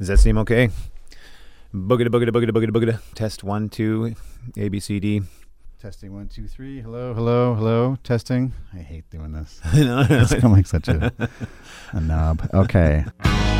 Does 0.00 0.08
that 0.08 0.18
seem 0.18 0.38
okay? 0.38 0.70
Boogada, 1.74 2.08
boogada, 2.08 2.30
boogada, 2.30 2.52
boogada, 2.52 2.70
boogada. 2.70 3.00
Test 3.14 3.44
one, 3.44 3.68
two, 3.68 4.14
A, 4.56 4.70
B, 4.70 4.80
C, 4.80 4.98
D. 4.98 5.20
Testing 5.78 6.14
one, 6.14 6.26
two, 6.26 6.48
three. 6.48 6.80
Hello, 6.80 7.12
hello, 7.12 7.54
hello. 7.54 7.98
Testing. 8.02 8.54
I 8.72 8.78
hate 8.78 9.10
doing 9.10 9.32
this. 9.32 9.60
no, 9.74 10.02
no, 10.08 10.20
I 10.20 10.24
sound 10.24 10.54
like 10.54 10.66
such 10.66 10.88
a, 10.88 11.12
a 11.92 12.00
knob. 12.00 12.48
Okay. 12.54 13.04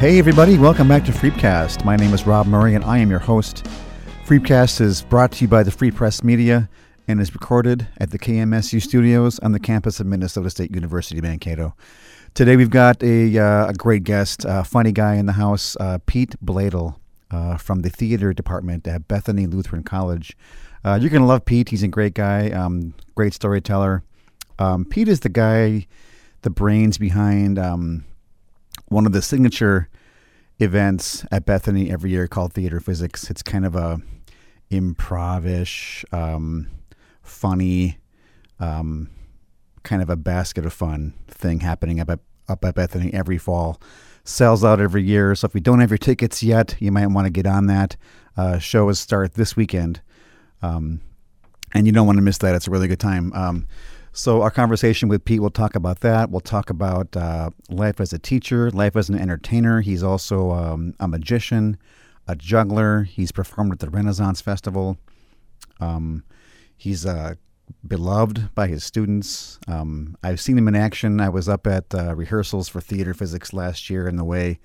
Hey, 0.00 0.18
everybody, 0.18 0.56
welcome 0.56 0.88
back 0.88 1.04
to 1.04 1.12
Freepcast. 1.12 1.84
My 1.84 1.94
name 1.94 2.14
is 2.14 2.26
Rob 2.26 2.46
Murray, 2.46 2.74
and 2.74 2.82
I 2.86 2.96
am 2.96 3.10
your 3.10 3.18
host. 3.18 3.66
Freepcast 4.24 4.80
is 4.80 5.02
brought 5.02 5.30
to 5.32 5.44
you 5.44 5.48
by 5.48 5.62
the 5.62 5.70
Free 5.70 5.90
Press 5.90 6.24
Media 6.24 6.70
and 7.06 7.20
is 7.20 7.34
recorded 7.34 7.86
at 7.98 8.10
the 8.10 8.18
KMSU 8.18 8.80
studios 8.80 9.38
on 9.40 9.52
the 9.52 9.60
campus 9.60 10.00
of 10.00 10.06
Minnesota 10.06 10.48
State 10.48 10.74
University, 10.74 11.20
Mankato. 11.20 11.74
Today, 12.32 12.56
we've 12.56 12.70
got 12.70 13.02
a, 13.02 13.38
uh, 13.38 13.66
a 13.66 13.74
great 13.74 14.04
guest, 14.04 14.46
a 14.48 14.64
funny 14.64 14.90
guy 14.90 15.16
in 15.16 15.26
the 15.26 15.34
house, 15.34 15.76
uh, 15.78 15.98
Pete 16.06 16.34
Bladel 16.42 16.96
uh, 17.30 17.58
from 17.58 17.82
the 17.82 17.90
theater 17.90 18.32
department 18.32 18.88
at 18.88 19.06
Bethany 19.06 19.46
Lutheran 19.46 19.82
College. 19.82 20.34
Uh, 20.82 20.98
you're 20.98 21.10
going 21.10 21.20
to 21.20 21.28
love 21.28 21.44
Pete. 21.44 21.68
He's 21.68 21.82
a 21.82 21.88
great 21.88 22.14
guy, 22.14 22.48
um, 22.52 22.94
great 23.16 23.34
storyteller. 23.34 24.02
Um, 24.58 24.86
Pete 24.86 25.08
is 25.08 25.20
the 25.20 25.28
guy, 25.28 25.86
the 26.40 26.48
brains 26.48 26.96
behind. 26.96 27.58
Um, 27.58 28.06
one 28.90 29.06
of 29.06 29.12
the 29.12 29.22
signature 29.22 29.88
events 30.58 31.24
at 31.30 31.46
Bethany 31.46 31.90
every 31.90 32.10
year 32.10 32.26
called 32.26 32.52
Theater 32.52 32.80
Physics. 32.80 33.30
It's 33.30 33.42
kind 33.42 33.64
of 33.64 33.74
a 33.74 34.02
improvish, 34.68 36.04
um, 36.12 36.68
funny, 37.22 37.98
um, 38.58 39.08
kind 39.84 40.02
of 40.02 40.10
a 40.10 40.16
basket 40.16 40.66
of 40.66 40.72
fun 40.72 41.14
thing 41.28 41.60
happening 41.60 42.00
up 42.00 42.10
at, 42.10 42.18
up 42.48 42.64
at 42.64 42.74
Bethany 42.74 43.14
every 43.14 43.38
fall. 43.38 43.80
Sells 44.24 44.64
out 44.64 44.80
every 44.80 45.02
year, 45.02 45.34
so 45.34 45.46
if 45.46 45.54
you 45.54 45.60
don't 45.60 45.80
have 45.80 45.90
your 45.90 45.98
tickets 45.98 46.42
yet, 46.42 46.76
you 46.78 46.92
might 46.92 47.06
want 47.06 47.26
to 47.26 47.30
get 47.30 47.46
on 47.46 47.66
that. 47.66 47.96
Uh, 48.36 48.58
shows 48.58 48.98
start 48.98 49.34
this 49.34 49.56
weekend, 49.56 50.02
um, 50.62 51.00
and 51.72 51.86
you 51.86 51.92
don't 51.92 52.06
want 52.06 52.18
to 52.18 52.22
miss 52.22 52.38
that. 52.38 52.54
It's 52.54 52.68
a 52.68 52.70
really 52.70 52.88
good 52.88 53.00
time. 53.00 53.32
So, 54.12 54.42
our 54.42 54.50
conversation 54.50 55.08
with 55.08 55.24
Pete, 55.24 55.40
we'll 55.40 55.50
talk 55.50 55.76
about 55.76 56.00
that. 56.00 56.30
We'll 56.30 56.40
talk 56.40 56.68
about 56.68 57.16
uh, 57.16 57.50
life 57.68 58.00
as 58.00 58.12
a 58.12 58.18
teacher, 58.18 58.68
life 58.70 58.96
as 58.96 59.08
an 59.08 59.16
entertainer. 59.16 59.82
He's 59.82 60.02
also 60.02 60.50
um, 60.50 60.94
a 60.98 61.06
magician, 61.06 61.78
a 62.26 62.34
juggler. 62.34 63.04
He's 63.04 63.30
performed 63.30 63.72
at 63.72 63.78
the 63.78 63.88
Renaissance 63.88 64.40
Festival. 64.40 64.98
Um, 65.78 66.24
he's 66.76 67.06
uh, 67.06 67.34
beloved 67.86 68.52
by 68.54 68.66
his 68.66 68.82
students. 68.82 69.60
Um, 69.68 70.16
I've 70.24 70.40
seen 70.40 70.58
him 70.58 70.66
in 70.66 70.74
action. 70.74 71.20
I 71.20 71.28
was 71.28 71.48
up 71.48 71.68
at 71.68 71.94
uh, 71.94 72.16
rehearsals 72.16 72.68
for 72.68 72.80
theater 72.80 73.14
physics 73.14 73.52
last 73.52 73.88
year, 73.88 74.08
and 74.08 74.18
the 74.18 74.24
way 74.24 74.58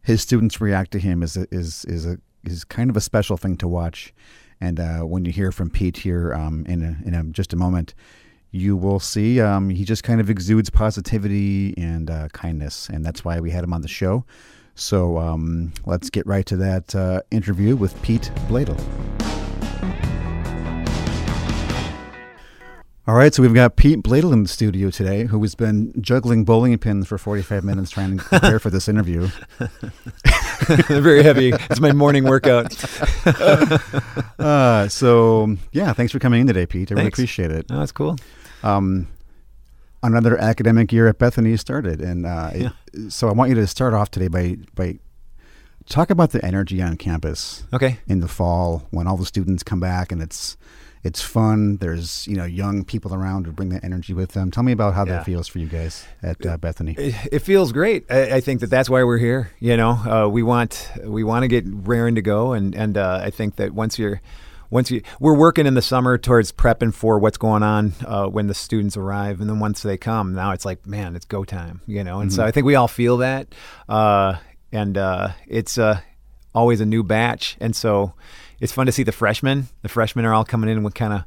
his 0.00 0.22
students 0.22 0.60
react 0.60 0.92
to 0.92 1.00
him 1.00 1.24
is 1.24 1.36
is 1.50 1.84
is 1.86 2.06
a 2.06 2.18
is 2.44 2.62
kind 2.62 2.88
of 2.88 2.96
a 2.96 3.00
special 3.00 3.36
thing 3.36 3.56
to 3.56 3.66
watch. 3.66 4.14
And 4.60 4.78
uh, 4.78 5.00
when 5.00 5.24
you 5.24 5.32
hear 5.32 5.50
from 5.50 5.70
Pete 5.70 5.98
here 5.98 6.32
um, 6.32 6.64
in 6.66 6.82
a, 6.82 6.96
in 7.06 7.14
a, 7.14 7.24
just 7.24 7.52
a 7.52 7.56
moment, 7.56 7.94
you 8.56 8.76
will 8.76 9.00
see 9.00 9.40
um, 9.40 9.68
he 9.70 9.84
just 9.84 10.02
kind 10.02 10.20
of 10.20 10.30
exudes 10.30 10.70
positivity 10.70 11.74
and 11.76 12.10
uh, 12.10 12.28
kindness, 12.28 12.88
and 12.88 13.04
that's 13.04 13.24
why 13.24 13.40
we 13.40 13.50
had 13.50 13.62
him 13.64 13.72
on 13.72 13.82
the 13.82 13.88
show. 13.88 14.24
So 14.74 15.18
um, 15.18 15.72
let's 15.84 16.10
get 16.10 16.26
right 16.26 16.44
to 16.46 16.56
that 16.58 16.94
uh, 16.94 17.22
interview 17.30 17.76
with 17.76 18.00
Pete 18.02 18.30
Bladel. 18.48 18.78
All 23.08 23.14
right, 23.14 23.32
so 23.32 23.40
we've 23.40 23.54
got 23.54 23.76
Pete 23.76 24.02
Bladel 24.02 24.32
in 24.32 24.42
the 24.42 24.48
studio 24.48 24.90
today, 24.90 25.26
who 25.26 25.40
has 25.42 25.54
been 25.54 25.94
juggling 26.02 26.44
bowling 26.44 26.76
pins 26.76 27.06
for 27.06 27.18
45 27.18 27.62
minutes 27.62 27.88
trying 27.92 28.18
to 28.18 28.24
prepare 28.24 28.58
for 28.58 28.68
this 28.68 28.88
interview. 28.88 29.28
Very 30.88 31.22
heavy. 31.22 31.52
It's 31.70 31.78
my 31.78 31.92
morning 31.92 32.24
workout. 32.24 32.74
uh, 34.40 34.88
so, 34.88 35.56
yeah, 35.70 35.92
thanks 35.92 36.12
for 36.12 36.18
coming 36.18 36.40
in 36.40 36.48
today, 36.48 36.66
Pete. 36.66 36.90
I 36.90 36.96
really 36.96 37.06
appreciate 37.06 37.52
it. 37.52 37.66
Oh, 37.70 37.78
that's 37.78 37.92
cool. 37.92 38.16
Um, 38.62 39.08
another 40.02 40.38
academic 40.38 40.92
year 40.92 41.08
at 41.08 41.18
Bethany 41.18 41.56
started, 41.56 42.00
and 42.00 42.26
uh, 42.26 42.50
it- 42.52 42.72
so 43.12 43.28
I 43.28 43.32
want 43.32 43.50
you 43.50 43.54
to 43.56 43.66
start 43.66 43.92
off 43.94 44.10
today 44.10 44.28
by 44.28 44.56
by 44.74 44.98
talk 45.88 46.10
about 46.10 46.30
the 46.32 46.44
energy 46.44 46.82
on 46.82 46.96
campus 46.96 47.62
Okay. 47.72 47.98
in 48.08 48.20
the 48.20 48.26
fall 48.28 48.86
when 48.90 49.06
all 49.06 49.16
the 49.16 49.26
students 49.26 49.62
come 49.62 49.78
back 49.80 50.10
and 50.10 50.20
it's 50.22 50.56
it's 51.04 51.20
fun. 51.22 51.76
There's 51.76 52.26
you 52.26 52.36
know 52.36 52.44
young 52.44 52.84
people 52.84 53.14
around 53.14 53.46
who 53.46 53.52
bring 53.52 53.68
that 53.68 53.84
energy 53.84 54.12
with 54.14 54.30
them. 54.32 54.50
Tell 54.50 54.62
me 54.64 54.72
about 54.72 54.94
how 54.94 55.04
Yeah. 55.04 55.12
that 55.16 55.24
feels 55.26 55.46
for 55.46 55.58
you 55.60 55.66
guys 55.66 56.04
at 56.22 56.44
uh, 56.44 56.56
Bethany. 56.56 56.94
It, 56.98 57.14
it 57.32 57.38
feels 57.40 57.70
great. 57.72 58.10
I, 58.10 58.36
I 58.36 58.40
think 58.40 58.60
that 58.60 58.70
that's 58.70 58.88
why 58.90 59.04
we're 59.04 59.18
here. 59.18 59.50
You 59.60 59.76
know, 59.76 59.90
uh, 59.90 60.28
we 60.28 60.42
want 60.42 60.90
we 61.04 61.22
want 61.22 61.42
to 61.44 61.48
get 61.48 61.64
raring 61.66 62.14
to 62.16 62.22
go, 62.22 62.52
and 62.54 62.74
and 62.74 62.96
uh, 62.96 63.20
I 63.22 63.30
think 63.30 63.56
that 63.56 63.72
once 63.72 63.98
you're 63.98 64.20
once 64.70 64.90
you 64.90 65.02
we're 65.20 65.36
working 65.36 65.66
in 65.66 65.74
the 65.74 65.82
summer 65.82 66.18
towards 66.18 66.52
prepping 66.52 66.92
for 66.92 67.18
what's 67.18 67.38
going 67.38 67.62
on 67.62 67.92
uh, 68.04 68.26
when 68.26 68.46
the 68.46 68.54
students 68.54 68.96
arrive, 68.96 69.40
and 69.40 69.48
then 69.48 69.60
once 69.60 69.82
they 69.82 69.96
come, 69.96 70.34
now 70.34 70.52
it's 70.52 70.64
like 70.64 70.86
man, 70.86 71.16
it's 71.16 71.24
go 71.24 71.44
time. 71.44 71.80
You 71.86 72.04
know, 72.04 72.20
and 72.20 72.32
so 72.32 72.44
I 72.44 72.50
think 72.50 72.66
we 72.66 72.74
all 72.74 72.88
feel 72.88 73.18
that, 73.18 73.54
uh, 73.88 74.36
and 74.72 74.96
uh, 74.98 75.28
it's 75.46 75.78
uh, 75.78 76.00
always 76.54 76.80
a 76.80 76.86
new 76.86 77.02
batch, 77.02 77.56
and 77.60 77.74
so 77.74 78.14
it's 78.60 78.72
fun 78.72 78.86
to 78.86 78.92
see 78.92 79.02
the 79.02 79.12
freshmen. 79.12 79.68
The 79.82 79.88
freshmen 79.88 80.24
are 80.24 80.32
all 80.32 80.44
coming 80.44 80.70
in 80.70 80.82
with 80.82 80.94
kind 80.94 81.12
of 81.12 81.24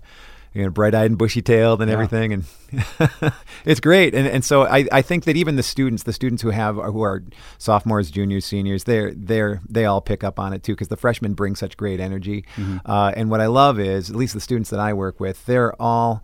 you 0.53 0.63
know, 0.63 0.69
bright-eyed 0.69 1.11
and 1.11 1.17
bushy-tailed 1.17 1.81
and 1.81 1.89
Yeah. 1.89 1.93
everything, 1.93 2.33
and 2.33 2.43
it's 3.65 3.79
great. 3.79 4.13
And 4.15 4.27
and 4.27 4.43
so 4.45 4.63
I, 4.65 4.85
I 4.91 5.01
think 5.01 5.25
that 5.25 5.35
even 5.35 5.55
the 5.55 5.63
students, 5.63 6.03
the 6.03 6.13
students 6.13 6.41
who 6.41 6.49
have 6.49 6.75
who 6.75 7.01
are 7.01 7.23
sophomores, 7.57 8.11
juniors, 8.11 8.45
seniors, 8.45 8.83
they're 8.83 9.11
they're 9.15 9.61
they 9.67 9.85
all 9.85 10.01
pick 10.01 10.23
up 10.23 10.39
on 10.39 10.53
it 10.53 10.63
too 10.63 10.73
because 10.73 10.87
the 10.87 10.97
freshmen 10.97 11.33
bring 11.33 11.55
such 11.55 11.77
great 11.77 11.99
energy. 11.99 12.45
Uh, 12.85 13.11
and 13.15 13.29
what 13.29 13.41
I 13.41 13.47
love 13.47 13.79
is, 13.79 14.09
at 14.09 14.15
least 14.15 14.33
the 14.33 14.39
students 14.41 14.69
that 14.69 14.79
I 14.79 14.93
work 14.93 15.19
with, 15.19 15.45
they're 15.45 15.79
all 15.81 16.23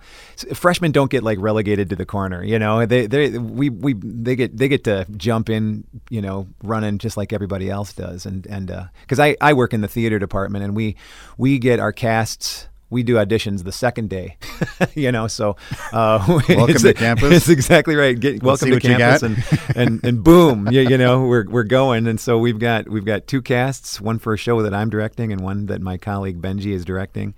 freshmen 0.53 0.91
don't 0.91 1.09
get 1.11 1.23
like 1.23 1.39
relegated 1.39 1.89
to 1.89 1.95
the 1.95 2.05
corner. 2.05 2.43
You 2.43 2.59
know, 2.59 2.85
they 2.85 3.07
they 3.07 3.37
we 3.37 3.69
we 3.69 3.93
they 3.93 4.35
get 4.35 4.55
they 4.57 4.67
get 4.67 4.83
to 4.85 5.05
jump 5.17 5.49
in, 5.49 5.83
you 6.09 6.21
know, 6.21 6.47
running 6.63 6.97
just 6.97 7.17
like 7.17 7.33
everybody 7.33 7.69
else 7.69 7.93
does. 7.93 8.25
And 8.25 8.45
and 8.47 8.71
because 9.01 9.19
I 9.19 9.35
I 9.41 9.53
work 9.53 9.73
in 9.73 9.81
the 9.81 9.87
theater 9.87 10.19
department 10.19 10.63
and 10.63 10.75
we 10.75 10.95
we 11.37 11.59
get 11.59 11.79
our 11.79 11.91
casts 11.91 12.67
we 12.95 13.03
do 13.03 13.15
auditions 13.15 13.63
the 13.63 13.71
second 13.71 14.09
day, 14.09 14.37
you 14.95 15.11
know. 15.11 15.27
So, 15.27 15.57
uh, 15.93 16.25
Welcome 16.27 16.51
it's- 16.69 16.81
to 16.81 16.93
campus. 16.93 17.31
It's 17.33 17.49
exactly 17.49 17.95
right. 17.95 18.19
Get, 18.19 18.41
Let's 18.41 18.61
welcome 18.63 18.79
to 18.79 18.87
campus, 18.87 19.21
and, 19.21 19.43
and 19.75 20.03
and 20.03 20.23
boom, 20.23 20.71
you, 20.71 20.81
you 20.81 20.97
know, 20.97 21.27
we're 21.27 21.45
we're 21.49 21.63
going. 21.63 22.07
And 22.07 22.19
so 22.19 22.37
we've 22.39 22.57
got 22.59 22.89
we've 22.89 23.05
got 23.05 23.27
two 23.27 23.41
casts, 23.41 23.99
one 24.01 24.17
for 24.17 24.33
a 24.33 24.37
show 24.37 24.61
that 24.63 24.73
I'm 24.73 24.89
directing, 24.89 25.31
and 25.31 25.41
one 25.41 25.65
that 25.67 25.81
my 25.81 25.97
colleague 25.97 26.41
Benji 26.41 26.71
is 26.73 26.85
directing, 26.85 27.35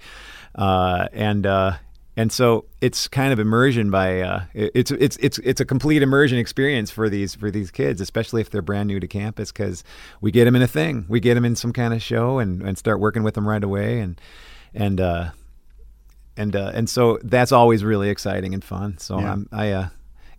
uh, 0.55 1.07
and. 1.11 1.45
Uh, 1.45 1.73
and 2.19 2.31
so 2.31 2.65
it's 2.81 3.07
kind 3.07 3.31
of 3.31 3.37
immersion 3.37 3.91
by 3.91 4.21
uh, 4.21 4.41
it- 4.55 4.71
it's 4.73 4.89
it's 4.89 5.17
it's 5.17 5.37
it's 5.43 5.61
a 5.61 5.65
complete 5.65 6.01
immersion 6.01 6.39
experience 6.39 6.89
for 6.89 7.09
these 7.09 7.35
for 7.35 7.51
these 7.51 7.69
kids, 7.69 8.01
especially 8.01 8.41
if 8.41 8.49
they're 8.49 8.63
brand 8.63 8.87
new 8.87 8.99
to 8.99 9.07
campus, 9.07 9.51
because 9.51 9.83
we 10.19 10.31
get 10.31 10.45
them 10.45 10.55
in 10.55 10.63
a 10.63 10.67
thing, 10.67 11.05
we 11.07 11.19
get 11.19 11.35
them 11.35 11.45
in 11.45 11.55
some 11.55 11.71
kind 11.71 11.93
of 11.93 12.01
show, 12.01 12.39
and, 12.39 12.63
and 12.63 12.75
start 12.75 12.99
working 12.99 13.21
with 13.21 13.35
them 13.35 13.47
right 13.47 13.63
away, 13.63 13.99
and 13.99 14.19
and 14.73 14.99
uh, 14.99 15.29
and 16.37 16.55
uh, 16.55 16.71
and 16.73 16.89
so 16.89 17.19
that's 17.23 17.51
always 17.51 17.83
really 17.83 18.09
exciting 18.09 18.53
and 18.53 18.63
fun. 18.63 18.97
So 18.99 19.19
Yeah. 19.19 19.31
I'm, 19.33 19.49
I 19.51 19.71
uh, 19.71 19.87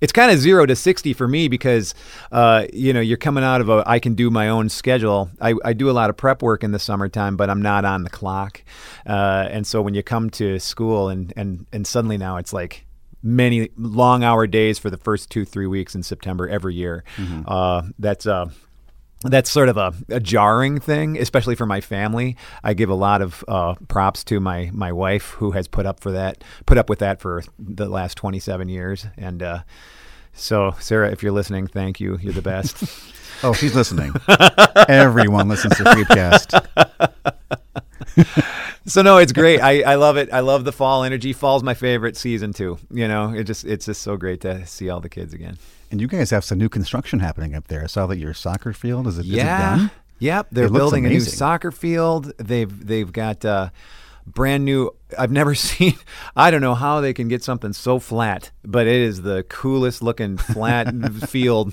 it's 0.00 0.12
kind 0.12 0.30
of 0.30 0.38
zero 0.38 0.64
to 0.64 0.76
sixty 0.76 1.12
for 1.12 1.26
me 1.26 1.48
because 1.48 1.94
uh, 2.30 2.66
you 2.72 2.92
know 2.92 3.00
you're 3.00 3.16
coming 3.16 3.42
out 3.44 3.60
of 3.60 3.68
a 3.68 3.82
I 3.86 3.98
can 3.98 4.14
do 4.14 4.30
my 4.30 4.48
own 4.48 4.68
schedule. 4.68 5.30
I, 5.40 5.54
I 5.64 5.72
do 5.72 5.90
a 5.90 5.92
lot 5.92 6.08
of 6.10 6.16
prep 6.16 6.40
work 6.42 6.62
in 6.62 6.70
the 6.70 6.78
summertime, 6.78 7.36
but 7.36 7.50
I'm 7.50 7.62
not 7.62 7.84
on 7.84 8.04
the 8.04 8.10
clock. 8.10 8.62
Uh, 9.06 9.48
and 9.50 9.66
so 9.66 9.82
when 9.82 9.94
you 9.94 10.02
come 10.02 10.30
to 10.30 10.58
school 10.60 11.08
and 11.08 11.32
and 11.36 11.66
and 11.72 11.86
suddenly 11.86 12.16
now 12.16 12.36
it's 12.36 12.52
like 12.52 12.84
many 13.22 13.70
long 13.76 14.22
hour 14.22 14.46
days 14.46 14.78
for 14.78 14.90
the 14.90 14.96
first 14.96 15.28
two 15.30 15.44
three 15.44 15.66
weeks 15.66 15.96
in 15.96 16.02
September 16.04 16.48
every 16.48 16.74
year. 16.74 17.02
Uh, 17.46 17.82
that's 17.98 18.26
uh, 18.26 18.46
that's 19.22 19.50
sort 19.50 19.68
of 19.68 19.76
a, 19.76 19.92
a 20.08 20.20
jarring 20.20 20.78
thing, 20.78 21.18
especially 21.18 21.54
for 21.54 21.66
my 21.66 21.80
family. 21.80 22.36
I 22.62 22.74
give 22.74 22.88
a 22.88 22.94
lot 22.94 23.20
of 23.22 23.44
uh, 23.48 23.74
props 23.88 24.24
to 24.24 24.40
my 24.40 24.70
my 24.72 24.92
wife 24.92 25.30
who 25.32 25.52
has 25.52 25.66
put 25.68 25.86
up 25.86 26.00
for 26.00 26.12
that, 26.12 26.44
put 26.66 26.78
up 26.78 26.88
with 26.88 27.00
that 27.00 27.20
for 27.20 27.42
the 27.58 27.88
last 27.88 28.16
27 28.16 28.68
years. 28.68 29.06
And 29.16 29.42
uh, 29.42 29.60
so, 30.32 30.74
Sarah, 30.78 31.10
if 31.10 31.22
you're 31.22 31.32
listening, 31.32 31.66
thank 31.66 32.00
you. 32.00 32.18
You're 32.20 32.32
the 32.32 32.42
best. 32.42 32.84
Oh, 33.44 33.52
she's 33.52 33.72
listening. 33.72 34.12
Everyone 34.88 35.48
listens 35.48 35.76
to 35.76 35.84
Freepcast. 35.84 36.66
so 38.86 39.02
no, 39.02 39.18
it's 39.18 39.32
great. 39.32 39.60
I, 39.60 39.82
I 39.82 39.94
love 39.94 40.16
it. 40.16 40.32
I 40.32 40.40
love 40.40 40.64
the 40.64 40.72
fall 40.72 41.04
energy. 41.04 41.32
Fall's 41.32 41.62
my 41.62 41.74
favorite 41.74 42.16
season 42.16 42.52
too. 42.52 42.78
You 42.90 43.06
know, 43.06 43.32
it 43.32 43.44
just 43.44 43.64
it's 43.64 43.86
just 43.86 44.02
so 44.02 44.16
great 44.16 44.40
to 44.40 44.66
see 44.66 44.90
all 44.90 44.98
the 45.00 45.08
kids 45.08 45.34
again. 45.34 45.56
And 45.90 46.00
you 46.00 46.06
guys 46.06 46.30
have 46.30 46.44
some 46.44 46.58
new 46.58 46.68
construction 46.68 47.20
happening 47.20 47.54
up 47.54 47.68
there. 47.68 47.82
I 47.82 47.86
saw 47.86 48.06
that 48.06 48.18
your 48.18 48.34
soccer 48.34 48.72
field 48.72 49.06
is 49.06 49.18
it, 49.18 49.26
is 49.26 49.32
it 49.32 49.36
Yeah. 49.36 49.76
done? 49.76 49.90
Yep. 50.20 50.48
They're 50.52 50.68
building 50.70 51.06
a 51.06 51.08
new 51.08 51.20
soccer 51.20 51.70
field. 51.70 52.32
They've 52.38 52.86
they've 52.86 53.10
got 53.10 53.44
uh, 53.44 53.70
brand 54.26 54.64
new. 54.64 54.90
I've 55.16 55.30
never 55.30 55.54
seen. 55.68 55.94
I 56.36 56.50
don't 56.50 56.60
know 56.60 56.74
how 56.74 57.00
they 57.00 57.12
can 57.14 57.28
get 57.28 57.42
something 57.44 57.72
so 57.72 57.98
flat, 57.98 58.50
but 58.64 58.86
it 58.86 59.00
is 59.00 59.22
the 59.22 59.44
coolest 59.48 60.02
looking 60.02 60.36
flat 60.36 60.92
field. 61.28 61.72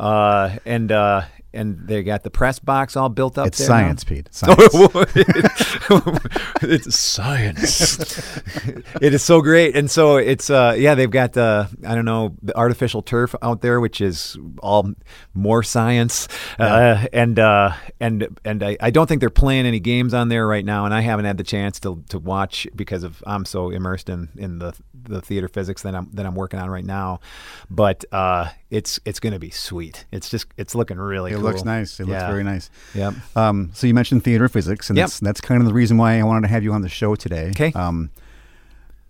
Uh, 0.00 0.56
and 0.64 0.90
uh, 0.90 1.22
and 1.52 1.86
they 1.86 2.02
got 2.02 2.22
the 2.22 2.30
press 2.30 2.58
box 2.58 2.96
all 2.96 3.08
built 3.08 3.36
up. 3.36 3.48
It's 3.48 3.58
there 3.58 3.68
now. 3.68 3.74
science, 3.82 4.04
Pete. 4.04 4.28
Science. 4.30 4.58
it's 6.62 6.94
science. 6.94 8.38
it 9.00 9.14
is 9.14 9.22
so 9.22 9.40
great, 9.40 9.76
and 9.76 9.90
so 9.90 10.16
it's 10.16 10.48
uh, 10.48 10.74
yeah. 10.78 10.94
They've 10.94 11.10
got 11.10 11.36
uh, 11.36 11.66
I 11.86 11.94
don't 11.94 12.04
know 12.04 12.36
the 12.42 12.56
artificial 12.56 13.02
turf 13.02 13.34
out 13.42 13.62
there, 13.62 13.80
which 13.80 14.00
is 14.00 14.38
all 14.62 14.92
more 15.34 15.62
science, 15.62 16.28
uh, 16.58 17.06
and 17.12 17.38
uh, 17.38 17.72
and 17.98 18.38
and 18.44 18.62
I, 18.62 18.76
I 18.80 18.90
don't 18.90 19.06
think 19.06 19.20
they're 19.20 19.30
playing 19.30 19.66
any 19.66 19.80
games 19.80 20.14
on 20.14 20.28
there 20.28 20.46
right 20.46 20.64
now, 20.64 20.84
and 20.84 20.94
I 20.94 21.00
haven't 21.00 21.24
had 21.24 21.36
the 21.36 21.44
chance 21.44 21.80
to 21.80 22.02
to 22.10 22.18
watch 22.18 22.66
because 22.76 23.02
of 23.02 23.22
I'm 23.26 23.44
so 23.44 23.70
immersed 23.70 24.08
in 24.08 24.28
in 24.36 24.60
the 24.60 24.72
the 24.94 25.20
theater 25.20 25.48
physics 25.48 25.82
that 25.82 25.94
I'm 25.94 26.10
that 26.12 26.26
I'm 26.26 26.36
working 26.36 26.60
on 26.60 26.70
right 26.70 26.84
now, 26.84 27.20
but 27.68 28.04
uh, 28.12 28.50
it's 28.70 29.00
it's 29.04 29.18
going 29.20 29.32
to 29.32 29.38
be 29.38 29.50
sweet. 29.50 30.04
It's 30.12 30.28
just 30.30 30.46
it's 30.56 30.74
looking 30.74 30.96
really. 30.98 31.30
Cool. 31.32 31.40
It 31.40 31.42
cool. 31.42 31.50
looks 31.52 31.64
nice. 31.64 31.98
It 32.00 32.04
looks 32.04 32.20
Yeah. 32.20 32.30
very 32.30 32.44
nice. 32.44 32.70
Yep. 32.94 33.14
Um, 33.36 33.70
so 33.74 33.86
you 33.86 33.94
mentioned 33.94 34.22
theater 34.24 34.48
physics, 34.48 34.88
and 34.90 34.96
Yep. 34.96 35.04
that's 35.06 35.20
that's 35.20 35.40
kind 35.40 35.60
of 35.60 35.66
the 35.66 35.74
reason 35.74 35.96
why 35.96 36.18
I 36.18 36.22
wanted 36.22 36.42
to 36.42 36.48
have 36.48 36.62
you 36.62 36.72
on 36.72 36.82
the 36.82 36.88
show 36.88 37.14
today. 37.14 37.50
'Kay. 37.54 37.72
Um, 37.74 38.10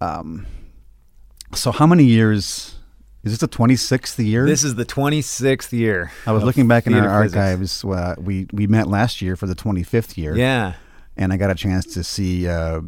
um, 0.00 0.46
so 1.54 1.72
how 1.72 1.86
many 1.86 2.04
years? 2.04 2.76
Is 3.22 3.32
this 3.32 3.40
the 3.40 3.48
twenty 3.48 3.76
sixth 3.76 4.18
year? 4.18 4.46
This 4.46 4.64
is 4.64 4.76
the 4.76 4.86
26th 4.86 5.72
year. 5.72 6.10
I 6.26 6.32
was 6.32 6.42
looking 6.42 6.66
back 6.66 6.86
in 6.86 6.94
our 6.94 7.22
physics. 7.24 7.36
archives. 7.36 7.84
Uh, 7.84 8.14
we 8.18 8.46
we 8.52 8.66
met 8.66 8.86
last 8.86 9.20
year 9.20 9.36
for 9.36 9.46
the 9.46 9.54
twenty 9.54 9.82
fifth 9.82 10.16
year. 10.16 10.34
Yeah. 10.36 10.74
and 11.16 11.32
I 11.32 11.36
got 11.36 11.50
a 11.50 11.54
chance 11.54 11.84
to 11.94 12.02
see 12.04 12.48
uh, 12.48 12.80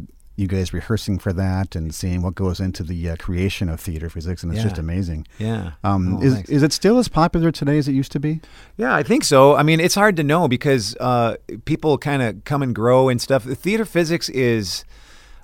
you 0.43 0.49
guys 0.49 0.75
rehearsing 0.75 1.19
for 1.19 1.33
that 1.33 1.75
and 1.75 1.94
seeing 1.94 2.21
what 2.21 2.35
goes 2.35 2.61
into 2.61 2.83
the 2.83 3.09
uh, 3.11 3.17
creation 3.17 3.69
of 3.71 3.81
theater 3.81 4.11
physics, 4.11 4.43
and 4.43 4.53
it's 4.53 4.59
Yeah. 4.62 4.69
just 4.69 4.79
amazing. 4.79 5.27
Yeah. 5.39 5.73
Um, 5.83 6.17
Oh, 6.17 6.23
is 6.23 6.35
thanks. 6.35 6.50
is 6.50 6.62
it 6.62 6.73
still 6.73 6.99
as 6.99 7.09
popular 7.09 7.50
today 7.50 7.79
as 7.79 7.89
it 7.89 7.93
used 7.93 8.12
to 8.12 8.21
be? 8.21 8.41
Yeah, 8.77 8.94
I 8.94 9.03
think 9.03 9.25
so. 9.25 9.56
I 9.56 9.62
mean, 9.62 9.81
it's 9.81 9.94
hard 9.94 10.17
to 10.17 10.23
know 10.23 10.49
because 10.49 10.94
uh, 11.00 11.37
people 11.65 11.97
kind 11.97 12.21
of 12.23 12.44
come 12.44 12.62
and 12.62 12.75
grow 12.75 13.09
and 13.09 13.21
stuff. 13.21 13.44
Theater 13.44 13.85
physics 13.87 14.29
is. 14.29 14.85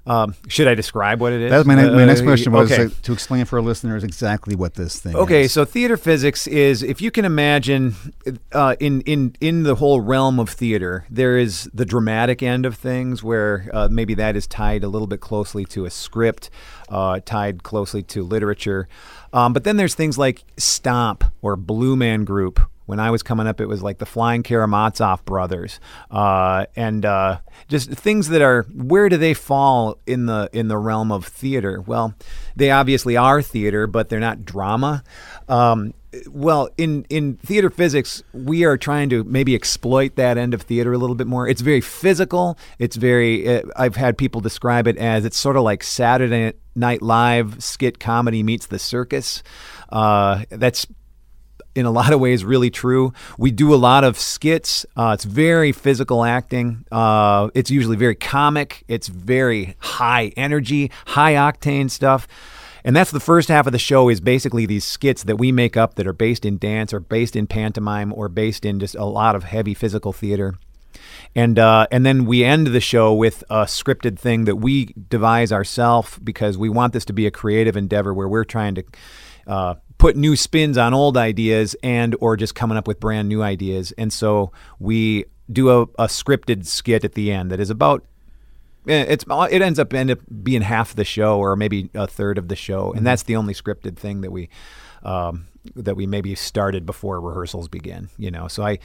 Um, 0.09 0.35
should 0.49 0.67
I 0.67 0.75
describe 0.75 1.21
what 1.21 1.33
it 1.35 1.43
is? 1.43 1.51
That 1.51 1.59
was 1.59 1.67
my, 1.67 1.75
my 1.75 2.05
next 2.07 2.23
Uh, 2.23 2.25
question 2.25 2.53
was 2.53 2.73
okay. 2.73 2.85
uh, 2.85 2.89
to 3.03 3.13
explain 3.13 3.45
for 3.45 3.59
our 3.59 3.63
listeners 3.65 4.03
exactly 4.03 4.57
what 4.57 4.75
this 4.75 4.99
thing 4.99 5.15
Okay, 5.15 5.43
is. 5.43 5.53
so 5.53 5.65
theater 5.65 5.97
physics 5.97 6.47
is 6.47 6.83
if 6.83 7.03
you 7.03 7.11
can 7.11 7.25
imagine 7.27 7.95
uh, 8.53 8.75
in 8.81 9.03
in 9.03 9.35
in 9.41 9.65
the 9.65 9.75
whole 9.75 10.01
realm 10.01 10.41
of 10.41 10.49
theater, 10.49 11.05
there 11.11 11.37
is 11.37 11.69
the 11.75 11.85
dramatic 11.85 12.43
end 12.43 12.65
of 12.65 12.75
things 12.77 13.23
where 13.23 13.69
uh, 13.75 13.89
maybe 13.91 14.15
that 14.15 14.35
is 14.35 14.47
tied 14.47 14.83
a 14.83 14.89
little 14.89 15.07
bit 15.09 15.21
closely 15.21 15.65
to 15.67 15.85
a 15.85 15.91
script, 15.91 16.49
uh, 16.89 17.21
tied 17.25 17.63
closely 17.63 18.03
to 18.05 18.23
literature. 18.25 18.89
Um, 19.33 19.53
but 19.53 19.65
then 19.65 19.77
there's 19.77 19.95
things 19.95 20.17
like 20.17 20.43
Stomp 20.57 21.23
or 21.43 21.55
Blue 21.57 21.97
Man 21.97 22.25
Group. 22.25 22.61
When 22.89 22.99
I 22.99 23.11
was 23.11 23.23
coming 23.23 23.47
up, 23.47 23.61
it 23.61 23.67
was 23.67 23.83
like 23.83 23.99
the 23.99 24.07
Flying 24.07 24.43
Karamazov 24.43 25.23
brothers, 25.27 25.79
uh, 26.11 26.65
and 26.75 27.05
uh, 27.05 27.41
just 27.69 27.91
things 27.91 28.29
that 28.29 28.41
are 28.41 28.63
where 28.75 29.11
do 29.11 29.19
they 29.19 29.35
fall 29.35 29.99
in 30.07 30.25
the 30.25 30.49
in 30.55 30.69
the 30.69 30.79
realm 30.79 31.13
of 31.13 31.27
theater? 31.27 31.83
Well, 31.83 32.15
they 32.57 32.71
obviously 32.71 33.15
are 33.15 33.43
theater, 33.43 33.87
but 33.87 34.09
they're 34.09 34.19
not 34.21 34.47
drama. 34.47 35.05
Um, 35.51 35.93
well, 36.31 36.71
in 36.79 37.05
in 37.11 37.37
theater 37.37 37.69
physics, 37.69 38.23
we 38.33 38.65
are 38.65 38.79
trying 38.79 39.11
to 39.11 39.23
maybe 39.25 39.55
exploit 39.55 40.17
that 40.17 40.39
end 40.39 40.55
of 40.55 40.63
theater 40.63 40.95
a 40.95 40.99
little 40.99 41.15
bit 41.15 41.27
more. 41.27 41.47
It's 41.47 41.61
very 41.61 41.83
physical. 41.83 42.59
It's 42.79 42.97
very. 42.97 43.59
Uh, 43.59 43.63
I've 43.77 43.97
had 43.97 44.17
people 44.17 44.41
describe 44.41 44.87
it 44.87 44.97
as 44.97 45.27
it's 45.27 45.39
sort 45.39 45.57
of 45.57 45.63
like 45.63 45.83
Saturday 45.83 46.55
Night 46.75 47.03
Live 47.03 47.63
skit 47.63 48.01
comedy 48.01 48.43
meets 48.43 48.67
the 48.67 48.79
circus. 48.79 49.43
Uh, 49.91 50.45
that's 50.49 50.87
in 51.79 51.87
a 51.87 51.91
lot 51.91 52.13
of 52.13 52.19
ways 52.19 52.45
really 52.45 52.71
true. 52.71 53.13
We 53.39 53.51
do 53.53 53.73
a 53.73 53.77
lot 53.77 54.03
of 54.03 54.19
skits. 54.19 54.85
Uh, 54.97 55.13
it's 55.15 55.25
very 55.25 55.71
physical 55.71 56.25
acting. 56.25 56.85
Uh, 56.91 57.51
it's 57.55 57.71
usually 57.71 57.97
very 57.97 58.17
comic. 58.17 58.85
It's 58.89 59.07
very 59.07 59.77
high 59.79 60.33
energy, 60.37 60.91
high 61.07 61.35
octane 61.35 61.89
stuff. 61.89 62.27
And 62.85 62.97
that's 62.97 63.11
the 63.11 63.21
first 63.21 63.49
half 63.49 63.67
of 63.67 63.73
the 63.73 63.79
show 63.79 64.09
is 64.09 64.21
basically 64.21 64.67
these 64.67 64.85
skits 64.85 65.23
that 65.25 65.37
we 65.37 65.53
make 65.53 65.77
up 65.77 65.95
that 65.95 66.07
are 66.07 66.13
based 66.13 66.45
in 66.45 66.59
dance 66.59 66.93
or 66.93 67.01
based 67.01 67.37
in 67.37 67.47
pantomime 67.47 68.13
or 68.13 68.29
based 68.29 68.65
in 68.65 68.81
just 68.81 68.95
a 68.95 69.05
lot 69.05 69.37
of 69.37 69.45
heavy 69.45 69.75
physical 69.75 70.13
theater. 70.13 70.55
And 71.35 71.59
uh, 71.59 71.87
and 71.93 72.05
then 72.05 72.25
we 72.25 72.45
end 72.45 72.69
the 72.69 72.81
show 72.81 73.15
with 73.15 73.45
a 73.51 73.65
scripted 73.65 74.19
thing 74.19 74.47
that 74.47 74.57
we 74.57 74.95
devise 75.09 75.53
ourselves 75.53 76.19
because 76.19 76.57
we 76.57 76.69
want 76.69 76.93
this 76.93 77.05
to 77.07 77.13
be 77.13 77.27
a 77.27 77.31
creative 77.31 77.77
endeavor 77.77 78.13
where 78.15 78.29
we're 78.29 78.45
trying 78.45 78.75
to 78.77 78.85
uh, 79.47 79.75
put 79.99 80.17
new 80.17 80.37
spins 80.37 80.79
on 80.79 80.95
old 80.95 81.17
ideas 81.17 81.77
and 81.83 82.17
or 82.21 82.37
just 82.37 82.55
coming 82.55 82.79
up 82.79 82.87
with 82.87 83.01
brand 83.01 83.29
new 83.29 83.43
ideas. 83.43 83.93
And 83.99 84.13
so 84.13 84.53
we 84.79 85.27
do 85.53 85.71
a, 85.71 85.83
a 85.83 86.07
scripted 86.07 86.67
skit 86.67 87.05
at 87.05 87.15
the 87.15 87.33
end 87.33 87.51
that 87.51 87.61
is 87.61 87.71
about 87.71 88.05
eh, 88.87 89.05
it's 89.09 89.25
it 89.51 89.63
ends 89.63 89.79
up 89.79 89.93
end 89.93 90.11
up 90.11 90.21
being 90.43 90.63
half 90.63 90.95
the 90.95 91.05
show 91.05 91.39
or 91.39 91.57
maybe 91.57 91.91
a 91.95 92.07
third 92.07 92.39
of 92.39 92.49
the 92.49 92.57
show, 92.57 92.93
and 92.93 93.07
that's 93.07 93.25
the 93.25 93.37
only 93.37 93.55
scripted 93.55 93.97
thing 93.97 94.21
that 94.21 94.31
we 94.31 94.49
um, 95.03 95.47
that 95.75 95.97
we 95.97 96.07
maybe 96.07 96.35
started 96.35 96.87
before 96.87 97.21
rehearsals 97.21 97.69
begin. 97.69 98.09
You 98.19 98.31
know, 98.31 98.47
so 98.49 98.65
I 98.65 98.79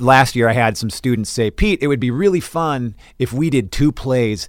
last 0.00 0.34
year 0.34 0.48
I 0.48 0.52
had 0.52 0.76
some 0.76 0.90
students 0.90 1.30
say, 1.30 1.50
Pete, 1.50 1.82
it 1.82 1.88
would 1.88 2.00
be 2.00 2.10
really 2.10 2.40
fun 2.40 2.94
if 3.18 3.32
we 3.32 3.50
did 3.50 3.70
two 3.70 3.92
plays 3.92 4.48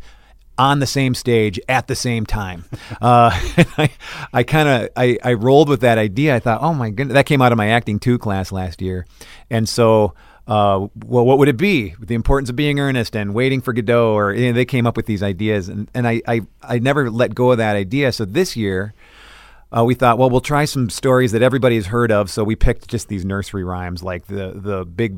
on 0.58 0.80
the 0.80 0.88
same 0.88 1.14
stage 1.14 1.60
at 1.68 1.88
the 1.88 1.96
same 1.96 2.26
time. 2.26 2.66
Uh, 3.02 3.30
I, 3.78 3.90
I 4.34 4.44
kind 4.44 4.70
of 4.70 4.90
I, 4.96 5.18
I 5.24 5.34
rolled 5.34 5.70
with 5.70 5.82
that 5.82 5.98
idea. 5.98 6.36
I 6.36 6.40
thought, 6.40 6.62
oh 6.62 6.74
my 6.74 6.90
goodness, 6.90 7.14
that 7.14 7.26
came 7.26 7.42
out 7.42 7.52
of 7.52 7.58
my 7.58 7.68
acting 7.70 8.00
two 8.00 8.18
class 8.18 8.52
last 8.52 8.82
year, 8.82 9.06
and 9.50 9.68
so. 9.68 10.14
Uh, 10.48 10.90
well, 11.04 11.26
what 11.26 11.40
would 11.40 11.48
it 11.48 11.58
be? 11.58 11.96
The 12.00 12.14
importance 12.14 12.52
of 12.52 12.56
being 12.56 12.80
earnest 12.80 13.16
and 13.16 13.34
waiting 13.34 13.62
for 13.62 13.74
Godot, 13.74 14.14
or 14.14 14.32
you 14.32 14.48
know, 14.48 14.54
they 14.54 14.64
came 14.64 14.86
up 14.86 14.96
with 14.96 15.08
these 15.08 15.24
ideas, 15.24 15.70
and, 15.70 15.90
and 15.96 16.08
I, 16.08 16.22
I, 16.28 16.42
I 16.62 16.78
never 16.78 17.10
let 17.10 17.34
go 17.34 17.52
of 17.52 17.58
that 17.58 17.76
idea. 17.76 18.12
So 18.12 18.26
this 18.26 18.56
year, 18.56 18.94
uh, 19.76 19.84
we 19.84 19.96
thought, 19.96 20.20
well, 20.20 20.30
we'll 20.30 20.42
try 20.42 20.66
some 20.66 20.92
stories 20.92 21.32
that 21.32 21.42
everybody's 21.42 21.88
heard 21.88 22.12
of. 22.12 22.30
So 22.30 22.44
we 22.44 22.56
picked 22.56 22.88
just 22.88 23.08
these 23.08 23.26
nursery 23.26 23.64
rhymes, 23.64 24.04
like 24.04 24.28
the 24.28 24.52
the 24.56 24.86
big 24.86 25.18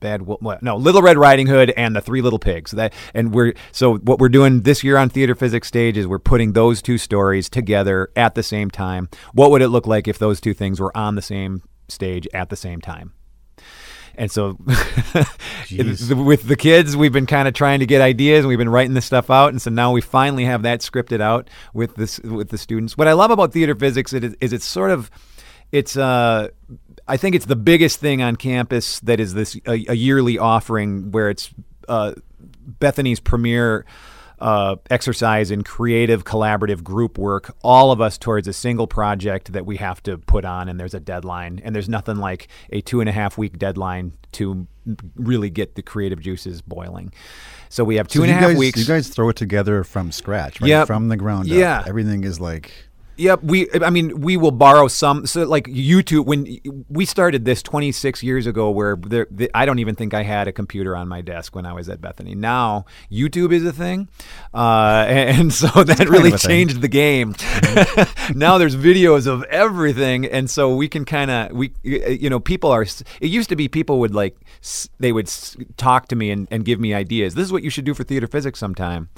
bad 0.00 0.22
what, 0.22 0.62
no 0.62 0.76
little 0.76 1.02
red 1.02 1.16
riding 1.18 1.46
hood 1.46 1.72
and 1.76 1.94
the 1.94 2.00
three 2.00 2.22
little 2.22 2.38
pigs. 2.38 2.72
That 2.72 2.92
and 3.14 3.32
we're 3.32 3.54
so 3.72 3.96
what 3.96 4.18
we're 4.18 4.28
doing 4.28 4.62
this 4.62 4.84
year 4.84 4.96
on 4.96 5.08
theater 5.08 5.34
physics 5.34 5.68
stage 5.68 5.96
is 5.96 6.06
we're 6.06 6.18
putting 6.18 6.52
those 6.52 6.82
two 6.82 6.98
stories 6.98 7.48
together 7.48 8.10
at 8.16 8.34
the 8.34 8.42
same 8.42 8.70
time. 8.70 9.08
What 9.32 9.50
would 9.50 9.62
it 9.62 9.68
look 9.68 9.86
like 9.86 10.08
if 10.08 10.18
those 10.18 10.40
two 10.40 10.54
things 10.54 10.80
were 10.80 10.96
on 10.96 11.14
the 11.14 11.22
same 11.22 11.62
stage 11.88 12.28
at 12.34 12.48
the 12.50 12.56
same 12.56 12.80
time? 12.80 13.12
And 14.18 14.30
so 14.30 14.56
with 15.70 16.48
the 16.48 16.56
kids 16.58 16.96
we've 16.96 17.12
been 17.12 17.26
kind 17.26 17.46
of 17.46 17.54
trying 17.54 17.80
to 17.80 17.86
get 17.86 18.00
ideas 18.00 18.40
and 18.40 18.48
we've 18.48 18.58
been 18.58 18.68
writing 18.68 18.94
this 18.94 19.04
stuff 19.04 19.30
out. 19.30 19.50
And 19.50 19.60
so 19.60 19.70
now 19.70 19.92
we 19.92 20.00
finally 20.00 20.44
have 20.44 20.62
that 20.62 20.80
scripted 20.80 21.20
out 21.20 21.48
with 21.74 21.94
this 21.96 22.18
with 22.20 22.48
the 22.48 22.58
students. 22.58 22.96
What 22.96 23.08
i 23.08 23.12
love 23.12 23.30
about 23.30 23.52
theater 23.52 23.74
physics 23.74 24.12
is, 24.12 24.34
is 24.40 24.52
it's 24.52 24.64
sort 24.64 24.90
of 24.90 25.10
it's 25.72 25.96
uh 25.96 26.48
I 27.08 27.16
think 27.16 27.34
it's 27.36 27.46
the 27.46 27.56
biggest 27.56 28.00
thing 28.00 28.22
on 28.22 28.36
campus 28.36 29.00
that 29.00 29.20
is 29.20 29.34
this 29.34 29.56
a, 29.66 29.84
a 29.88 29.94
yearly 29.94 30.38
offering 30.38 31.10
where 31.12 31.30
it's 31.30 31.50
uh, 31.88 32.14
Bethany's 32.66 33.20
premier 33.20 33.84
uh, 34.38 34.76
exercise 34.90 35.50
in 35.50 35.62
creative 35.62 36.24
collaborative 36.24 36.82
group 36.82 37.16
work. 37.16 37.54
All 37.62 37.90
of 37.92 38.00
us 38.00 38.18
towards 38.18 38.46
a 38.48 38.52
single 38.52 38.86
project 38.86 39.52
that 39.52 39.64
we 39.64 39.76
have 39.78 40.02
to 40.02 40.18
put 40.18 40.44
on, 40.44 40.68
and 40.68 40.78
there's 40.78 40.94
a 40.94 41.00
deadline, 41.00 41.60
and 41.64 41.74
there's 41.74 41.88
nothing 41.88 42.16
like 42.16 42.48
a 42.70 42.80
two 42.82 43.00
and 43.00 43.08
a 43.08 43.12
half 43.12 43.38
week 43.38 43.58
deadline 43.58 44.12
to 44.32 44.66
really 45.14 45.48
get 45.48 45.74
the 45.74 45.82
creative 45.82 46.20
juices 46.20 46.60
boiling. 46.60 47.12
So 47.68 47.82
we 47.82 47.96
have 47.96 48.08
two 48.08 48.18
So 48.20 48.22
and 48.24 48.30
a 48.32 48.34
half 48.34 48.42
guys, 48.50 48.56
weeks. 48.58 48.78
You 48.80 48.84
guys 48.86 49.08
throw 49.08 49.28
it 49.30 49.36
together 49.36 49.82
from 49.84 50.12
scratch, 50.12 50.60
right? 50.60 50.68
Yep. 50.68 50.86
From 50.86 51.08
the 51.08 51.16
ground 51.16 51.48
Yeah. 51.48 51.80
up. 51.80 51.86
Everything 51.88 52.24
is 52.24 52.38
like 52.40 52.72
Yep, 53.16 53.42
we. 53.42 53.68
I 53.82 53.90
mean, 53.90 54.20
we 54.20 54.36
will 54.36 54.50
borrow 54.50 54.88
some. 54.88 55.26
So, 55.26 55.44
like 55.44 55.64
YouTube, 55.64 56.26
when 56.26 56.58
we 56.88 57.04
started 57.04 57.44
this 57.44 57.62
26 57.62 58.22
years 58.22 58.46
ago, 58.46 58.70
where 58.70 58.96
there, 58.96 59.26
the, 59.30 59.50
I 59.54 59.64
don't 59.64 59.78
even 59.78 59.94
think 59.94 60.12
I 60.12 60.22
had 60.22 60.48
a 60.48 60.52
computer 60.52 60.94
on 60.94 61.08
my 61.08 61.22
desk 61.22 61.54
when 61.54 61.64
I 61.64 61.72
was 61.72 61.88
at 61.88 62.00
Bethany. 62.00 62.34
Now 62.34 62.84
YouTube 63.10 63.52
is 63.52 63.64
a 63.64 63.72
thing, 63.72 64.08
uh, 64.52 65.06
and 65.08 65.52
so 65.52 65.66
that 65.84 66.08
really 66.08 66.32
a 66.32 66.38
thing. 66.38 66.50
changed 66.50 66.80
the 66.82 66.88
game. 66.88 67.34
now 68.34 68.58
there's 68.58 68.76
videos 68.76 69.26
of 69.26 69.44
everything, 69.44 70.26
and 70.26 70.50
so 70.50 70.74
we 70.74 70.88
can 70.88 71.04
kind 71.04 71.30
of 71.30 71.52
we, 71.52 71.72
you 71.82 72.28
know, 72.28 72.40
people 72.40 72.70
are. 72.70 72.82
It 72.82 73.28
used 73.28 73.48
to 73.48 73.56
be 73.56 73.68
people 73.68 73.98
would 74.00 74.14
like 74.14 74.36
they 74.98 75.12
would 75.12 75.26
talk 75.76 76.08
to 76.08 76.16
me 76.16 76.30
and, 76.30 76.48
and 76.50 76.64
give 76.64 76.78
me 76.78 76.92
ideas. 76.92 77.34
This 77.34 77.44
is 77.44 77.52
what 77.52 77.62
you 77.62 77.70
should 77.70 77.84
do 77.84 77.94
for 77.94 78.04
theater 78.04 78.26
physics 78.26 78.58
sometime 78.58 79.08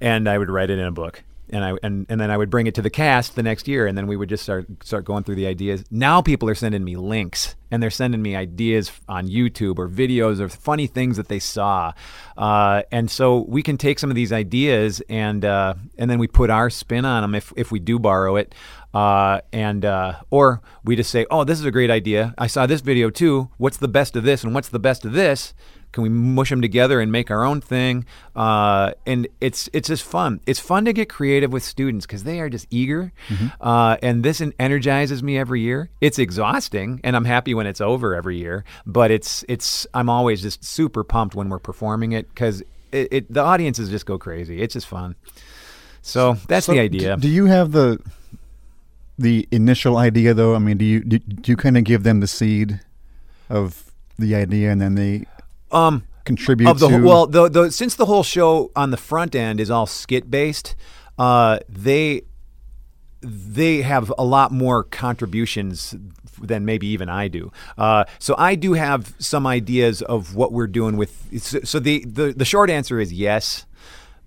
and 0.00 0.28
I 0.28 0.38
would 0.38 0.48
write 0.48 0.70
it 0.70 0.78
in 0.78 0.86
a 0.86 0.92
book. 0.92 1.22
And 1.52 1.64
I 1.64 1.74
and, 1.82 2.06
and 2.08 2.20
then 2.20 2.30
I 2.30 2.36
would 2.36 2.50
bring 2.50 2.66
it 2.66 2.74
to 2.76 2.82
the 2.82 2.90
cast 2.90 3.36
the 3.36 3.42
next 3.42 3.68
year, 3.68 3.86
and 3.86 3.96
then 3.96 4.06
we 4.06 4.16
would 4.16 4.28
just 4.28 4.42
start 4.42 4.66
start 4.82 5.04
going 5.04 5.24
through 5.24 5.36
the 5.36 5.46
ideas. 5.46 5.84
Now 5.90 6.22
people 6.22 6.48
are 6.48 6.54
sending 6.54 6.84
me 6.84 6.96
links, 6.96 7.56
and 7.70 7.82
they're 7.82 7.90
sending 7.90 8.22
me 8.22 8.36
ideas 8.36 8.90
on 9.08 9.28
YouTube 9.28 9.78
or 9.78 9.88
videos 9.88 10.40
or 10.40 10.48
funny 10.48 10.86
things 10.86 11.16
that 11.16 11.28
they 11.28 11.38
saw, 11.38 11.92
uh, 12.36 12.82
and 12.90 13.10
so 13.10 13.40
we 13.48 13.62
can 13.62 13.76
take 13.76 13.98
some 13.98 14.10
of 14.10 14.16
these 14.16 14.32
ideas 14.32 15.02
and 15.08 15.44
uh, 15.44 15.74
and 15.98 16.10
then 16.10 16.18
we 16.18 16.26
put 16.26 16.50
our 16.50 16.70
spin 16.70 17.04
on 17.04 17.22
them 17.22 17.34
if 17.34 17.52
if 17.56 17.70
we 17.70 17.78
do 17.78 17.98
borrow 17.98 18.36
it. 18.36 18.54
Uh, 18.92 19.40
and 19.52 19.84
uh, 19.84 20.14
or 20.30 20.60
we 20.82 20.96
just 20.96 21.10
say, 21.10 21.24
"Oh, 21.30 21.44
this 21.44 21.60
is 21.60 21.64
a 21.64 21.70
great 21.70 21.90
idea. 21.90 22.34
I 22.36 22.48
saw 22.48 22.66
this 22.66 22.80
video 22.80 23.08
too. 23.08 23.50
What's 23.56 23.76
the 23.76 23.88
best 23.88 24.16
of 24.16 24.24
this, 24.24 24.42
and 24.42 24.52
what's 24.52 24.68
the 24.68 24.80
best 24.80 25.04
of 25.04 25.12
this?" 25.12 25.54
Can 25.92 26.02
we 26.04 26.08
mush 26.08 26.50
them 26.50 26.60
together 26.62 27.00
and 27.00 27.10
make 27.10 27.30
our 27.30 27.44
own 27.44 27.60
thing? 27.60 28.04
Uh, 28.36 28.92
and 29.06 29.26
it's 29.40 29.68
it's 29.72 29.88
just 29.88 30.04
fun. 30.04 30.40
It's 30.46 30.60
fun 30.60 30.84
to 30.84 30.92
get 30.92 31.08
creative 31.08 31.52
with 31.52 31.62
students 31.64 32.06
because 32.06 32.22
they 32.24 32.40
are 32.40 32.48
just 32.48 32.66
eager, 32.70 33.12
uh, 33.60 33.96
and 34.02 34.22
this 34.22 34.40
energizes 34.58 35.22
me 35.22 35.36
every 35.36 35.60
year. 35.62 35.90
It's 36.00 36.18
exhausting, 36.18 37.00
and 37.02 37.16
I'm 37.16 37.24
happy 37.24 37.54
when 37.54 37.66
it's 37.66 37.80
over 37.80 38.14
every 38.14 38.38
year. 38.38 38.64
But 38.86 39.10
it's 39.10 39.44
it's 39.48 39.86
I'm 39.92 40.08
always 40.08 40.42
just 40.42 40.64
super 40.64 41.02
pumped 41.02 41.34
when 41.34 41.48
we're 41.48 41.58
performing 41.58 42.12
it 42.12 42.28
because 42.28 42.62
it, 42.92 43.08
it 43.10 43.32
the 43.32 43.40
audiences 43.40 43.90
just 43.90 44.06
go 44.06 44.16
crazy. 44.18 44.62
It's 44.62 44.74
just 44.74 44.86
fun. 44.86 45.16
So 46.02 46.34
that's 46.48 46.66
So 46.66 46.72
the 46.72 46.78
d- 46.78 46.84
idea. 46.84 47.16
Do 47.16 47.28
you 47.28 47.46
have 47.46 47.72
the 47.72 47.98
the 49.18 49.46
initial 49.50 49.96
idea 49.96 50.34
though? 50.34 50.54
I 50.54 50.58
mean, 50.60 50.78
do 50.78 50.84
you 50.84 51.00
do, 51.00 51.18
do 51.18 51.50
you 51.52 51.56
kind 51.56 51.76
of 51.76 51.84
give 51.84 52.04
them 52.04 52.20
the 52.20 52.26
seed 52.26 52.80
of 53.48 53.90
the 54.18 54.34
idea 54.34 54.70
and 54.70 54.80
then 54.80 54.94
they 54.94 55.24
um, 55.72 56.04
contribute 56.24 56.68
of 56.68 56.78
the 56.78 56.88
to 56.88 56.98
well, 57.02 57.26
the, 57.26 57.48
the 57.48 57.70
since 57.70 57.94
the 57.94 58.06
whole 58.06 58.22
show 58.22 58.70
on 58.76 58.90
the 58.90 58.96
front 58.96 59.34
end 59.34 59.60
is 59.60 59.70
all 59.70 59.86
skit 59.86 60.30
based, 60.30 60.74
uh, 61.18 61.58
they 61.68 62.22
they 63.22 63.82
have 63.82 64.12
a 64.16 64.24
lot 64.24 64.50
more 64.52 64.82
contributions 64.84 65.94
than 66.40 66.64
maybe 66.64 66.86
even 66.86 67.08
I 67.08 67.28
do. 67.28 67.52
Uh, 67.76 68.04
so 68.18 68.34
I 68.38 68.54
do 68.54 68.72
have 68.72 69.14
some 69.18 69.46
ideas 69.46 70.02
of 70.02 70.34
what 70.34 70.52
we're 70.52 70.66
doing 70.66 70.96
with. 70.96 71.42
So 71.42 71.60
so 71.64 71.78
the 71.78 72.04
the, 72.06 72.32
the 72.32 72.44
short 72.44 72.70
answer 72.70 72.98
is 72.98 73.12
yes, 73.12 73.66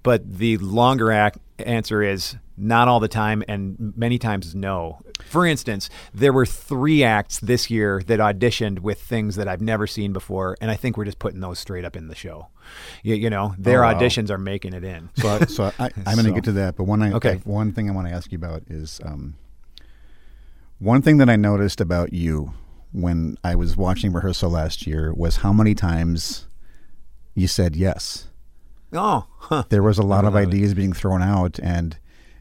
but 0.04 0.38
the 0.38 0.58
longer 0.58 1.12
ac- 1.12 1.40
answer 1.60 2.04
is 2.04 2.36
not 2.56 2.88
all 2.88 3.00
the 3.00 3.08
time 3.08 3.44
and 3.48 3.94
many 3.96 4.18
times 4.20 4.54
no. 4.54 5.00
For 5.26 5.46
instance, 5.46 5.90
there 6.14 6.32
were 6.34 6.46
three 6.46 7.04
acts 7.04 7.40
this 7.40 7.70
year 7.70 8.02
that 8.08 8.20
auditioned 8.20 8.80
with 8.80 9.02
things 9.02 9.36
that 9.38 9.48
I've 9.48 9.62
never 9.62 9.88
seen 9.88 10.14
before, 10.14 10.56
and 10.62 10.70
I 10.70 10.76
think 10.76 10.96
we're 10.98 11.06
just 11.06 11.20
putting 11.20 11.40
those 11.40 11.58
straight 11.60 11.84
up 11.86 11.96
in 11.96 12.08
the 12.10 12.16
show. 12.16 12.48
You, 13.02 13.16
you 13.16 13.30
know, 13.30 13.56
their 13.58 13.84
Oh, 13.84 13.88
wow. 13.88 14.00
auditions 14.00 14.30
are 14.30 14.38
making 14.38 14.74
it 14.74 14.84
in. 14.84 15.10
So, 15.16 15.28
I, 15.30 15.46
so 15.46 15.64
I, 15.80 15.90
I'm 16.06 16.16
going 16.16 16.26
to 16.26 16.32
get 16.34 16.44
to 16.46 16.52
that, 16.54 16.76
but 16.76 16.84
one 16.84 17.02
I, 17.02 17.14
Okay. 17.14 17.42
one 17.44 17.72
thing 17.72 17.90
I 17.90 17.94
want 17.94 18.08
to 18.08 18.14
ask 18.14 18.32
you 18.32 18.38
about 18.38 18.64
is 18.68 19.02
um, 19.04 19.36
one 20.80 21.02
thing 21.02 21.18
that 21.18 21.30
I 21.30 21.36
noticed 21.36 21.80
about 21.82 22.14
you 22.14 22.54
when 22.92 23.38
I 23.44 23.56
was 23.56 23.76
watching 23.76 24.14
rehearsal 24.14 24.52
last 24.52 24.86
year 24.86 25.14
was 25.14 25.38
how 25.38 25.52
many 25.54 25.74
times 25.74 26.46
you 27.34 27.48
said 27.48 27.76
yes. 27.76 28.28
Oh, 28.92 29.26
huh. 29.40 29.64
There 29.70 29.82
was 29.82 29.98
a 29.98 30.04
lot 30.04 30.24
of 30.26 30.36
ideas 30.36 30.76
being 30.76 30.94
thrown 30.94 31.24
out, 31.24 31.58
and 31.64 31.98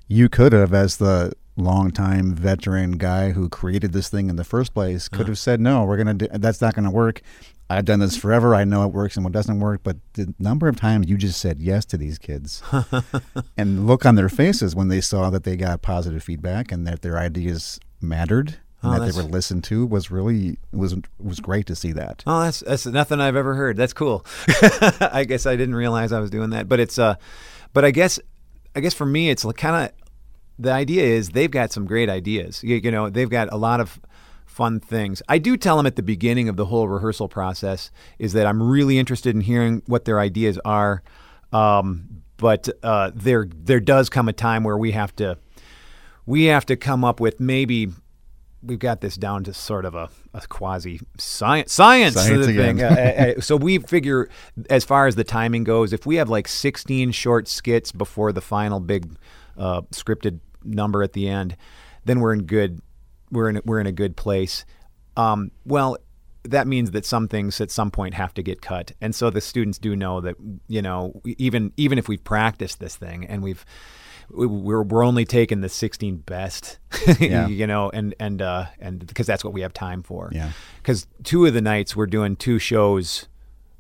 you 0.08 0.28
could 0.28 0.52
have, 0.52 0.72
as 0.74 0.96
the 0.96 1.32
longtime 1.56 2.34
veteran 2.34 2.92
guy 2.92 3.30
who 3.32 3.48
created 3.48 3.92
this 3.92 4.08
thing 4.08 4.28
in 4.30 4.36
the 4.36 4.44
first 4.44 4.72
place, 4.74 5.08
Uh-huh. 5.12 5.18
could 5.18 5.28
have 5.28 5.38
said, 5.38 5.60
"No, 5.60 5.84
we're 5.84 5.96
gonna 5.98 6.14
do. 6.14 6.28
That's 6.32 6.60
not 6.60 6.74
gonna 6.74 6.90
work. 6.90 7.20
I've 7.70 7.84
done 7.86 8.00
this 8.00 8.16
forever. 8.16 8.54
I 8.54 8.64
know 8.64 8.84
it 8.86 8.92
works 8.92 9.16
and 9.16 9.24
what 9.24 9.32
doesn't 9.32 9.60
work." 9.60 9.80
But 9.82 9.96
the 10.14 10.34
number 10.38 10.68
of 10.68 10.76
times 10.76 11.08
you 11.08 11.16
just 11.16 11.40
said 11.40 11.60
yes 11.60 11.84
to 11.86 11.96
these 11.96 12.18
kids, 12.18 12.62
and 13.56 13.86
look 13.86 14.04
on 14.06 14.14
their 14.14 14.28
faces 14.28 14.74
when 14.74 14.88
they 14.88 15.00
saw 15.00 15.30
that 15.30 15.44
they 15.44 15.56
got 15.56 15.82
positive 15.82 16.22
feedback 16.22 16.72
and 16.72 16.86
that 16.86 17.02
their 17.02 17.18
ideas 17.18 17.78
mattered 18.00 18.56
and 18.82 18.94
Oh, 18.94 18.98
that 18.98 19.12
they 19.12 19.16
were 19.16 19.28
listened 19.28 19.62
to 19.64 19.86
was 19.86 20.10
really 20.10 20.58
was 20.72 20.96
was 21.20 21.38
great 21.40 21.66
to 21.66 21.76
see 21.76 21.92
that. 21.92 22.22
Oh, 22.26 22.40
that's 22.42 22.60
that's 22.60 22.86
nothing 22.86 23.20
I've 23.20 23.36
ever 23.36 23.54
heard. 23.54 23.76
That's 23.76 23.92
cool. 23.92 24.24
I 25.00 25.24
guess 25.28 25.46
I 25.46 25.54
didn't 25.56 25.74
realize 25.76 26.12
I 26.12 26.18
was 26.20 26.30
doing 26.30 26.50
that, 26.50 26.68
but 26.68 26.80
it's 26.80 26.98
uh, 26.98 27.14
but 27.74 27.84
I 27.84 27.90
guess 27.90 28.18
I 28.74 28.80
guess 28.80 28.94
for 28.94 29.06
me 29.06 29.30
it's 29.30 29.44
kind 29.56 29.84
of 29.84 29.92
the 30.58 30.72
idea 30.72 31.02
is 31.02 31.30
they've 31.30 31.50
got 31.50 31.72
some 31.72 31.86
great 31.86 32.08
ideas. 32.08 32.62
You, 32.62 32.76
you 32.76 32.90
know, 32.90 33.10
they've 33.10 33.30
got 33.30 33.52
a 33.52 33.56
lot 33.56 33.80
of 33.80 34.00
fun 34.46 34.80
things. 34.80 35.22
I 35.28 35.38
do 35.38 35.56
tell 35.56 35.76
them 35.76 35.86
at 35.86 35.96
the 35.96 36.02
beginning 36.02 36.48
of 36.48 36.56
the 36.56 36.66
whole 36.66 36.88
rehearsal 36.88 37.28
process 37.28 37.90
is 38.18 38.34
that 38.34 38.46
I'm 38.46 38.62
really 38.62 38.98
interested 38.98 39.34
in 39.34 39.40
hearing 39.40 39.82
what 39.86 40.04
their 40.04 40.20
ideas 40.20 40.58
are. 40.64 41.02
Um, 41.52 42.22
but 42.36 42.68
uh, 42.82 43.12
there 43.14 43.48
there 43.54 43.80
does 43.80 44.08
come 44.08 44.28
a 44.28 44.32
time 44.32 44.64
where 44.64 44.76
we 44.76 44.92
have 44.92 45.14
to 45.16 45.38
we 46.26 46.44
have 46.44 46.66
to 46.66 46.76
come 46.76 47.04
up 47.04 47.20
with 47.20 47.40
maybe 47.40 47.88
we've 48.62 48.78
got 48.78 49.00
this 49.00 49.16
down 49.16 49.44
to 49.44 49.54
sort 49.54 49.84
of 49.84 49.94
a, 49.94 50.08
a 50.34 50.40
quasi 50.42 51.00
science 51.18 51.72
science, 51.72 52.14
Science 52.14 52.46
thing. 52.46 52.82
Uh, 52.82 53.34
uh, 53.38 53.40
so 53.40 53.56
we 53.56 53.78
figure 53.78 54.28
as 54.70 54.84
far 54.84 55.06
as 55.06 55.16
the 55.16 55.24
timing 55.24 55.64
goes, 55.64 55.92
if 55.92 56.06
we 56.06 56.16
have 56.16 56.28
like 56.28 56.48
16 56.48 57.10
short 57.12 57.48
skits 57.48 57.92
before 57.92 58.32
the 58.32 58.40
final 58.40 58.80
big 58.80 59.16
uh, 59.56 59.82
scripted 59.90 60.40
number 60.64 61.02
at 61.02 61.12
the 61.12 61.28
end, 61.28 61.56
then 62.04 62.20
we're 62.20 62.32
in 62.32 62.44
good 62.44 62.80
we're 63.30 63.48
in 63.48 63.60
we're 63.64 63.80
in 63.80 63.86
a 63.86 63.92
good 63.92 64.16
place. 64.16 64.64
Um, 65.16 65.50
well, 65.64 65.98
that 66.44 66.66
means 66.66 66.90
that 66.92 67.04
some 67.04 67.28
things 67.28 67.60
at 67.60 67.70
some 67.70 67.90
point 67.90 68.14
have 68.14 68.34
to 68.34 68.42
get 68.42 68.62
cut, 68.62 68.92
and 69.00 69.14
so 69.14 69.30
the 69.30 69.40
students 69.40 69.78
do 69.78 69.96
know 69.96 70.20
that 70.20 70.36
you 70.68 70.82
know 70.82 71.20
even 71.24 71.72
even 71.76 71.98
if 71.98 72.08
we've 72.08 72.22
practiced 72.22 72.80
this 72.80 72.96
thing 72.96 73.26
and 73.26 73.42
we've 73.42 73.64
we- 73.64 74.01
we're 74.32 74.82
we're 74.82 75.04
only 75.04 75.24
taking 75.24 75.60
the 75.60 75.68
16 75.68 76.16
best, 76.18 76.78
Yeah. 77.20 77.48
you 77.48 77.66
know, 77.66 77.90
and 77.90 78.14
and 78.18 78.40
uh, 78.40 78.66
and 78.80 79.06
because 79.06 79.26
that's 79.26 79.44
what 79.44 79.52
we 79.52 79.60
have 79.60 79.72
time 79.72 80.02
for. 80.02 80.30
Yeah. 80.32 80.52
Because 80.82 81.06
two 81.22 81.46
of 81.46 81.54
the 81.54 81.60
nights 81.60 81.94
we're 81.94 82.06
doing 82.06 82.36
two 82.36 82.58
shows, 82.58 83.28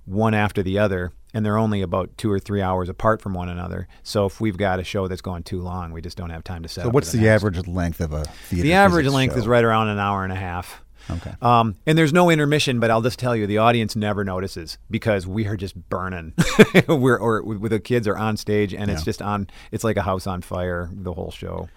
one 0.04 0.34
after 0.34 0.62
the 0.62 0.78
other, 0.78 1.12
and 1.34 1.44
they're 1.44 1.58
only 1.58 1.80
about 1.82 2.16
two 2.18 2.30
or 2.30 2.38
three 2.38 2.60
hours 2.60 2.88
apart 2.88 3.22
from 3.22 3.34
one 3.34 3.48
another. 3.48 3.88
So 4.02 4.26
if 4.26 4.40
we've 4.40 4.56
got 4.56 4.78
a 4.80 4.84
show 4.84 5.08
that's 5.08 5.22
going 5.22 5.42
too 5.44 5.60
long, 5.60 5.92
we 5.92 6.02
just 6.02 6.16
don't 6.16 6.30
have 6.30 6.44
time 6.44 6.62
to 6.62 6.68
set. 6.68 6.84
So 6.84 6.90
what's 6.90 7.10
for 7.10 7.16
the, 7.16 7.28
average 7.28 7.66
length 7.66 8.00
of 8.00 8.12
a 8.12 8.24
theater? 8.24 8.62
The 8.62 8.74
average 8.74 9.06
length 9.06 9.34
show? 9.34 9.40
is 9.40 9.46
right 9.46 9.64
around 9.64 9.88
an 9.88 9.98
hour 9.98 10.24
and 10.24 10.32
a 10.32 10.36
half. 10.36 10.81
Okay. 11.10 11.32
Um, 11.42 11.74
and 11.86 11.98
there's 11.98 12.12
no 12.12 12.30
intermission, 12.30 12.78
but 12.80 12.90
I'll 12.90 13.02
just 13.02 13.18
tell 13.18 13.34
you, 13.36 13.46
the 13.46 13.58
audience 13.58 13.96
never 13.96 14.24
notices 14.24 14.78
because 14.90 15.26
we 15.26 15.46
are 15.46 15.56
just 15.56 15.74
burning. 15.88 16.32
We're 16.88 17.16
or 17.18 17.42
with 17.42 17.70
the 17.72 17.80
kids 17.80 18.06
are 18.08 18.16
on 18.16 18.36
stage, 18.36 18.72
and 18.72 18.90
it's 18.90 19.02
just 19.04 19.20
on. 19.20 19.48
It's 19.72 19.84
like 19.84 19.96
a 19.96 20.02
house 20.02 20.26
on 20.26 20.42
fire 20.42 20.88
the 20.92 21.12
whole 21.12 21.30
show. 21.30 21.68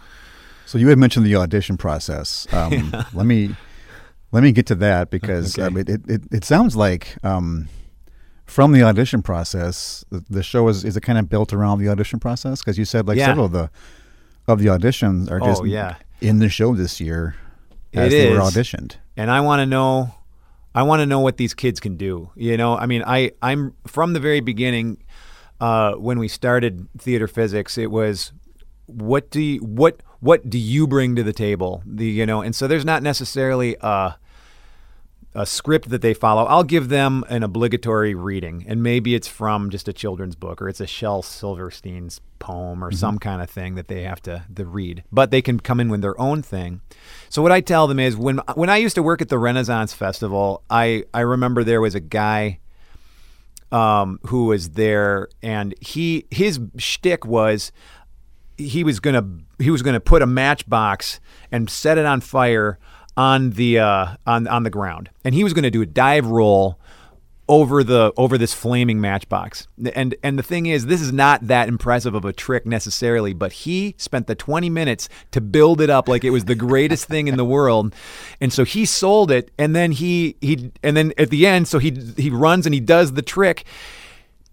So 0.68 0.78
you 0.78 0.88
had 0.90 0.98
mentioned 0.98 1.26
the 1.26 1.36
audition 1.36 1.78
process. 1.78 2.48
Um, 2.54 2.92
Let 3.14 3.26
me 3.26 3.56
let 4.32 4.44
me 4.44 4.52
get 4.52 4.66
to 4.68 4.76
that 4.76 5.10
because 5.12 5.58
Okay. 5.58 5.68
um, 5.68 5.78
it, 5.78 5.90
it, 5.90 6.22
it 6.32 6.44
sounds 6.44 6.76
like 6.76 7.16
um, 7.24 7.70
from 8.46 8.74
the 8.74 8.84
audition 8.84 9.22
process, 9.22 10.04
the, 10.10 10.24
the 10.30 10.44
show 10.44 10.68
is 10.68 10.84
is 10.84 10.98
it 10.98 11.02
kind 11.02 11.18
of 11.18 11.30
built 11.30 11.54
around 11.54 11.80
the 11.80 11.88
audition 11.90 12.20
process? 12.20 12.62
Because 12.62 12.78
you 12.78 12.86
said 12.86 13.08
like 13.08 13.18
Yeah. 13.18 13.28
several 13.28 13.46
of 13.46 13.52
the 13.54 13.70
of 14.48 14.60
the 14.60 14.66
auditions 14.68 15.32
are 15.32 15.40
just 15.40 15.62
Oh, 15.62 15.66
yeah. 15.66 15.96
in 16.22 16.40
the 16.40 16.50
show 16.50 16.76
this 16.76 17.00
year 17.02 17.36
as 17.96 18.14
It 18.14 18.18
they 18.18 18.32
were 18.32 18.40
auditioned. 18.40 18.96
and 19.18 19.32
I 19.32 19.42
want 19.42 19.60
to 19.62 19.66
know 19.66 20.14
I 20.74 20.84
want 20.84 21.00
to 21.00 21.06
know 21.06 21.22
what 21.22 21.38
these 21.38 21.54
kids 21.54 21.80
can 21.80 21.96
do. 21.96 22.30
You 22.36 22.58
know, 22.58 22.78
I 22.78 22.86
mean, 22.86 23.02
I 23.08 23.32
I'm 23.42 23.74
from 23.88 24.14
the 24.14 24.20
very 24.20 24.42
beginning 24.42 25.04
uh, 25.62 25.94
when 25.94 26.20
we 26.20 26.28
started 26.28 26.88
theater 26.98 27.28
physics, 27.28 27.78
it 27.78 27.90
was 27.92 28.34
what 28.88 29.32
do 29.32 29.42
you, 29.42 29.60
what 29.60 30.04
what 30.20 30.50
do 30.50 30.58
you 30.58 30.86
bring 30.88 31.16
to 31.16 31.24
the 31.24 31.34
table? 31.34 31.82
The 31.86 32.06
you 32.06 32.26
know, 32.26 32.42
and 32.42 32.54
so 32.54 32.68
there's 32.68 32.86
not 32.86 33.02
necessarily 33.04 33.78
a 33.82 34.16
a 35.36 35.46
script 35.46 35.90
that 35.90 36.02
they 36.02 36.14
follow. 36.14 36.46
I'll 36.46 36.64
give 36.64 36.90
them 36.90 37.24
an 37.30 37.44
obligatory 37.44 38.16
reading, 38.16 38.66
and 38.68 38.82
maybe 38.82 39.14
it's 39.14 39.28
from 39.28 39.70
just 39.70 39.88
a 39.88 39.94
children's 39.94 40.36
book 40.36 40.62
or 40.62 40.70
it's 40.70 40.80
a 40.80 40.88
Shel 40.88 41.22
Silverstein's 41.22 42.22
poem 42.40 42.84
or 42.84 42.92
some 42.92 43.20
kind 43.20 43.42
of 43.42 43.50
thing 43.50 43.76
that 43.76 43.88
they 43.88 44.04
have 44.04 44.22
to, 44.24 44.46
to 44.56 44.66
read. 44.66 45.04
But 45.12 45.32
they 45.32 45.42
can 45.42 45.60
come 45.60 45.80
in 45.80 45.90
with 45.90 46.02
their 46.02 46.20
own 46.20 46.42
thing. 46.42 46.82
So 47.30 47.42
what 47.42 47.52
I 47.52 47.62
tell 47.62 47.88
them 47.88 48.00
is 48.00 48.16
when 48.16 48.38
when 48.56 48.70
I 48.70 48.78
used 48.78 48.96
to 48.96 49.04
work 49.04 49.22
at 49.22 49.30
the 49.30 49.38
Renaissance 49.38 49.94
Festival, 49.94 50.64
I 50.70 51.04
I 51.14 51.22
remember 51.22 51.64
there 51.64 51.82
was 51.82 51.96
a 51.96 52.00
guy 52.00 52.60
um, 53.72 54.20
who 54.28 54.46
was 54.46 54.72
there, 54.72 55.28
and 55.44 55.76
he 55.82 56.28
his 56.32 56.60
shtick 56.78 57.26
was 57.26 57.72
he 58.58 58.86
was 58.86 59.00
gonna 59.02 59.28
he 59.60 59.70
was 59.70 59.82
gonna 59.82 60.00
put 60.00 60.22
a 60.22 60.28
matchbox 60.28 61.20
and 61.52 61.70
set 61.70 61.98
it 61.98 62.06
on 62.06 62.22
fire 62.22 62.80
on 63.18 63.52
the 63.52 63.80
uh, 63.80 64.16
on 64.26 64.48
on 64.48 64.64
the 64.64 64.70
ground, 64.70 65.10
and 65.24 65.34
he 65.34 65.44
was 65.44 65.54
gonna 65.54 65.72
do 65.72 65.82
a 65.82 65.86
dive 65.86 66.28
roll 66.28 66.80
over 67.48 67.84
the 67.84 68.12
over 68.18 68.38
this 68.38 68.54
flaming 68.54 69.00
matchbox. 69.00 69.68
And 69.94 70.16
and 70.24 70.40
the 70.40 70.44
thing 70.44 70.66
is, 70.66 70.88
this 70.88 71.02
is 71.02 71.12
not 71.12 71.48
that 71.48 71.68
impressive 71.68 72.16
of 72.16 72.26
a 72.26 72.34
trick 72.34 72.66
necessarily, 72.66 73.34
but 73.34 73.52
he 73.52 73.96
spent 73.98 74.28
the 74.28 74.36
20 74.36 74.70
minutes 74.70 75.10
to 75.32 75.42
build 75.42 75.80
it 75.82 75.90
up 75.90 76.08
like 76.08 76.24
it 76.24 76.32
was 76.32 76.46
the 76.46 76.56
greatest 76.56 77.08
thing 77.08 77.28
in 77.28 77.38
the 77.38 77.46
world. 77.46 77.94
And 78.42 78.52
so 78.52 78.64
he 78.64 78.86
sold 78.86 79.32
it, 79.32 79.52
and 79.58 79.76
then 79.76 79.92
he 79.92 80.38
he 80.42 80.72
and 80.82 80.98
then 80.98 81.14
at 81.18 81.30
the 81.30 81.46
end, 81.46 81.68
so 81.68 81.80
he 81.80 81.92
he 82.18 82.30
runs 82.30 82.66
and 82.66 82.74
he 82.74 82.82
does 82.82 83.14
the 83.14 83.22
trick 83.22 83.66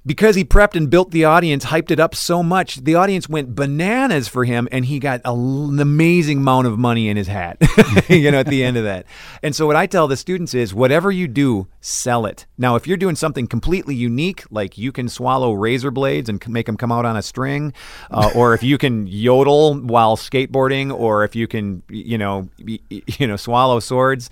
because 0.05 0.35
he 0.35 0.45
prepped 0.45 0.75
and 0.75 0.91
built 0.91 1.11
the 1.11 1.25
audience, 1.25 1.67
hyped 1.67 1.91
it 1.91 2.01
up 2.01 2.15
so 2.15 2.43
much, 2.43 2.77
the 2.77 2.95
audience 2.95 3.29
went 3.29 3.55
bananas 3.55 4.29
for 4.29 4.45
him, 4.45 4.69
and 4.73 4.85
he 4.85 4.99
got 4.99 5.21
a, 5.25 5.33
an 5.33 5.79
amazing 5.79 6.39
amount 6.39 6.67
of 6.67 6.79
money 6.79 7.09
in 7.09 7.17
his 7.17 7.29
hat, 7.29 7.59
you 8.09 8.31
know, 8.31 8.41
at 8.41 8.47
the 8.47 8.65
end 8.65 8.77
of 8.77 8.85
that. 8.85 9.07
And 9.43 9.55
so, 9.55 9.67
what 9.67 9.77
I 9.77 9.87
tell 9.87 10.09
the 10.09 10.17
students 10.17 10.55
is 10.55 10.75
whatever 10.75 11.11
you 11.11 11.29
do, 11.29 11.69
sell 11.81 12.27
it. 12.27 12.47
Now, 12.59 12.77
if 12.77 12.87
you're 12.87 12.97
doing 12.97 13.17
something 13.17 13.47
completely 13.47 13.95
unique, 13.95 14.45
like 14.51 14.77
you 14.77 14.93
can 14.93 15.09
swallow 15.09 15.53
razor 15.53 15.91
blades 15.91 16.29
and 16.29 16.47
make 16.49 16.67
them 16.67 16.77
come 16.77 16.91
out 16.91 17.05
on 17.05 17.17
a 17.17 17.23
string, 17.23 17.73
uh, 18.11 18.31
or 18.37 18.55
if 18.55 18.63
you 18.63 18.79
can 18.79 19.07
yodel 19.07 19.75
while 19.75 20.17
skateboarding, 20.17 20.93
or 20.93 21.25
if 21.25 21.37
you 21.37 21.47
can, 21.47 21.83
you 21.89 22.19
know, 22.19 22.49
you 22.59 23.27
know, 23.27 23.37
swallow 23.37 23.79
swords 23.79 24.31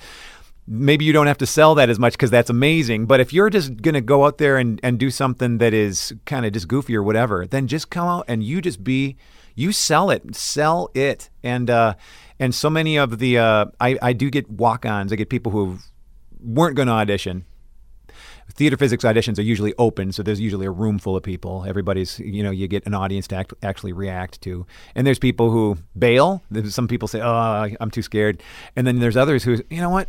maybe 0.72 1.04
you 1.04 1.12
don't 1.12 1.26
have 1.26 1.38
to 1.38 1.46
sell 1.46 1.74
that 1.74 1.90
as 1.90 1.98
much 1.98 2.12
because 2.12 2.30
that's 2.30 2.48
amazing. 2.48 3.06
But 3.06 3.18
if 3.18 3.32
you're 3.32 3.50
just 3.50 3.82
going 3.82 3.94
to 3.94 4.00
go 4.00 4.24
out 4.24 4.38
there 4.38 4.56
and, 4.56 4.78
and 4.84 5.00
do 5.00 5.10
something 5.10 5.58
that 5.58 5.74
is 5.74 6.14
kind 6.26 6.46
of 6.46 6.52
just 6.52 6.68
goofy 6.68 6.96
or 6.96 7.02
whatever, 7.02 7.44
then 7.44 7.66
just 7.66 7.90
come 7.90 8.06
out 8.06 8.24
and 8.28 8.44
you 8.44 8.62
just 8.62 8.84
be, 8.84 9.16
you 9.56 9.72
sell 9.72 10.10
it, 10.10 10.36
sell 10.36 10.88
it. 10.94 11.28
And, 11.42 11.68
uh, 11.68 11.94
and 12.38 12.54
so 12.54 12.70
many 12.70 12.96
of 12.96 13.18
the, 13.18 13.36
uh, 13.36 13.66
I, 13.80 13.98
I 14.00 14.12
do 14.12 14.30
get 14.30 14.48
walk 14.48 14.86
ons, 14.86 15.12
I 15.12 15.16
get 15.16 15.28
people 15.28 15.50
who 15.50 15.78
weren't 16.40 16.76
going 16.76 16.88
to 16.88 16.94
audition. 16.94 17.44
Theater 18.52 18.76
physics 18.76 19.04
auditions 19.04 19.38
are 19.38 19.42
usually 19.42 19.74
open, 19.78 20.10
so 20.10 20.24
there's 20.24 20.40
usually 20.40 20.66
a 20.66 20.72
room 20.72 20.98
full 20.98 21.16
of 21.16 21.22
people. 21.22 21.64
Everybody's, 21.68 22.18
you 22.18 22.42
know, 22.42 22.50
you 22.50 22.66
get 22.66 22.84
an 22.84 22.94
audience 22.94 23.28
to 23.28 23.36
act, 23.36 23.54
actually 23.62 23.92
react 23.92 24.40
to. 24.42 24.66
And 24.96 25.06
there's 25.06 25.20
people 25.20 25.50
who 25.50 25.78
bail. 25.96 26.42
Some 26.64 26.88
people 26.88 27.06
say, 27.06 27.20
"Oh, 27.20 27.68
I'm 27.80 27.92
too 27.92 28.02
scared," 28.02 28.42
and 28.74 28.88
then 28.88 28.98
there's 28.98 29.16
others 29.16 29.44
who, 29.44 29.62
you 29.70 29.80
know 29.80 29.88
what, 29.88 30.08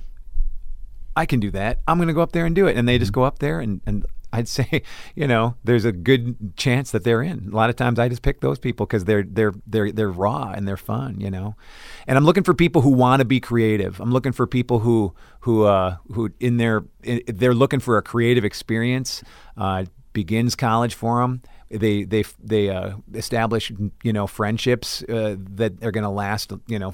I 1.16 1.26
can 1.26 1.40
do 1.40 1.52
that. 1.52 1.80
I'm 1.88 1.98
going 1.98 2.08
to 2.08 2.14
go 2.14 2.22
up 2.22 2.32
there 2.32 2.46
and 2.46 2.56
do 2.56 2.68
it. 2.68 2.78
And 2.78 2.88
they 2.88 2.98
just 2.98 3.12
mm-hmm. 3.12 3.22
go 3.22 3.26
up 3.26 3.40
there 3.40 3.60
and, 3.60 3.82
and 3.86 4.06
I'd 4.34 4.48
say, 4.48 4.84
you 5.16 5.28
know, 5.28 5.56
there's 5.64 5.86
a 5.86 5.92
good 5.92 6.56
chance 6.58 6.92
that 6.92 7.04
they're 7.04 7.22
in. 7.22 7.50
A 7.52 7.56
lot 7.56 7.70
of 7.70 7.76
times 7.76 8.00
I 8.00 8.10
just 8.10 8.22
pick 8.22 8.42
those 8.42 8.60
people 8.60 8.86
because 8.86 9.06
they're 9.06 9.24
they're 9.24 9.54
they're 9.68 9.92
they're 9.92 10.12
raw 10.12 10.52
and 10.56 10.68
they're 10.68 10.78
fun, 10.78 11.20
you 11.20 11.30
know. 11.30 11.56
And 12.08 12.18
I'm 12.18 12.26
looking 12.26 12.44
for 12.44 12.54
people 12.54 12.82
who 12.82 12.92
want 12.92 13.20
to 13.20 13.26
be 13.26 13.40
creative. 13.40 14.00
I'm 14.00 14.12
looking 14.12 14.32
for 14.32 14.48
people 14.48 14.80
who 14.80 15.14
who 15.42 15.66
uh, 15.66 15.98
who 16.14 16.32
in 16.40 16.58
their 16.58 16.84
in, 17.04 17.22
they're 17.28 17.54
looking 17.54 17.80
for 17.80 17.98
a 17.98 18.02
creative 18.02 18.46
experience. 18.46 19.24
Uh, 19.58 19.86
begins 20.14 20.56
college 20.56 20.94
for 20.94 21.22
them 21.22 21.42
they 21.72 22.04
they 22.04 22.24
they 22.44 22.70
uh, 22.70 22.94
establish 23.14 23.72
you 24.04 24.14
know 24.14 24.28
friendships 24.28 25.04
uh, 25.04 25.36
that 25.38 25.84
are 25.84 25.92
going 25.92 26.04
to 26.04 26.10
last 26.10 26.52
you 26.68 26.80
know 26.80 26.94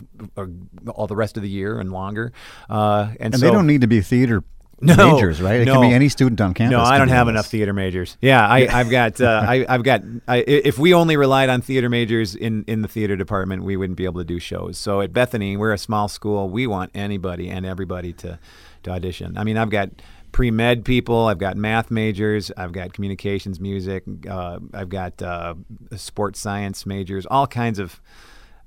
all 0.87 1.07
the 1.07 1.15
rest 1.15 1.37
of 1.37 1.43
the 1.43 1.49
year 1.49 1.79
and 1.79 1.91
longer. 1.91 2.31
Uh, 2.69 3.09
and, 3.19 3.33
and 3.33 3.39
so, 3.39 3.45
they 3.45 3.51
don't 3.51 3.67
need 3.67 3.81
to 3.81 3.87
be 3.87 4.01
theater 4.01 4.43
no, 4.79 5.15
majors, 5.15 5.41
right? 5.41 5.61
It 5.61 5.65
no. 5.65 5.73
can 5.73 5.89
be 5.89 5.95
any 5.95 6.07
student 6.07 6.39
on 6.39 6.53
campus. 6.53 6.77
No, 6.77 6.83
I 6.83 6.99
don't 6.99 7.07
have 7.09 7.27
enough 7.27 7.47
theater 7.47 7.73
majors. 7.73 8.15
Yeah, 8.21 8.47
I, 8.47 8.65
have 8.65 8.91
got, 8.91 9.19
uh, 9.19 9.43
I, 9.47 9.65
have 9.67 9.83
got. 9.83 10.03
I, 10.27 10.37
if 10.37 10.77
we 10.77 10.93
only 10.93 11.17
relied 11.17 11.49
on 11.49 11.61
theater 11.61 11.89
majors 11.89 12.35
in 12.35 12.63
in 12.65 12.83
the 12.83 12.87
theater 12.87 13.15
department, 13.15 13.63
we 13.63 13.75
wouldn't 13.75 13.97
be 13.97 14.05
able 14.05 14.21
to 14.21 14.25
do 14.25 14.39
shows. 14.39 14.77
So 14.77 15.01
at 15.01 15.13
Bethany, 15.13 15.57
we're 15.57 15.73
a 15.73 15.79
small 15.79 16.07
school. 16.07 16.49
We 16.49 16.67
want 16.67 16.91
anybody 16.93 17.49
and 17.49 17.65
everybody 17.65 18.13
to 18.13 18.39
to 18.83 18.91
audition. 18.91 19.35
I 19.37 19.43
mean, 19.43 19.57
I've 19.57 19.71
got 19.71 19.89
pre 20.37 20.51
med 20.51 20.85
people. 20.85 21.25
I've 21.25 21.39
got 21.39 21.57
math 21.57 21.89
majors. 21.89 22.51
I've 22.55 22.71
got 22.71 22.93
communications, 22.93 23.59
music. 23.59 24.03
Uh, 24.29 24.59
I've 24.71 24.87
got 24.87 25.19
uh, 25.19 25.55
sports 25.95 26.39
science 26.39 26.85
majors. 26.85 27.25
All 27.25 27.47
kinds 27.47 27.79
of 27.79 27.99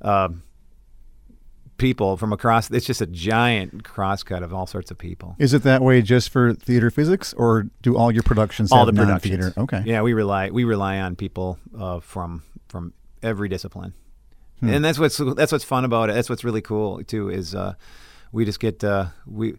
uh, 0.02 0.30
people 1.78 2.16
from 2.16 2.32
across. 2.32 2.72
It's 2.72 2.86
just 2.86 3.00
a 3.00 3.06
giant 3.06 3.84
crosscut 3.84 4.42
of 4.42 4.52
all 4.52 4.66
sorts 4.66 4.90
of 4.90 4.98
people. 4.98 5.36
Is 5.38 5.54
it 5.54 5.62
that 5.62 5.80
way 5.80 6.02
just 6.02 6.30
for 6.30 6.54
theater 6.54 6.90
physics, 6.90 7.32
or 7.34 7.68
do 7.82 7.96
all 7.96 8.10
your 8.10 8.24
productions 8.24 8.72
all 8.72 8.84
the 8.84 8.92
productions? 8.92 9.22
Theater? 9.22 9.52
Okay. 9.56 9.84
Yeah, 9.86 10.02
we 10.02 10.12
rely 10.12 10.50
we 10.50 10.64
rely 10.64 10.98
on 10.98 11.14
people 11.14 11.56
uh, 11.78 12.00
from 12.00 12.42
from 12.66 12.94
every 13.22 13.48
discipline, 13.48 13.94
hmm. 14.58 14.70
and 14.70 14.84
that's 14.84 14.98
what's 14.98 15.18
that's 15.36 15.52
what's 15.52 15.64
fun 15.64 15.84
about 15.84 16.10
it. 16.10 16.14
That's 16.14 16.28
what's 16.28 16.42
really 16.42 16.62
cool 16.62 17.04
too. 17.04 17.28
Is 17.28 17.54
uh, 17.54 17.74
we 18.32 18.44
just 18.44 18.58
get 18.58 18.82
uh, 18.82 19.10
we 19.24 19.54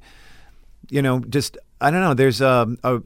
you 0.89 1.01
know, 1.01 1.20
just 1.20 1.58
I 1.82 1.90
don't 1.90 2.02
know. 2.02 2.14
There's 2.14 2.42
um, 2.42 2.78
a 2.84 3.02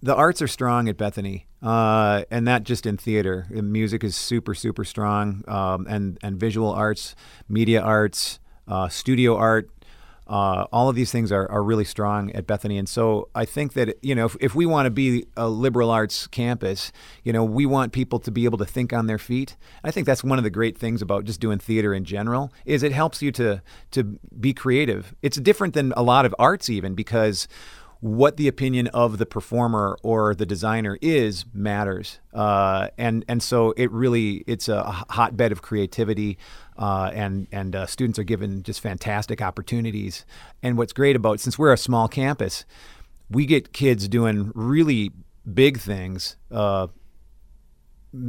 the 0.00 0.14
arts 0.14 0.40
are 0.42 0.46
strong 0.46 0.88
at 0.88 0.96
Bethany, 0.96 1.46
uh, 1.62 2.22
and 2.30 2.46
that 2.46 2.62
just 2.62 2.86
in 2.86 2.96
theater. 2.98 3.46
music 3.50 4.04
is 4.04 4.14
super 4.14 4.54
super 4.54 4.84
strong, 4.84 5.42
um, 5.48 5.86
and 5.88 6.18
and 6.22 6.38
visual 6.38 6.70
arts, 6.70 7.16
media 7.48 7.80
arts, 7.80 8.38
uh, 8.68 8.88
studio 8.88 9.34
art. 9.36 9.70
Uh, 10.26 10.66
all 10.72 10.90
of 10.90 10.94
these 10.94 11.10
things 11.10 11.32
are, 11.32 11.50
are 11.50 11.62
really 11.62 11.86
strong 11.86 12.30
at 12.32 12.46
Bethany. 12.46 12.76
And 12.76 12.86
so 12.86 13.30
I 13.34 13.46
think 13.46 13.72
that, 13.72 13.96
you 14.02 14.14
know, 14.14 14.26
if, 14.26 14.36
if 14.40 14.54
we 14.54 14.66
want 14.66 14.84
to 14.84 14.90
be 14.90 15.24
a 15.38 15.48
liberal 15.48 15.90
arts 15.90 16.26
campus, 16.26 16.92
you 17.24 17.32
know, 17.32 17.42
we 17.42 17.64
want 17.64 17.94
people 17.94 18.18
to 18.18 18.30
be 18.30 18.44
able 18.44 18.58
to 18.58 18.66
think 18.66 18.92
on 18.92 19.06
their 19.06 19.16
feet. 19.16 19.56
I 19.82 19.90
think 19.90 20.06
that's 20.06 20.22
one 20.22 20.36
of 20.36 20.44
the 20.44 20.50
great 20.50 20.76
things 20.76 21.00
about 21.00 21.24
just 21.24 21.40
doing 21.40 21.58
theater 21.58 21.94
in 21.94 22.04
general 22.04 22.52
is 22.66 22.82
it 22.82 22.92
helps 22.92 23.22
you 23.22 23.32
to, 23.32 23.62
to 23.92 24.18
be 24.38 24.52
creative. 24.52 25.14
It's 25.22 25.38
different 25.38 25.72
than 25.72 25.94
a 25.96 26.02
lot 26.02 26.26
of 26.26 26.34
arts 26.38 26.68
even 26.68 26.94
because 26.94 27.48
what 28.00 28.36
the 28.36 28.46
opinion 28.46 28.86
of 28.88 29.18
the 29.18 29.26
performer 29.26 29.98
or 30.02 30.34
the 30.34 30.46
designer 30.46 30.98
is 31.02 31.44
matters, 31.52 32.20
uh, 32.32 32.88
and 32.96 33.24
and 33.28 33.42
so 33.42 33.74
it 33.76 33.90
really 33.90 34.44
it's 34.46 34.68
a 34.68 34.82
hotbed 35.10 35.50
of 35.50 35.62
creativity, 35.62 36.38
uh, 36.76 37.10
and 37.12 37.48
and 37.50 37.74
uh, 37.74 37.86
students 37.86 38.18
are 38.18 38.24
given 38.24 38.62
just 38.62 38.80
fantastic 38.80 39.42
opportunities. 39.42 40.24
And 40.62 40.78
what's 40.78 40.92
great 40.92 41.16
about 41.16 41.40
since 41.40 41.58
we're 41.58 41.72
a 41.72 41.76
small 41.76 42.06
campus, 42.06 42.64
we 43.30 43.46
get 43.46 43.72
kids 43.72 44.06
doing 44.06 44.52
really 44.54 45.10
big 45.52 45.78
things 45.78 46.36
uh, 46.50 46.86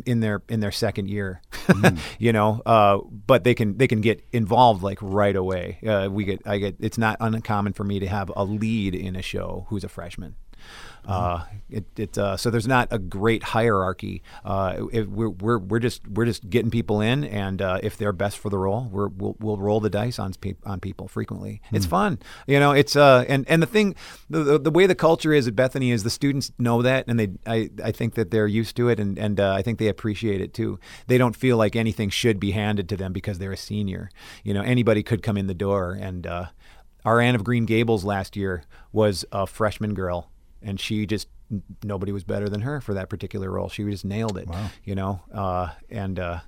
in 0.06 0.20
their 0.20 0.42
in 0.50 0.60
their 0.60 0.72
second 0.72 1.10
year, 1.10 1.42
mm. 1.52 2.00
you 2.20 2.34
know. 2.34 2.62
Uh, 2.66 3.00
but 3.28 3.44
they 3.44 3.56
can 3.56 3.78
they 3.78 3.88
can 3.88 4.02
get 4.02 4.24
involved 4.32 4.84
like 4.84 5.00
right 5.02 5.36
away. 5.36 5.80
Uh, 5.86 6.10
we 6.12 6.26
get 6.26 6.42
I 6.46 6.58
get 6.58 6.76
it's 6.80 6.98
not 6.98 7.18
uncommon 7.20 7.74
for 7.74 7.84
me 7.84 8.00
to 8.00 8.08
have 8.08 8.32
a 8.36 8.44
lead 8.44 8.96
in 8.96 9.16
a 9.16 9.22
show 9.22 9.66
who's 9.70 9.84
a 9.84 9.90
freshman. 9.90 10.36
Uh, 11.06 11.44
it, 11.70 11.86
it 11.98 12.18
uh, 12.18 12.38
so 12.38 12.50
there's 12.50 12.68
not 12.68 12.88
a 12.92 13.00
great 13.00 13.44
hierarchy. 13.44 14.24
Uh, 14.44 14.88
it, 14.92 15.10
we're, 15.10 15.30
we're, 15.30 15.58
we're 15.58 15.80
just 15.80 16.08
we're 16.08 16.26
just 16.26 16.50
getting 16.50 16.72
people 16.72 17.02
in, 17.02 17.24
and 17.24 17.62
uh, 17.62 17.80
if 17.84 17.98
they're 17.98 18.14
best 18.14 18.38
for 18.38 18.50
the 18.50 18.58
role, 18.58 18.88
we're, 18.92 19.08
we'll 19.08 19.36
we'll 19.40 19.58
roll 19.58 19.80
the 19.80 19.90
dice 19.90 20.20
on 20.20 20.34
on 20.66 20.80
people 20.80 21.08
frequently. 21.08 21.62
Mm. 21.72 21.78
It's 21.78 21.86
hmm. 21.86 21.92
fun, 21.92 22.20
you 22.48 22.60
know. 22.60 22.72
It's 22.72 22.96
uh 22.96 23.26
and 23.28 23.48
and 23.48 23.62
the 23.62 23.68
thing, 23.68 23.96
the, 24.30 24.44
the, 24.44 24.60
the 24.60 24.72
way 24.72 24.88
the 24.88 24.96
culture 24.96 25.34
is 25.34 25.48
at 25.48 25.56
Bethany 25.56 25.92
is 25.92 26.04
the 26.04 26.10
students 26.10 26.52
know 26.58 26.82
that, 26.82 27.06
and 27.08 27.20
they 27.20 27.30
I, 27.46 27.70
I 27.84 27.92
think 27.92 28.16
that 28.16 28.32
they're 28.32 28.48
used 28.48 28.76
to 28.78 28.90
it, 28.90 29.00
and 29.00 29.18
and 29.18 29.40
uh, 29.40 29.54
I 29.54 29.62
think 29.62 29.80
they 29.80 29.88
appreciate 29.88 30.42
it 30.42 30.54
too. 30.54 30.80
They 31.08 31.18
don't 31.18 31.36
feel 31.36 31.58
like 31.58 31.76
anything 31.76 32.10
should 32.10 32.40
be 32.40 32.52
handed 32.52 32.90
to 32.90 32.98
them 32.98 33.14
because 33.14 33.40
they're 33.40 33.52
a 33.52 33.58
senior. 33.58 34.10
You 34.44 34.54
know, 34.54 34.62
anybody 34.62 35.04
could 35.04 35.24
come 35.24 35.38
in 35.38 35.48
the 35.48 35.54
door 35.54 35.98
and. 36.00 36.26
Uh, 36.26 36.46
our 37.06 37.22
Anne 37.22 37.34
of 37.34 37.46
Green 37.46 37.66
Gables 37.66 38.04
last 38.04 38.36
year 38.36 38.64
was 38.92 39.24
a 39.32 39.48
freshman 39.48 39.94
girl 39.94 40.30
and 40.62 40.80
she 40.80 41.06
just 41.06 41.28
nobody 41.84 42.12
was 42.12 42.24
better 42.24 42.50
than 42.50 42.62
her 42.62 42.82
for 42.82 42.94
that 42.94 43.10
particular 43.10 43.50
role. 43.50 43.70
She 43.70 43.84
just 43.84 44.06
nailed 44.06 44.38
it. 44.38 44.48
Wow. 44.48 44.70
You 44.84 44.96
know, 44.96 45.22
uh, 45.34 45.70
and 45.90 46.20
uh, 46.20 46.40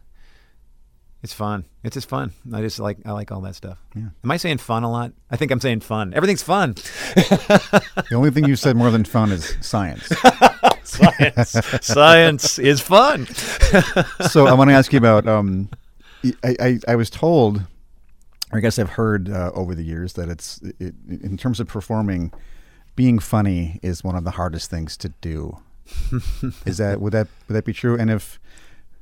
it's 1.24 1.34
fun. 1.34 1.66
It's 1.84 1.96
just 1.96 2.10
fun. 2.10 2.32
I 2.54 2.62
just 2.62 2.80
like 2.80 2.98
I 3.06 3.12
like 3.12 3.32
all 3.32 3.42
that 3.42 3.56
stuff. 3.56 3.80
Yeah. 3.96 4.10
Am 4.24 4.32
I 4.32 4.38
saying 4.38 4.58
fun 4.58 4.84
a 4.84 4.92
lot? 4.92 5.14
I 5.30 5.36
think 5.36 5.52
I'm 5.52 5.60
saying 5.60 5.82
fun. 5.82 6.14
Everything's 6.14 6.44
fun. 6.44 6.74
the 7.16 8.14
only 8.14 8.32
thing 8.32 8.46
you 8.46 8.56
said 8.56 8.76
more 8.76 8.92
than 8.92 9.06
fun 9.06 9.32
is 9.32 9.56
science. 9.62 10.08
science. 10.84 11.50
science 11.82 12.60
is 12.60 12.82
fun. 12.82 13.28
so 14.30 14.48
I 14.48 14.54
want 14.54 14.70
to 14.70 14.76
ask 14.76 14.92
you 14.92 14.98
about. 14.98 15.28
Um, 15.28 15.70
I, 16.44 16.56
I, 16.60 16.80
I 16.90 16.96
was 16.96 17.10
told, 17.10 17.64
I 18.52 18.60
guess 18.60 18.78
I've 18.78 18.92
heard 18.92 19.30
uh, 19.30 19.52
over 19.56 19.74
the 19.74 19.84
years 19.84 20.14
that 20.14 20.30
it's 20.30 20.62
it, 20.80 20.94
in 21.10 21.38
terms 21.38 21.60
of 21.60 21.68
performing 21.68 22.32
being 22.96 23.20
funny 23.20 23.80
is 23.82 24.04
one 24.04 24.16
of 24.16 24.24
the 24.24 24.32
hardest 24.32 24.70
things 24.70 24.98
to 24.98 25.10
do. 25.22 25.60
is 26.66 26.78
that 26.78 27.02
would 27.02 27.14
that 27.14 27.28
would 27.48 27.56
that 27.56 27.66
be 27.66 27.74
true? 27.74 27.98
And 27.98 28.10
if 28.10 28.40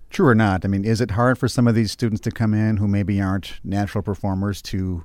true 0.09 0.27
or 0.27 0.35
not, 0.35 0.65
I 0.65 0.67
mean, 0.67 0.85
is 0.85 1.01
it 1.01 1.11
hard 1.11 1.37
for 1.37 1.47
some 1.47 1.67
of 1.67 1.75
these 1.75 1.91
students 1.91 2.21
to 2.21 2.31
come 2.31 2.53
in 2.53 2.77
who 2.77 2.87
maybe 2.87 3.21
aren't 3.21 3.59
natural 3.63 4.01
performers 4.01 4.61
to 4.63 5.03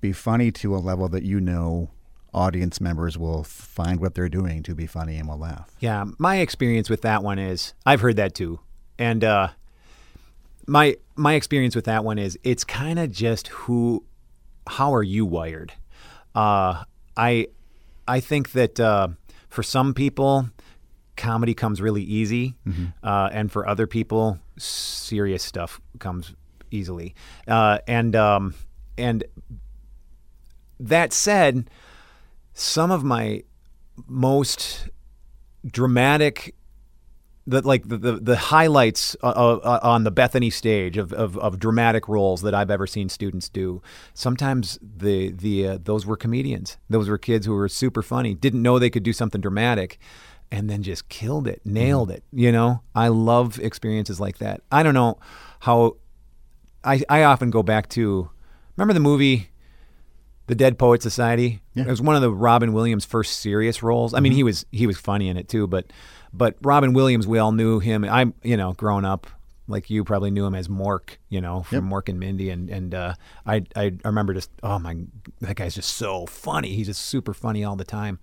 be 0.00 0.12
funny 0.12 0.50
to 0.52 0.74
a 0.74 0.78
level 0.78 1.08
that 1.08 1.22
you 1.22 1.40
know 1.40 1.90
audience 2.34 2.80
members 2.80 3.16
will 3.16 3.44
find 3.44 4.00
what 4.00 4.14
they're 4.14 4.28
doing 4.28 4.62
to 4.64 4.74
be 4.74 4.86
funny 4.86 5.16
and 5.16 5.28
will 5.28 5.38
laugh? 5.38 5.70
Yeah, 5.78 6.04
my 6.18 6.36
experience 6.38 6.90
with 6.90 7.02
that 7.02 7.22
one 7.22 7.38
is 7.38 7.74
I've 7.86 8.00
heard 8.00 8.16
that 8.16 8.34
too, 8.34 8.60
and 8.98 9.24
uh, 9.24 9.48
my 10.66 10.96
my 11.16 11.34
experience 11.34 11.76
with 11.76 11.84
that 11.86 12.04
one 12.04 12.18
is 12.18 12.38
it's 12.42 12.64
kind 12.64 12.98
of 12.98 13.10
just 13.12 13.48
who, 13.48 14.04
how 14.66 14.94
are 14.94 15.02
you 15.02 15.24
wired? 15.24 15.72
Uh, 16.34 16.84
I 17.16 17.48
I 18.06 18.20
think 18.20 18.52
that 18.52 18.78
uh, 18.78 19.08
for 19.48 19.62
some 19.62 19.94
people, 19.94 20.48
comedy 21.16 21.54
comes 21.54 21.80
really 21.80 22.02
easy, 22.02 22.54
mm-hmm. 22.66 22.86
uh, 23.02 23.30
and 23.32 23.50
for 23.50 23.68
other 23.68 23.86
people, 23.86 24.38
serious 24.58 25.42
stuff 25.42 25.80
comes 25.98 26.34
easily. 26.70 27.14
Uh, 27.46 27.78
and 27.86 28.14
um, 28.16 28.54
and 28.98 29.24
that 30.80 31.12
said, 31.12 31.70
some 32.52 32.90
of 32.90 33.04
my 33.04 33.42
most 34.06 34.88
dramatic 35.66 36.54
the 37.46 37.66
like 37.66 37.88
the 37.88 37.98
the, 37.98 38.12
the 38.12 38.36
highlights 38.36 39.16
uh, 39.22 39.26
uh, 39.28 39.80
on 39.82 40.04
the 40.04 40.10
Bethany 40.10 40.50
stage 40.50 40.96
of, 40.96 41.12
of, 41.12 41.36
of 41.38 41.58
dramatic 41.58 42.08
roles 42.08 42.42
that 42.42 42.54
I've 42.54 42.70
ever 42.70 42.86
seen 42.86 43.08
students 43.08 43.48
do. 43.48 43.82
Sometimes 44.14 44.78
the 44.82 45.30
the 45.30 45.68
uh, 45.68 45.78
those 45.82 46.06
were 46.06 46.16
comedians. 46.16 46.78
Those 46.88 47.08
were 47.08 47.18
kids 47.18 47.46
who 47.46 47.54
were 47.54 47.68
super 47.68 48.02
funny. 48.02 48.34
Didn't 48.34 48.62
know 48.62 48.78
they 48.78 48.90
could 48.90 49.02
do 49.02 49.12
something 49.12 49.40
dramatic, 49.40 49.98
and 50.50 50.70
then 50.70 50.82
just 50.82 51.08
killed 51.08 51.46
it, 51.46 51.60
nailed 51.64 52.10
it. 52.10 52.24
You 52.32 52.52
know, 52.52 52.82
I 52.94 53.08
love 53.08 53.58
experiences 53.58 54.20
like 54.20 54.38
that. 54.38 54.62
I 54.72 54.82
don't 54.82 54.94
know 54.94 55.18
how. 55.60 55.96
I 56.82 57.02
I 57.08 57.22
often 57.24 57.50
go 57.50 57.62
back 57.62 57.88
to 57.90 58.30
remember 58.76 58.94
the 58.94 59.00
movie 59.00 59.50
the 60.46 60.54
Dead 60.54 60.78
Poet 60.78 61.02
Society. 61.02 61.62
Yeah. 61.74 61.84
It 61.84 61.88
was 61.88 62.02
one 62.02 62.16
of 62.16 62.22
the 62.22 62.30
Robin 62.30 62.72
Williams' 62.72 63.04
first 63.04 63.40
serious 63.40 63.82
roles. 63.82 64.12
I 64.14 64.20
mean, 64.20 64.32
he 64.32 64.42
was 64.42 64.66
he 64.70 64.86
was 64.86 64.98
funny 64.98 65.28
in 65.28 65.36
it 65.36 65.48
too, 65.48 65.66
but 65.66 65.86
but 66.36 66.56
Robin 66.62 66.92
Williams, 66.92 67.26
we 67.26 67.38
all 67.38 67.52
knew 67.52 67.78
him. 67.78 68.04
I'm 68.04 68.34
you 68.42 68.56
know, 68.56 68.72
growing 68.72 69.04
up, 69.04 69.26
like 69.68 69.88
you 69.88 70.04
probably 70.04 70.30
knew 70.30 70.44
him 70.44 70.54
as 70.54 70.68
Mork, 70.68 71.16
you 71.28 71.40
know, 71.40 71.62
from 71.62 71.88
Mork 71.88 72.08
and 72.08 72.18
Mindy, 72.20 72.50
and 72.50 72.68
and 72.68 72.94
uh, 72.94 73.14
I 73.46 73.64
I 73.76 73.92
remember 74.04 74.34
just 74.34 74.50
oh 74.62 74.78
my, 74.78 74.96
that 75.40 75.56
guy's 75.56 75.74
just 75.74 75.94
so 75.96 76.26
funny. 76.26 76.74
He's 76.74 76.86
just 76.86 77.02
super 77.02 77.32
funny 77.32 77.64
all 77.64 77.76
the 77.76 77.84
time. 77.84 78.18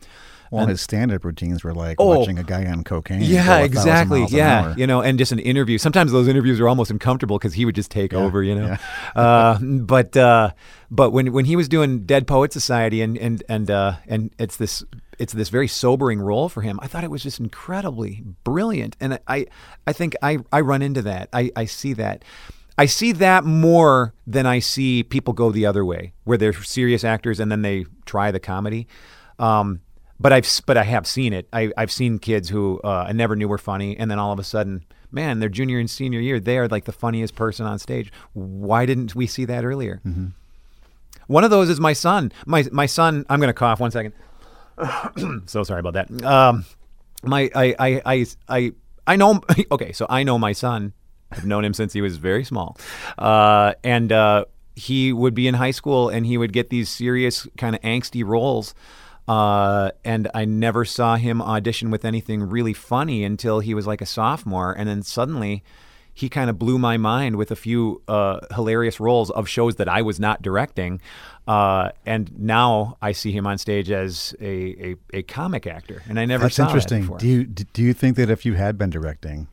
Well, 0.51 0.67
his 0.67 0.81
stand-up 0.81 1.23
routines 1.23 1.63
were 1.63 1.73
like 1.73 1.95
Oh. 1.97 2.19
watching 2.19 2.37
a 2.37 2.43
guy 2.43 2.65
on 2.65 2.83
cocaine. 2.83 3.21
Yeah, 3.21 3.59
exactly. 3.59 4.25
Yeah, 4.29 4.75
you 4.75 4.85
know, 4.85 5.01
and 5.01 5.17
just 5.17 5.31
an 5.31 5.39
interview. 5.39 5.77
Sometimes 5.77 6.11
those 6.11 6.27
interviews 6.27 6.59
are 6.59 6.67
almost 6.67 6.91
uncomfortable 6.91 7.37
because 7.37 7.53
he 7.53 7.63
would 7.63 7.73
just 7.73 7.89
take 7.89 8.13
over, 8.13 8.43
you 8.43 8.55
know. 8.55 8.75
uh, 9.15 9.57
but 9.61 10.17
uh, 10.17 10.51
but 10.91 11.11
when 11.11 11.31
when 11.31 11.45
he 11.45 11.55
was 11.55 11.69
doing 11.69 12.05
Dead 12.05 12.27
Poet 12.27 12.51
Society 12.51 13.01
and 13.01 13.17
and 13.17 13.41
and 13.47 13.71
uh, 13.71 13.93
and 14.07 14.29
it's 14.37 14.57
this 14.57 14.83
it's 15.21 15.33
this 15.33 15.49
very 15.49 15.67
sobering 15.67 16.19
role 16.19 16.49
for 16.49 16.61
him. 16.61 16.79
I 16.81 16.87
thought 16.87 17.03
it 17.03 17.11
was 17.11 17.21
just 17.21 17.39
incredibly 17.39 18.23
brilliant, 18.43 18.97
and 18.99 19.19
I 19.27 19.45
I 19.85 19.93
think 19.93 20.15
I 20.23 20.39
I 20.51 20.61
run 20.61 20.81
into 20.81 21.01
that. 21.03 21.29
I 21.31 21.51
I 21.55 21.65
see 21.65 21.93
that. 21.93 22.23
I 22.77 22.87
see 22.87 23.11
that 23.11 23.43
more 23.43 24.13
than 24.25 24.47
I 24.47 24.59
see 24.59 25.03
people 25.03 25.33
go 25.33 25.51
the 25.51 25.67
other 25.67 25.85
way, 25.85 26.13
where 26.23 26.37
they're 26.37 26.53
serious 26.53 27.03
actors 27.03 27.39
and 27.39 27.51
then 27.51 27.61
they 27.61 27.85
try 28.05 28.31
the 28.31 28.39
comedy. 28.39 28.87
Um, 29.37 29.81
but 30.19 30.33
I've 30.33 30.49
but 30.65 30.77
I 30.77 30.83
have 30.83 31.05
seen 31.05 31.33
it. 31.33 31.47
I, 31.53 31.71
I've 31.77 31.91
seen 31.91 32.17
kids 32.17 32.49
who 32.49 32.81
uh, 32.83 33.05
I 33.07 33.11
never 33.11 33.35
knew 33.35 33.47
were 33.47 33.59
funny, 33.59 33.95
and 33.97 34.09
then 34.09 34.17
all 34.17 34.31
of 34.31 34.39
a 34.39 34.43
sudden, 34.43 34.85
man, 35.11 35.39
their 35.39 35.49
junior 35.49 35.77
and 35.77 35.89
senior 35.89 36.19
year, 36.19 36.39
they 36.39 36.57
are 36.57 36.67
like 36.67 36.85
the 36.85 36.91
funniest 36.91 37.35
person 37.35 37.67
on 37.67 37.77
stage. 37.77 38.11
Why 38.33 38.87
didn't 38.87 39.13
we 39.13 39.27
see 39.27 39.45
that 39.45 39.63
earlier? 39.65 40.01
One 41.27 41.43
of 41.43 41.51
those 41.51 41.69
is 41.69 41.79
my 41.79 41.93
son. 41.93 42.31
My 42.47 42.65
my 42.71 42.87
son. 42.87 43.25
I'm 43.29 43.39
going 43.39 43.49
to 43.49 43.53
cough. 43.53 43.79
One 43.79 43.91
second. 43.91 44.13
so 45.45 45.63
sorry 45.63 45.79
about 45.79 45.93
that. 45.93 46.23
Um, 46.23 46.65
my 47.23 47.49
I 47.53 47.75
I 47.77 48.01
I 48.05 48.25
I 48.47 48.71
I 49.07 49.15
know. 49.15 49.41
Okay, 49.71 49.91
so 49.91 50.05
I 50.09 50.23
know 50.23 50.37
my 50.37 50.53
son. 50.53 50.93
I've 51.31 51.45
known 51.45 51.63
him 51.63 51.73
since 51.73 51.93
he 51.93 52.01
was 52.01 52.17
very 52.17 52.43
small, 52.43 52.77
uh, 53.17 53.73
and 53.85 54.11
uh, 54.11 54.45
he 54.75 55.13
would 55.13 55.33
be 55.33 55.47
in 55.47 55.53
high 55.53 55.71
school 55.71 56.09
and 56.09 56.25
he 56.25 56.37
would 56.37 56.51
get 56.51 56.69
these 56.69 56.89
serious 56.89 57.47
kind 57.57 57.75
of 57.75 57.81
angsty 57.81 58.25
roles. 58.25 58.73
Uh, 59.27 59.91
and 60.03 60.29
I 60.33 60.43
never 60.43 60.83
saw 60.83 61.15
him 61.15 61.41
audition 61.41 61.89
with 61.89 62.03
anything 62.03 62.41
really 62.49 62.73
funny 62.73 63.23
until 63.23 63.61
he 63.61 63.73
was 63.73 63.87
like 63.87 64.01
a 64.01 64.05
sophomore, 64.05 64.73
and 64.73 64.89
then 64.89 65.03
suddenly 65.03 65.63
he 66.13 66.29
kind 66.29 66.49
of 66.49 66.59
blew 66.59 66.77
my 66.77 66.97
mind 66.97 67.35
with 67.37 67.51
a 67.51 67.55
few 67.55 68.01
uh, 68.07 68.39
hilarious 68.53 68.99
roles 68.99 69.29
of 69.31 69.47
shows 69.47 69.75
that 69.75 69.87
I 69.87 70.01
was 70.01 70.19
not 70.19 70.41
directing. 70.41 71.01
Uh, 71.47 71.89
and 72.05 72.37
now 72.39 72.97
I 73.01 73.13
see 73.13 73.31
him 73.31 73.47
on 73.47 73.57
stage 73.57 73.89
as 73.89 74.35
a, 74.39 74.91
a, 74.91 74.95
a 75.13 75.23
comic 75.23 75.65
actor, 75.65 76.03
and 76.07 76.19
I 76.19 76.25
never 76.25 76.43
That's 76.43 76.59
interesting. 76.59 77.07
that. 77.07 77.19
Do 77.19 77.27
you 77.27 77.43
do 77.45 77.81
you 77.81 77.93
think 77.93 78.15
that 78.17 78.29
if 78.29 78.45
you 78.45 78.53
had 78.53 78.77
been 78.77 78.89
directing, 78.89 79.47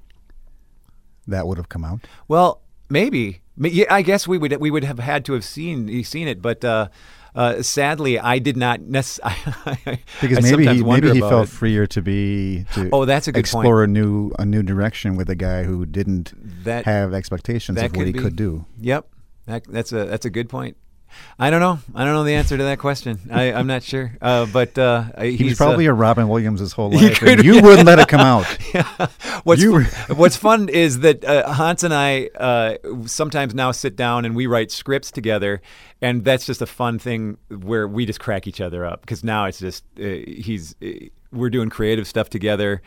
that 1.26 1.46
would 1.46 1.56
have 1.58 1.68
come 1.68 1.84
out? 1.84 2.00
Well, 2.26 2.60
maybe. 2.88 3.40
Yeah, 3.60 3.86
I 3.90 4.02
guess 4.02 4.28
we 4.28 4.38
would 4.38 4.56
we 4.58 4.70
would 4.70 4.84
have 4.84 4.98
had 4.98 5.24
to 5.24 5.32
have 5.32 5.44
seen 5.44 6.04
seen 6.04 6.28
it, 6.28 6.42
but 6.42 6.64
uh, 6.64 6.88
uh, 7.34 7.62
sadly, 7.62 8.18
I 8.18 8.38
did 8.38 8.56
not 8.56 8.80
necessarily. 8.82 10.02
Because 10.20 10.42
maybe 10.42 10.66
he, 10.66 10.82
maybe 10.82 11.12
he 11.12 11.20
felt 11.20 11.48
freer 11.48 11.86
to 11.88 12.02
be 12.02 12.64
to 12.74 12.88
Oh, 12.92 13.04
that's 13.04 13.28
a 13.28 13.32
good 13.32 13.44
point. 13.44 13.64
explore 13.66 13.84
a 13.84 13.86
new 13.86 14.32
a 14.38 14.44
new 14.44 14.62
direction 14.62 15.16
with 15.16 15.30
a 15.30 15.34
guy 15.36 15.62
who 15.64 15.86
didn't 15.86 16.32
That- 16.64 16.84
have 16.84 17.14
expectations 17.14 17.80
of 17.80 17.94
what 17.96 18.06
he 18.06 18.12
be. 18.12 18.18
could 18.18 18.36
do. 18.36 18.64
Yep, 18.80 19.06
that, 19.46 19.64
that's 19.68 19.92
a 19.92 20.04
that's 20.06 20.24
a 20.26 20.30
good 20.30 20.48
point. 20.48 20.76
I 21.38 21.50
don't 21.50 21.60
know. 21.60 21.78
I 21.94 22.04
don't 22.04 22.14
know 22.14 22.24
the 22.24 22.34
answer 22.34 22.56
to 22.56 22.62
that 22.64 22.78
question. 22.78 23.18
I, 23.30 23.52
I'm 23.52 23.66
not 23.66 23.82
sure. 23.82 24.12
Uh, 24.20 24.46
but 24.46 24.76
uh, 24.78 25.04
He 25.20 25.36
he's 25.36 25.56
probably 25.56 25.86
uh, 25.88 25.92
a 25.92 25.94
Robin 25.94 26.28
Williams 26.28 26.60
his 26.60 26.72
whole 26.72 26.90
life, 26.92 27.22
and 27.22 27.36
could- 27.38 27.44
you 27.44 27.62
wouldn't 27.62 27.86
let 27.86 27.98
it 27.98 28.08
come 28.08 28.20
out. 28.32 28.44
what's 29.44 29.62
You 29.62 29.84
fu- 29.84 30.14
what's 30.14 30.36
fun 30.36 30.68
is 30.68 31.00
that 31.00 31.24
uh, 31.24 31.52
Hans 31.52 31.84
and 31.84 31.94
I 31.94 32.26
uh, 32.36 32.76
sometimes 33.06 33.54
now 33.54 33.70
sit 33.72 33.96
down 33.96 34.24
and 34.24 34.34
we 34.36 34.46
write 34.46 34.70
scripts 34.70 35.10
together, 35.10 35.60
and 36.02 36.24
that's 36.24 36.46
just 36.46 36.62
a 36.62 36.66
fun 36.66 36.98
thing 36.98 37.38
where 37.50 37.86
we 37.88 38.06
just 38.06 38.20
crack 38.20 38.46
each 38.46 38.60
other 38.60 38.84
up 38.84 39.00
because 39.02 39.24
now 39.24 39.46
it's 39.46 39.58
just 39.60 39.84
uh, 39.98 40.02
he's 40.26 40.74
uh, 40.82 40.88
we're 41.32 41.50
doing 41.50 41.68
creative 41.70 42.06
stuff 42.06 42.30
together, 42.30 42.80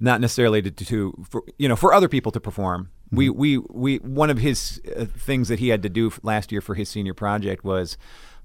not 0.00 0.20
necessarily 0.20 0.62
to, 0.62 0.70
to 0.70 1.24
for, 1.28 1.42
you 1.58 1.68
know 1.68 1.76
for 1.76 1.92
other 1.94 2.08
people 2.08 2.32
to 2.32 2.40
perform. 2.40 2.90
We, 3.10 3.28
we 3.30 3.58
we 3.58 3.96
one 3.98 4.30
of 4.30 4.38
his 4.38 4.80
uh, 4.96 5.04
things 5.04 5.48
that 5.48 5.58
he 5.58 5.68
had 5.68 5.82
to 5.82 5.88
do 5.88 6.08
f- 6.08 6.20
last 6.22 6.50
year 6.50 6.60
for 6.60 6.74
his 6.74 6.88
senior 6.88 7.14
project 7.14 7.64
was 7.64 7.96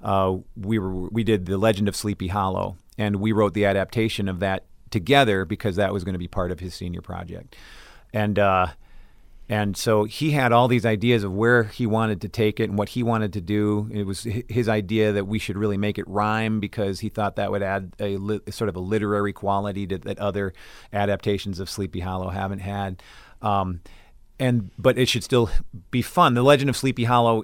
uh, 0.04 0.36
we 0.56 0.78
were 0.78 1.10
we 1.10 1.24
did 1.24 1.45
the 1.45 1.58
Legend 1.58 1.88
of 1.88 1.95
Sleepy 1.95 2.28
Hollow 2.28 2.78
and 2.98 3.15
we 3.17 3.32
wrote 3.32 3.54
the 3.54 3.65
adaptation 3.65 4.28
of 4.28 4.39
that 4.41 4.65
together 4.91 5.45
because 5.45 5.78
that 5.78 5.93
was 5.93 6.04
going 6.04 6.13
to 6.13 6.19
be 6.19 6.28
part 6.28 6.52
of 6.52 6.60
his 6.60 6.76
senior 6.76 7.02
project, 7.02 7.56
and 8.13 8.38
uh, 8.38 8.67
and 9.50 9.76
so 9.76 10.04
he 10.04 10.30
had 10.32 10.52
all 10.52 10.67
these 10.67 10.86
ideas 10.86 11.24
of 11.24 11.34
where 11.34 11.63
he 11.63 11.88
wanted 11.88 12.22
to 12.22 12.30
take 12.30 12.60
it 12.60 12.69
and 12.69 12.78
what 12.78 12.89
he 12.89 13.02
wanted 13.02 13.34
to 13.34 13.41
do. 13.41 13.89
It 13.91 14.04
was 14.04 14.22
his 14.24 14.69
idea 14.69 15.12
that 15.13 15.26
we 15.26 15.39
should 15.39 15.58
really 15.58 15.78
make 15.78 15.98
it 15.98 16.08
rhyme 16.08 16.60
because 16.60 17.00
he 17.00 17.10
thought 17.10 17.36
that 17.38 17.50
would 17.50 17.63
add 17.63 17.93
a 18.00 18.17
li- 18.17 18.41
sort 18.52 18.69
of 18.69 18.76
a 18.76 18.80
literary 18.80 19.34
quality 19.34 19.88
to, 19.88 19.98
that 19.98 20.19
other 20.19 20.54
adaptations 20.93 21.60
of 21.60 21.67
Sleepy 21.67 22.02
Hollow 22.02 22.30
haven't 22.30 22.60
had. 22.60 23.02
Um, 23.41 23.82
and 24.39 24.71
but 24.78 24.97
it 24.97 25.08
should 25.08 25.23
still 25.23 25.49
be 25.91 26.02
fun. 26.02 26.34
The 26.34 26.43
Legend 26.43 26.69
of 26.69 26.78
Sleepy 26.78 27.06
Hollow 27.06 27.43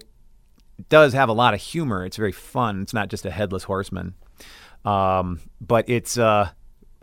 does 0.90 1.14
have 1.14 1.30
a 1.30 1.34
lot 1.34 1.54
of 1.54 1.62
humor. 1.62 2.06
It's 2.06 2.18
very 2.18 2.32
fun. 2.32 2.82
It's 2.82 2.94
not 2.94 3.10
just 3.10 3.26
a 3.26 3.32
headless 3.32 3.64
horseman. 3.64 4.14
Um, 4.84 5.40
but 5.60 5.90
it's 5.90 6.18
uh, 6.18 6.50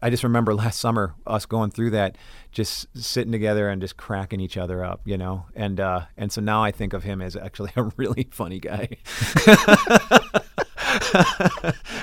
I 0.03 0.11
just 0.11 0.25
remember 0.25 0.55
last 0.57 0.81
summer 0.81 1.15
us 1.27 1.47
going 1.47 1.71
through 1.71 1.91
that, 1.91 2.19
just 2.51 2.87
sitting 2.97 3.33
together 3.33 3.69
and 3.69 3.81
just 3.81 3.97
cracking 3.97 4.41
each 4.41 4.57
other 4.57 4.85
up, 4.85 5.01
you 5.05 5.17
know. 5.17 5.47
And 5.55 5.81
uh, 5.81 6.03
and 6.17 6.33
so 6.33 6.41
now 6.41 6.63
I 6.63 6.71
think 6.73 6.93
of 6.93 7.05
him 7.05 7.23
as 7.23 7.37
actually 7.37 7.71
a 7.77 7.85
really 7.97 8.29
funny 8.31 8.59
guy. 8.61 8.89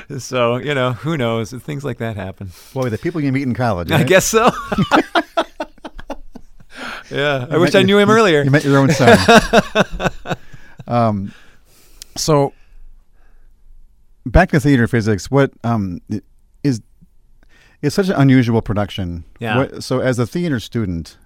so 0.17 0.57
you 0.57 0.73
know, 0.73 0.93
who 0.93 1.17
knows? 1.17 1.51
Things 1.51 1.83
like 1.83 1.97
that 1.97 2.15
happen. 2.15 2.51
Boy, 2.73 2.89
the 2.89 2.97
people 2.97 3.21
you 3.21 3.31
meet 3.31 3.43
in 3.43 3.53
college. 3.53 3.91
I 3.91 3.97
right? 3.97 4.07
guess 4.07 4.27
so. 4.27 4.49
Yeah, 7.11 7.47
I 7.49 7.55
You 7.55 7.61
wish 7.61 7.73
met 7.73 7.79
I 7.79 7.83
knew 7.83 7.97
him 7.97 8.09
you- 8.09 8.15
earlier. 8.15 8.43
You 8.43 8.51
met 8.51 8.63
your 8.63 8.77
own 8.77 8.89
son. 8.91 9.17
um, 10.87 11.33
so 12.15 12.53
back 14.25 14.51
to 14.51 14.59
theater 14.59 14.87
physics. 14.87 15.29
What 15.31 15.51
um, 15.63 16.01
is 16.63 16.81
it's 17.81 17.95
such 17.95 18.09
an 18.09 18.15
unusual 18.15 18.61
production. 18.61 19.23
Yeah. 19.39 19.57
What, 19.57 19.83
so 19.83 19.99
as 19.99 20.19
a 20.19 20.27
theater 20.27 20.59
student, 20.59 21.17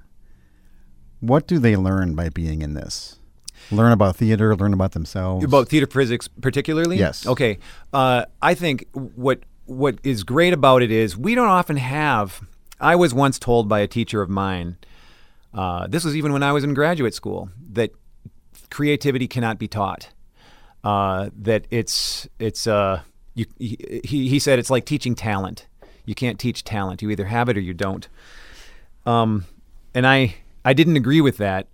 what 1.19 1.47
do 1.47 1.59
they 1.59 1.75
learn 1.75 2.15
by 2.15 2.29
being 2.29 2.61
in 2.61 2.73
this? 2.73 3.19
Learn 3.71 3.91
about 3.91 4.17
theater. 4.17 4.55
Learn 4.55 4.73
about 4.73 4.91
themselves. 4.91 5.43
About 5.43 5.69
theater 5.69 5.87
physics, 5.87 6.27
particularly. 6.27 6.97
Yes. 6.97 7.25
Okay. 7.25 7.59
Uh, 7.93 8.25
I 8.41 8.53
think 8.53 8.85
what 8.93 9.39
what 9.65 9.97
is 10.03 10.23
great 10.23 10.53
about 10.53 10.81
it 10.81 10.91
is 10.91 11.17
we 11.17 11.35
don't 11.35 11.47
often 11.47 11.77
have. 11.77 12.41
I 12.79 12.95
was 12.95 13.13
once 13.13 13.39
told 13.39 13.69
by 13.69 13.79
a 13.79 13.87
teacher 13.87 14.21
of 14.21 14.29
mine. 14.29 14.77
Uh, 15.53 15.87
this 15.87 16.03
was 16.03 16.15
even 16.15 16.33
when 16.33 16.43
I 16.43 16.51
was 16.51 16.63
in 16.63 16.73
graduate 16.73 17.13
school 17.13 17.49
that 17.73 17.91
creativity 18.69 19.27
cannot 19.27 19.59
be 19.59 19.67
taught. 19.67 20.09
Uh, 20.83 21.29
that 21.41 21.65
it's 21.69 22.27
it's 22.39 22.67
uh, 22.67 23.01
you, 23.35 23.45
he, 23.57 23.77
he 24.03 24.39
said 24.39 24.59
it's 24.59 24.69
like 24.69 24.85
teaching 24.85 25.15
talent. 25.15 25.67
You 26.05 26.15
can't 26.15 26.39
teach 26.39 26.63
talent. 26.63 27.01
You 27.01 27.09
either 27.09 27.25
have 27.25 27.47
it 27.49 27.57
or 27.57 27.61
you 27.61 27.73
don't. 27.73 28.07
Um, 29.05 29.45
and 29.93 30.05
I 30.05 30.35
I 30.65 30.73
didn't 30.73 30.97
agree 30.97 31.21
with 31.21 31.37
that. 31.37 31.67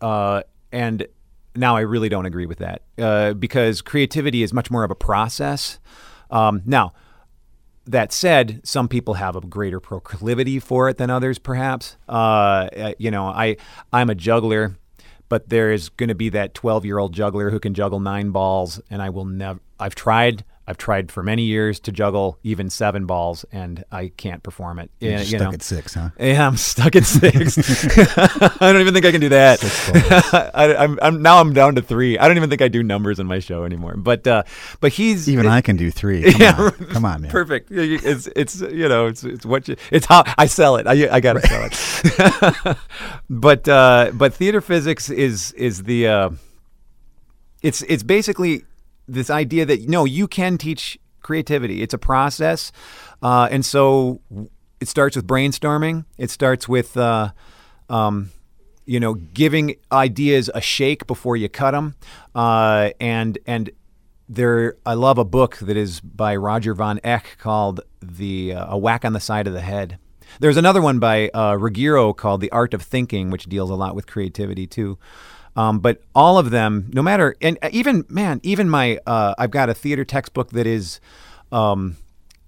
Uh, 0.00 0.42
and 0.70 1.06
now 1.54 1.76
I 1.76 1.80
really 1.80 2.08
don't 2.08 2.26
agree 2.26 2.46
with 2.46 2.58
that 2.58 2.82
uh, 2.98 3.34
because 3.34 3.82
creativity 3.82 4.42
is 4.42 4.52
much 4.52 4.70
more 4.70 4.84
of 4.84 4.90
a 4.90 4.94
process. 4.94 5.78
Um, 6.30 6.62
now, 6.64 6.92
that 7.86 8.12
said, 8.12 8.60
some 8.64 8.88
people 8.88 9.14
have 9.14 9.36
a 9.36 9.40
greater 9.40 9.80
proclivity 9.80 10.58
for 10.58 10.88
it 10.88 10.98
than 10.98 11.10
others, 11.10 11.38
perhaps. 11.38 11.96
Uh, 12.08 12.92
you 12.98 13.10
know, 13.10 13.26
I 13.26 13.56
I'm 13.92 14.10
a 14.10 14.14
juggler, 14.14 14.76
but 15.28 15.48
there 15.48 15.72
is 15.72 15.88
going 15.88 16.08
to 16.08 16.14
be 16.14 16.28
that 16.30 16.54
12 16.54 16.84
year 16.84 16.98
old 16.98 17.12
juggler 17.12 17.50
who 17.50 17.58
can 17.58 17.74
juggle 17.74 18.00
nine 18.00 18.30
balls, 18.30 18.80
and 18.90 19.02
I 19.02 19.10
will 19.10 19.24
never. 19.24 19.60
I've 19.80 19.94
tried 19.94 20.44
I've 20.64 20.78
tried 20.78 21.10
for 21.10 21.24
many 21.24 21.42
years 21.42 21.80
to 21.80 21.92
juggle 21.92 22.38
even 22.44 22.70
seven 22.70 23.04
balls, 23.04 23.44
and 23.50 23.82
I 23.90 24.12
can't 24.16 24.44
perform 24.44 24.78
it. 24.78 24.92
You're 25.00 25.10
Yeah, 25.12 25.18
you 25.18 25.24
stuck 25.24 25.40
know. 25.40 25.50
at 25.54 25.62
six, 25.62 25.94
huh? 25.94 26.10
Yeah, 26.20 26.46
I'm 26.46 26.56
stuck 26.56 26.94
at 26.94 27.04
six. 27.04 27.58
I 28.62 28.72
don't 28.72 28.80
even 28.80 28.94
think 28.94 29.04
I 29.04 29.10
can 29.10 29.20
do 29.20 29.28
that. 29.30 30.50
I, 30.54 30.76
I'm, 30.76 30.98
I'm 31.02 31.20
now 31.22 31.38
I'm 31.40 31.52
down 31.52 31.74
to 31.74 31.82
three. 31.82 32.16
I 32.16 32.28
don't 32.28 32.36
even 32.36 32.48
think 32.48 32.62
I 32.62 32.68
do 32.68 32.84
numbers 32.84 33.18
in 33.18 33.26
my 33.26 33.40
show 33.40 33.64
anymore. 33.64 33.96
But 33.96 34.24
uh, 34.26 34.44
but 34.80 34.92
he's 34.92 35.28
Even 35.28 35.46
I 35.48 35.62
can 35.62 35.76
do 35.76 35.90
three. 35.90 36.30
Come 36.30 36.40
Yeah, 36.40 36.56
on, 36.56 36.70
come 36.86 37.04
on, 37.04 37.22
man. 37.22 37.30
perfect. 37.32 37.68
It's 37.72 38.28
it's 38.36 38.60
you 38.60 38.88
know 38.88 39.06
it's 39.06 39.24
it's 39.24 39.44
what 39.44 39.66
you, 39.66 39.74
it's 39.90 40.06
how 40.06 40.22
I 40.38 40.46
sell 40.46 40.76
it. 40.76 40.86
I 40.86 41.08
I 41.16 41.18
gotta 41.20 41.40
sell 41.40 41.64
it. 42.70 42.76
but 43.28 43.66
uh, 43.68 44.12
but 44.14 44.32
theater 44.34 44.60
physics 44.60 45.10
is 45.10 45.50
is 45.54 45.82
the 45.82 46.06
uh, 46.06 46.30
it's 47.62 47.82
it's 47.82 48.02
basically 48.04 48.64
this 49.06 49.30
idea 49.30 49.66
that 49.66 49.88
no, 49.88 50.04
you 50.04 50.28
can 50.28 50.58
teach 50.58 50.98
creativity. 51.20 51.82
It's 51.82 51.94
a 51.94 51.98
process, 51.98 52.72
uh, 53.22 53.48
and 53.50 53.64
so 53.64 54.20
it 54.80 54.88
starts 54.88 55.16
with 55.16 55.26
brainstorming. 55.26 56.04
It 56.18 56.30
starts 56.30 56.68
with 56.68 56.96
uh, 56.96 57.32
um, 57.88 58.30
you 58.84 59.00
know 59.00 59.14
giving 59.14 59.76
ideas 59.90 60.50
a 60.54 60.60
shake 60.60 61.06
before 61.06 61.36
you 61.36 61.48
cut 61.48 61.72
them, 61.72 61.94
uh, 62.34 62.90
and 63.00 63.38
and 63.46 63.70
there 64.28 64.76
I 64.86 64.94
love 64.94 65.18
a 65.18 65.24
book 65.24 65.56
that 65.58 65.76
is 65.76 66.00
by 66.00 66.36
Roger 66.36 66.74
von 66.74 67.00
Oech 67.04 67.38
called 67.38 67.80
the 68.00 68.54
uh, 68.54 68.74
A 68.74 68.78
Whack 68.78 69.04
on 69.04 69.12
the 69.12 69.20
Side 69.20 69.46
of 69.46 69.52
the 69.52 69.60
Head. 69.60 69.98
There's 70.40 70.56
another 70.56 70.80
one 70.80 70.98
by 70.98 71.28
uh, 71.28 71.56
Ruggiero 71.56 72.12
called 72.14 72.40
The 72.40 72.50
Art 72.50 72.72
of 72.72 72.82
Thinking, 72.82 73.30
which 73.30 73.44
deals 73.44 73.68
a 73.70 73.74
lot 73.74 73.94
with 73.94 74.06
creativity 74.06 74.66
too. 74.66 74.98
Um, 75.54 75.80
but 75.80 76.02
all 76.14 76.38
of 76.38 76.50
them, 76.50 76.90
no 76.94 77.02
matter, 77.02 77.36
and 77.42 77.58
even 77.70 78.04
man, 78.08 78.40
even 78.42 78.68
my, 78.68 78.98
uh, 79.06 79.34
I've 79.36 79.50
got 79.50 79.68
a 79.68 79.74
theater 79.74 80.04
textbook 80.04 80.50
that 80.50 80.66
is 80.66 80.98
um, 81.50 81.96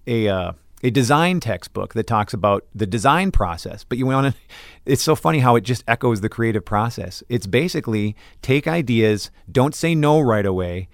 a 0.06 0.28
uh, 0.28 0.52
a 0.84 0.90
design 0.90 1.40
textbook 1.40 1.94
that 1.94 2.06
talks 2.06 2.34
about 2.34 2.66
the 2.74 2.86
design 2.86 3.30
process. 3.30 3.84
But 3.84 3.96
you 3.96 4.06
want 4.06 4.34
to, 4.34 4.40
it's 4.86 5.02
so 5.02 5.16
funny 5.16 5.38
how 5.38 5.56
it 5.56 5.62
just 5.62 5.82
echoes 5.88 6.20
the 6.20 6.28
creative 6.28 6.64
process. 6.64 7.22
It's 7.28 7.46
basically 7.46 8.14
take 8.42 8.68
ideas, 8.68 9.30
don't 9.50 9.74
say 9.74 9.94
no 9.94 10.20
right 10.20 10.44
away, 10.44 10.88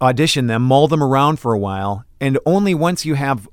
audition 0.00 0.46
them, 0.46 0.62
mull 0.62 0.86
them 0.86 1.02
around 1.02 1.40
for 1.40 1.52
a 1.52 1.58
while, 1.58 2.04
and 2.20 2.38
only 2.46 2.74
once 2.74 3.04
you 3.04 3.14
have 3.14 3.48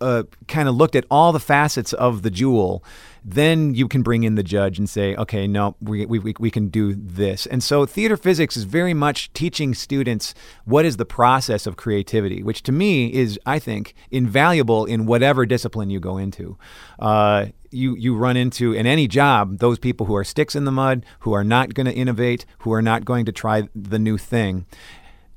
uh, 0.00 0.22
kind 0.46 0.68
of 0.68 0.74
looked 0.76 0.96
at 0.96 1.04
all 1.10 1.32
the 1.32 1.40
facets 1.40 1.92
of 1.92 2.22
the 2.22 2.30
jewel, 2.30 2.84
then 3.24 3.74
you 3.74 3.88
can 3.88 4.02
bring 4.02 4.22
in 4.22 4.36
the 4.36 4.42
judge 4.42 4.78
and 4.78 4.88
say, 4.88 5.14
okay, 5.16 5.46
no, 5.46 5.76
we, 5.80 6.06
we, 6.06 6.18
we- 6.18 6.50
can 6.50 6.68
do 6.68 6.94
this. 6.94 7.46
And 7.46 7.62
so 7.62 7.84
theater 7.84 8.16
physics 8.16 8.56
is 8.56 8.64
very 8.64 8.94
much 8.94 9.32
teaching 9.32 9.74
students 9.74 10.34
what 10.64 10.84
is 10.84 10.96
the 10.96 11.04
process 11.04 11.66
of 11.66 11.76
creativity, 11.76 12.42
which 12.42 12.62
to 12.62 12.72
me 12.72 13.12
is, 13.12 13.38
I 13.44 13.58
think, 13.58 13.94
invaluable 14.10 14.86
in 14.86 15.04
whatever 15.04 15.44
discipline 15.44 15.90
you 15.90 16.00
go 16.00 16.16
into. 16.16 16.56
Uh, 16.98 17.46
you, 17.70 17.94
you 17.96 18.16
run 18.16 18.36
into 18.36 18.72
in 18.72 18.86
any 18.86 19.06
job 19.06 19.58
those 19.58 19.78
people 19.78 20.06
who 20.06 20.16
are 20.16 20.24
sticks 20.24 20.54
in 20.56 20.64
the 20.64 20.72
mud, 20.72 21.04
who 21.20 21.34
are 21.34 21.44
not 21.44 21.74
going 21.74 21.86
to 21.86 21.92
innovate, 21.92 22.46
who 22.60 22.72
are 22.72 22.82
not 22.82 23.04
going 23.04 23.26
to 23.26 23.32
try 23.32 23.68
the 23.74 23.98
new 23.98 24.16
thing. 24.16 24.64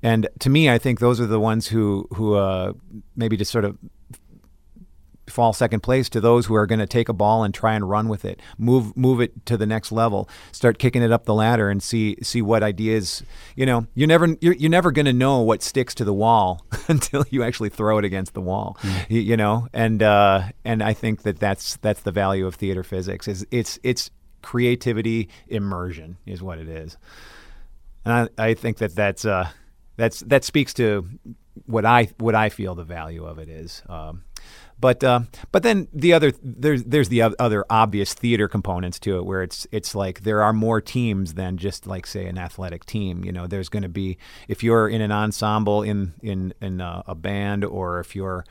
And 0.01 0.27
to 0.39 0.49
me, 0.49 0.69
I 0.69 0.77
think 0.77 0.99
those 0.99 1.19
are 1.19 1.27
the 1.27 1.39
ones 1.39 1.67
who 1.67 2.07
who 2.15 2.33
uh, 2.35 2.73
maybe 3.15 3.37
just 3.37 3.51
sort 3.51 3.65
of 3.65 3.77
fall 5.31 5.53
second 5.53 5.81
place 5.81 6.09
to 6.09 6.21
those 6.21 6.45
who 6.45 6.55
are 6.55 6.65
going 6.65 6.79
to 6.79 6.87
take 6.87 7.09
a 7.09 7.13
ball 7.13 7.43
and 7.43 7.53
try 7.53 7.73
and 7.73 7.89
run 7.89 8.07
with 8.07 8.25
it, 8.25 8.41
move 8.57 8.95
move 8.95 9.21
it 9.21 9.45
to 9.47 9.57
the 9.57 9.65
next 9.65 9.91
level, 9.91 10.29
start 10.51 10.77
kicking 10.77 11.01
it 11.01 11.11
up 11.11 11.25
the 11.25 11.33
ladder, 11.33 11.69
and 11.69 11.81
see 11.81 12.17
see 12.21 12.41
what 12.41 12.63
ideas. 12.63 13.23
You 13.55 13.65
know, 13.65 13.87
you're 13.95 14.07
never 14.07 14.35
you're, 14.41 14.53
you're 14.53 14.69
never 14.69 14.91
going 14.91 15.05
to 15.05 15.13
know 15.13 15.41
what 15.41 15.63
sticks 15.63 15.95
to 15.95 16.05
the 16.05 16.13
wall 16.13 16.65
until 16.87 17.25
you 17.29 17.43
actually 17.43 17.69
throw 17.69 17.97
it 17.97 18.05
against 18.05 18.33
the 18.33 18.41
wall. 18.41 18.77
You, 19.09 19.21
you 19.21 19.37
know, 19.37 19.67
and 19.73 20.03
uh, 20.03 20.43
and 20.65 20.83
I 20.83 20.93
think 20.93 21.23
that 21.23 21.39
that's 21.39 21.77
that's 21.77 22.01
the 22.01 22.11
value 22.11 22.45
of 22.45 22.55
theater 22.55 22.83
physics 22.83 23.27
is 23.27 23.45
it's 23.51 23.79
it's 23.83 24.11
creativity 24.41 25.29
immersion 25.47 26.17
is 26.25 26.41
what 26.41 26.59
it 26.59 26.67
is. 26.67 26.97
And 28.05 28.29
I, 28.37 28.49
I 28.49 28.53
think 28.53 28.77
that 28.77 28.95
that's 28.95 29.25
uh, 29.25 29.49
that's 29.97 30.21
that 30.21 30.43
speaks 30.43 30.73
to 30.75 31.07
what 31.65 31.85
I 31.85 32.09
what 32.17 32.35
I 32.35 32.49
feel 32.49 32.75
the 32.75 32.83
value 32.83 33.25
of 33.25 33.39
it 33.39 33.49
is. 33.49 33.83
Um, 33.87 34.23
but 34.81 35.03
uh, 35.03 35.21
but 35.51 35.63
then 35.63 35.87
the 35.93 36.11
other 36.13 36.33
there's 36.43 36.83
there's 36.83 37.09
the 37.09 37.21
other 37.21 37.63
obvious 37.69 38.13
theater 38.13 38.47
components 38.47 38.99
to 38.99 39.17
it 39.17 39.25
where 39.25 39.43
it's 39.43 39.67
it's 39.71 39.95
like 39.95 40.21
there 40.21 40.41
are 40.41 40.51
more 40.51 40.81
teams 40.81 41.35
than 41.35 41.57
just 41.57 41.87
like 41.87 42.07
say 42.07 42.25
an 42.25 42.37
athletic 42.37 42.85
team. 42.85 43.23
You 43.23 43.31
know, 43.31 43.47
there's 43.47 43.69
going 43.69 43.83
to 43.83 43.89
be 43.89 44.17
if 44.47 44.63
you're 44.63 44.89
in 44.89 45.01
an 45.01 45.11
ensemble 45.11 45.83
in 45.83 46.13
in 46.21 46.53
in 46.59 46.81
a, 46.81 47.03
a 47.07 47.15
band 47.15 47.63
or 47.63 47.99
if 47.99 48.15
you're 48.15 48.43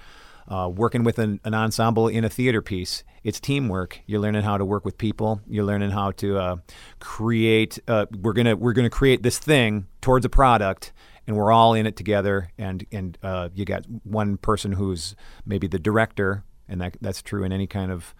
uh, 0.48 0.68
working 0.68 1.04
with 1.04 1.18
an, 1.18 1.40
an 1.44 1.54
ensemble 1.54 2.08
in 2.08 2.24
a 2.24 2.28
theater 2.28 2.62
piece. 2.62 3.04
It's 3.22 3.38
teamwork. 3.38 4.00
You're 4.06 4.20
learning 4.20 4.42
how 4.42 4.56
to 4.56 4.64
work 4.64 4.84
with 4.84 4.96
people. 4.96 5.40
You're 5.46 5.64
learning 5.64 5.90
how 5.90 6.12
to 6.12 6.38
uh, 6.38 6.56
create. 7.00 7.78
Uh, 7.86 8.06
we're 8.20 8.32
gonna 8.32 8.56
we're 8.56 8.72
gonna 8.72 8.88
create 8.90 9.22
this 9.22 9.38
thing 9.38 9.86
towards 10.00 10.24
a 10.24 10.30
product, 10.30 10.92
and 11.26 11.36
we're 11.36 11.52
all 11.52 11.74
in 11.74 11.86
it 11.86 11.96
together. 11.96 12.50
And 12.58 12.86
and 12.92 13.18
uh, 13.22 13.50
you 13.54 13.64
got 13.64 13.84
one 14.04 14.36
person 14.36 14.72
who's 14.72 15.14
maybe 15.44 15.66
the 15.66 15.78
director, 15.78 16.44
and 16.68 16.80
that 16.80 16.96
that's 17.00 17.22
true 17.22 17.44
in 17.44 17.52
any 17.52 17.66
kind 17.66 17.92
of 17.92 18.14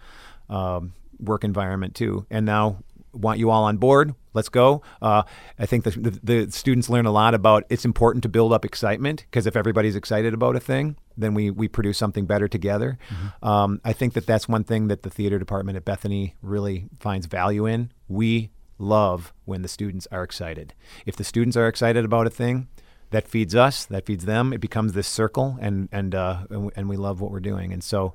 um, 0.49 0.93
work 1.19 1.43
environment 1.43 1.95
too. 1.95 2.25
And 2.29 2.45
now 2.45 2.79
want 3.13 3.39
you 3.39 3.49
all 3.49 3.63
on 3.63 3.77
board. 3.77 4.15
Let's 4.33 4.49
go. 4.49 4.81
Uh, 5.01 5.23
I 5.59 5.65
think 5.65 5.83
the, 5.83 5.91
the, 5.91 6.19
the 6.23 6.51
students 6.51 6.89
learn 6.89 7.05
a 7.05 7.11
lot 7.11 7.33
about 7.33 7.65
it's 7.69 7.83
important 7.83 8.23
to 8.23 8.29
build 8.29 8.53
up 8.53 8.63
excitement 8.63 9.25
because 9.29 9.45
if 9.45 9.55
everybody's 9.55 9.95
excited 9.95 10.33
about 10.33 10.55
a 10.55 10.59
thing, 10.59 10.95
then 11.17 11.33
we, 11.33 11.51
we 11.51 11.67
produce 11.67 11.97
something 11.97 12.25
better 12.25 12.47
together. 12.47 12.97
Um, 13.43 13.81
I 13.83 13.93
think 13.93 14.13
that 14.13 14.25
that's 14.25 14.47
one 14.47 14.63
thing 14.63 14.87
that 14.87 15.03
the 15.03 15.09
theater 15.09 15.37
department 15.37 15.75
at 15.75 15.83
Bethany 15.83 16.35
really 16.41 16.87
finds 16.99 17.25
value 17.25 17.65
in. 17.65 17.91
We 18.07 18.51
love 18.77 19.33
when 19.45 19.61
the 19.61 19.67
students 19.67 20.07
are 20.11 20.23
excited. 20.23 20.73
If 21.05 21.17
the 21.17 21.23
students 21.23 21.57
are 21.57 21.67
excited 21.67 22.05
about 22.05 22.27
a 22.27 22.29
thing, 22.29 22.67
that 23.11 23.27
feeds 23.27 23.55
us, 23.55 23.85
that 23.85 24.05
feeds 24.05 24.25
them. 24.25 24.51
It 24.53 24.59
becomes 24.59 24.93
this 24.93 25.07
circle, 25.07 25.57
and 25.61 25.87
and 25.91 26.13
uh, 26.15 26.45
and, 26.49 26.65
we, 26.65 26.71
and 26.75 26.89
we 26.89 26.97
love 26.97 27.21
what 27.21 27.31
we're 27.31 27.39
doing. 27.39 27.71
And 27.71 27.83
so 27.83 28.13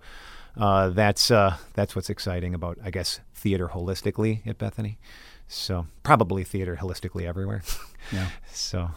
uh, 0.56 0.88
that's 0.90 1.30
uh, 1.30 1.56
that's 1.74 1.94
what's 1.94 2.10
exciting 2.10 2.54
about, 2.54 2.78
I 2.84 2.90
guess, 2.90 3.20
theater 3.34 3.68
holistically 3.72 4.46
at 4.46 4.58
Bethany. 4.58 4.98
So 5.48 5.86
probably 6.02 6.42
theater 6.44 6.78
holistically 6.80 7.24
everywhere. 7.26 7.62
Yeah. 8.12 8.28
so 8.52 8.90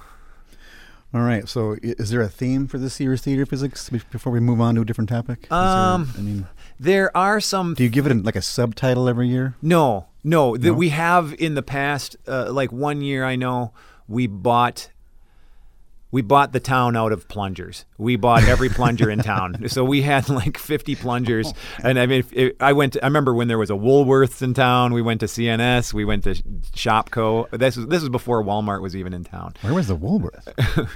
All 1.15 1.21
right. 1.21 1.49
So, 1.49 1.77
is 1.81 2.11
there 2.11 2.21
a 2.21 2.29
theme 2.29 2.67
for 2.67 2.77
this 2.77 2.99
year's 2.99 3.21
theater 3.21 3.47
physics 3.47 3.89
before 3.89 4.31
we 4.31 4.39
move 4.39 4.61
on 4.61 4.75
to 4.75 4.81
a 4.81 4.85
different 4.85 5.09
topic? 5.09 5.39
Is 5.45 5.49
there- 5.49 5.57
Um, 5.57 6.09
I 6.15 6.21
mean, 6.21 6.47
there 6.79 7.15
are 7.17 7.39
some 7.41 7.73
do 7.73 7.83
you 7.83 7.89
give 7.89 8.05
it 8.05 8.23
like 8.23 8.35
a 8.35 8.41
subtitle 8.43 9.09
every 9.09 9.27
year? 9.27 9.55
No, 9.63 10.05
no. 10.23 10.55
That 10.57 10.67
No? 10.67 10.73
we 10.73 10.89
have 10.89 11.33
in 11.39 11.55
the 11.55 11.63
past, 11.63 12.15
uh, 12.27 12.51
like 12.53 12.71
one 12.71 13.01
year, 13.01 13.25
I 13.25 13.35
know 13.35 13.73
we 14.07 14.27
bought. 14.27 14.91
We 16.11 16.21
bought 16.23 16.53
the 16.53 16.59
town 16.59 16.95
out 16.95 17.11
of 17.11 17.27
plungers. 17.27 17.85
We 17.99 18.15
bought 18.15 18.43
every 18.43 18.69
plunger 18.69 19.09
in 19.11 19.19
town. 19.19 19.57
So 19.69 19.83
we 19.83 20.01
had 20.01 20.29
like 20.29 20.57
50 20.57 20.95
plungers. 20.95 21.53
And 21.83 21.99
I 21.99 22.07
mean, 22.07 22.23
I 22.59 22.73
went. 22.73 22.93
To, 22.93 23.03
I 23.03 23.07
remember 23.07 23.35
when 23.35 23.47
there 23.47 23.57
was 23.59 23.69
a 23.69 23.73
Woolworths 23.73 24.41
in 24.41 24.53
town. 24.55 24.93
We 24.93 25.01
went 25.03 25.19
to 25.19 25.27
CNS. 25.27 25.93
We 25.93 26.05
went 26.05 26.23
to 26.23 26.31
Shopko. 26.75 27.49
This 27.51 27.77
was 27.77 27.87
this 27.87 28.01
was 28.01 28.09
before 28.09 28.43
Walmart 28.43 28.81
was 28.81 28.95
even 28.95 29.13
in 29.13 29.23
town. 29.23 29.53
Where 29.61 29.73
was 29.73 29.87
the 29.87 29.95
Woolworth? 29.95 30.47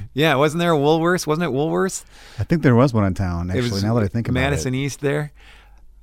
Yeah, 0.14 0.36
wasn't 0.36 0.60
there 0.60 0.74
a 0.74 0.78
Woolworths? 0.78 1.28
Wasn't 1.28 1.44
it 1.46 1.54
Woolworths? 1.56 2.04
I 2.40 2.44
think 2.44 2.64
there 2.64 2.76
was 2.76 2.94
one 2.94 3.06
in 3.06 3.14
town. 3.14 3.52
Actually, 3.52 3.82
now 3.82 3.94
that 3.96 4.04
I 4.04 4.08
think 4.08 4.28
about 4.28 4.40
Madison 4.40 4.74
it, 4.74 4.78
Madison 4.78 4.86
East 4.86 5.00
there. 5.02 5.32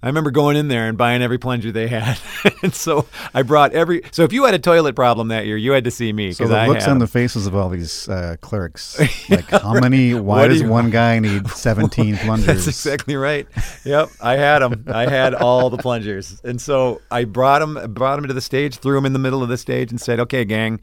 I 0.02 0.06
remember 0.06 0.30
going 0.30 0.56
in 0.56 0.68
there 0.68 0.88
and 0.88 0.96
buying 0.96 1.20
every 1.20 1.36
plunger 1.36 1.70
they 1.70 1.86
had, 1.86 2.18
and 2.62 2.74
so 2.74 3.06
I 3.34 3.42
brought 3.42 3.72
every. 3.74 4.02
So 4.12 4.22
if 4.24 4.32
you 4.32 4.44
had 4.46 4.54
a 4.54 4.58
toilet 4.58 4.96
problem 4.96 5.28
that 5.28 5.44
year, 5.44 5.58
you 5.58 5.72
had 5.72 5.84
to 5.84 5.90
see 5.90 6.10
me 6.12 6.32
so 6.32 6.44
because 6.44 6.50
the 6.50 6.56
I 6.58 6.66
looks 6.68 6.88
on 6.88 6.98
the 7.00 7.06
faces 7.06 7.46
of 7.46 7.54
all 7.54 7.68
these 7.68 8.08
uh, 8.08 8.36
clerks, 8.40 8.98
like 9.30 9.50
how 9.50 9.74
many? 9.74 10.14
Why 10.20 10.48
does 10.48 10.62
you- 10.62 10.68
one 10.68 10.88
guy 10.90 11.18
need 11.18 11.46
seventeen 11.50 12.16
plungers? 12.16 12.46
That's 12.46 12.66
exactly 12.68 13.16
right. 13.16 13.46
Yep, 13.84 14.08
I 14.22 14.36
had 14.36 14.60
them. 14.60 14.84
I 14.88 15.06
had 15.06 15.34
all 15.34 15.68
the 15.68 15.76
plungers, 15.78 16.40
and 16.44 16.58
so 16.60 17.02
I 17.10 17.24
brought 17.24 17.58
them, 17.58 17.92
brought 17.92 18.16
them 18.16 18.26
to 18.28 18.34
the 18.34 18.40
stage, 18.40 18.76
threw 18.78 18.94
them 18.96 19.04
in 19.04 19.12
the 19.12 19.18
middle 19.18 19.42
of 19.42 19.50
the 19.50 19.58
stage, 19.58 19.90
and 19.90 20.00
said, 20.00 20.18
"Okay, 20.20 20.46
gang, 20.46 20.80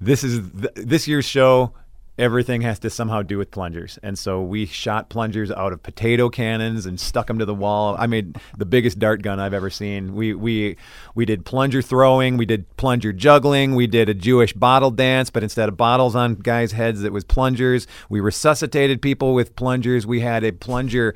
this 0.00 0.24
is 0.24 0.40
th- 0.58 0.72
this 0.76 1.06
year's 1.06 1.26
show. 1.26 1.72
Everything 2.18 2.62
has 2.62 2.78
to 2.80 2.90
somehow 2.90 3.22
do 3.22 3.38
with 3.38 3.50
plungers." 3.50 3.98
And 4.02 4.18
so 4.18 4.42
we 4.42 4.66
shot 4.66 5.08
plungers 5.08 5.50
out 5.50 5.72
of 5.72 5.82
potato 5.82 6.28
cannons 6.28 6.86
and 6.86 6.98
stuck 6.98 7.26
them 7.26 7.38
to 7.38 7.44
the 7.44 7.54
wall. 7.54 7.96
I 7.98 8.06
made 8.06 8.38
the 8.56 8.66
biggest 8.66 8.98
dart 8.98 9.22
gun 9.22 9.40
I've 9.40 9.54
ever 9.54 9.70
seen. 9.70 10.14
We 10.14 10.34
we 10.34 10.76
we 11.14 11.24
did 11.24 11.44
plunger 11.44 11.82
throwing, 11.82 12.36
we 12.36 12.46
did 12.46 12.76
plunger 12.76 13.12
juggling, 13.12 13.74
we 13.74 13.86
did 13.86 14.08
a 14.08 14.14
Jewish 14.14 14.52
bottle 14.52 14.90
dance, 14.90 15.30
but 15.30 15.42
instead 15.42 15.68
of 15.68 15.76
bottles 15.76 16.14
on 16.14 16.34
guys' 16.36 16.72
heads, 16.72 17.04
it 17.04 17.12
was 17.12 17.24
plungers. 17.24 17.86
We 18.08 18.20
resuscitated 18.20 19.02
people 19.02 19.34
with 19.34 19.56
plungers. 19.56 20.06
We 20.06 20.20
had 20.20 20.44
a 20.44 20.52
plunger. 20.52 21.14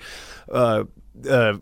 Uh, 0.51 0.85
uh, 1.29 1.59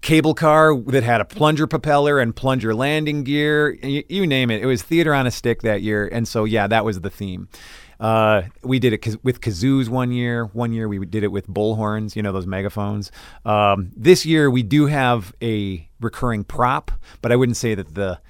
cable 0.00 0.34
car 0.34 0.76
that 0.76 1.02
had 1.02 1.20
a 1.20 1.24
plunger 1.24 1.66
propeller 1.66 2.18
and 2.18 2.34
plunger 2.34 2.74
landing 2.74 3.24
gear. 3.24 3.70
You, 3.82 4.02
you 4.08 4.26
name 4.26 4.50
it. 4.50 4.62
It 4.62 4.66
was 4.66 4.82
theater 4.82 5.14
on 5.14 5.26
a 5.26 5.30
stick 5.30 5.62
that 5.62 5.82
year, 5.82 6.08
and 6.10 6.26
so 6.26 6.44
yeah, 6.44 6.66
that 6.66 6.84
was 6.84 7.00
the 7.00 7.10
theme. 7.10 7.48
Uh, 7.98 8.42
we 8.62 8.78
did 8.78 8.92
it 8.92 9.24
with 9.24 9.40
kazoos 9.40 9.88
one 9.88 10.12
year. 10.12 10.44
One 10.46 10.72
year 10.72 10.88
we 10.88 11.04
did 11.06 11.22
it 11.24 11.32
with 11.32 11.48
bullhorns, 11.48 12.14
you 12.16 12.22
know, 12.22 12.32
those 12.32 12.46
megaphones. 12.46 13.10
Um, 13.44 13.90
this 13.96 14.26
year 14.26 14.50
we 14.50 14.62
do 14.62 14.86
have 14.86 15.34
a 15.42 15.88
recurring 16.00 16.44
prop, 16.44 16.90
but 17.22 17.32
I 17.32 17.36
wouldn't 17.36 17.56
say 17.56 17.74
that 17.74 17.94
the 17.94 18.20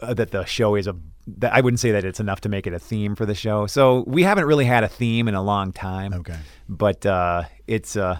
uh, 0.00 0.14
that 0.14 0.30
the 0.30 0.44
show 0.44 0.74
is 0.76 0.86
a. 0.86 0.96
That 1.38 1.52
I 1.54 1.60
wouldn't 1.60 1.78
say 1.78 1.92
that 1.92 2.04
it's 2.04 2.18
enough 2.18 2.40
to 2.42 2.48
make 2.48 2.66
it 2.66 2.72
a 2.72 2.80
theme 2.80 3.14
for 3.14 3.24
the 3.26 3.34
show. 3.34 3.66
So 3.68 4.02
we 4.08 4.24
haven't 4.24 4.44
really 4.46 4.64
had 4.64 4.82
a 4.82 4.88
theme 4.88 5.28
in 5.28 5.34
a 5.36 5.42
long 5.42 5.72
time. 5.72 6.12
Okay. 6.14 6.36
But 6.68 7.06
uh, 7.06 7.44
it's 7.68 7.94
uh, 7.96 8.18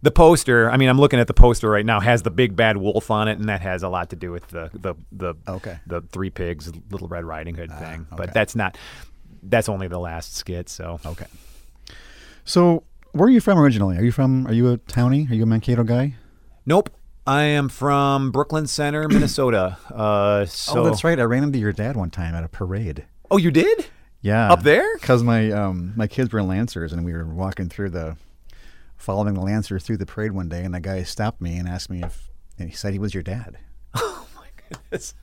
the 0.00 0.10
poster. 0.10 0.70
I 0.70 0.78
mean, 0.78 0.88
I'm 0.88 0.98
looking 0.98 1.20
at 1.20 1.26
the 1.26 1.34
poster 1.34 1.68
right 1.68 1.84
now. 1.84 2.00
Has 2.00 2.22
the 2.22 2.30
big 2.30 2.56
bad 2.56 2.78
wolf 2.78 3.10
on 3.10 3.28
it, 3.28 3.38
and 3.38 3.50
that 3.50 3.60
has 3.60 3.82
a 3.82 3.88
lot 3.90 4.08
to 4.10 4.16
do 4.16 4.30
with 4.32 4.46
the 4.48 4.70
the 4.72 4.94
the 5.12 5.34
Okay. 5.46 5.78
the 5.86 6.00
Three 6.00 6.30
Pigs, 6.30 6.72
Little 6.90 7.08
Red 7.08 7.24
Riding 7.26 7.54
Hood 7.54 7.70
thing. 7.70 8.06
okay. 8.12 8.16
But 8.16 8.32
that's 8.32 8.56
not. 8.56 8.78
That's 9.42 9.68
only 9.68 9.88
the 9.88 9.98
last 9.98 10.36
skit. 10.36 10.68
So 10.68 11.00
Okay. 11.04 11.26
So, 12.44 12.84
where 13.12 13.26
are 13.26 13.30
you 13.30 13.40
from 13.40 13.58
originally? 13.58 13.98
Are 13.98 14.02
you 14.02 14.12
from? 14.12 14.46
Are 14.46 14.54
you 14.54 14.72
a 14.72 14.78
townie? 14.78 15.30
Are 15.30 15.34
you 15.34 15.42
a 15.42 15.46
Mankato 15.46 15.84
guy? 15.84 16.14
nope. 16.64 16.90
I 17.26 17.42
am 17.42 17.68
from 17.68 18.30
Brooklyn 18.30 18.66
Center, 18.66 19.06
Minnesota. 19.10 19.76
Uh, 19.92 20.46
so 20.46 20.80
oh, 20.80 20.84
that's 20.84 21.04
right. 21.04 21.20
I 21.20 21.24
ran 21.24 21.42
into 21.42 21.58
your 21.58 21.74
dad 21.74 21.94
one 21.94 22.08
time 22.08 22.34
at 22.34 22.42
a 22.42 22.48
parade. 22.48 23.04
Oh, 23.30 23.36
you 23.36 23.50
did? 23.50 23.86
Yeah, 24.22 24.50
Up 24.50 24.62
there? 24.62 24.96
Because 24.96 25.22
my 25.22 25.50
um 25.52 25.92
my 25.94 26.06
kids 26.06 26.32
were 26.32 26.38
in 26.38 26.48
Lancers, 26.48 26.92
and 26.92 27.04
we 27.04 27.12
were 27.12 27.26
walking 27.26 27.68
through 27.68 27.90
the, 27.90 28.16
following 28.96 29.34
the 29.34 29.42
Lancer 29.42 29.78
through 29.78 29.98
the 29.98 30.06
parade 30.06 30.32
one 30.32 30.48
day, 30.48 30.64
and 30.64 30.74
the 30.74 30.80
guy 30.80 31.02
stopped 31.02 31.42
me 31.42 31.58
and 31.58 31.68
asked 31.68 31.90
me 31.90 32.02
if, 32.02 32.30
and 32.58 32.70
he 32.70 32.74
said 32.74 32.94
he 32.94 32.98
was 32.98 33.12
your 33.12 33.22
dad. 33.22 33.58
That's, 34.90 35.14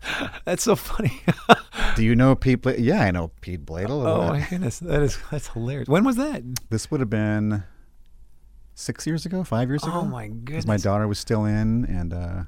that's 0.45 0.63
so 0.63 0.75
funny. 0.75 1.21
Do 1.95 2.03
you 2.03 2.15
know 2.15 2.35
Pete? 2.35 2.61
Bla- 2.61 2.77
yeah, 2.77 3.01
I 3.03 3.11
know 3.11 3.31
Pete 3.41 3.65
Bladel. 3.65 4.05
oh 4.05 4.27
my 4.29 4.45
goodness, 4.49 4.79
that 4.79 5.01
is 5.01 5.17
that's 5.31 5.47
hilarious. 5.49 5.87
When 5.87 6.03
was 6.03 6.15
that? 6.17 6.43
This 6.69 6.89
would 6.91 6.99
have 6.99 7.09
been 7.09 7.63
six 8.75 9.07
years 9.07 9.25
ago, 9.25 9.43
five 9.43 9.69
years 9.69 9.83
ago. 9.83 9.93
Oh 9.95 10.05
my 10.05 10.27
goodness. 10.27 10.65
my 10.67 10.77
daughter 10.77 11.07
was 11.07 11.17
still 11.19 11.45
in, 11.45 11.85
and 11.85 12.13
uh, 12.13 12.43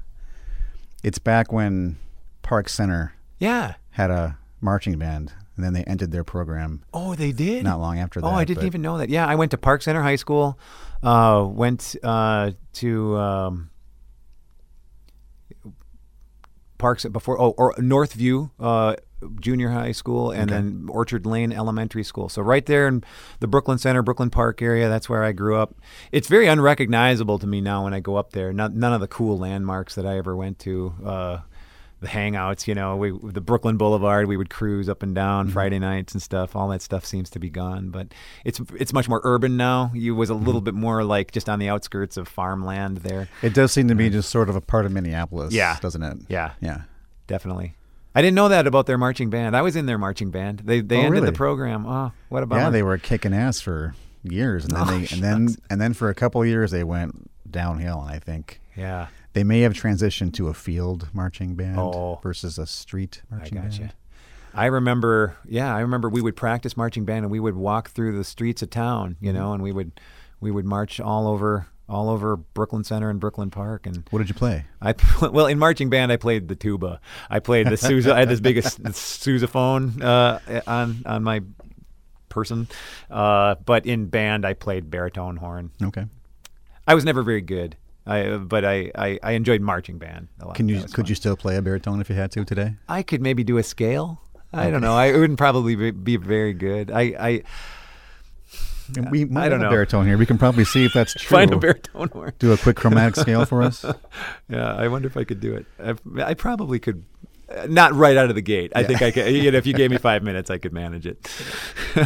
it's 1.02 1.18
back 1.18 1.52
when 1.52 1.96
Park 2.42 2.68
Center 2.68 3.14
Yeah. 3.38 3.74
had 3.90 4.10
a 4.10 4.38
marching 4.60 4.98
band, 4.98 5.32
and 5.56 5.64
then 5.64 5.72
they 5.72 5.84
ended 5.84 6.12
their 6.12 6.24
program 6.24 6.84
Oh, 6.94 7.14
they 7.14 7.32
did. 7.32 7.64
not 7.64 7.80
long 7.80 7.98
after 7.98 8.20
that. 8.20 8.26
Oh, 8.26 8.30
I 8.30 8.44
didn't 8.44 8.64
even 8.66 8.82
know 8.82 8.98
that. 8.98 9.08
Yeah, 9.08 9.26
I 9.26 9.34
went 9.34 9.50
to 9.52 9.58
Park 9.58 9.82
Center 9.82 10.02
High 10.02 10.16
School. 10.16 10.58
Uh, 11.02 11.46
went 11.50 11.96
uh, 12.02 12.52
to 12.74 13.16
um, 13.16 13.70
Parks 16.78 17.04
before. 17.04 17.40
Oh, 17.40 17.50
or 17.58 17.74
Northview 17.74 18.50
uh, 18.58 18.96
Junior 19.40 19.70
High 19.70 19.92
School, 19.92 20.30
and 20.30 20.48
then 20.48 20.86
Orchard 20.90 21.26
Lane 21.26 21.52
Elementary 21.52 22.04
School. 22.04 22.28
So 22.28 22.40
right 22.40 22.64
there 22.64 22.86
in 22.86 23.02
the 23.40 23.48
Brooklyn 23.48 23.78
Center, 23.78 24.02
Brooklyn 24.02 24.30
Park 24.30 24.62
area. 24.62 24.88
That's 24.88 25.08
where 25.08 25.24
I 25.24 25.32
grew 25.32 25.56
up. 25.56 25.74
It's 26.12 26.28
very 26.28 26.46
unrecognizable 26.46 27.38
to 27.40 27.46
me 27.46 27.60
now 27.60 27.84
when 27.84 27.94
I 27.94 28.00
go 28.00 28.16
up 28.16 28.32
there. 28.32 28.52
Not, 28.52 28.74
none 28.74 28.92
of 28.92 29.00
the 29.00 29.08
cool 29.08 29.38
landmarks 29.38 29.94
that 29.96 30.06
I 30.06 30.18
ever 30.18 30.36
went 30.36 30.58
to. 30.60 30.94
Uh, 31.04 31.38
the 32.00 32.06
hangouts, 32.08 32.66
you 32.68 32.74
know, 32.74 32.96
we 32.96 33.10
the 33.10 33.40
Brooklyn 33.40 33.76
Boulevard, 33.76 34.26
we 34.28 34.36
would 34.36 34.50
cruise 34.50 34.88
up 34.88 35.02
and 35.02 35.14
down 35.14 35.46
Mm-hmm. 35.46 35.52
Friday 35.52 35.78
nights 35.78 36.12
and 36.12 36.22
stuff. 36.22 36.54
All 36.54 36.68
that 36.68 36.80
stuff 36.82 37.04
seems 37.04 37.28
to 37.30 37.38
be 37.38 37.50
gone, 37.50 37.90
but 37.90 38.08
it's 38.44 38.60
it's 38.76 38.92
much 38.92 39.08
more 39.08 39.20
urban 39.24 39.56
now. 39.56 39.90
You 39.94 40.14
was 40.14 40.30
a 40.30 40.34
Mm-hmm. 40.34 40.44
little 40.46 40.60
bit 40.60 40.74
more 40.74 41.02
like 41.04 41.32
just 41.32 41.48
on 41.48 41.58
the 41.58 41.68
outskirts 41.68 42.16
of 42.16 42.28
farmland 42.28 42.98
there. 42.98 43.28
It 43.42 43.52
does 43.54 43.72
seem 43.72 43.88
to 43.88 43.94
be 43.94 44.10
just 44.10 44.30
sort 44.30 44.48
of 44.48 44.56
a 44.56 44.60
part 44.60 44.86
of 44.86 44.92
Minneapolis, 44.92 45.52
Yeah. 45.52 45.76
doesn't 45.80 46.02
it? 46.02 46.18
Yeah, 46.28 46.52
Yeah. 46.60 46.82
definitely. 47.26 47.74
I 48.14 48.22
didn't 48.22 48.34
know 48.36 48.48
that 48.48 48.66
about 48.66 48.86
their 48.86 48.98
marching 48.98 49.30
band. 49.30 49.56
I 49.56 49.62
was 49.62 49.76
in 49.76 49.86
their 49.86 49.98
marching 49.98 50.30
band. 50.30 50.60
They 50.64 50.80
they 50.80 50.96
Oh, 50.96 51.00
ended 51.00 51.12
really? 51.12 51.26
the 51.26 51.32
program. 51.36 51.86
Oh, 51.86 52.12
what 52.30 52.42
about 52.42 52.56
Yeah, 52.56 52.70
they 52.70 52.82
were 52.82 52.98
kicking 52.98 53.32
ass 53.34 53.60
for 53.60 53.94
years, 54.22 54.64
and 54.64 54.72
then 54.74 54.82
Oh, 54.88 54.98
they, 54.98 55.06
and 55.14 55.22
then 55.22 55.48
and 55.70 55.80
then 55.80 55.92
for 55.94 56.08
a 56.08 56.14
couple 56.14 56.40
of 56.42 56.48
years 56.48 56.70
they 56.70 56.82
went 56.84 57.30
downhill. 57.50 58.00
And 58.02 58.10
I 58.10 58.18
think 58.18 58.60
Yeah, 58.76 59.08
they 59.38 59.44
may 59.44 59.60
have 59.60 59.72
transitioned 59.72 60.32
to 60.34 60.48
a 60.48 60.52
field 60.54 61.06
marching 61.12 61.54
band 61.54 61.78
Oh. 61.78 62.18
versus 62.24 62.58
a 62.58 62.66
street 62.66 63.22
I 63.30 63.36
marching 63.36 63.62
gotcha. 63.62 63.80
band. 63.82 63.92
I 64.52 64.66
remember, 64.66 65.36
yeah, 65.46 65.72
I 65.72 65.78
remember 65.78 66.08
we 66.08 66.20
would 66.20 66.34
practice 66.34 66.76
marching 66.76 67.04
band 67.04 67.24
and 67.24 67.30
we 67.30 67.38
would 67.38 67.54
walk 67.54 67.90
through 67.90 68.16
the 68.18 68.24
streets 68.24 68.62
of 68.62 68.70
town, 68.70 69.14
you 69.20 69.28
Mm-hmm. 69.30 69.38
know, 69.38 69.52
and 69.52 69.62
we 69.62 69.70
would 69.70 69.92
we 70.40 70.50
would 70.50 70.64
march 70.64 70.98
all 70.98 71.28
over 71.28 71.68
all 71.88 72.10
over 72.10 72.36
Brooklyn 72.36 72.82
Center 72.82 73.10
and 73.10 73.20
Brooklyn 73.20 73.50
Park 73.50 73.86
and 73.86 74.02
What 74.10 74.18
did 74.18 74.28
you 74.28 74.34
play? 74.34 74.64
I 74.82 74.96
well 75.32 75.46
in 75.46 75.56
marching 75.60 75.88
band 75.88 76.10
I 76.10 76.16
played 76.16 76.48
the 76.48 76.56
tuba. 76.56 77.00
I 77.30 77.38
played 77.38 77.68
the 77.68 77.76
Sousa. 77.76 78.12
I 78.16 78.18
had 78.18 78.28
this 78.28 78.40
biggest 78.40 78.82
sousaphone 78.82 80.02
uh, 80.02 80.40
on 80.66 81.02
on 81.06 81.22
my 81.22 81.42
person, 82.28 82.66
uh, 83.08 83.54
but 83.64 83.86
in 83.86 84.06
band 84.06 84.44
I 84.44 84.54
played 84.54 84.90
baritone 84.90 85.36
horn. 85.36 85.70
Okay. 85.80 86.06
I 86.88 86.96
was 86.96 87.04
never 87.04 87.22
very 87.22 87.42
good. 87.42 87.76
I 88.08 88.36
but 88.38 88.64
I, 88.64 88.90
I, 88.94 89.18
I 89.22 89.32
enjoyed 89.32 89.60
marching 89.60 89.98
band 89.98 90.28
a 90.40 90.46
lot. 90.46 90.56
Can 90.56 90.68
you 90.68 90.80
could 90.82 90.92
fun. 90.94 91.06
you 91.06 91.14
still 91.14 91.36
play 91.36 91.56
a 91.56 91.62
baritone 91.62 92.00
if 92.00 92.08
you 92.08 92.16
had 92.16 92.30
to 92.32 92.44
today? 92.44 92.74
I 92.88 93.02
could 93.02 93.20
maybe 93.20 93.44
do 93.44 93.58
a 93.58 93.62
scale. 93.62 94.22
I 94.52 94.70
don't 94.70 94.80
know. 94.80 94.94
I 94.96 95.06
it 95.06 95.18
wouldn't 95.18 95.38
probably 95.38 95.76
be, 95.76 95.90
be 95.90 96.16
very 96.16 96.54
good. 96.54 96.90
I, 96.90 97.02
I 97.18 97.42
And 98.96 99.10
we 99.10 99.26
might 99.26 99.44
I 99.44 99.48
don't 99.50 99.60
have 99.60 99.66
know. 99.66 99.74
a 99.74 99.76
baritone 99.76 100.06
here. 100.06 100.16
We 100.16 100.24
can 100.24 100.38
probably 100.38 100.64
see 100.64 100.86
if 100.86 100.94
that's 100.94 101.12
true. 101.12 101.28
find 101.36 101.52
a 101.52 101.58
baritone 101.58 102.08
horn. 102.08 102.32
Do 102.38 102.52
a 102.52 102.56
quick 102.56 102.76
chromatic 102.76 103.16
scale 103.16 103.44
for 103.44 103.62
us. 103.62 103.84
Yeah, 104.48 104.72
I 104.74 104.88
wonder 104.88 105.06
if 105.06 105.16
I 105.18 105.24
could 105.24 105.40
do 105.40 105.54
it. 105.54 105.66
I, 105.78 105.94
I 106.30 106.32
probably 106.34 106.78
could. 106.78 107.04
Not 107.68 107.94
right 107.94 108.16
out 108.16 108.28
of 108.28 108.34
the 108.34 108.42
gate. 108.42 108.72
I 108.76 108.80
Yeah. 108.80 108.86
think 108.88 109.02
I 109.02 109.10
could. 109.10 109.34
You 109.34 109.50
know, 109.50 109.56
if 109.58 109.66
you 109.66 109.72
gave 109.72 109.90
me 109.90 109.96
five 110.10 110.22
minutes, 110.22 110.50
I 110.50 110.58
could 110.58 110.72
manage 110.72 111.06
it. 111.06 111.18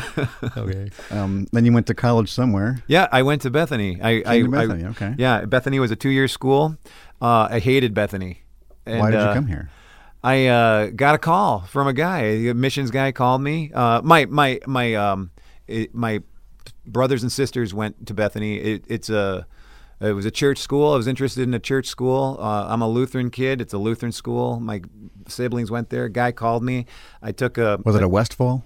Okay. 0.56 0.90
Um, 1.10 1.46
then 1.52 1.64
you 1.64 1.72
went 1.72 1.86
to 1.88 1.94
college 1.94 2.30
somewhere. 2.30 2.82
Yeah, 2.86 3.08
I 3.12 3.22
went 3.22 3.42
to 3.42 3.50
Bethany. 3.50 4.00
I, 4.00 4.10
I, 4.10 4.22
Came 4.22 4.52
to 4.52 4.58
I- 4.58 4.66
Bethany, 4.66 4.84
okay. 4.90 5.14
Yeah, 5.18 5.44
Bethany 5.44 5.78
was 5.80 5.90
a 5.90 5.96
two-year 5.96 6.28
school. 6.28 6.76
Uh, 7.20 7.48
I 7.50 7.58
hated 7.58 7.94
Bethany. 7.94 8.42
And, 8.86 9.00
Why 9.00 9.10
did 9.10 9.18
you 9.18 9.22
uh, 9.26 9.34
come 9.34 9.46
here? 9.46 9.70
I 10.24 10.46
uh, 10.46 10.86
got 10.94 11.14
a 11.14 11.18
call 11.18 11.62
from 11.62 11.86
a 11.88 11.92
guy. 11.92 12.20
A 12.22 12.54
missions 12.54 12.90
guy 12.90 13.10
called 13.12 13.42
me. 13.42 13.70
Uh, 13.74 14.00
my 14.02 14.24
my 14.26 14.60
my 14.66 14.94
um, 14.94 15.30
it, 15.66 15.94
my 15.94 16.20
brothers 16.86 17.22
and 17.22 17.30
sisters 17.32 17.74
went 17.74 18.06
to 18.06 18.14
Bethany. 18.14 18.56
It, 18.58 18.84
it's 18.88 19.10
a 19.10 19.46
it 20.00 20.12
was 20.12 20.24
a 20.24 20.30
church 20.30 20.58
school. 20.58 20.92
I 20.92 20.96
was 20.96 21.06
interested 21.08 21.42
in 21.42 21.54
a 21.54 21.58
church 21.60 21.86
school. 21.86 22.36
Uh, 22.40 22.66
I'm 22.68 22.82
a 22.82 22.88
Lutheran 22.88 23.30
kid. 23.30 23.60
It's 23.60 23.72
a 23.72 23.78
Lutheran 23.78 24.12
school. 24.12 24.58
My 24.60 24.82
siblings 25.28 25.70
went 25.70 25.90
there. 25.90 26.08
guy 26.08 26.32
called 26.32 26.62
me. 26.62 26.86
I 27.22 27.32
took 27.32 27.58
a 27.58 27.78
Was 27.84 27.96
it 27.96 28.02
a 28.02 28.08
Westfall? 28.08 28.64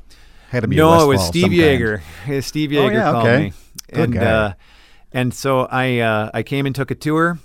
Had 0.50 0.60
to 0.60 0.68
be 0.68 0.76
a 0.76 0.78
no, 0.78 1.02
it 1.02 1.06
was 1.06 1.26
Steve. 1.26 1.50
Yeager. 1.50 2.00
Steve 2.42 2.72
Oh, 2.72 2.74
Yeager 2.76 2.92
yeah, 2.92 3.10
called 3.12 3.26
okay. 3.26 3.42
me, 3.44 3.52
and 3.90 4.16
uh, 4.16 4.54
and 5.12 5.34
so 5.34 5.66
I 5.70 5.98
uh, 5.98 6.30
I 6.32 6.42
came 6.42 6.66
and 6.66 6.74
took 6.74 6.90
a 6.90 6.94
tour. 6.94 7.38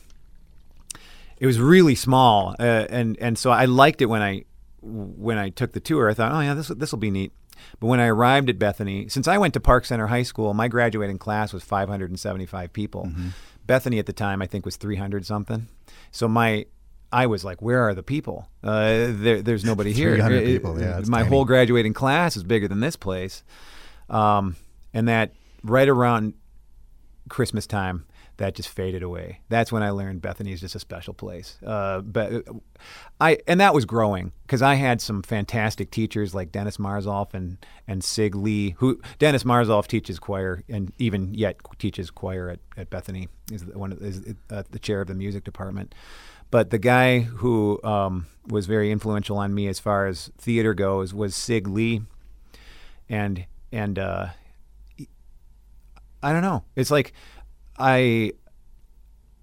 It 1.39 1.47
was 1.47 1.59
really 1.59 1.95
small, 1.95 2.55
uh, 2.59 2.85
and 2.89 3.17
and 3.19 3.37
so 3.37 3.49
I 3.49 3.65
liked 3.65 4.01
it 4.01 4.05
when 4.05 4.21
I 4.21 4.45
when 4.81 5.37
I 5.37 5.49
took 5.49 5.71
the 5.73 5.79
tour. 5.79 6.09
I 6.09 6.13
thought, 6.13 6.31
oh 6.31 6.39
yeah, 6.41 6.53
this 6.53 6.67
this 6.67 6.91
will 6.91 6.99
be 6.99 7.11
neat. 7.11 7.31
But 7.79 7.87
when 7.87 7.99
I 7.99 8.07
arrived 8.07 8.49
at 8.49 8.59
Bethany, 8.59 9.07
since 9.07 9.27
I 9.27 9.37
went 9.37 9.53
to 9.55 9.59
Park 9.59 9.85
Center 9.85 10.07
High 10.07 10.23
School, 10.23 10.53
my 10.53 10.67
graduating 10.67 11.17
class 11.17 11.53
was 11.53 11.63
575 11.63 12.73
people. 12.73 13.05
Mm-hmm. 13.05 13.29
Bethany 13.65 13.99
at 13.99 14.05
the 14.07 14.13
time, 14.13 14.41
I 14.41 14.47
think, 14.47 14.65
was 14.65 14.77
300 14.77 15.25
something. 15.25 15.67
So 16.11 16.27
my 16.27 16.65
I 17.11 17.27
was 17.27 17.43
like, 17.43 17.61
where 17.61 17.81
are 17.87 17.93
the 17.93 18.03
people? 18.03 18.47
Uh, 18.63 19.07
there, 19.09 19.41
there's 19.41 19.65
nobody 19.65 19.91
here. 20.01 20.15
It- 20.15 20.45
people, 20.45 20.79
yeah, 20.79 20.97
it's 20.99 21.09
my 21.09 21.19
tiny. 21.19 21.29
whole 21.29 21.45
graduating 21.45 21.93
class 21.93 22.37
is 22.37 22.43
bigger 22.43 22.67
than 22.67 22.79
this 22.79 22.95
place. 22.95 23.43
Um, 24.09 24.55
and 24.93 25.07
that 25.07 25.33
right 25.63 25.87
around 25.89 26.33
Christmas 27.29 27.67
time, 27.67 28.05
that 28.37 28.55
just 28.55 28.69
faded 28.69 29.03
away. 29.03 29.41
That's 29.49 29.71
when 29.71 29.83
I 29.83 29.91
learned 29.91 30.21
Bethany 30.21 30.51
is 30.51 30.61
just 30.61 30.73
a 30.73 30.79
special 30.79 31.13
place. 31.13 31.57
Uh, 31.65 31.99
but 32.01 32.43
I 33.19 33.37
and 33.47 33.59
that 33.59 33.73
was 33.73 33.85
growing 33.85 34.31
because 34.41 34.63
I 34.63 34.75
had 34.75 34.99
some 34.99 35.21
fantastic 35.21 35.91
teachers 35.91 36.33
like 36.33 36.51
Dennis 36.51 36.77
Marzolf 36.77 37.33
and 37.35 37.57
and 37.87 38.03
Sig 38.03 38.33
Lee. 38.35 38.71
Who 38.79 38.99
Dennis 39.19 39.43
Marzolf 39.43 39.85
teaches 39.85 40.17
choir 40.17 40.63
and 40.67 40.91
even 40.97 41.35
yet 41.35 41.57
teaches 41.77 42.09
choir 42.09 42.49
at, 42.49 42.59
at 42.77 42.89
Bethany. 42.89 43.27
Is 43.51 43.63
one 43.65 43.91
of, 43.91 44.01
is 44.01 44.33
uh, 44.49 44.63
the 44.71 44.79
chair 44.79 45.01
of 45.01 45.07
the 45.07 45.13
music 45.13 45.43
department. 45.43 45.93
But 46.51 46.69
the 46.69 46.77
guy 46.77 47.19
who 47.19 47.81
um, 47.83 48.27
was 48.47 48.65
very 48.67 48.91
influential 48.91 49.37
on 49.37 49.53
me 49.53 49.67
as 49.67 49.79
far 49.79 50.05
as 50.05 50.31
theater 50.37 50.73
goes 50.73 51.13
was 51.13 51.33
Sig 51.33 51.67
Lee, 51.67 52.01
and 53.09 53.45
and 53.71 53.97
uh, 53.97 54.27
I 56.21 56.33
don't 56.33 56.41
know. 56.41 56.63
It's 56.75 56.91
like 56.91 57.13
I 57.79 58.33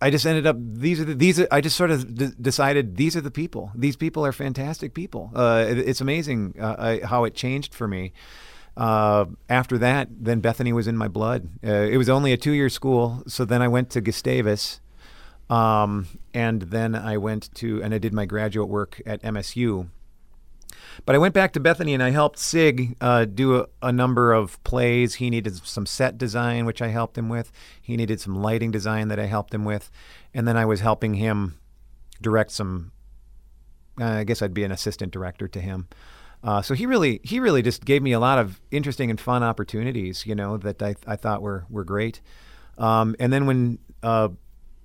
I 0.01 0.11
just 0.11 0.27
ended 0.27 0.47
up 0.47 0.57
these 0.59 1.01
are 1.01 1.05
the, 1.05 1.15
these 1.15 1.41
are, 1.41 1.49
I 1.51 1.61
just 1.61 1.77
sort 1.77 1.91
of 1.91 2.15
d- 2.15 2.31
decided 2.41 2.97
these 2.97 3.17
are 3.17 3.21
the 3.21 3.31
people. 3.31 3.73
These 3.75 3.97
people 3.97 4.25
are 4.25 4.33
fantastic 4.33 4.95
people. 4.95 5.33
Uh, 5.35 5.65
it, 5.69 5.79
it's 5.79 6.01
amazing 6.01 6.55
uh, 6.61 6.77
I, 6.79 7.07
how 7.07 7.25
it 7.25 7.35
changed 7.35 7.75
for 7.75 7.89
me. 7.89 8.13
Uh, 8.77 9.25
after 9.49 9.77
that, 9.79 10.09
then 10.11 10.39
Bethany 10.39 10.73
was 10.73 10.87
in 10.87 10.97
my 10.97 11.09
blood. 11.09 11.49
Uh, 11.67 11.73
it 11.91 11.97
was 11.97 12.09
only 12.09 12.33
a 12.33 12.37
two-year 12.37 12.69
school, 12.69 13.25
so 13.27 13.45
then 13.45 13.61
I 13.61 13.67
went 13.67 13.91
to 13.91 14.01
Gustavus, 14.01 14.81
um, 15.51 16.07
and 16.35 16.63
then 16.63 16.95
I 16.95 17.17
went 17.17 17.55
to 17.57 17.83
and 17.83 17.95
I 17.95 17.99
did 17.99 18.13
my 18.13 18.27
graduate 18.27 18.69
work 18.69 19.01
at 19.07 19.23
MSU. 19.23 19.89
But 21.07 21.15
I 21.15 21.19
went 21.19 21.35
back 21.35 21.53
to 21.53 21.61
Bethany 21.61 21.95
and 21.95 22.03
I 22.03 22.11
helped 22.11 22.39
Sig 22.39 22.97
uh, 23.01 23.25
do 23.25 23.57
a, 23.57 23.67
a, 23.83 23.93
number 23.93 24.33
of 24.33 24.63
plays. 24.65 25.15
He 25.15 25.31
needed 25.31 25.57
some 25.67 25.87
set 25.87 26.19
design, 26.19 26.67
which 26.67 26.83
I 26.83 26.89
helped 26.89 27.17
him 27.17 27.29
with. 27.29 27.53
He 27.81 27.97
needed 27.97 28.21
some 28.21 28.35
lighting 28.43 28.71
design 28.71 29.09
that 29.09 29.19
I 29.19 29.27
helped 29.27 29.55
him 29.55 29.65
with. 29.65 29.91
And 30.35 30.47
then 30.47 30.57
I 30.57 30.65
was 30.65 30.81
helping 30.81 31.15
him 31.15 31.59
direct 32.21 32.51
some, 32.51 32.93
uh, 34.01 34.05
I 34.05 34.25
guess 34.25 34.43
I'd 34.43 34.55
be 34.55 34.65
an 34.65 34.73
assistant 34.73 35.13
director 35.13 35.49
to 35.49 35.61
him. 35.61 35.89
Uh, 36.43 36.63
so 36.63 36.75
he 36.75 36.87
really, 36.87 37.21
he 37.25 37.41
really 37.41 37.63
just 37.63 37.85
gave 37.85 38.03
me 38.03 38.13
a 38.13 38.21
lot 38.21 38.39
of 38.39 38.61
interesting 38.71 39.11
and 39.11 39.21
fun 39.21 39.43
opportunities, 39.43 40.27
you 40.27 40.35
know, 40.35 40.57
that 40.59 40.83
I, 40.83 40.95
I 41.07 41.17
thought 41.17 41.43
were, 41.43 41.65
were 41.71 41.85
great. 41.85 42.21
Um, 42.77 43.17
and 43.19 43.33
then 43.33 43.47
when 43.47 43.79
uh, 44.03 44.29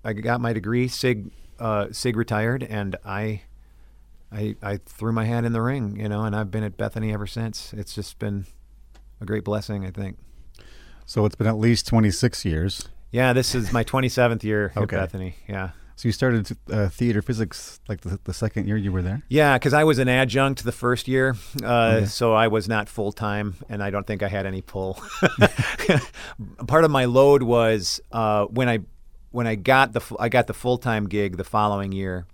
I 0.04 0.14
got 0.14 0.42
my 0.42 0.54
degree, 0.54 0.88
Sig, 0.88 1.32
uh, 1.60 1.88
Sig 1.92 2.16
retired 2.16 2.64
and 2.64 2.96
I 3.06 3.42
I, 4.34 4.56
I 4.64 4.78
threw 4.78 5.12
my 5.12 5.26
hat 5.26 5.46
in 5.46 5.54
the 5.54 5.62
ring, 5.62 6.00
you 6.00 6.10
know, 6.10 6.24
and 6.24 6.36
I've 6.36 6.50
been 6.50 6.64
at 6.64 6.76
Bethany 6.76 7.14
ever 7.14 7.28
since. 7.28 7.72
It's 7.74 7.94
just 7.94 8.18
been 8.18 8.48
a 9.22 9.26
great 9.26 9.44
blessing, 9.44 9.86
I 9.86 9.92
think. 9.92 10.18
So 11.06 11.26
it's 11.26 11.36
been 11.36 11.48
at 11.48 11.58
least 11.58 11.88
26 11.88 12.44
years. 12.44 12.90
Yeah, 13.12 13.34
this 13.34 13.54
is 13.54 13.72
my 13.72 13.84
27th 13.84 14.44
year 14.44 14.74
okay. 14.76 14.96
at 14.96 15.02
Bethany. 15.04 15.36
Yeah. 15.48 15.70
So 15.96 16.08
you 16.08 16.12
started 16.12 16.58
uh, 16.72 16.90
theater 16.90 17.22
physics 17.22 17.80
like 17.88 18.02
the, 18.02 18.20
the, 18.24 18.34
second 18.34 18.68
year 18.68 18.76
you 18.76 18.92
were 18.92 19.04
there? 19.04 19.22
Yeah, 19.30 19.60
because 19.60 19.74
I 19.74 19.84
was 19.84 20.00
an 20.00 20.10
adjunct 20.10 20.64
the 20.64 20.72
first 20.72 21.08
year, 21.08 21.36
uh, 21.64 21.68
okay. 21.68 22.06
so 22.08 22.34
I 22.34 22.48
was 22.48 22.68
not 22.68 22.90
full 22.90 23.12
time, 23.12 23.56
and 23.70 23.84
I 23.84 23.92
don't 23.92 24.06
think 24.08 24.24
I 24.24 24.28
had 24.28 24.48
any 24.48 24.64
pull. 24.64 25.00
Part 26.68 26.84
of 26.84 26.90
my 26.90 27.06
load 27.06 27.44
was 27.44 28.02
uh, 28.12 28.46
when 28.46 28.68
I 28.68 28.80
when 29.34 29.48
I 29.48 29.56
got 29.56 29.92
the 29.92 30.02
I 30.20 30.30
got 30.30 30.48
the 30.48 30.54
full 30.54 30.78
time 30.78 31.10
gig 31.10 31.38
the 31.38 31.44
following 31.44 31.92
year 31.92 32.26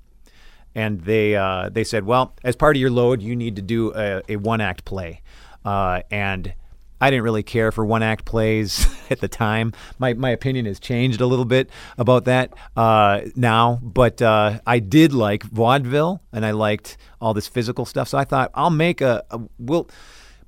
and 0.76 1.02
they 1.02 1.36
uh, 1.36 1.70
they 1.70 1.84
said, 1.84 2.06
well, 2.06 2.36
as 2.44 2.56
part 2.56 2.76
of 2.76 2.80
your 2.80 2.92
load, 2.92 3.22
you 3.22 3.36
need 3.36 3.56
to 3.56 3.62
do 3.62 3.94
a, 3.96 4.22
a 4.30 4.36
one 4.36 4.62
act 4.62 4.86
play, 4.86 5.22
uh, 5.66 6.02
and 6.12 6.54
I 7.02 7.10
didn't 7.10 7.24
really 7.24 7.44
care 7.44 7.72
for 7.72 7.86
one 7.86 8.04
act 8.04 8.26
plays 8.26 8.88
at 9.10 9.20
the 9.20 9.28
time. 9.28 9.74
My 9.98 10.14
my 10.14 10.30
opinion 10.30 10.66
has 10.66 10.80
changed 10.80 11.22
a 11.22 11.26
little 11.26 11.46
bit 11.46 11.70
about 11.98 12.26
that 12.26 12.54
uh, 12.76 13.22
now, 13.36 13.80
but 13.82 14.22
uh, 14.22 14.60
I 14.66 14.80
did 14.80 15.14
like 15.14 15.44
vaudeville 15.44 16.22
and 16.32 16.46
I 16.46 16.52
liked 16.52 16.98
all 17.22 17.34
this 17.34 17.48
physical 17.48 17.86
stuff. 17.86 18.08
So 18.10 18.18
I 18.18 18.26
thought 18.26 18.52
I'll 18.54 18.70
make 18.70 19.02
a, 19.02 19.24
a 19.32 19.40
we'll. 19.58 19.90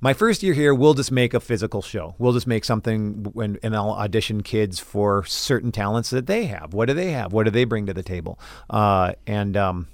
My 0.04 0.14
first 0.14 0.42
year 0.42 0.52
here, 0.52 0.74
we'll 0.74 0.94
just 0.94 1.12
make 1.12 1.32
a 1.32 1.38
physical 1.38 1.80
show. 1.80 2.16
We'll 2.18 2.32
just 2.32 2.48
make 2.48 2.64
something 2.64 3.22
when, 3.34 3.60
and 3.62 3.76
I'll 3.76 3.92
audition 3.92 4.42
kids 4.42 4.80
for 4.80 5.24
certain 5.26 5.70
talents 5.70 6.10
that 6.10 6.26
they 6.26 6.46
have. 6.46 6.74
What 6.74 6.86
do 6.86 6.94
they 6.94 7.12
have? 7.12 7.32
What 7.32 7.44
do 7.44 7.52
they 7.52 7.62
bring 7.62 7.86
to 7.86 7.94
the 7.94 8.02
table? 8.02 8.36
Uh, 8.68 9.12
and 9.28 9.56
um, 9.56 9.86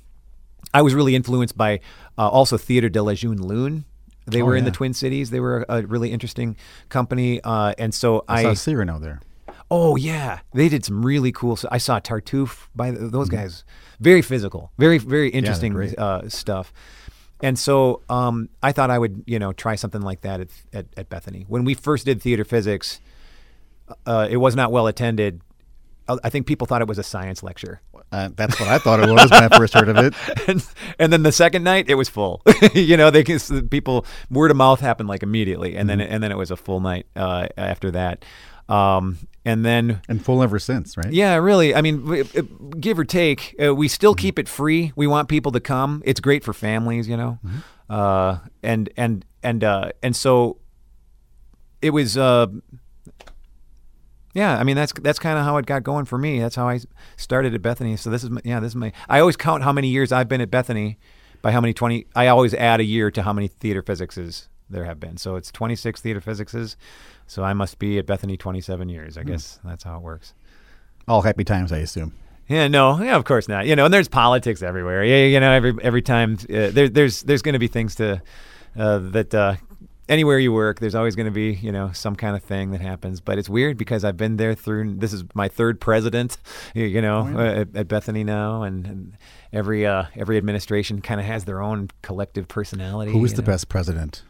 I 0.72 0.80
was 0.80 0.94
really 0.94 1.14
influenced 1.14 1.59
by 1.59 1.80
uh, 2.16 2.26
also 2.26 2.56
Theater 2.56 2.88
de 2.88 3.02
la 3.02 3.12
Jeune 3.12 3.42
Lune. 3.42 3.84
They 4.24 4.40
oh, 4.40 4.46
were 4.46 4.56
in 4.56 4.64
the 4.64 4.70
Twin 4.70 4.94
Cities. 4.94 5.28
They 5.28 5.40
were 5.40 5.66
a, 5.68 5.82
really 5.82 6.11
interesting 6.11 6.56
company, 6.88 7.42
uh, 7.42 7.74
and 7.76 7.94
so 7.94 8.24
I, 8.26 8.40
I 8.40 8.42
saw 8.44 8.54
Cyrano 8.54 8.98
there. 8.98 9.20
Oh 9.70 9.96
yeah, 9.96 10.40
they 10.54 10.70
did 10.70 10.86
some 10.86 11.04
really 11.04 11.32
cool. 11.32 11.59
I 11.70 11.76
saw 11.76 12.00
Tartuffe 12.00 12.68
by 12.74 12.90
those 12.92 13.28
mm-hmm. 13.28 13.36
guys. 13.36 13.64
Very 14.00 14.22
physical, 14.22 14.72
very 14.78 14.96
very 14.96 15.28
interesting 15.28 15.74
yeah, 15.74 15.92
uh, 15.98 16.28
stuff. 16.28 16.72
And 17.41 17.59
so 17.59 18.03
um, 18.09 18.49
I 18.62 18.72
thought 18.72 18.91
I 18.91 18.99
would 18.99 19.24
you 19.26 19.39
know 19.39 19.53
try 19.53 19.74
something 19.74 20.03
like 20.03 20.22
that 20.22 20.41
at, 20.41 20.49
at, 20.72 20.86
at 20.97 21.09
Bethany. 21.09 21.45
When 21.49 21.64
we 21.64 21.74
first 21.74 22.05
did 22.05 22.20
theater 22.20 22.45
physics, 22.45 23.01
uh, 24.07 24.28
it 24.30 24.39
was 24.39 24.57
not 24.57 24.72
well 24.72 24.86
attended 24.86 25.41
I 26.24 26.30
think 26.30 26.47
people 26.47 26.66
thought 26.66 26.80
it 26.80 26.89
was 26.89 26.99
a 26.99 27.03
science 27.03 27.43
lecture. 27.43 27.82
Uh, 28.11 28.30
that's 28.34 28.59
what 28.59 28.68
I 28.68 28.78
thought 28.78 29.01
it 29.01 29.11
was 29.11 29.30
when 29.30 29.45
I 29.45 29.55
first 29.55 29.74
heard 29.74 29.91
of 29.91 29.99
it. 29.99 30.14
and, 30.49 30.66
and, 30.99 31.12
then 31.12 31.22
the 31.22 31.32
second 31.32 31.64
night, 31.64 31.91
it 31.91 31.97
was 31.97 32.09
full. 32.09 32.41
you 32.74 32.97
know, 32.97 33.11
they 33.11 33.22
people 33.68 34.07
word 34.30 34.51
of 34.51 34.57
mouth 34.57 34.80
happened 34.80 35.09
like 35.09 35.22
immediately, 35.22 35.76
and 35.76 35.89
mm-hmm. 35.91 35.99
then 35.99 36.09
and 36.09 36.22
then 36.22 36.32
it 36.32 36.39
was 36.39 36.51
a 36.51 36.57
full 36.57 36.80
night 36.80 37.07
uh, 37.14 37.49
after 37.59 37.91
that. 37.91 38.24
Um, 38.70 39.18
and 39.49 39.64
then 39.64 40.03
and 40.09 40.22
full 40.22 40.42
ever 40.42 40.59
since, 40.59 40.99
right? 40.99 41.11
Yeah, 41.11 41.36
really. 41.36 41.74
I 41.74 41.80
mean, 41.80 42.22
give 42.78 42.99
or 42.99 43.05
take, 43.07 43.57
uh, 43.59 43.74
we 43.74 43.88
still 43.88 44.12
mm-hmm. 44.12 44.20
keep 44.20 44.38
it 44.38 44.46
free. 44.46 44.92
We 44.94 45.07
want 45.07 45.30
people 45.30 45.53
to 45.53 45.61
come. 45.61 46.03
It's 46.05 46.20
great 46.20 46.44
for 46.44 46.53
families, 46.53 47.09
you 47.09 47.16
know, 47.16 47.38
mm-hmm. 47.42 47.59
uh, 47.88 48.40
and 48.62 48.90
and 48.99 49.24
and 49.42 49.64
uh, 49.64 49.92
and 50.03 50.14
so 50.14 50.59
it 51.80 51.90
was 51.90 52.18
uh, 52.18 52.49
yeah, 54.34 54.59
I 54.59 54.64
mean 54.64 54.76
that's 54.76 54.92
that's 54.92 55.18
kind 55.18 55.38
of 55.38 55.46
how 55.46 55.57
it 55.57 55.64
got 55.64 55.82
going 55.82 56.05
for 56.05 56.18
me. 56.18 56.40
That's 56.40 56.57
how 56.57 56.68
I 56.68 56.80
started 57.16 57.55
at 57.55 57.62
Bethany. 57.62 57.96
So 57.96 58.11
this 58.11 58.22
is 58.22 58.28
my, 58.28 58.42
yeah, 58.44 58.61
this 58.61 58.72
is 58.72 58.76
my. 58.76 58.92
I 59.09 59.20
always 59.20 59.38
count 59.38 59.62
how 59.62 59.72
many 59.72 59.88
years 59.88 60.12
I've 60.12 60.28
been 60.28 60.42
at 60.42 60.51
Bethany 60.51 60.99
by 61.40 61.53
how 61.53 61.62
many 61.62 61.72
twenty. 61.72 62.07
I 62.14 62.26
always 62.26 62.53
add 62.53 62.80
a 62.80 62.84
year 62.84 63.11
to 63.12 63.22
how 63.22 63.32
many 63.32 63.49
theater 63.49 63.80
physicses 63.80 64.51
there 64.68 64.84
have 64.84 65.01
been. 65.01 65.16
So 65.16 65.36
it's 65.36 65.51
twenty 65.51 65.74
six 65.74 66.03
theater 66.03 66.20
physicses. 66.20 66.76
So 67.28 67.44
I 67.44 67.52
must 67.52 67.78
be 67.78 67.98
at 67.98 68.06
Bethany 68.06 68.36
twenty 68.36 68.60
seven 68.60 68.88
years. 68.88 69.16
I 69.16 69.22
hmm. 69.22 69.28
guess 69.28 69.60
that's 69.64 69.84
how 69.84 69.96
it 69.96 70.02
works. 70.02 70.34
All 71.06 71.22
happy 71.22 71.44
times, 71.44 71.72
I 71.72 71.78
assume. 71.78 72.12
Yeah, 72.48 72.66
no, 72.66 73.02
yeah, 73.02 73.16
of 73.16 73.24
course 73.24 73.46
not. 73.46 73.66
You 73.66 73.76
know, 73.76 73.84
and 73.84 73.94
there's 73.94 74.08
politics 74.08 74.62
everywhere. 74.62 75.04
Yeah, 75.04 75.24
you 75.26 75.38
know, 75.38 75.52
every 75.52 75.74
every 75.82 76.02
time 76.02 76.38
uh, 76.42 76.70
there, 76.70 76.88
there's 76.88 77.22
there's 77.22 77.42
going 77.42 77.52
to 77.52 77.58
be 77.58 77.68
things 77.68 77.94
to 77.96 78.22
uh, 78.76 78.98
that 78.98 79.34
uh, 79.34 79.56
anywhere 80.08 80.38
you 80.38 80.52
work, 80.52 80.80
there's 80.80 80.94
always 80.94 81.14
going 81.14 81.26
to 81.26 81.32
be, 81.32 81.52
you 81.52 81.70
know, 81.70 81.92
some 81.92 82.16
kind 82.16 82.34
of 82.34 82.42
thing 82.42 82.70
that 82.70 82.80
happens. 82.80 83.20
But 83.20 83.38
it's 83.38 83.48
weird 83.48 83.76
because 83.76 84.04
I've 84.04 84.16
been 84.16 84.36
there 84.36 84.54
through. 84.54 84.94
This 84.94 85.12
is 85.12 85.24
my 85.34 85.48
third 85.48 85.80
president, 85.80 86.38
you 86.74 87.02
know, 87.02 87.28
oh, 87.30 87.42
yeah. 87.42 87.50
at, 87.60 87.76
at, 87.76 87.88
Bethany 87.88 88.24
now, 88.24 88.62
and, 88.62 88.86
and 88.86 89.18
every 89.52 89.86
uh, 89.86 90.04
every 90.16 90.38
administration 90.38 91.00
kind 91.00 91.20
of 91.20 91.26
has 91.26 91.44
their 91.44 91.60
own 91.60 91.90
collective 92.02 92.48
personality. 92.48 93.12
Who 93.12 93.24
is 93.24 93.34
the 93.34 93.42
know? 93.42 93.46
best 93.46 93.68
president? 93.68 94.22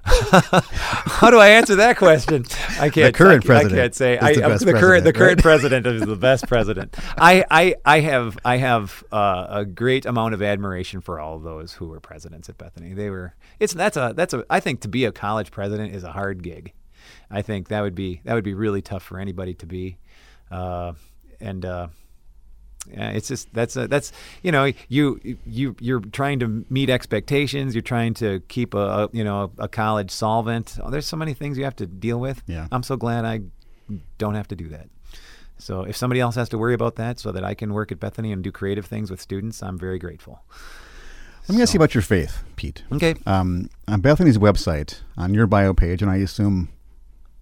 How 0.04 1.30
do 1.30 1.38
I 1.38 1.48
answer 1.48 1.76
that 1.76 1.96
question? 1.96 2.44
I 2.80 2.88
can't. 2.88 3.12
The 3.12 3.12
current 3.12 3.44
I, 3.44 3.46
president. 3.46 3.78
I 3.78 3.82
can't 3.82 3.94
say. 3.94 4.18
I, 4.18 4.32
the, 4.34 4.64
the 4.64 4.72
current 4.72 5.04
the 5.04 5.12
current 5.12 5.36
right? 5.36 5.42
president 5.42 5.86
is 5.86 6.02
the 6.02 6.16
best 6.16 6.46
president. 6.46 6.96
I, 7.16 7.44
I 7.50 7.74
I 7.84 8.00
have 8.00 8.38
I 8.44 8.56
have 8.58 9.04
uh, 9.12 9.46
a 9.50 9.64
great 9.64 10.06
amount 10.06 10.34
of 10.34 10.42
admiration 10.42 11.00
for 11.00 11.20
all 11.20 11.36
of 11.36 11.42
those 11.42 11.74
who 11.74 11.88
were 11.88 12.00
presidents 12.00 12.48
at 12.48 12.58
Bethany. 12.58 12.94
They 12.94 13.10
were. 13.10 13.34
It's 13.58 13.74
that's 13.74 13.96
a 13.96 14.12
that's 14.16 14.34
a. 14.34 14.44
I 14.48 14.60
think 14.60 14.80
to 14.82 14.88
be 14.88 15.04
a 15.04 15.12
college 15.12 15.50
president 15.50 15.94
is 15.94 16.04
a 16.04 16.12
hard 16.12 16.42
gig. 16.42 16.72
I 17.30 17.42
think 17.42 17.68
that 17.68 17.82
would 17.82 17.94
be 17.94 18.20
that 18.24 18.34
would 18.34 18.44
be 18.44 18.54
really 18.54 18.82
tough 18.82 19.02
for 19.02 19.18
anybody 19.18 19.54
to 19.54 19.66
be, 19.66 19.98
uh, 20.50 20.92
and. 21.40 21.64
Uh, 21.64 21.88
yeah, 22.90 23.10
it's 23.10 23.28
just 23.28 23.52
that's 23.52 23.76
a, 23.76 23.88
that's 23.88 24.12
you 24.42 24.52
know 24.52 24.72
you 24.88 25.20
you 25.46 25.76
you're 25.80 26.00
trying 26.00 26.38
to 26.40 26.64
meet 26.70 26.90
expectations. 26.90 27.74
You're 27.74 27.82
trying 27.82 28.14
to 28.14 28.40
keep 28.48 28.74
a, 28.74 28.78
a 28.78 29.08
you 29.12 29.24
know 29.24 29.52
a, 29.58 29.68
college 29.68 30.10
solvent. 30.10 30.78
Oh, 30.82 30.90
there's 30.90 31.06
so 31.06 31.16
many 31.16 31.34
things 31.34 31.58
you 31.58 31.64
have 31.64 31.76
to 31.76 31.86
deal 31.86 32.18
with. 32.18 32.42
Yeah, 32.46 32.68
I'm 32.72 32.82
so 32.82 32.96
glad 32.96 33.24
I 33.24 33.40
don't 34.18 34.34
have 34.34 34.48
to 34.48 34.56
do 34.56 34.68
that. 34.68 34.88
So 35.58 35.82
if 35.82 35.96
somebody 35.96 36.20
else 36.20 36.36
has 36.36 36.48
to 36.50 36.58
worry 36.58 36.74
about 36.74 36.96
that, 36.96 37.18
so 37.18 37.32
that 37.32 37.44
I 37.44 37.54
can 37.54 37.72
work 37.72 37.90
at 37.90 37.98
Bethany 37.98 38.32
and 38.32 38.42
do 38.42 38.52
creative 38.52 38.86
things 38.86 39.10
with 39.10 39.20
students, 39.20 39.62
I'm 39.62 39.78
very 39.78 39.98
grateful. 39.98 40.40
Let 41.48 41.54
me 41.54 41.56
so. 41.56 41.62
ask 41.62 41.74
you 41.74 41.78
about 41.78 41.94
your 41.94 42.02
faith, 42.02 42.44
Pete. 42.56 42.84
Okay. 42.92 43.14
Um, 43.26 43.70
on 43.88 44.00
Bethany's 44.00 44.38
website, 44.38 45.00
on 45.16 45.34
your 45.34 45.46
bio 45.46 45.74
page, 45.74 46.02
and 46.02 46.10
I 46.10 46.16
assume 46.16 46.68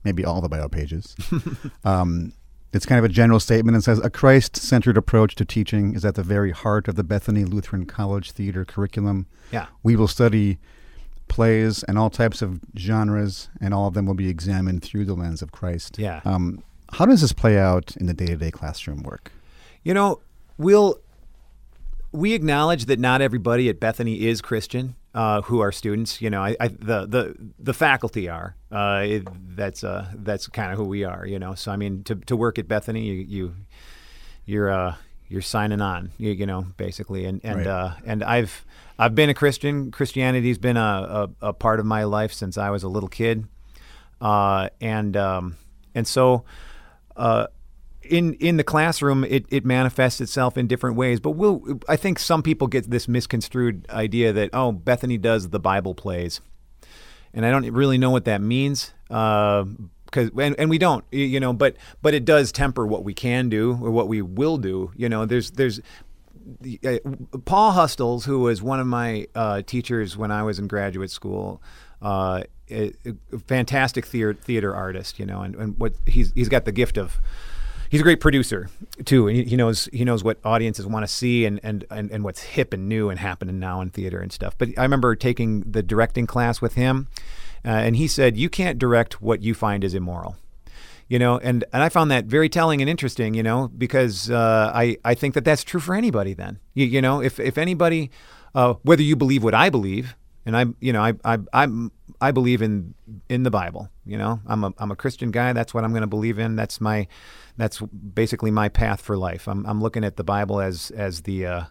maybe 0.04 0.24
all 0.24 0.40
the 0.40 0.48
bio 0.48 0.68
pages, 0.68 1.16
um, 1.84 2.32
it's 2.76 2.86
kind 2.86 2.98
of 2.98 3.04
a 3.04 3.08
general 3.08 3.40
statement 3.40 3.74
and 3.74 3.82
says 3.82 3.98
a 4.00 4.10
Christ 4.10 4.56
centered 4.56 4.96
approach 4.96 5.34
to 5.36 5.44
teaching 5.44 5.94
is 5.94 6.04
at 6.04 6.14
the 6.14 6.22
very 6.22 6.52
heart 6.52 6.86
of 6.88 6.94
the 6.94 7.02
Bethany 7.02 7.44
Lutheran 7.44 7.86
College 7.86 8.32
theater 8.32 8.64
curriculum. 8.64 9.26
Yeah. 9.50 9.66
We 9.82 9.96
will 9.96 10.08
study 10.08 10.58
plays 11.28 11.82
and 11.84 11.98
all 11.98 12.10
types 12.10 12.42
of 12.42 12.60
genres, 12.76 13.48
and 13.60 13.74
all 13.74 13.88
of 13.88 13.94
them 13.94 14.06
will 14.06 14.14
be 14.14 14.28
examined 14.28 14.82
through 14.82 15.06
the 15.06 15.14
lens 15.14 15.42
of 15.42 15.52
Christ. 15.52 15.98
Yeah. 15.98 16.20
Um, 16.24 16.62
how 16.92 17.06
does 17.06 17.22
this 17.22 17.32
play 17.32 17.58
out 17.58 17.96
in 17.96 18.06
the 18.06 18.14
day 18.14 18.26
to 18.26 18.36
day 18.36 18.50
classroom 18.50 19.02
work? 19.02 19.32
You 19.82 19.94
know, 19.94 20.20
we'll 20.58 21.00
we 22.12 22.34
acknowledge 22.34 22.86
that 22.86 22.98
not 22.98 23.20
everybody 23.20 23.68
at 23.68 23.80
Bethany 23.80 24.26
is 24.26 24.40
Christian 24.40 24.94
uh, 25.16 25.40
who 25.40 25.60
are 25.60 25.72
students. 25.72 26.20
You 26.20 26.28
know, 26.30 26.42
I, 26.42 26.56
I, 26.60 26.68
the 26.68 27.06
the 27.06 27.36
the 27.58 27.72
faculty 27.72 28.28
are. 28.28 28.54
Uh, 28.70 29.02
it, 29.04 29.56
that's 29.56 29.82
uh, 29.82 30.12
that's 30.14 30.46
kind 30.46 30.70
of 30.70 30.78
who 30.78 30.84
we 30.84 31.04
are. 31.04 31.26
You 31.26 31.38
know, 31.38 31.54
so 31.54 31.72
I 31.72 31.76
mean, 31.76 32.04
to 32.04 32.14
to 32.14 32.36
work 32.36 32.58
at 32.58 32.68
Bethany, 32.68 33.06
you, 33.06 33.14
you 33.14 33.54
you're 34.44 34.70
uh, 34.70 34.94
you're 35.28 35.42
signing 35.42 35.80
on. 35.80 36.12
You, 36.18 36.32
you 36.32 36.44
know, 36.44 36.66
basically, 36.76 37.24
and 37.24 37.40
and 37.42 37.56
right. 37.56 37.66
uh, 37.66 37.94
and 38.04 38.22
I've 38.22 38.64
I've 38.98 39.14
been 39.14 39.30
a 39.30 39.34
Christian. 39.34 39.90
Christianity's 39.90 40.58
been 40.58 40.76
a, 40.76 41.30
a, 41.40 41.48
a, 41.48 41.52
part 41.54 41.80
of 41.80 41.86
my 41.86 42.04
life 42.04 42.32
since 42.32 42.58
I 42.58 42.68
was 42.68 42.82
a 42.82 42.88
little 42.88 43.08
kid, 43.08 43.46
uh, 44.20 44.68
and 44.80 45.16
um, 45.16 45.56
and 45.94 46.06
so. 46.06 46.44
Uh, 47.16 47.46
in 48.08 48.34
in 48.34 48.56
the 48.56 48.64
classroom 48.64 49.24
it, 49.24 49.44
it 49.48 49.64
manifests 49.64 50.20
itself 50.20 50.56
in 50.56 50.66
different 50.66 50.96
ways 50.96 51.20
but 51.20 51.32
we'll 51.32 51.62
i 51.88 51.96
think 51.96 52.18
some 52.18 52.42
people 52.42 52.66
get 52.66 52.90
this 52.90 53.08
misconstrued 53.08 53.86
idea 53.90 54.32
that 54.32 54.50
oh 54.52 54.72
bethany 54.72 55.18
does 55.18 55.50
the 55.50 55.60
bible 55.60 55.94
plays 55.94 56.40
and 57.34 57.44
i 57.44 57.50
don't 57.50 57.70
really 57.72 57.98
know 57.98 58.10
what 58.10 58.24
that 58.24 58.40
means 58.40 58.92
uh, 59.10 59.64
because 60.04 60.30
and, 60.38 60.54
and 60.58 60.70
we 60.70 60.78
don't 60.78 61.04
you 61.10 61.40
know 61.40 61.52
but 61.52 61.76
but 62.02 62.14
it 62.14 62.24
does 62.24 62.52
temper 62.52 62.86
what 62.86 63.04
we 63.04 63.14
can 63.14 63.48
do 63.48 63.78
or 63.82 63.90
what 63.90 64.08
we 64.08 64.22
will 64.22 64.56
do 64.56 64.90
you 64.96 65.08
know 65.08 65.26
there's 65.26 65.52
there's 65.52 65.80
uh, 66.84 66.98
Paul 67.44 67.72
Hustoles, 67.72 68.24
who 68.24 68.40
was 68.40 68.62
one 68.62 68.78
of 68.78 68.86
my 68.86 69.26
uh, 69.34 69.62
teachers 69.62 70.16
when 70.16 70.30
I 70.30 70.44
was 70.44 70.58
in 70.58 70.68
graduate 70.68 71.10
school, 71.10 71.60
uh, 72.00 72.42
a, 72.70 72.92
a 73.32 73.38
fantastic 73.46 74.06
theater, 74.06 74.34
theater 74.34 74.74
artist, 74.74 75.18
you 75.18 75.26
know, 75.26 75.42
and, 75.42 75.54
and 75.56 75.78
what 75.78 75.94
he's 76.06 76.32
he's 76.32 76.48
got 76.48 76.64
the 76.64 76.72
gift 76.72 76.98
of. 76.98 77.20
He's 77.90 78.00
a 78.00 78.04
great 78.04 78.20
producer 78.20 78.68
too, 79.04 79.26
he, 79.26 79.44
he 79.44 79.56
knows 79.56 79.88
he 79.92 80.04
knows 80.04 80.24
what 80.24 80.38
audiences 80.44 80.86
want 80.86 81.04
to 81.04 81.12
see 81.12 81.44
and, 81.44 81.60
and, 81.62 81.84
and, 81.90 82.10
and 82.10 82.24
what's 82.24 82.42
hip 82.42 82.72
and 82.72 82.88
new 82.88 83.10
and 83.10 83.18
happening 83.18 83.58
now 83.58 83.80
in 83.80 83.90
theater 83.90 84.20
and 84.20 84.32
stuff. 84.32 84.56
But 84.58 84.70
I 84.76 84.82
remember 84.82 85.14
taking 85.14 85.60
the 85.60 85.82
directing 85.82 86.26
class 86.26 86.60
with 86.60 86.74
him, 86.74 87.08
uh, 87.64 87.68
and 87.68 87.96
he 87.96 88.08
said, 88.08 88.36
"You 88.36 88.48
can't 88.48 88.78
direct 88.78 89.22
what 89.22 89.42
you 89.42 89.54
find 89.54 89.84
is 89.84 89.94
immoral." 89.94 90.36
you 91.08 91.18
know 91.18 91.38
and 91.38 91.64
and 91.72 91.82
i 91.82 91.88
found 91.88 92.10
that 92.10 92.24
very 92.24 92.48
telling 92.48 92.80
and 92.80 92.90
interesting 92.90 93.34
you 93.34 93.42
know 93.42 93.68
because 93.68 94.30
uh, 94.30 94.70
i 94.74 94.96
i 95.04 95.14
think 95.14 95.34
that 95.34 95.44
that's 95.44 95.62
true 95.62 95.80
for 95.80 95.94
anybody 95.94 96.34
then 96.34 96.58
you, 96.74 96.86
you 96.86 97.00
know 97.00 97.22
if 97.22 97.38
if 97.38 97.56
anybody 97.58 98.10
uh, 98.54 98.74
whether 98.82 99.02
you 99.02 99.16
believe 99.16 99.42
what 99.42 99.54
i 99.54 99.70
believe 99.70 100.16
and 100.46 100.56
i 100.56 100.64
you 100.80 100.92
know 100.92 101.02
i 101.02 101.12
i 101.24 101.38
i'm 101.52 101.92
i 102.20 102.30
believe 102.30 102.62
in 102.62 102.94
in 103.28 103.42
the 103.42 103.50
bible 103.50 103.90
you 104.06 104.16
know 104.16 104.40
i'm 104.46 104.64
a 104.64 104.72
i'm 104.78 104.90
a 104.90 104.96
christian 104.96 105.30
guy 105.30 105.52
that's 105.52 105.74
what 105.74 105.84
i'm 105.84 105.90
going 105.90 106.02
to 106.02 106.06
believe 106.06 106.38
in 106.38 106.56
that's 106.56 106.80
my 106.80 107.06
that's 107.58 107.80
basically 107.80 108.50
my 108.50 108.68
path 108.68 109.00
for 109.00 109.16
life 109.16 109.46
i'm 109.46 109.66
i'm 109.66 109.82
looking 109.82 110.04
at 110.04 110.16
the 110.16 110.24
bible 110.24 110.60
as 110.60 110.90
as 110.92 111.22
the 111.22 111.44
uh 111.44 111.64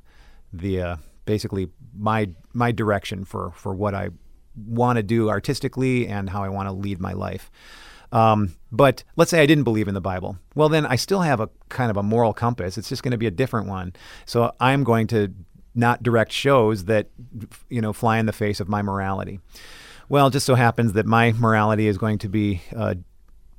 the 0.53 0.81
uh 0.81 0.95
basically 1.25 1.69
my 1.97 2.29
my 2.53 2.71
direction 2.71 3.25
for 3.25 3.51
for 3.55 3.73
what 3.73 3.95
i 3.95 4.09
want 4.67 4.97
to 4.97 5.03
do 5.03 5.29
artistically 5.29 6.07
and 6.07 6.29
how 6.29 6.43
i 6.43 6.49
want 6.49 6.67
to 6.67 6.73
lead 6.73 6.99
my 6.99 7.13
life 7.13 7.49
um, 8.11 8.55
but 8.71 9.03
let's 9.17 9.29
say 9.31 9.41
I 9.41 9.45
didn't 9.45 9.65
believe 9.65 9.89
in 9.89 9.93
the 9.93 9.99
Bible. 10.01 10.37
Well, 10.55 10.69
then 10.69 10.85
I 10.85 10.95
still 10.95 11.21
have 11.21 11.41
a 11.41 11.49
kind 11.67 11.91
of 11.91 11.97
a 11.97 12.03
moral 12.03 12.33
compass. 12.33 12.77
It's 12.77 12.87
just 12.87 13.03
going 13.03 13.11
to 13.11 13.17
be 13.17 13.27
a 13.27 13.31
different 13.31 13.67
one. 13.67 13.93
So 14.25 14.53
I'm 14.59 14.85
going 14.85 15.07
to 15.07 15.33
not 15.75 16.03
direct 16.03 16.31
shows 16.31 16.85
that, 16.85 17.09
you 17.69 17.81
know, 17.81 17.93
fly 17.93 18.17
in 18.17 18.25
the 18.25 18.33
face 18.33 18.59
of 18.59 18.67
my 18.67 18.81
morality. 18.81 19.39
Well, 20.07 20.27
it 20.27 20.31
just 20.31 20.45
so 20.45 20.55
happens 20.55 20.93
that 20.93 21.05
my 21.05 21.31
morality 21.33 21.87
is 21.87 21.97
going 21.97 22.19
to 22.19 22.29
be, 22.29 22.61
uh, 22.75 22.95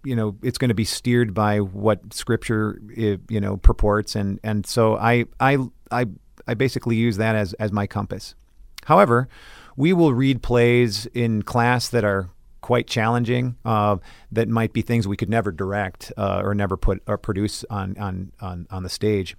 you 0.05 0.15
know, 0.15 0.37
it's 0.43 0.59
going 0.59 0.69
to 0.69 0.75
be 0.75 0.85
steered 0.85 1.35
by 1.35 1.59
what 1.61 2.15
Scripture, 2.15 2.81
you 2.97 3.41
know, 3.41 3.57
purports, 3.57 4.15
and 4.15 4.39
and 4.45 4.65
so 4.65 4.97
I 4.97 5.25
I 5.41 5.59
I 5.91 6.07
I 6.47 6.55
basically 6.55 6.95
use 6.95 7.17
that 7.17 7.35
as 7.35 7.53
as 7.55 7.73
my 7.73 7.89
compass. 7.89 8.37
However, 8.85 9.29
we 9.77 9.93
will 9.93 10.15
read 10.15 10.43
plays 10.43 11.07
in 11.07 11.43
class 11.43 11.89
that 11.89 12.05
are 12.05 12.31
quite 12.61 12.87
challenging. 12.87 13.57
Uh, 13.65 13.97
that 14.31 14.49
might 14.49 14.73
be 14.73 14.83
things 14.83 15.09
we 15.09 15.17
could 15.17 15.31
never 15.31 15.51
direct 15.51 16.13
uh, 16.17 16.41
or 16.45 16.55
never 16.55 16.77
put 16.77 17.03
or 17.07 17.19
produce 17.19 17.65
on 17.71 17.97
on 17.99 18.33
on, 18.41 18.67
on 18.71 18.85
the 18.85 18.89
stage. 18.89 19.37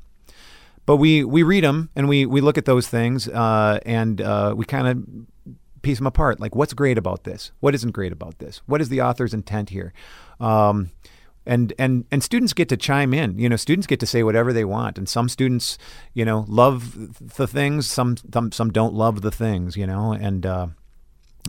But 0.87 0.95
we 0.95 1.25
we 1.25 1.43
read 1.43 1.65
them 1.65 1.89
and 1.95 2.07
we 2.07 2.25
we 2.25 2.41
look 2.41 2.57
at 2.57 2.65
those 2.65 2.87
things 2.87 3.27
uh, 3.27 3.79
and 3.85 4.21
uh, 4.21 4.55
we 4.57 4.65
kind 4.65 4.87
of 4.87 5.53
piece 5.81 5.97
them 5.97 6.07
apart. 6.07 6.39
Like, 6.39 6.55
what's 6.55 6.73
great 6.73 6.97
about 6.97 7.25
this? 7.25 7.51
What 7.59 7.75
isn't 7.75 7.91
great 7.91 8.13
about 8.13 8.39
this? 8.39 8.61
What 8.67 8.79
is 8.81 8.87
the 8.87 9.01
author's 9.01 9.33
intent 9.33 9.69
here? 9.69 9.93
Um, 10.39 10.91
and 11.45 11.73
and 11.77 12.05
and 12.09 12.23
students 12.23 12.53
get 12.53 12.69
to 12.69 12.77
chime 12.77 13.13
in. 13.13 13.37
You 13.37 13.49
know, 13.49 13.57
students 13.57 13.85
get 13.85 13.99
to 13.99 14.05
say 14.05 14.23
whatever 14.23 14.53
they 14.53 14.63
want, 14.63 14.97
and 14.97 15.09
some 15.09 15.27
students, 15.27 15.77
you 16.13 16.23
know, 16.23 16.45
love 16.47 17.27
the 17.35 17.47
things. 17.47 17.89
Some 17.89 18.15
some 18.33 18.53
some 18.53 18.71
don't 18.71 18.93
love 18.93 19.21
the 19.21 19.31
things. 19.31 19.75
You 19.75 19.87
know, 19.87 20.13
and 20.13 20.45
uh, 20.45 20.67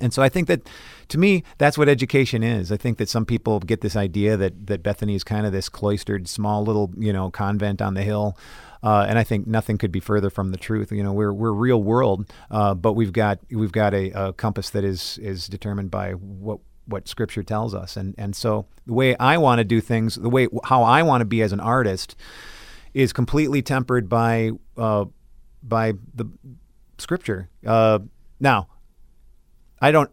and 0.01 0.12
so 0.12 0.22
I 0.22 0.28
think 0.28 0.49
that, 0.49 0.68
to 1.09 1.18
me, 1.18 1.43
that's 1.59 1.78
what 1.78 1.89
education 1.89 2.43
is. 2.43 2.70
I 2.72 2.76
think 2.76 2.99
that 2.99 3.09
some 3.09 3.24
people 3.24 3.61
get 3.61 3.80
this 3.82 3.97
idea 3.97 4.36
that 4.36 4.66
that 4.66 4.82
Bethany 4.82 5.14
is 5.14 5.24
kind 5.24 5.47
of 5.47 5.53
this 5.53 5.68
cloistered, 5.68 6.28
small 6.28 6.64
little, 6.64 6.91
you 6.99 7.12
know, 7.12 7.30
convent 7.30 7.80
on 7.80 7.95
the 7.95 8.03
hill. 8.03 8.36
Uh, 8.83 9.07
and 9.09 9.18
I 9.18 9.24
think 9.24 9.47
nothing 9.47 9.79
could 9.79 9.93
be 9.93 10.01
further 10.01 10.31
from 10.31 10.51
the 10.51 10.57
truth. 10.57 10.93
You 10.93 11.03
know, 11.03 11.12
we're 11.12 11.33
we're 11.33 11.53
real 11.53 11.83
world, 11.83 12.33
uh, 12.51 12.74
but 12.74 12.93
we've 12.93 13.12
got 13.12 13.39
we've 13.51 13.72
got 13.72 13.95
a, 13.95 14.11
a, 14.11 14.33
compass 14.33 14.70
that 14.70 14.85
is 14.85 15.18
is 15.18 15.47
determined 15.47 15.91
by 15.91 16.12
what 16.12 16.61
what 16.87 17.09
Scripture 17.09 17.43
tells 17.43 17.74
us. 17.74 17.97
And 17.97 18.14
and 18.18 18.35
so 18.35 18.66
the 18.87 18.95
way 18.95 19.16
I 19.16 19.39
want 19.39 19.59
to 19.59 19.64
do 19.64 19.81
things, 19.81 20.14
the 20.14 20.31
way 20.31 20.49
how 20.64 20.83
I 20.83 21.03
want 21.03 21.22
to 21.22 21.26
be 21.26 21.43
as 21.43 21.53
an 21.53 21.61
artist, 21.61 22.16
is 22.95 23.12
completely 23.12 23.62
tempered 23.62 24.09
by 24.09 24.53
uh, 24.76 25.07
by 25.62 25.95
the 26.14 26.26
Scripture. 26.99 27.49
Uh, 27.66 28.01
now, 28.41 28.68
I 29.81 29.91
don't 29.91 30.11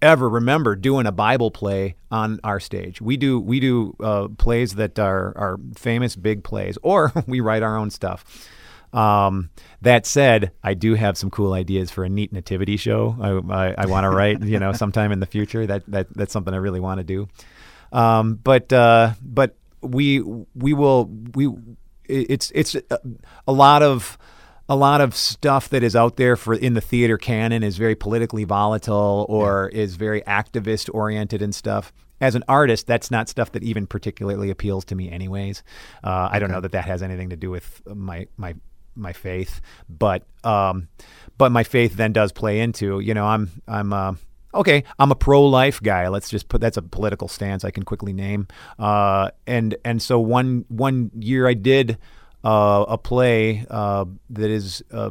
ever 0.00 0.28
remember 0.28 0.74
doing 0.74 1.06
a 1.06 1.12
Bible 1.12 1.50
play 1.50 1.96
on 2.12 2.38
our 2.44 2.60
stage. 2.60 3.00
We 3.00 3.16
do 3.16 3.40
we 3.40 3.58
do 3.58 3.96
uh, 3.98 4.28
plays 4.28 4.76
that 4.76 4.98
are 4.98 5.32
are 5.36 5.58
famous 5.74 6.14
big 6.14 6.44
plays, 6.44 6.78
or 6.82 7.12
we 7.26 7.40
write 7.40 7.62
our 7.64 7.76
own 7.76 7.90
stuff. 7.90 8.48
Um, 8.92 9.48
that 9.80 10.04
said, 10.04 10.52
I 10.62 10.74
do 10.74 10.94
have 10.94 11.16
some 11.16 11.30
cool 11.30 11.54
ideas 11.54 11.90
for 11.90 12.04
a 12.04 12.10
neat 12.10 12.30
nativity 12.30 12.76
show. 12.76 13.16
I, 13.18 13.30
I, 13.70 13.74
I 13.78 13.86
want 13.86 14.04
to 14.04 14.10
write, 14.16 14.42
you 14.42 14.58
know, 14.58 14.74
sometime 14.74 15.10
in 15.10 15.20
the 15.20 15.26
future. 15.26 15.66
That 15.66 15.84
that 15.88 16.14
that's 16.14 16.32
something 16.32 16.52
I 16.52 16.58
really 16.58 16.80
want 16.80 16.98
to 16.98 17.04
do. 17.04 17.28
Um, 17.90 18.34
but 18.34 18.70
uh, 18.72 19.14
but 19.22 19.56
we 19.80 20.20
we 20.20 20.74
will 20.74 21.06
we 21.34 21.48
it's 22.04 22.52
it's 22.54 22.74
a, 22.74 22.98
a 23.48 23.52
lot 23.52 23.82
of 23.82 24.18
a 24.68 24.76
lot 24.76 25.00
of 25.00 25.14
stuff 25.14 25.68
that 25.70 25.82
is 25.82 25.96
out 25.96 26.16
there 26.16 26.36
for 26.36 26.54
in 26.54 26.74
the 26.74 26.80
theater 26.80 27.18
canon 27.18 27.62
is 27.62 27.76
very 27.76 27.94
politically 27.94 28.44
volatile 28.44 29.26
or 29.28 29.70
yeah. 29.72 29.80
is 29.80 29.96
very 29.96 30.22
activist 30.22 30.92
oriented 30.92 31.42
and 31.42 31.54
stuff. 31.54 31.92
As 32.20 32.36
an 32.36 32.44
artist, 32.46 32.86
that's 32.86 33.10
not 33.10 33.28
stuff 33.28 33.50
that 33.52 33.64
even 33.64 33.86
particularly 33.86 34.50
appeals 34.50 34.84
to 34.86 34.94
me, 34.94 35.10
anyways. 35.10 35.64
Uh, 36.04 36.28
I 36.30 36.38
don't 36.38 36.52
know 36.52 36.60
that 36.60 36.72
that 36.72 36.84
has 36.84 37.02
anything 37.02 37.30
to 37.30 37.36
do 37.36 37.50
with 37.50 37.82
my 37.86 38.28
my 38.36 38.54
my 38.94 39.12
faith, 39.12 39.60
but 39.88 40.24
um, 40.44 40.88
but 41.36 41.50
my 41.50 41.64
faith 41.64 41.96
then 41.96 42.12
does 42.12 42.30
play 42.30 42.60
into 42.60 43.00
you 43.00 43.14
know 43.14 43.26
I'm 43.26 43.50
I'm 43.66 43.92
uh, 43.92 44.14
okay 44.54 44.84
I'm 45.00 45.10
a 45.10 45.16
pro 45.16 45.44
life 45.44 45.82
guy. 45.82 46.06
Let's 46.06 46.30
just 46.30 46.48
put 46.48 46.60
that's 46.60 46.76
a 46.76 46.82
political 46.82 47.26
stance 47.26 47.64
I 47.64 47.72
can 47.72 47.82
quickly 47.82 48.12
name. 48.12 48.46
Uh, 48.78 49.30
and 49.44 49.74
and 49.84 50.00
so 50.00 50.20
one 50.20 50.64
one 50.68 51.10
year 51.18 51.48
I 51.48 51.54
did 51.54 51.98
uh, 52.44 52.84
a 52.88 52.98
play 52.98 53.64
uh, 53.70 54.04
that 54.30 54.50
is 54.50 54.82
uh, 54.92 55.10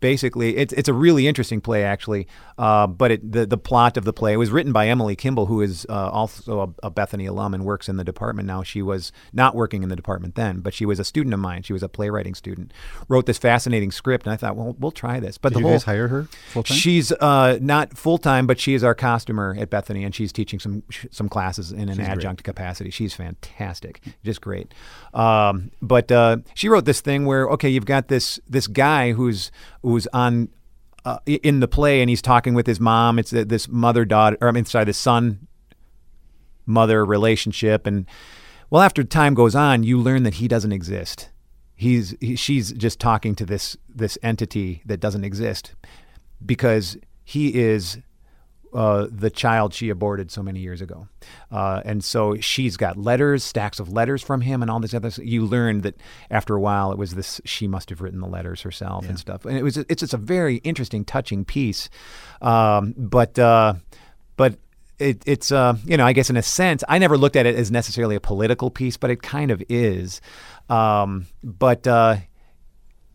basically 0.00 0.56
it's 0.56 0.72
it's 0.72 0.88
a 0.88 0.92
really 0.92 1.28
interesting 1.28 1.60
play 1.60 1.84
actually 1.84 2.26
uh, 2.58 2.86
but 2.86 3.12
it, 3.12 3.32
the 3.32 3.46
the 3.46 3.56
plot 3.56 3.96
of 3.96 4.04
the 4.04 4.12
play 4.12 4.36
was 4.36 4.50
written 4.50 4.72
by 4.72 4.88
Emily 4.88 5.14
Kimball 5.14 5.46
who 5.46 5.60
is 5.60 5.86
uh, 5.88 6.10
also 6.10 6.74
a, 6.82 6.86
a, 6.86 6.90
Bethany 6.90 7.26
alum 7.26 7.54
and 7.54 7.64
works 7.64 7.88
in 7.88 7.96
the 7.96 8.02
department 8.02 8.48
now. 8.48 8.64
She 8.64 8.82
was 8.82 9.12
not 9.32 9.54
working 9.54 9.84
in 9.84 9.88
the 9.88 9.94
department 9.94 10.34
then 10.34 10.60
but 10.60 10.74
she 10.74 10.84
was 10.84 10.98
a 10.98 11.04
student 11.04 11.32
of 11.32 11.38
mine. 11.38 11.62
She 11.62 11.72
was 11.72 11.84
a 11.84 11.88
playwriting 11.88 12.34
student. 12.34 12.72
Wrote 13.08 13.26
this 13.26 13.38
fascinating 13.38 13.92
script 13.92 14.26
and 14.26 14.32
I 14.32 14.36
thought 14.36 14.56
well 14.56 14.74
we'll 14.78 14.90
try 14.90 15.20
this. 15.20 15.38
But 15.38 15.50
Did 15.50 15.56
the 15.56 15.60
you 15.60 15.66
whole, 15.66 15.74
guys 15.74 15.84
hire 15.84 16.08
her 16.08 16.24
full 16.24 16.64
time 16.64 16.76
she's 16.76 17.12
uh, 17.12 17.58
not 17.60 17.96
full 17.96 18.18
time 18.18 18.48
but 18.48 18.58
she 18.58 18.74
is 18.74 18.82
our 18.82 18.96
costumer 18.96 19.56
at 19.58 19.70
Bethany 19.70 20.02
and 20.02 20.12
she's 20.12 20.32
teaching 20.32 20.58
some 20.58 20.82
some 21.12 21.28
classes 21.28 21.70
in 21.70 21.88
an 21.88 21.98
she's 21.98 22.06
adjunct 22.06 22.42
great. 22.42 22.56
capacity. 22.56 22.90
She's 22.90 23.14
fantastic 23.14 24.02
just 24.24 24.40
great. 24.40 24.74
Um, 25.14 25.70
but 25.80 26.10
uh, 26.10 26.38
she 26.54 26.68
wrote 26.68 26.84
this 26.84 27.00
thing 27.00 27.26
where 27.26 27.48
okay 27.50 27.68
you've 27.68 27.86
got 27.86 28.08
this 28.08 28.40
this 28.48 28.66
guy 28.66 29.12
who's 29.12 29.52
who's 29.82 30.06
on 30.12 30.48
uh, 31.04 31.18
in 31.26 31.60
the 31.60 31.68
play 31.68 32.00
and 32.00 32.10
he's 32.10 32.22
talking 32.22 32.54
with 32.54 32.66
his 32.66 32.80
mom. 32.80 33.18
It's 33.18 33.30
this 33.30 33.68
mother 33.68 34.04
daughter, 34.04 34.36
or 34.40 34.48
I 34.48 34.52
mean, 34.52 34.64
sorry, 34.64 34.84
the 34.84 34.92
son 34.92 35.46
mother 36.66 37.04
relationship. 37.04 37.86
And 37.86 38.06
well, 38.70 38.82
after 38.82 39.02
time 39.02 39.34
goes 39.34 39.54
on, 39.54 39.82
you 39.82 39.98
learn 39.98 40.22
that 40.24 40.34
he 40.34 40.48
doesn't 40.48 40.72
exist. 40.72 41.30
He's 41.74 42.14
he, 42.20 42.36
she's 42.36 42.72
just 42.72 43.00
talking 43.00 43.34
to 43.36 43.46
this 43.46 43.76
this 43.88 44.18
entity 44.22 44.82
that 44.84 45.00
doesn't 45.00 45.24
exist 45.24 45.74
because 46.44 46.96
he 47.24 47.54
is 47.54 47.98
uh, 48.74 49.06
the 49.10 49.30
child 49.30 49.74
she 49.74 49.88
aborted 49.88 50.30
so 50.30 50.42
many 50.42 50.60
years 50.60 50.80
ago. 50.80 51.08
Uh, 51.50 51.80
and 51.84 52.04
so 52.04 52.36
she's 52.36 52.76
got 52.76 52.96
letters, 52.96 53.42
stacks 53.44 53.80
of 53.80 53.92
letters 53.92 54.22
from 54.22 54.40
him, 54.42 54.62
and 54.62 54.70
all 54.70 54.80
this 54.80 54.94
other. 54.94 55.10
Stuff. 55.10 55.24
You 55.24 55.44
learn 55.44 55.82
that 55.82 56.00
after 56.30 56.54
a 56.54 56.60
while, 56.60 56.92
it 56.92 56.98
was 56.98 57.14
this. 57.14 57.40
She 57.44 57.66
must 57.66 57.90
have 57.90 58.00
written 58.00 58.20
the 58.20 58.26
letters 58.26 58.62
herself 58.62 59.04
yeah. 59.04 59.10
and 59.10 59.18
stuff. 59.18 59.44
And 59.44 59.56
it 59.56 59.62
was. 59.62 59.76
It's 59.76 60.00
just 60.00 60.14
a 60.14 60.18
very 60.18 60.56
interesting, 60.56 61.04
touching 61.04 61.44
piece. 61.44 61.88
Um, 62.42 62.94
but 62.96 63.38
uh, 63.38 63.74
but 64.36 64.58
it, 64.98 65.22
it's 65.26 65.52
uh, 65.52 65.76
you 65.84 65.96
know 65.96 66.06
I 66.06 66.12
guess 66.12 66.30
in 66.30 66.36
a 66.36 66.42
sense 66.42 66.84
I 66.88 66.98
never 66.98 67.16
looked 67.16 67.36
at 67.36 67.46
it 67.46 67.54
as 67.54 67.70
necessarily 67.70 68.16
a 68.16 68.20
political 68.20 68.70
piece, 68.70 68.96
but 68.96 69.10
it 69.10 69.22
kind 69.22 69.50
of 69.50 69.62
is. 69.68 70.20
Um, 70.68 71.26
but 71.42 71.86
uh, 71.86 72.16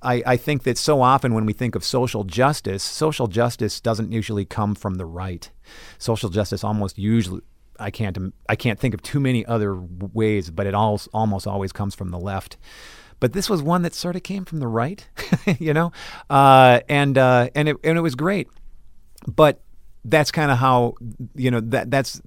I, 0.04 0.24
I 0.26 0.38
think 0.38 0.64
that 0.64 0.78
so 0.78 1.02
often 1.02 1.34
when 1.34 1.46
we 1.46 1.54
think 1.54 1.76
of 1.76 1.84
social 1.84 2.24
justice, 2.24 2.84
social 2.84 3.28
justice 3.28 3.80
doesn't 3.80 4.12
usually 4.12 4.46
come 4.46 4.76
from 4.76 4.96
the 4.96 5.06
right. 5.06 5.50
Social 5.98 6.30
justice 6.30 6.64
almost 6.64 6.98
usually 6.98 7.42
I 7.80 7.92
can't 7.92 8.18
I 8.48 8.56
can't 8.56 8.80
think 8.80 8.94
of 8.94 9.02
too 9.02 9.20
many 9.20 9.46
other 9.46 9.76
ways, 9.76 10.50
but 10.52 10.68
it 10.68 10.74
all, 10.74 11.02
almost 11.14 11.48
always 11.48 11.72
comes 11.72 11.96
from 11.96 12.10
the 12.10 12.20
left. 12.20 12.58
But 13.20 13.34
this 13.34 13.50
was 13.50 13.62
one 13.62 13.84
that 13.84 13.94
sort 13.94 14.16
of 14.16 14.24
came 14.24 14.46
from 14.46 14.60
the 14.60 14.68
right, 14.68 15.08
you 15.60 15.74
know, 15.74 15.92
uh, 16.30 16.82
and 16.90 17.18
uh, 17.18 17.50
and 17.56 17.70
it 17.70 17.78
and 17.84 17.98
it 17.98 18.02
was 18.02 18.16
great. 18.16 18.50
But 19.28 19.62
that's 20.06 20.32
kind 20.32 20.52
of 20.52 20.58
how 20.58 20.96
you 21.36 21.50
know 21.50 21.62
that 21.62 21.90
that's 21.90 22.22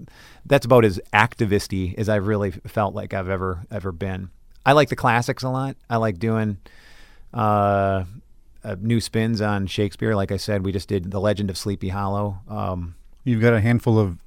that's 0.47 0.65
about 0.65 0.85
as 0.85 1.01
activisty 1.13 1.95
as 1.99 2.09
I've 2.09 2.27
really 2.27 2.51
felt 2.51 2.95
like 2.95 3.15
I've 3.15 3.29
ever 3.29 3.65
ever 3.71 3.93
been. 3.93 4.31
I 4.65 4.73
like 4.73 4.89
the 4.89 4.97
classics 4.97 5.43
a 5.43 5.49
lot. 5.49 5.77
I 5.89 5.99
like 5.99 6.19
doing 6.19 6.59
uh, 7.37 8.05
uh, 8.65 8.77
new 8.81 9.01
spins 9.01 9.41
on 9.41 9.67
Shakespeare. 9.67 10.17
Like 10.17 10.33
I 10.33 10.37
said, 10.39 10.65
we 10.65 10.73
just 10.73 10.89
did 10.89 11.11
The 11.11 11.21
Legend 11.21 11.51
of 11.51 11.59
Sleepy 11.59 11.89
Hollow. 11.91 12.39
Um, 12.49 12.97
You've 13.25 13.41
got 13.41 13.53
a 13.55 13.61
handful 13.61 13.99
of 13.99 14.19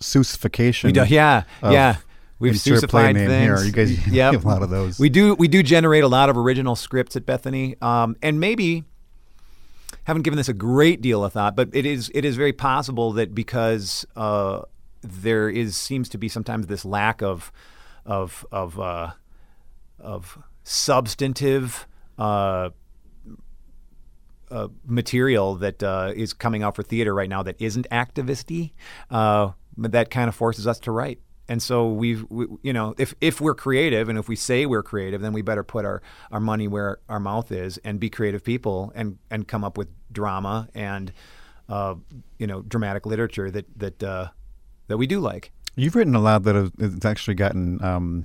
Seussification. 0.00 0.84
we 0.84 0.92
do, 0.92 1.04
yeah, 1.06 1.44
yeah. 1.62 1.96
We've 2.38 2.52
Seussified 2.54 3.14
things. 3.14 3.30
here. 3.32 3.58
You 3.64 3.72
guys 3.72 4.06
Yep. 4.08 4.32
have 4.34 4.44
a 4.44 4.48
lot 4.48 4.62
of 4.62 4.68
those. 4.68 4.98
We 4.98 5.08
do 5.08 5.34
we 5.34 5.48
do 5.48 5.62
generate 5.62 6.04
a 6.04 6.08
lot 6.08 6.28
of 6.28 6.36
original 6.36 6.76
scripts 6.76 7.16
at 7.16 7.24
Bethany, 7.24 7.76
um, 7.80 8.14
and 8.22 8.38
maybe 8.38 8.84
haven't 10.04 10.22
given 10.22 10.36
this 10.36 10.48
a 10.48 10.52
great 10.54 11.00
deal 11.00 11.24
of 11.24 11.32
thought, 11.32 11.56
but 11.56 11.70
it 11.72 11.86
is 11.86 12.10
it 12.14 12.26
is 12.26 12.36
very 12.36 12.52
possible 12.52 13.12
that 13.12 13.34
because 13.34 14.04
uh, 14.16 14.62
there 15.02 15.48
is 15.48 15.78
seems 15.78 16.10
to 16.10 16.18
be 16.18 16.28
sometimes 16.28 16.66
this 16.66 16.84
lack 16.84 17.22
of 17.22 17.50
of 18.04 18.44
of 18.52 18.78
uh, 18.78 19.12
of 19.98 20.38
substantive. 20.62 21.86
Uh, 22.18 22.70
uh, 24.50 24.68
material 24.84 25.56
that 25.56 25.82
uh, 25.82 26.12
is 26.14 26.32
coming 26.32 26.62
out 26.62 26.76
for 26.76 26.82
theater 26.82 27.12
right 27.12 27.28
now 27.28 27.42
that 27.42 27.56
isn't 27.60 27.86
activisty, 27.90 28.72
uh, 29.10 29.50
that 29.76 30.10
kind 30.10 30.28
of 30.28 30.34
forces 30.34 30.66
us 30.66 30.78
to 30.78 30.92
write. 30.92 31.20
And 31.48 31.62
so 31.62 31.88
we've, 31.88 32.24
we, 32.28 32.46
you 32.62 32.72
know, 32.72 32.94
if 32.98 33.14
if 33.20 33.40
we're 33.40 33.54
creative 33.54 34.08
and 34.08 34.18
if 34.18 34.28
we 34.28 34.36
say 34.36 34.66
we're 34.66 34.82
creative, 34.82 35.20
then 35.20 35.32
we 35.32 35.42
better 35.42 35.62
put 35.62 35.84
our, 35.84 36.02
our 36.30 36.40
money 36.40 36.66
where 36.66 36.98
our 37.08 37.20
mouth 37.20 37.52
is 37.52 37.78
and 37.78 38.00
be 38.00 38.10
creative 38.10 38.42
people 38.42 38.92
and 38.94 39.18
and 39.30 39.46
come 39.46 39.62
up 39.64 39.78
with 39.78 39.88
drama 40.10 40.68
and, 40.74 41.12
uh, 41.68 41.94
you 42.38 42.46
know, 42.46 42.62
dramatic 42.62 43.06
literature 43.06 43.50
that 43.50 43.66
that 43.78 44.02
uh, 44.02 44.28
that 44.88 44.96
we 44.96 45.06
do 45.06 45.20
like. 45.20 45.52
You've 45.76 45.94
written 45.94 46.14
a 46.14 46.20
lot 46.20 46.42
that 46.44 46.54
has 46.54 47.04
actually 47.04 47.34
gotten 47.34 47.82
um, 47.84 48.24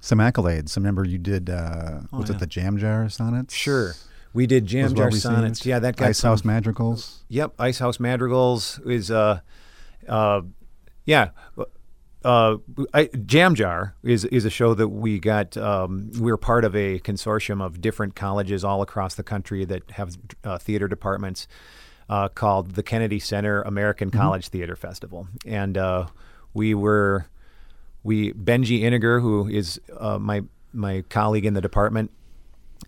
some 0.00 0.18
accolades. 0.18 0.76
I 0.76 0.80
remember 0.80 1.04
you 1.04 1.18
did, 1.18 1.50
uh, 1.50 2.00
was 2.12 2.28
yeah. 2.28 2.36
it 2.36 2.38
the 2.38 2.46
Jam 2.46 2.78
Jar 2.78 3.08
Sonnets? 3.08 3.54
Sure, 3.54 3.94
we 4.32 4.46
did 4.46 4.66
Jam 4.66 4.94
Jar. 4.94 5.10
Sonnets. 5.10 5.64
Yeah, 5.64 5.78
that 5.78 5.96
got 5.96 6.08
Ice 6.08 6.18
some- 6.18 6.30
House 6.30 6.44
Madrigals. 6.44 7.22
Yep, 7.28 7.54
Ice 7.58 7.78
House 7.78 7.98
Madrigals 7.98 8.80
is 8.86 9.10
uh, 9.10 9.40
uh, 10.08 10.42
yeah. 11.04 11.30
Uh, 12.22 12.58
I, 12.92 13.06
Jam 13.24 13.54
Jar 13.54 13.94
is 14.02 14.26
is 14.26 14.44
a 14.44 14.50
show 14.50 14.74
that 14.74 14.88
we 14.88 15.18
got. 15.18 15.56
Um, 15.56 16.10
we're 16.18 16.36
part 16.36 16.64
of 16.64 16.76
a 16.76 16.98
consortium 16.98 17.62
of 17.64 17.80
different 17.80 18.14
colleges 18.14 18.62
all 18.62 18.82
across 18.82 19.14
the 19.14 19.22
country 19.22 19.64
that 19.64 19.90
have 19.92 20.18
uh, 20.44 20.58
theater 20.58 20.86
departments 20.86 21.48
uh, 22.10 22.28
called 22.28 22.72
the 22.72 22.82
Kennedy 22.82 23.20
Center 23.20 23.62
American 23.62 24.10
College 24.10 24.48
Theater 24.48 24.76
Festival, 24.76 25.28
and 25.46 25.78
uh, 25.78 26.08
we 26.52 26.74
were 26.74 27.26
we 28.02 28.32
Benji 28.32 28.82
Iniger, 28.82 29.20
who 29.20 29.48
is 29.48 29.80
uh, 29.98 30.18
my 30.18 30.42
my 30.72 31.02
colleague 31.08 31.44
in 31.44 31.54
the 31.54 31.60
department, 31.60 32.10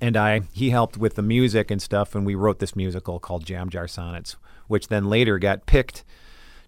and 0.00 0.16
I 0.16 0.40
he 0.52 0.70
helped 0.70 0.96
with 0.96 1.14
the 1.14 1.22
music 1.22 1.70
and 1.70 1.80
stuff, 1.80 2.14
and 2.14 2.24
we 2.24 2.34
wrote 2.34 2.58
this 2.58 2.74
musical 2.74 3.18
called 3.18 3.44
Jam 3.44 3.68
Jar 3.68 3.88
Sonnets, 3.88 4.36
which 4.68 4.88
then 4.88 5.08
later 5.08 5.38
got 5.38 5.66
picked 5.66 6.04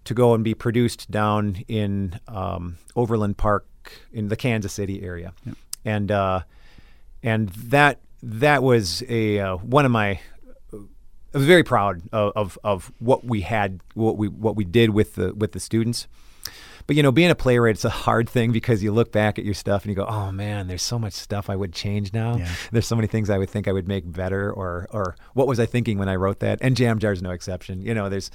to 0.05 0.13
go 0.13 0.33
and 0.33 0.43
be 0.43 0.53
produced 0.53 1.09
down 1.09 1.63
in 1.67 2.19
um, 2.27 2.77
Overland 2.95 3.37
Park 3.37 3.65
in 4.13 4.29
the 4.29 4.35
Kansas 4.35 4.73
City 4.73 5.03
area, 5.03 5.33
and 5.83 6.11
uh, 6.11 6.41
and 7.23 7.49
that 7.49 7.99
that 8.21 8.63
was 8.63 9.03
a 9.09 9.39
uh, 9.39 9.57
one 9.57 9.85
of 9.85 9.91
my. 9.91 10.19
I 11.33 11.37
was 11.39 11.47
very 11.47 11.63
proud 11.63 12.01
of, 12.13 12.31
of 12.35 12.59
of 12.63 12.91
what 12.99 13.25
we 13.25 13.41
had, 13.41 13.81
what 13.93 14.17
we 14.17 14.27
what 14.27 14.55
we 14.55 14.63
did 14.63 14.91
with 14.91 15.15
the 15.15 15.33
with 15.33 15.51
the 15.51 15.59
students. 15.59 16.07
But 16.87 16.95
you 16.95 17.03
know, 17.03 17.11
being 17.11 17.31
a 17.31 17.35
playwright, 17.35 17.75
it's 17.75 17.85
a 17.85 17.89
hard 17.89 18.29
thing 18.29 18.51
because 18.51 18.83
you 18.83 18.91
look 18.91 19.11
back 19.11 19.39
at 19.39 19.45
your 19.45 19.53
stuff 19.55 19.83
and 19.83 19.89
you 19.89 19.95
go, 19.95 20.05
"Oh 20.05 20.31
man, 20.31 20.67
there's 20.67 20.83
so 20.83 20.99
much 20.99 21.13
stuff 21.13 21.49
I 21.49 21.55
would 21.55 21.73
change 21.73 22.13
now. 22.13 22.37
Yeah. 22.37 22.49
There's 22.71 22.85
so 22.85 22.95
many 22.95 23.07
things 23.07 23.29
I 23.29 23.37
would 23.37 23.49
think 23.49 23.67
I 23.67 23.71
would 23.71 23.87
make 23.87 24.11
better, 24.11 24.51
or 24.51 24.87
or 24.91 25.15
what 25.33 25.47
was 25.47 25.59
I 25.59 25.65
thinking 25.65 25.97
when 25.97 26.09
I 26.09 26.15
wrote 26.15 26.39
that?" 26.39 26.59
And 26.61 26.77
Jam 26.77 26.99
Jar's 26.99 27.21
no 27.21 27.31
exception. 27.31 27.81
You 27.81 27.93
know, 27.93 28.09
there's 28.09 28.29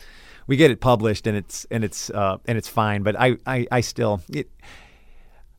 we 0.47 0.57
get 0.57 0.71
it 0.73 0.81
published 0.81 1.29
and 1.29 1.37
it's 1.37 1.65
and 1.71 1.85
it's 1.85 2.11
uh, 2.11 2.39
and 2.47 2.59
it's 2.59 2.69
fine, 2.69 3.03
but 3.03 3.15
I 3.19 3.37
I, 3.47 3.67
I 3.71 3.81
still 3.83 4.21
it, 4.29 4.51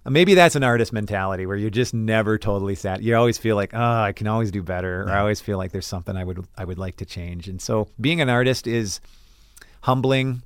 maybe 0.06 0.34
that's 0.34 0.56
an 0.56 0.64
artist 0.64 0.92
mentality 0.92 1.46
where 1.46 1.56
you're 1.56 1.70
just 1.70 1.94
never 1.94 2.38
totally 2.38 2.76
sat. 2.76 3.02
You 3.02 3.16
always 3.16 3.38
feel 3.38 3.56
like, 3.56 3.74
oh, 3.74 3.80
I 4.02 4.12
can 4.12 4.28
always 4.28 4.52
do 4.52 4.64
better, 4.64 5.04
or 5.04 5.12
I 5.12 5.20
always 5.20 5.40
feel 5.40 5.58
like 5.58 5.72
there's 5.72 5.86
something 5.86 6.18
I 6.18 6.24
would 6.24 6.46
I 6.58 6.66
would 6.66 6.78
like 6.78 6.98
to 6.98 7.06
change. 7.06 7.48
And 7.48 7.62
so, 7.62 7.88
being 8.00 8.20
an 8.20 8.30
artist 8.30 8.68
is 8.68 9.00
humbling. 9.82 10.44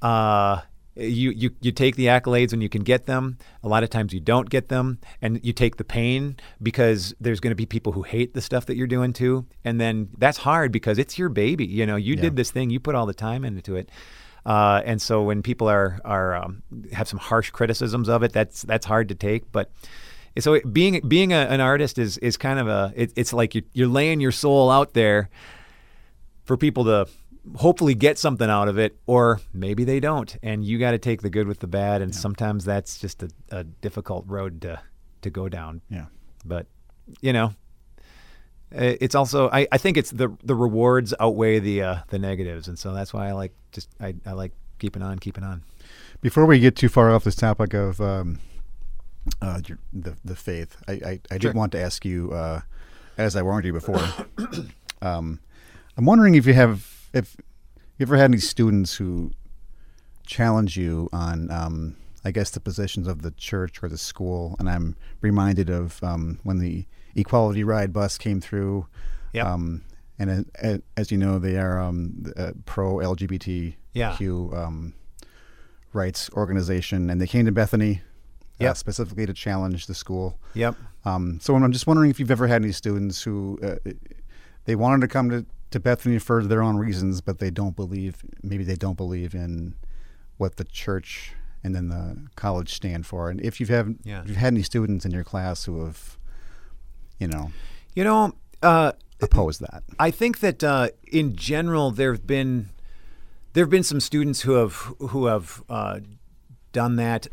Uh, 0.00 0.62
you, 0.94 1.30
you 1.30 1.50
you 1.60 1.72
take 1.72 1.96
the 1.96 2.06
accolades 2.06 2.50
when 2.50 2.60
you 2.60 2.68
can 2.68 2.82
get 2.82 3.06
them. 3.06 3.38
A 3.62 3.68
lot 3.68 3.82
of 3.82 3.90
times 3.90 4.12
you 4.12 4.20
don't 4.20 4.50
get 4.50 4.68
them, 4.68 4.98
and 5.22 5.40
you 5.42 5.52
take 5.52 5.76
the 5.76 5.84
pain 5.84 6.36
because 6.62 7.14
there's 7.20 7.40
going 7.40 7.50
to 7.50 7.56
be 7.56 7.66
people 7.66 7.92
who 7.92 8.02
hate 8.02 8.34
the 8.34 8.42
stuff 8.42 8.66
that 8.66 8.76
you're 8.76 8.86
doing 8.86 9.12
too. 9.12 9.46
And 9.64 9.80
then 9.80 10.08
that's 10.18 10.38
hard 10.38 10.70
because 10.70 10.98
it's 10.98 11.18
your 11.18 11.28
baby. 11.28 11.64
You 11.64 11.86
know, 11.86 11.96
you 11.96 12.16
did 12.16 12.36
this 12.36 12.50
thing, 12.50 12.70
you 12.70 12.78
put 12.80 12.94
all 12.94 13.06
the 13.06 13.14
time 13.14 13.44
into 13.44 13.76
it. 13.76 13.88
Uh, 14.44 14.82
and 14.84 15.00
so 15.00 15.22
when 15.22 15.42
people 15.42 15.68
are 15.68 16.00
are 16.04 16.34
um, 16.34 16.62
have 16.92 17.08
some 17.08 17.18
harsh 17.18 17.50
criticisms 17.50 18.08
of 18.08 18.22
it, 18.22 18.32
that's 18.32 18.62
that's 18.62 18.84
hard 18.84 19.08
to 19.08 19.14
take. 19.14 19.50
But 19.52 19.70
so 20.38 20.60
being 20.60 21.00
being 21.06 21.32
a, 21.32 21.36
an 21.36 21.60
artist 21.60 21.98
is 21.98 22.18
is 22.18 22.36
kind 22.36 22.58
of 22.58 22.68
a 22.68 22.92
it, 22.96 23.12
it's 23.16 23.32
like 23.32 23.54
you're, 23.54 23.64
you're 23.72 23.88
laying 23.88 24.20
your 24.20 24.32
soul 24.32 24.70
out 24.70 24.94
there 24.94 25.30
for 26.44 26.56
people 26.56 26.84
to 26.84 27.06
hopefully 27.56 27.94
get 27.94 28.18
something 28.18 28.48
out 28.48 28.68
of 28.68 28.78
it, 28.78 28.96
or 29.06 29.40
maybe 29.52 29.84
they 29.84 30.00
don't, 30.00 30.36
and 30.42 30.64
you 30.64 30.78
got 30.78 30.92
to 30.92 30.98
take 30.98 31.22
the 31.22 31.30
good 31.30 31.46
with 31.46 31.60
the 31.60 31.66
bad. 31.66 32.02
And 32.02 32.14
sometimes 32.14 32.64
that's 32.64 32.98
just 32.98 33.22
a, 33.22 33.30
a 33.50 33.64
difficult 33.64 34.24
road 34.26 34.60
to 34.62 34.80
to 35.22 35.30
go 35.30 35.48
down. 35.48 35.80
Yeah. 35.88 36.06
But 36.44 36.66
you 37.20 37.32
know, 37.32 37.54
it's 38.70 39.14
also 39.14 39.48
I, 39.50 39.66
I 39.72 39.78
think 39.78 39.96
it's 39.96 40.10
the 40.10 40.28
the 40.42 40.54
rewards 40.54 41.12
outweigh 41.20 41.58
the 41.58 41.82
uh, 41.82 41.96
the 42.08 42.18
negatives, 42.18 42.68
and 42.68 42.78
so 42.78 42.92
that's 42.94 43.12
why 43.12 43.28
I 43.28 43.32
like 43.32 43.52
just 43.72 43.88
I, 44.00 44.14
I 44.26 44.32
like 44.32 44.52
keeping 44.78 45.02
on, 45.02 45.18
keeping 45.18 45.44
on. 45.44 45.62
Before 46.20 46.46
we 46.46 46.58
get 46.58 46.76
too 46.76 46.88
far 46.88 47.10
off 47.10 47.24
this 47.24 47.34
topic 47.34 47.74
of 47.74 48.00
um, 48.00 48.38
uh, 49.40 49.60
your, 49.66 49.78
the 49.92 50.16
the 50.24 50.36
faith, 50.36 50.76
I 50.88 50.92
I, 50.92 50.96
I 51.30 51.34
Sure. 51.34 51.38
did 51.38 51.54
want 51.54 51.72
to 51.72 51.80
ask 51.80 52.04
you, 52.04 52.32
uh, 52.32 52.60
as 53.18 53.36
I 53.36 53.42
warned 53.42 53.64
you 53.66 53.72
before. 53.72 54.02
um, 55.02 55.40
I'm 55.96 56.04
wondering 56.06 56.34
if 56.36 56.46
you 56.46 56.54
have 56.54 56.91
if 57.12 57.36
you 57.98 58.04
ever 58.04 58.16
had 58.16 58.24
any 58.30 58.38
students 58.38 58.94
who 58.94 59.30
challenge 60.26 60.76
you 60.76 61.08
on, 61.12 61.50
um, 61.50 61.96
I 62.24 62.30
guess, 62.30 62.50
the 62.50 62.60
positions 62.60 63.06
of 63.08 63.22
the 63.22 63.30
church 63.32 63.82
or 63.82 63.88
the 63.88 63.98
school, 63.98 64.56
and 64.58 64.68
I'm 64.68 64.96
reminded 65.20 65.68
of 65.70 66.02
um, 66.02 66.38
when 66.42 66.58
the 66.58 66.86
Equality 67.14 67.64
Ride 67.64 67.92
bus 67.92 68.16
came 68.18 68.40
through. 68.40 68.86
Yep. 69.32 69.46
Um, 69.46 69.82
and 70.18 70.30
as, 70.30 70.44
as, 70.60 70.80
as 70.96 71.10
you 71.12 71.18
know, 71.18 71.38
they 71.38 71.56
are 71.58 71.78
um, 71.80 72.24
uh, 72.36 72.52
pro 72.64 72.96
LGBTQ 72.96 73.74
Yeah. 73.94 74.16
um, 74.20 74.94
rights 75.92 76.30
organization, 76.34 77.10
and 77.10 77.20
they 77.20 77.26
came 77.26 77.44
to 77.46 77.52
Bethany 77.52 78.00
uh, 78.60 78.64
Yep. 78.64 78.76
specifically 78.76 79.26
to 79.26 79.32
challenge 79.34 79.86
the 79.86 79.94
school. 79.94 80.38
Yep. 80.54 80.76
Um, 81.04 81.38
so 81.42 81.54
I'm 81.56 81.72
just 81.72 81.86
wondering 81.86 82.10
if 82.10 82.20
you've 82.20 82.30
ever 82.30 82.46
had 82.46 82.62
any 82.62 82.72
students 82.72 83.22
who 83.22 83.58
uh, 83.62 83.76
they 84.64 84.76
wanted 84.76 85.00
to 85.02 85.08
come 85.08 85.28
to, 85.30 85.44
to 85.72 85.80
Bethany 85.80 86.18
for 86.18 86.44
their 86.44 86.62
own 86.62 86.76
reasons, 86.76 87.20
but 87.20 87.38
they 87.38 87.50
don't 87.50 87.74
believe 87.76 88.22
maybe 88.42 88.64
they 88.64 88.76
don't 88.76 88.96
believe 88.96 89.34
in 89.34 89.74
what 90.36 90.56
the 90.56 90.64
church 90.64 91.32
and 91.64 91.74
then 91.74 91.88
the 91.88 92.26
college 92.36 92.74
stand 92.74 93.06
for. 93.06 93.30
And 93.30 93.40
if 93.40 93.60
you've 93.60 93.68
had 93.68 93.98
Yeah. 94.04 94.22
if 94.22 94.28
you've 94.28 94.36
had 94.36 94.52
any 94.54 94.62
students 94.62 95.04
in 95.04 95.10
your 95.12 95.24
class 95.24 95.64
who 95.64 95.84
have, 95.84 96.18
you 97.18 97.26
know, 97.28 97.52
You 97.94 98.04
know, 98.04 98.32
uh, 98.62 98.92
opposed 99.20 99.60
that. 99.60 99.82
I 99.98 100.10
think 100.10 100.40
that 100.40 100.64
uh, 100.64 100.88
in 101.10 101.36
general 101.36 101.90
there 101.90 102.12
have 102.12 102.26
been 102.26 102.70
there 103.52 103.64
have 103.64 103.70
been 103.70 103.84
some 103.84 104.00
students 104.00 104.40
who 104.42 104.52
have 104.52 104.74
who 104.98 105.26
have 105.26 105.62
uh, 105.68 106.00
done 106.72 106.96
that 106.96 107.26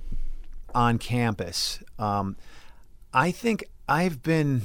on 0.76 0.98
campus. 1.00 1.80
Um, 1.98 2.36
I 3.14 3.32
think 3.32 3.64
I've 3.88 4.22
been. 4.22 4.64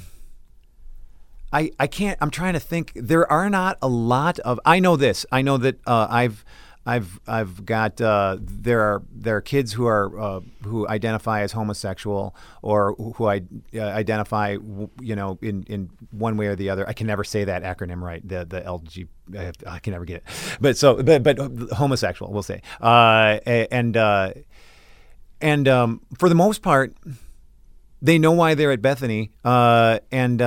I, 1.55 1.71
I 1.79 1.87
can't. 1.87 2.19
I'm 2.21 2.31
trying 2.31 2.55
to 2.55 2.61
think. 2.61 2.93
There 2.97 3.31
are 3.31 3.49
not 3.49 3.79
a 3.81 3.89
lot 3.89 4.41
of. 4.41 4.59
I 4.65 4.81
know 4.81 4.97
this. 4.97 5.25
I 5.31 5.43
know 5.43 5.57
that 5.59 5.79
uh, 5.87 6.09
I've 6.11 6.45
I've 6.85 7.21
I've 7.27 7.65
got 7.65 8.01
uh, 8.01 8.39
there 8.41 8.81
are 8.81 9.03
there 9.11 9.37
are 9.37 9.41
kids 9.41 9.73
who 9.73 9.87
are 9.87 10.19
uh, 10.19 10.41
who 10.65 10.87
identify 10.89 11.43
as 11.43 11.53
homosexual 11.53 12.35
or 12.61 12.95
who 12.95 13.27
I 13.27 13.43
uh, 13.75 13.81
identify 13.81 14.57
you 15.01 15.17
know 15.17 15.39
in, 15.41 15.63
in 15.65 15.91
one 16.11 16.37
way 16.37 16.49
or 16.49 16.57
the 16.57 16.71
other. 16.71 16.87
I 16.89 16.93
can 16.93 17.07
never 17.07 17.25
say 17.25 17.45
that 17.45 17.63
acronym 17.63 18.03
right. 18.03 18.27
The 18.27 18.45
the 18.45 18.61
LG 18.61 19.09
I 19.39 19.53
I 19.67 19.79
can 19.79 19.93
never 19.93 20.05
get 20.05 20.17
it. 20.17 20.25
But 20.61 20.77
so 20.77 21.03
but 21.03 21.23
but 21.23 21.39
homosexual 21.73 22.33
we'll 22.33 22.43
say. 22.43 22.63
Uh, 22.81 23.39
and 23.47 23.97
uh, 23.97 24.33
and 25.41 25.69
um, 25.69 26.01
for 26.19 26.29
the 26.29 26.35
most 26.35 26.63
part, 26.63 26.95
they 28.03 28.19
know 28.19 28.33
why 28.33 28.55
they're 28.55 28.73
at 28.73 28.83
Bethany, 28.83 29.31
uh, 29.45 30.01
and 30.11 30.43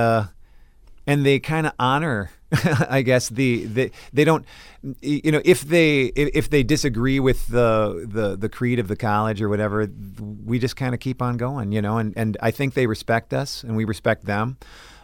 and 1.08 1.26
they 1.26 1.40
kind 1.40 1.66
of 1.66 1.72
honor, 1.80 2.30
I 2.88 3.02
guess 3.02 3.28
the, 3.28 3.64
the 3.64 3.90
they 4.12 4.24
don't, 4.24 4.44
you 5.00 5.32
know, 5.32 5.40
if 5.44 5.62
they 5.62 6.02
if, 6.14 6.48
they 6.50 6.62
disagree 6.62 7.18
with 7.18 7.48
the, 7.48 8.06
the 8.08 8.36
the 8.36 8.48
creed 8.48 8.78
of 8.78 8.86
the 8.88 8.96
college 8.96 9.42
or 9.42 9.48
whatever, 9.48 9.88
we 10.44 10.58
just 10.60 10.76
kind 10.76 10.94
of 10.94 11.00
keep 11.00 11.20
on 11.20 11.36
going, 11.36 11.72
you 11.72 11.82
know, 11.82 11.98
and 11.98 12.12
and 12.16 12.36
I 12.40 12.50
think 12.52 12.74
they 12.74 12.86
respect 12.86 13.34
us 13.34 13.64
and 13.64 13.76
we 13.76 13.84
respect 13.84 14.24
them. 14.26 14.56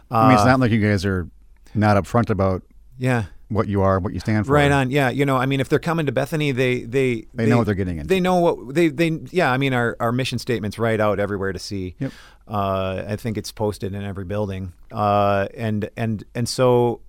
I 0.09 0.27
mean, 0.29 0.33
it's 0.37 0.43
Uh, 0.43 0.45
not 0.51 0.59
like 0.61 0.71
you 0.71 0.81
guys 0.81 1.05
are 1.05 1.27
not 1.73 1.97
upfront 1.97 2.29
about 2.29 2.63
Yeah. 2.97 3.25
What 3.49 3.67
you 3.67 3.81
are, 3.81 3.99
what 3.99 4.13
you 4.13 4.19
stand 4.19 4.45
for. 4.45 4.53
Right 4.53 4.71
on. 4.71 4.89
Yeah. 4.89 5.09
You 5.09 5.25
know, 5.25 5.37
I 5.37 5.45
mean, 5.45 5.59
if 5.59 5.69
they're 5.69 5.79
coming 5.79 6.05
to 6.07 6.11
Bethany, 6.11 6.51
they 6.51 6.81
they 6.81 7.25
They 7.33 7.45
know 7.45 7.57
what 7.57 7.65
they're 7.65 7.75
getting 7.75 7.97
into. 7.97 8.07
They 8.07 8.19
know 8.19 8.37
what 8.37 8.73
they 8.73 8.89
they. 8.89 9.19
Yeah. 9.31 9.51
I 9.51 9.57
mean, 9.57 9.73
our 9.73 9.95
our 9.99 10.11
mission 10.11 10.39
statement's 10.39 10.79
right 10.79 10.99
out 10.99 11.19
everywhere 11.19 11.53
to 11.53 11.59
see. 11.59 11.95
Yep. 11.99 12.11
Uh, 12.47 13.03
I 13.07 13.15
think 13.15 13.37
it's 13.37 13.51
posted 13.51 13.93
in 13.93 14.03
every 14.03 14.25
building. 14.25 14.73
Uh, 14.91 15.47
and 15.55 15.89
and 15.95 16.23
and 16.33 16.49
so 16.49 17.01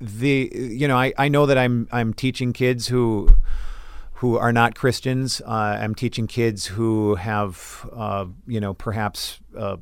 the 0.00 0.50
you 0.54 0.88
know 0.88 0.96
I, 0.96 1.12
I 1.18 1.28
know 1.28 1.46
that 1.46 1.58
I'm 1.58 1.88
I'm 1.92 2.14
teaching 2.14 2.52
kids 2.52 2.86
who 2.88 3.28
who 4.14 4.36
are 4.36 4.52
not 4.52 4.74
Christians. 4.74 5.40
Uh, 5.40 5.78
I'm 5.80 5.94
teaching 5.94 6.26
kids 6.26 6.66
who 6.66 7.14
have 7.14 7.88
uh, 7.92 8.26
you 8.46 8.60
know 8.60 8.74
perhaps 8.74 9.40
uh, 9.56 9.76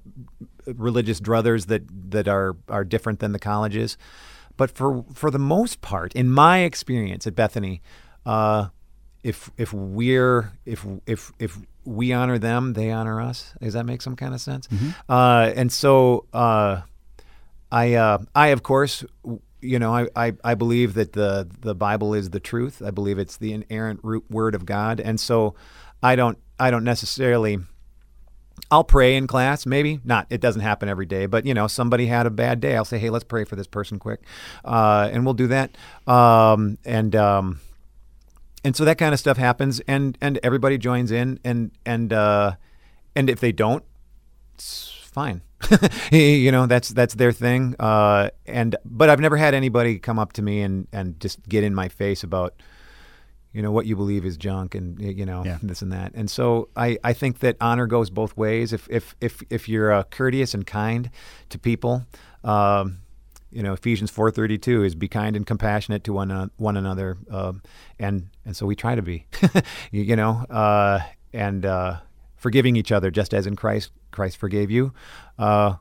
religious 0.66 1.20
druthers 1.20 1.66
that 1.66 1.82
that 2.11 2.28
are 2.28 2.56
are 2.68 2.84
different 2.84 3.20
than 3.20 3.32
the 3.32 3.38
colleges. 3.38 3.96
But 4.59 4.70
for 4.70 5.04
for 5.14 5.30
the 5.30 5.38
most 5.38 5.80
part, 5.80 6.14
in 6.14 6.28
my 6.28 6.59
experience 6.59 7.26
at 7.26 7.34
Bethany, 7.34 7.80
uh, 8.26 8.68
if 9.22 9.50
if 9.56 9.72
we're 9.72 10.52
if 10.66 10.84
if 11.06 11.32
if 11.38 11.56
we 11.84 12.12
honor 12.12 12.38
them, 12.38 12.74
they 12.74 12.90
honor 12.90 13.22
us. 13.22 13.54
Does 13.62 13.72
that 13.72 13.86
make 13.86 14.02
some 14.02 14.16
kind 14.16 14.34
of 14.34 14.40
sense? 14.42 14.68
Uh, 15.09 15.50
and 15.56 15.72
so 15.72 16.26
uh, 16.34 16.82
I 17.72 17.94
uh, 17.94 18.18
I 18.34 18.48
of 18.48 18.62
course 18.62 19.04
you 19.61 19.78
know 19.78 19.94
I, 19.94 20.09
I, 20.14 20.32
I 20.44 20.54
believe 20.54 20.94
that 20.94 21.12
the 21.14 21.48
the 21.61 21.74
Bible 21.74 22.12
is 22.12 22.30
the 22.30 22.40
truth. 22.40 22.82
I 22.84 22.90
believe 22.90 23.18
it's 23.18 23.38
the 23.38 23.52
inerrant 23.52 24.00
root 24.02 24.24
word 24.28 24.54
of 24.54 24.66
God, 24.66 25.00
and 25.00 25.18
so 25.18 25.54
I 26.02 26.16
don't 26.16 26.36
I 26.59 26.70
don't 26.70 26.84
necessarily. 26.84 27.59
I'll 28.70 28.84
pray 28.84 29.16
in 29.16 29.26
class, 29.26 29.66
maybe 29.66 30.00
not. 30.04 30.26
It 30.30 30.40
doesn't 30.40 30.62
happen 30.62 30.88
every 30.88 31.06
day, 31.06 31.26
but 31.26 31.46
you 31.46 31.54
know, 31.54 31.66
somebody 31.66 32.06
had 32.06 32.26
a 32.26 32.30
bad 32.30 32.61
day. 32.61 32.76
I'll 32.76 32.84
say, 32.84 32.98
"Hey, 32.98 33.11
let's 33.11 33.24
pray 33.24 33.44
for 33.44 33.56
this 33.56 33.66
person 33.66 33.98
quick," 33.98 34.20
uh, 34.64 35.09
and 35.12 35.24
we'll 35.24 35.34
do 35.34 35.48
that. 35.48 35.76
Um, 36.06 36.78
and 36.84 37.14
um, 37.16 37.61
and 38.64 38.76
so 38.76 38.84
that 38.84 38.98
kind 38.98 39.14
of 39.14 39.20
stuff 39.20 39.36
happens, 39.36 39.80
and 39.80 40.18
and 40.20 40.38
everybody 40.42 40.78
joins 40.78 41.11
in, 41.11 41.40
and 41.44 41.70
and 41.86 42.12
uh, 42.12 42.52
and 43.16 43.30
if 43.30 43.40
they 43.40 43.52
don't, 43.52 43.84
it's 44.54 44.90
fine. 45.04 45.42
you 46.12 46.52
know, 46.52 46.66
that's 46.66 46.88
that's 46.90 47.14
their 47.14 47.32
thing. 47.32 47.74
Uh, 47.78 48.30
and 48.46 48.76
but 48.84 49.11
I've 49.11 49.20
never 49.20 49.36
had 49.36 49.54
anybody 49.54 49.98
come 49.98 50.18
up 50.18 50.32
to 50.34 50.42
me 50.42 50.62
and 50.62 50.86
and 50.92 51.18
just 51.20 51.46
get 51.48 51.64
in 51.64 51.74
my 51.74 51.88
face 51.88 52.22
about 52.22 52.54
you 53.59 53.62
know 53.64 53.72
what 53.72 53.86
you 53.86 53.96
believe 53.96 54.24
is 54.24 54.36
junk 54.36 54.76
and 54.76 55.00
you 55.02 55.26
know 55.26 55.42
Yeah. 55.44 55.59
this 55.61 55.82
and 55.82 55.90
that. 55.92 56.12
And 56.14 56.30
so 56.30 56.68
I, 56.76 56.96
I 57.02 57.12
think 57.12 57.40
that 57.40 57.56
honor 57.61 57.88
goes 57.88 58.09
both 58.09 58.36
ways. 58.36 58.72
If 58.72 58.86
if 58.88 59.16
if, 59.20 59.42
if 59.50 59.68
you're 59.68 59.90
uh, 59.92 60.04
courteous 60.04 60.54
and 60.54 60.64
kind 60.64 61.11
to 61.48 61.59
people 61.59 62.06
um, 62.44 62.98
you 63.50 63.64
know 63.64 63.72
Ephesians 63.72 64.12
4:32 64.12 64.86
is 64.86 64.94
be 64.94 65.09
kind 65.09 65.34
and 65.34 65.44
compassionate 65.44 66.04
to 66.04 66.12
one 66.12 66.30
uh, 66.30 66.46
one 66.56 66.76
another 66.76 67.16
um, 67.32 67.61
and 67.98 68.28
and 68.46 68.56
so 68.56 68.64
we 68.64 68.76
try 68.76 68.94
to 68.94 69.02
be 69.02 69.26
you, 69.90 70.02
you 70.02 70.14
know 70.14 70.46
uh, 70.50 71.00
and 71.32 71.66
uh, 71.66 71.96
forgiving 72.36 72.76
each 72.76 72.92
other 72.92 73.11
just 73.11 73.34
as 73.34 73.44
in 73.44 73.56
Christ 73.56 73.90
Christ 74.12 74.36
forgave 74.36 74.70
you. 74.70 74.92
Uh, 75.36 75.74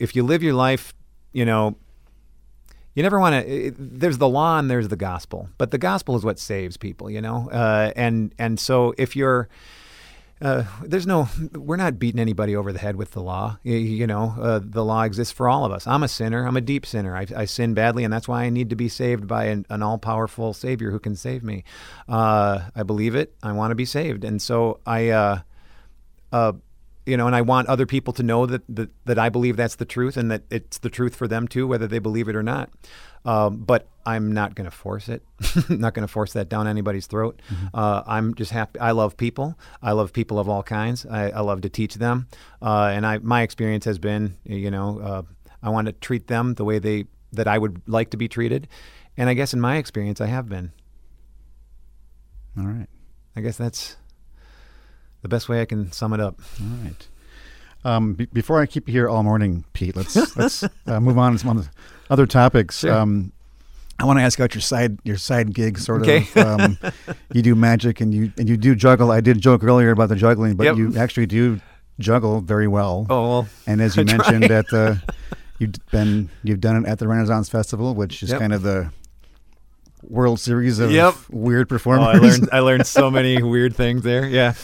if 0.00 0.16
you 0.16 0.24
live 0.24 0.42
your 0.42 0.54
life 0.54 0.92
you 1.32 1.44
know 1.44 1.76
you 2.94 3.02
never 3.02 3.18
want 3.18 3.46
to 3.46 3.74
there's 3.78 4.18
the 4.18 4.28
law 4.28 4.58
and 4.58 4.70
there's 4.70 4.88
the 4.88 4.96
gospel 4.96 5.48
but 5.58 5.70
the 5.70 5.78
gospel 5.78 6.16
is 6.16 6.24
what 6.24 6.38
saves 6.38 6.76
people 6.76 7.10
you 7.10 7.20
know? 7.20 7.50
Uh, 7.50 7.92
and 7.96 8.34
and 8.38 8.58
so 8.58 8.94
if 8.98 9.16
you're 9.16 9.48
uh, 10.40 10.64
there's 10.82 11.06
no 11.06 11.28
we're 11.52 11.76
not 11.76 11.98
beating 11.98 12.20
anybody 12.20 12.56
over 12.56 12.72
the 12.72 12.78
head 12.78 12.96
with 12.96 13.12
the 13.12 13.22
law 13.22 13.58
you, 13.62 13.76
you 13.76 14.06
know? 14.06 14.34
Uh, 14.40 14.60
the 14.62 14.84
law 14.84 15.02
exists 15.02 15.32
for 15.32 15.48
all 15.48 15.64
of 15.64 15.72
us. 15.72 15.86
I'm 15.86 16.02
a 16.02 16.08
sinner. 16.08 16.46
I'm 16.46 16.56
a 16.56 16.60
deep 16.60 16.84
sinner. 16.84 17.16
I, 17.16 17.26
I 17.36 17.44
sin 17.44 17.74
badly 17.74 18.04
and 18.04 18.12
that's 18.12 18.28
why 18.28 18.44
i 18.44 18.50
need 18.50 18.70
to 18.70 18.76
be 18.76 18.88
saved 18.88 19.26
by 19.26 19.44
an, 19.46 19.66
an 19.70 19.82
all-powerful 19.82 20.52
savior 20.52 20.90
who 20.90 20.98
can 20.98 21.16
save 21.16 21.42
me. 21.42 21.64
Uh, 22.08 22.68
i 22.74 22.82
believe 22.82 23.14
it. 23.14 23.34
I 23.42 23.52
want 23.52 23.70
to 23.70 23.76
be 23.76 23.84
saved. 23.84 24.24
And 24.24 24.42
so 24.42 24.80
i 24.86 25.08
uh, 25.08 25.40
uh, 26.32 26.52
you 27.06 27.16
know, 27.16 27.26
and 27.26 27.34
I 27.34 27.40
want 27.40 27.68
other 27.68 27.86
people 27.86 28.12
to 28.14 28.22
know 28.22 28.46
that, 28.46 28.62
that 28.68 28.90
that 29.06 29.18
I 29.18 29.28
believe 29.28 29.56
that's 29.56 29.76
the 29.76 29.84
truth 29.84 30.16
and 30.16 30.30
that 30.30 30.42
it's 30.50 30.78
the 30.78 30.90
truth 30.90 31.16
for 31.16 31.26
them 31.26 31.48
too, 31.48 31.66
whether 31.66 31.86
they 31.86 31.98
believe 31.98 32.28
it 32.28 32.36
or 32.36 32.42
not. 32.42 32.70
Um, 33.24 33.58
but 33.58 33.88
I'm 34.04 34.32
not 34.32 34.54
going 34.54 34.64
to 34.64 34.76
force 34.76 35.08
it. 35.08 35.22
not 35.68 35.94
going 35.94 36.06
to 36.06 36.12
force 36.12 36.32
that 36.32 36.48
down 36.48 36.66
anybody's 36.66 37.06
throat. 37.06 37.40
Uh, 37.72 38.02
I'm 38.06 38.34
just 38.34 38.50
happy. 38.50 38.80
I 38.80 38.92
love 38.92 39.16
people. 39.16 39.58
I 39.80 39.92
love 39.92 40.12
people 40.12 40.38
of 40.38 40.48
all 40.48 40.62
kinds. 40.62 41.06
I, 41.06 41.30
I 41.30 41.40
love 41.40 41.60
to 41.62 41.68
teach 41.68 41.94
them, 41.94 42.28
uh, 42.60 42.90
and 42.92 43.06
I 43.06 43.18
my 43.18 43.42
experience 43.42 43.84
has 43.84 43.98
been, 43.98 44.36
you 44.44 44.70
know, 44.70 45.00
uh, 45.00 45.22
I 45.62 45.70
want 45.70 45.86
to 45.86 45.92
treat 45.92 46.26
them 46.26 46.54
the 46.54 46.64
way 46.64 46.78
they 46.78 47.06
that 47.32 47.48
I 47.48 47.58
would 47.58 47.82
like 47.86 48.10
to 48.10 48.16
be 48.16 48.28
treated, 48.28 48.68
and 49.16 49.28
I 49.28 49.34
guess 49.34 49.52
in 49.54 49.60
my 49.60 49.76
experience, 49.76 50.20
I 50.20 50.26
have 50.26 50.48
been. 50.48 50.72
All 52.58 52.66
right. 52.66 52.88
I 53.34 53.40
guess 53.40 53.56
that's 53.56 53.96
the 55.22 55.28
best 55.28 55.48
way 55.48 55.60
I 55.60 55.64
can 55.64 55.90
sum 55.92 56.12
it 56.12 56.20
up. 56.20 56.40
All 56.60 56.66
right. 56.84 57.08
Um, 57.84 58.14
be- 58.14 58.26
before 58.26 58.60
I 58.60 58.66
keep 58.66 58.86
you 58.88 58.92
here 58.92 59.08
all 59.08 59.22
morning, 59.22 59.64
Pete, 59.72 59.96
let's 59.96 60.36
let's 60.36 60.62
uh, 60.86 61.00
move 61.00 61.18
on 61.18 61.32
to 61.32 61.38
some 61.38 61.48
other, 62.10 62.26
topics. 62.26 62.78
Sure. 62.80 62.92
Um, 62.92 63.32
I 63.98 64.04
want 64.04 64.18
to 64.18 64.22
ask 64.22 64.38
about 64.38 64.54
your 64.54 64.62
side 64.62 64.98
your 65.04 65.16
side 65.16 65.52
gig, 65.54 65.78
sort 65.78 66.02
Okay. 66.02 66.26
of. 66.36 66.60
Um, 66.60 66.78
you 67.32 67.42
do 67.42 67.54
magic 67.54 68.00
and 68.00 68.12
you 68.14 68.32
and 68.38 68.48
you 68.48 68.56
do 68.56 68.74
juggle. 68.74 69.10
I 69.10 69.20
did 69.20 69.40
joke 69.40 69.64
earlier 69.64 69.90
about 69.90 70.08
the 70.08 70.16
juggling, 70.16 70.54
but 70.56 70.64
Yep. 70.64 70.76
you 70.76 70.96
actually 70.98 71.26
do 71.26 71.60
juggle 71.98 72.40
very 72.40 72.66
well. 72.68 73.06
Oh 73.10 73.22
well, 73.28 73.48
And 73.66 73.80
as 73.80 73.96
you 73.96 74.02
I 74.02 74.04
mentioned, 74.04 74.44
try. 74.46 74.56
at 74.56 74.68
the 74.68 75.02
you've 75.58 75.74
been 75.90 76.30
you've 76.42 76.60
done 76.60 76.84
it 76.84 76.88
at 76.88 76.98
the 76.98 77.06
Renaissance 77.08 77.48
Festival, 77.48 77.94
which 77.94 78.22
is 78.22 78.30
Yep. 78.30 78.40
kind 78.40 78.52
of 78.52 78.62
the 78.62 78.90
World 80.02 80.40
Series 80.40 80.78
of 80.80 80.90
Yep. 80.90 81.14
weird 81.30 81.68
Oh. 81.70 82.02
I 82.02 82.14
learned 82.18 82.48
I 82.52 82.58
learned 82.60 82.86
so 82.86 83.10
many 83.10 83.42
weird 83.42 83.74
things 83.76 84.02
there. 84.02 84.26
Yeah. 84.26 84.54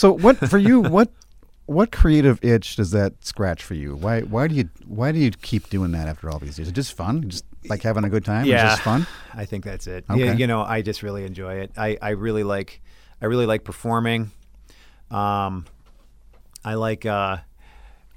So 0.00 0.12
what 0.12 0.38
for 0.38 0.56
you? 0.56 0.80
What 0.80 1.10
what 1.66 1.92
creative 1.92 2.42
itch 2.42 2.76
does 2.76 2.90
that 2.92 3.22
scratch 3.22 3.62
for 3.62 3.74
you? 3.74 3.94
Why 3.94 4.22
why 4.22 4.48
do 4.48 4.54
you 4.54 4.70
why 4.86 5.12
do 5.12 5.18
you 5.18 5.30
keep 5.30 5.68
doing 5.68 5.92
that 5.92 6.08
after 6.08 6.30
all 6.30 6.38
these 6.38 6.58
years? 6.58 6.68
Is 6.68 6.68
it 6.68 6.72
just 6.74 6.94
fun? 6.94 7.28
Just 7.28 7.44
like 7.68 7.82
having 7.82 8.04
a 8.04 8.08
good 8.08 8.24
time? 8.24 8.44
It's 8.44 8.48
Yeah. 8.48 8.70
just 8.70 8.80
fun. 8.82 9.06
I 9.34 9.44
think 9.44 9.62
that's 9.62 9.86
it. 9.86 10.06
Okay. 10.08 10.24
Yeah, 10.24 10.32
you 10.32 10.46
know, 10.46 10.62
I 10.62 10.80
just 10.80 11.02
really 11.02 11.26
enjoy 11.26 11.56
it. 11.56 11.72
I, 11.76 11.98
I 12.00 12.10
really 12.10 12.44
like 12.44 12.80
I 13.20 13.26
really 13.26 13.44
like 13.44 13.62
performing. 13.62 14.30
Um 15.10 15.66
I 16.64 16.74
like 16.74 17.04
uh 17.04 17.36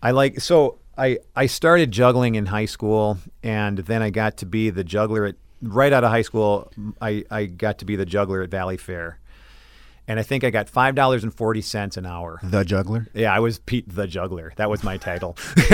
I 0.01 0.11
like 0.11 0.39
so 0.39 0.79
I 0.97 1.17
I 1.35 1.47
started 1.47 1.91
juggling 1.91 2.35
in 2.35 2.45
high 2.45 2.63
school 2.75 3.17
and 3.43 3.79
then 3.79 4.01
I 4.01 4.09
got 4.09 4.37
to 4.37 4.45
be 4.45 4.69
the 4.69 4.85
juggler 4.85 5.25
at 5.25 5.35
right 5.61 5.91
out 5.91 6.05
of 6.05 6.11
high 6.11 6.21
school 6.21 6.71
I, 7.01 7.25
I 7.29 7.45
got 7.45 7.79
to 7.79 7.85
be 7.85 7.97
the 7.97 8.05
juggler 8.05 8.41
at 8.41 8.49
Valleyfair. 8.49 9.15
And 10.05 10.19
I 10.19 10.23
think 10.23 10.43
I 10.43 10.49
got 10.49 10.67
five 10.67 10.95
dollars 10.95 11.23
and 11.23 11.33
forty 11.33 11.61
cents 11.61 11.95
an 11.95 12.05
hour. 12.05 12.39
The 12.43 12.65
juggler. 12.65 13.07
Yeah, 13.13 13.33
I 13.33 13.39
was 13.39 13.59
Pete 13.59 13.85
the 13.87 14.05
Juggler. 14.05 14.51
That 14.57 14.69
was 14.69 14.83
my 14.83 14.97
title. 14.97 15.37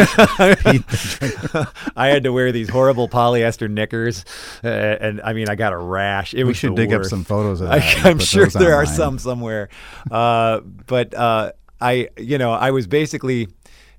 I 1.95 2.07
had 2.07 2.23
to 2.23 2.31
wear 2.33 2.51
these 2.51 2.69
horrible 2.69 3.09
polyester 3.09 3.69
knickers, 3.69 4.25
uh, 4.63 4.67
and 4.67 5.21
I 5.21 5.33
mean, 5.33 5.49
I 5.49 5.55
got 5.55 5.73
a 5.73 5.77
rash. 5.77 6.33
It 6.33 6.43
We 6.43 6.53
should 6.53 6.75
dig 6.75 6.93
up 6.93 7.05
some 7.05 7.23
photos 7.23 7.61
of 7.61 7.69
that. 7.71 7.97
and 7.97 8.05
I'm 8.07 8.19
sure 8.19 8.47
there 8.47 8.75
are 8.75 8.85
some 8.85 9.17
somewhere, 9.19 9.69
uh, 10.11 10.59
but 10.61 11.13
uh, 11.13 11.51
I, 11.81 12.09
you 12.17 12.37
know, 12.37 12.51
I 12.51 12.71
was 12.71 12.87
basically 12.87 13.47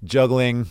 juggling. 0.05 0.67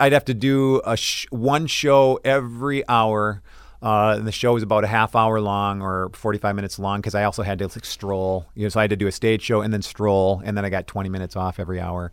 I'd 0.00 0.12
have 0.12 0.24
to 0.26 0.34
do 0.34 0.80
a 0.84 0.96
sh- 0.96 1.26
one 1.30 1.66
show 1.66 2.18
every 2.24 2.86
hour. 2.88 3.42
Uh, 3.86 4.16
and 4.16 4.26
the 4.26 4.32
show 4.32 4.52
was 4.52 4.64
about 4.64 4.82
a 4.82 4.88
half 4.88 5.14
hour 5.14 5.40
long 5.40 5.80
or 5.80 6.10
45 6.12 6.56
minutes 6.56 6.76
long 6.76 6.98
because 6.98 7.14
I 7.14 7.22
also 7.22 7.44
had 7.44 7.60
to 7.60 7.68
like, 7.68 7.84
stroll. 7.84 8.44
You 8.56 8.64
know, 8.64 8.68
so 8.68 8.80
I 8.80 8.82
had 8.82 8.90
to 8.90 8.96
do 8.96 9.06
a 9.06 9.12
stage 9.12 9.42
show 9.42 9.60
and 9.60 9.72
then 9.72 9.80
stroll, 9.80 10.42
and 10.44 10.56
then 10.56 10.64
I 10.64 10.70
got 10.70 10.88
20 10.88 11.08
minutes 11.08 11.36
off 11.36 11.60
every 11.60 11.78
hour. 11.80 12.10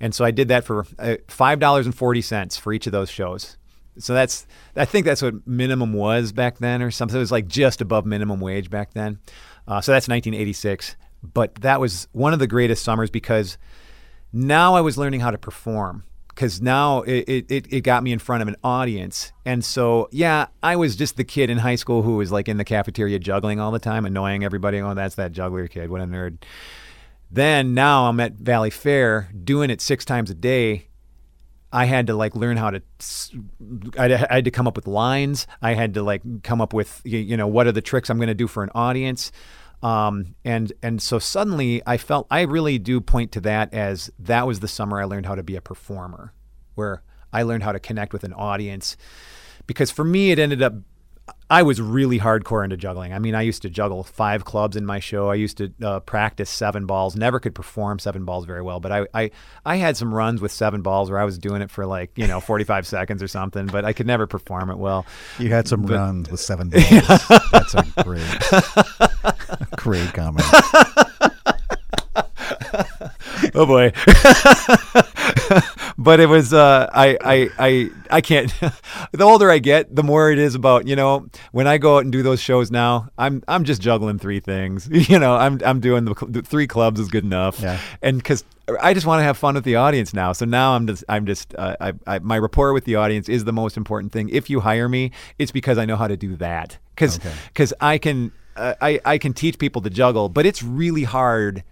And 0.00 0.12
so 0.12 0.24
I 0.24 0.32
did 0.32 0.48
that 0.48 0.64
for 0.64 0.84
uh, 0.98 1.14
five 1.28 1.60
dollars 1.60 1.86
and 1.86 1.94
forty 1.94 2.22
cents 2.22 2.56
for 2.56 2.72
each 2.72 2.86
of 2.86 2.92
those 2.92 3.08
shows. 3.08 3.56
So 3.98 4.14
that's 4.14 4.48
I 4.74 4.84
think 4.84 5.06
that's 5.06 5.22
what 5.22 5.46
minimum 5.46 5.92
was 5.92 6.32
back 6.32 6.58
then, 6.58 6.82
or 6.82 6.90
something. 6.90 7.16
It 7.16 7.20
was 7.20 7.30
like 7.30 7.46
just 7.46 7.80
above 7.80 8.04
minimum 8.04 8.40
wage 8.40 8.68
back 8.68 8.92
then. 8.92 9.20
Uh, 9.68 9.80
so 9.80 9.92
that's 9.92 10.08
1986. 10.08 10.96
But 11.22 11.54
that 11.56 11.80
was 11.80 12.08
one 12.10 12.32
of 12.32 12.40
the 12.40 12.48
greatest 12.48 12.82
summers 12.82 13.10
because 13.10 13.58
now 14.32 14.74
I 14.74 14.80
was 14.80 14.98
learning 14.98 15.20
how 15.20 15.30
to 15.30 15.38
perform. 15.38 16.02
Because 16.36 16.60
now 16.60 17.00
it, 17.00 17.46
it, 17.48 17.66
it, 17.72 17.80
got 17.80 18.02
me 18.02 18.12
in 18.12 18.18
front 18.18 18.42
of 18.42 18.48
an 18.48 18.56
audience. 18.62 19.32
And 19.46 19.64
so, 19.64 20.06
yeah, 20.12 20.48
I 20.62 20.76
was 20.76 20.94
just 20.94 21.16
the 21.16 21.24
kid 21.24 21.48
in 21.48 21.56
high 21.56 21.76
school 21.76 22.02
who 22.02 22.16
was 22.16 22.30
like 22.30 22.46
in 22.46 22.58
the 22.58 22.64
cafeteria 22.64 23.18
juggling 23.18 23.58
all 23.58 23.70
the 23.70 23.78
time, 23.78 24.04
annoying 24.04 24.44
everybody. 24.44 24.78
Oh, 24.78 24.92
that's 24.92 25.14
that 25.14 25.32
juggler 25.32 25.66
kid. 25.66 25.88
What 25.88 26.02
a 26.02 26.04
nerd. 26.04 26.42
Then 27.30 27.72
now 27.72 28.06
I'm 28.06 28.20
at 28.20 28.36
Valleyfair 28.36 29.44
doing 29.44 29.70
it 29.70 29.80
six 29.80 30.04
times 30.04 30.30
a 30.30 30.34
day. 30.34 30.88
I 31.72 31.86
had 31.86 32.06
to 32.08 32.14
like 32.14 32.36
learn 32.36 32.58
how 32.58 32.70
to. 32.70 32.82
I 33.98 34.08
had 34.08 34.44
to 34.44 34.50
come 34.50 34.68
up 34.68 34.76
with 34.76 34.86
lines. 34.86 35.46
I 35.62 35.72
had 35.72 35.94
to 35.94 36.02
like 36.02 36.42
come 36.42 36.60
up 36.60 36.74
with 36.74 37.00
you 37.04 37.36
know 37.36 37.46
what 37.46 37.66
are 37.66 37.72
the 37.72 37.80
tricks 37.80 38.10
I'm 38.10 38.18
going 38.18 38.28
to 38.28 38.34
do 38.34 38.46
for 38.46 38.62
an 38.62 38.70
audience. 38.74 39.32
Um, 39.82 40.34
and 40.44 40.72
and 40.82 41.00
so 41.02 41.18
suddenly 41.18 41.82
I 41.86 41.96
felt 41.96 42.26
I 42.30 42.42
really 42.42 42.78
do 42.78 43.00
point 43.00 43.32
to 43.32 43.40
that 43.42 43.72
as 43.74 44.10
that 44.18 44.46
was 44.46 44.60
the 44.60 44.68
summer 44.68 45.00
I 45.00 45.04
learned 45.04 45.26
how 45.26 45.34
to 45.34 45.42
be 45.42 45.56
a 45.56 45.60
performer, 45.60 46.32
where 46.74 47.02
I 47.32 47.42
learned 47.42 47.62
how 47.62 47.72
to 47.72 47.80
connect 47.80 48.12
with 48.12 48.24
an 48.24 48.32
audience. 48.32 48.96
Because 49.66 49.90
for 49.90 50.04
me 50.04 50.30
it 50.30 50.38
ended 50.38 50.62
up 50.62 50.74
I 51.48 51.62
was 51.62 51.80
really 51.80 52.18
hardcore 52.18 52.64
into 52.64 52.76
juggling. 52.76 53.12
I 53.12 53.20
mean, 53.20 53.34
I 53.36 53.42
used 53.42 53.62
to 53.62 53.70
juggle 53.70 54.02
five 54.02 54.44
clubs 54.44 54.76
in 54.76 54.84
my 54.84 54.98
show. 54.98 55.30
I 55.30 55.36
used 55.36 55.58
to 55.58 55.72
uh, 55.80 56.00
practice 56.00 56.50
seven 56.50 56.86
balls. 56.86 57.14
Never 57.14 57.38
could 57.38 57.54
perform 57.54 58.00
seven 58.00 58.24
balls 58.24 58.46
very 58.46 58.62
well, 58.62 58.80
but 58.80 58.90
I, 58.90 59.06
I 59.14 59.30
I 59.64 59.76
had 59.76 59.96
some 59.96 60.12
runs 60.12 60.40
with 60.40 60.50
seven 60.50 60.82
balls 60.82 61.08
where 61.08 61.20
I 61.20 61.24
was 61.24 61.38
doing 61.38 61.62
it 61.62 61.70
for 61.70 61.86
like 61.86 62.10
you 62.16 62.26
know 62.26 62.40
45 62.40 62.86
seconds 62.96 63.22
or 63.22 63.28
something, 63.28 63.66
but 63.66 63.84
I 63.84 63.92
could 63.92 64.06
never 64.06 64.26
perform 64.26 64.70
it 64.70 64.78
well. 64.78 65.06
You 65.38 65.50
had 65.50 65.68
some 65.68 65.86
runs 65.86 66.30
with 66.30 66.40
seven 66.40 66.68
balls. 66.70 66.88
That's 67.52 67.74
a 67.74 67.84
great, 68.02 68.26
great 69.76 70.12
comment. 70.12 70.46
oh 73.56 73.66
boy. 73.66 73.92
but 75.98 76.20
it 76.20 76.26
was 76.26 76.52
uh, 76.52 76.88
I, 76.92 77.16
I 77.24 77.48
I 77.58 77.90
I 78.10 78.20
can't 78.20 78.52
the 79.12 79.24
older 79.24 79.50
I 79.50 79.58
get, 79.58 79.94
the 79.94 80.02
more 80.02 80.30
it 80.30 80.38
is 80.38 80.54
about, 80.54 80.86
you 80.86 80.96
know, 80.96 81.26
when 81.52 81.66
I 81.66 81.78
go 81.78 81.96
out 81.96 82.04
and 82.04 82.12
do 82.12 82.22
those 82.22 82.40
shows 82.40 82.70
now, 82.70 83.08
I'm 83.18 83.42
I'm 83.48 83.64
just 83.64 83.82
juggling 83.82 84.18
three 84.18 84.40
things. 84.40 84.88
You 85.06 85.20
know, 85.20 85.36
I'm 85.36 85.60
I'm 85.64 85.78
doing 85.78 86.04
the, 86.04 86.14
the 86.28 86.42
three 86.42 86.66
clubs 86.66 86.98
is 86.98 87.08
good 87.08 87.22
enough. 87.22 87.60
Yeah. 87.60 87.78
And 88.02 88.22
cuz 88.24 88.44
I 88.82 88.92
just 88.92 89.06
want 89.06 89.20
to 89.20 89.24
have 89.24 89.38
fun 89.38 89.54
with 89.54 89.64
the 89.64 89.76
audience 89.76 90.12
now. 90.12 90.32
So 90.32 90.44
now 90.44 90.74
I'm 90.74 90.86
just 90.86 91.04
I'm 91.08 91.26
just 91.26 91.54
uh, 91.56 91.76
I, 91.80 91.92
I 92.06 92.18
my 92.18 92.38
rapport 92.38 92.72
with 92.72 92.84
the 92.84 92.96
audience 92.96 93.28
is 93.28 93.44
the 93.44 93.52
most 93.52 93.76
important 93.76 94.12
thing. 94.12 94.28
If 94.30 94.50
you 94.50 94.60
hire 94.60 94.88
me, 94.88 95.12
it's 95.38 95.52
because 95.52 95.78
I 95.78 95.84
know 95.84 95.96
how 95.96 96.08
to 96.08 96.16
do 96.16 96.34
that. 96.36 96.78
Cuz 96.96 97.18
Okay. 97.18 97.32
cuz 97.54 97.72
I 97.80 97.98
can 97.98 98.32
uh, 98.56 98.74
I 98.80 99.00
I 99.04 99.18
can 99.18 99.32
teach 99.32 99.58
people 99.58 99.80
to 99.82 99.90
juggle, 99.90 100.28
but 100.28 100.44
it's 100.44 100.62
really 100.62 101.04
hard 101.04 101.62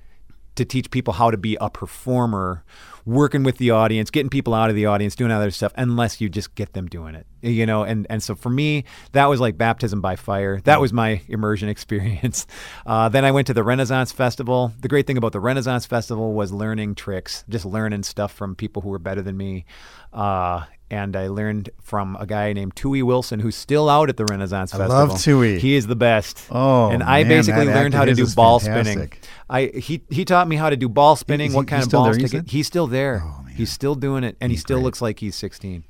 to 0.57 0.65
teach 0.65 0.91
people 0.91 1.15
how 1.15 1.31
to 1.31 1.37
be 1.37 1.57
a 1.61 1.69
performer, 1.71 2.65
working 3.05 3.43
with 3.43 3.59
the 3.59 3.71
audience, 3.71 4.11
getting 4.11 4.31
people 4.31 4.55
out 4.55 4.71
of 4.71 4.77
the 4.77 4.87
audience, 4.87 5.15
doing 5.15 5.31
other 5.31 5.51
stuff, 5.51 5.73
unless 5.77 6.21
you 6.21 6.29
just 6.29 6.55
get 6.55 6.73
them 6.73 6.87
doing 6.87 7.15
it. 7.15 7.27
You 7.43 7.67
know, 7.67 7.83
and 7.83 8.07
and 8.09 8.23
so 8.23 8.35
for 8.35 8.51
me, 8.51 8.85
that 9.13 9.27
was 9.27 9.41
like 9.41 9.59
baptism 9.59 10.01
by 10.01 10.17
fire. 10.17 10.61
That 10.63 10.81
was 10.81 10.93
my 10.93 11.21
immersion 11.29 11.69
experience. 11.69 12.47
Uh, 12.87 13.09
then 13.09 13.25
I 13.25 13.31
went 13.31 13.47
to 13.49 13.55
the 13.55 13.63
Renaissance 13.65 14.13
Festival. 14.13 14.73
The 14.81 14.89
great 14.89 15.07
thing 15.07 15.19
about 15.19 15.33
the 15.33 15.41
Renaissance 15.41 15.87
Festival 15.87 16.33
was 16.35 16.53
learning 16.53 16.95
tricks, 16.95 17.45
just 17.49 17.65
learning 17.65 18.03
stuff 18.05 18.33
from 18.33 18.55
people 18.55 18.83
who 18.83 18.89
were 18.89 18.99
better 18.99 19.23
than 19.23 19.37
me. 19.37 19.65
Uh, 20.13 20.65
and 20.91 21.17
I 21.17 21.29
learned 21.29 21.71
from 21.81 22.17
a 22.21 22.27
guy 22.27 22.53
named 22.53 22.77
Tui 22.77 23.03
Wilson, 23.03 23.41
who's 23.41 23.57
still 23.57 23.89
out 23.89 24.09
at 24.09 24.17
the 24.17 24.25
Renaissance 24.27 24.75
I 24.75 24.79
Festival. 24.79 25.07
love 25.07 25.21
Tui. 25.21 25.59
He 25.59 25.75
is 25.75 25.87
the 25.87 25.97
best. 25.97 26.47
Oh, 26.51 26.91
and 26.91 27.03
I 27.03 27.23
man, 27.23 27.29
basically 27.29 27.67
learned 27.67 27.95
how 27.95 28.05
to 28.05 28.15
do 28.15 28.27
ball 28.35 28.61
fantastic. 28.61 28.93
spinning. 28.93 29.13
I 29.55 29.67
he 29.79 30.03
he 30.11 30.25
taught 30.25 30.49
me 30.49 30.57
how 30.57 30.69
to 30.71 30.77
do 30.77 30.89
ball 30.89 31.17
spinning, 31.17 31.51
he- 31.51 31.57
what 31.57 31.69
kind 31.69 31.83
of 31.83 31.89
still 31.89 32.03
there, 32.05 32.15
balls 32.15 32.31
to 32.31 32.37
get. 32.43 32.51
He's 32.51 32.67
still 32.67 32.87
there. 32.87 33.23
Oh, 33.25 33.45
he's 33.55 33.71
still 33.71 33.95
doing 33.95 34.25
it, 34.25 34.37
and 34.41 34.51
he 34.51 34.59
still 34.59 34.79
great. 34.79 34.85
looks 34.85 35.01
like 35.03 35.21
he's 35.21 35.37
16. 35.37 35.85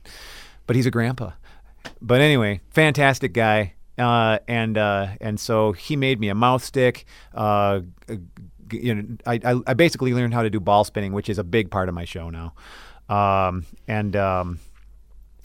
But 0.66 0.76
he's 0.76 0.86
a 0.86 0.90
grandpa. 0.90 1.30
But 2.00 2.20
anyway, 2.20 2.60
fantastic 2.70 3.32
guy. 3.32 3.74
Uh, 3.96 4.38
and 4.48 4.76
uh, 4.76 5.08
and 5.20 5.38
so 5.38 5.72
he 5.72 5.96
made 5.96 6.18
me 6.20 6.28
a 6.28 6.34
mouth 6.34 6.62
stick. 6.64 7.04
Uh, 7.32 7.80
you 8.72 8.94
know, 8.94 9.16
I, 9.26 9.40
I 9.44 9.60
I 9.68 9.74
basically 9.74 10.12
learned 10.14 10.34
how 10.34 10.42
to 10.42 10.50
do 10.50 10.60
ball 10.60 10.84
spinning, 10.84 11.12
which 11.12 11.28
is 11.28 11.38
a 11.38 11.44
big 11.44 11.70
part 11.70 11.88
of 11.88 11.94
my 11.94 12.04
show 12.04 12.28
now. 12.30 12.54
Um, 13.08 13.66
and 13.86 14.16
um, 14.16 14.58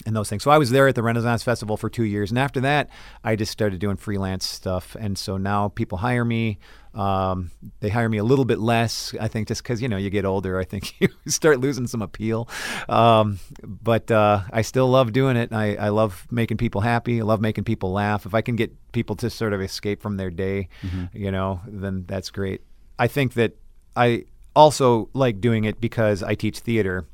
and 0.05 0.15
those 0.15 0.29
things. 0.29 0.43
So 0.43 0.51
I 0.51 0.57
was 0.57 0.71
there 0.71 0.87
at 0.87 0.95
the 0.95 1.03
Renaissance 1.03 1.43
Festival 1.43 1.77
for 1.77 1.89
two 1.89 2.03
years, 2.05 2.31
and 2.31 2.39
after 2.39 2.59
that, 2.61 2.89
I 3.23 3.35
just 3.35 3.51
started 3.51 3.79
doing 3.79 3.97
freelance 3.97 4.45
stuff. 4.47 4.95
And 4.99 5.17
so 5.17 5.37
now 5.37 5.67
people 5.69 5.99
hire 5.99 6.25
me. 6.25 6.57
Um, 6.95 7.51
they 7.81 7.89
hire 7.89 8.09
me 8.09 8.17
a 8.17 8.23
little 8.23 8.45
bit 8.45 8.59
less, 8.59 9.13
I 9.21 9.27
think, 9.27 9.47
just 9.47 9.61
because 9.63 9.81
you 9.81 9.87
know 9.87 9.97
you 9.97 10.09
get 10.09 10.25
older. 10.25 10.57
I 10.59 10.63
think 10.63 10.95
you 11.01 11.09
start 11.27 11.59
losing 11.59 11.85
some 11.87 12.01
appeal. 12.01 12.49
Um, 12.87 13.39
but 13.63 14.09
uh, 14.09 14.41
I 14.51 14.63
still 14.63 14.87
love 14.89 15.13
doing 15.13 15.37
it. 15.37 15.53
I, 15.53 15.75
I 15.75 15.89
love 15.89 16.25
making 16.31 16.57
people 16.57 16.81
happy. 16.81 17.21
I 17.21 17.23
love 17.23 17.41
making 17.41 17.63
people 17.65 17.91
laugh. 17.91 18.25
If 18.25 18.33
I 18.33 18.41
can 18.41 18.55
get 18.55 18.71
people 18.91 19.15
to 19.17 19.29
sort 19.29 19.53
of 19.53 19.61
escape 19.61 20.01
from 20.01 20.17
their 20.17 20.31
day, 20.31 20.67
you 21.13 21.31
know, 21.31 21.61
then 21.67 22.05
that's 22.07 22.31
great. 22.31 22.61
I 22.97 23.07
think 23.07 23.33
that 23.35 23.55
I 23.95 24.25
also 24.55 25.09
like 25.13 25.39
doing 25.39 25.63
it 25.65 25.79
because 25.79 26.23
I 26.23 26.33
teach 26.35 26.59
theater. 26.59 27.05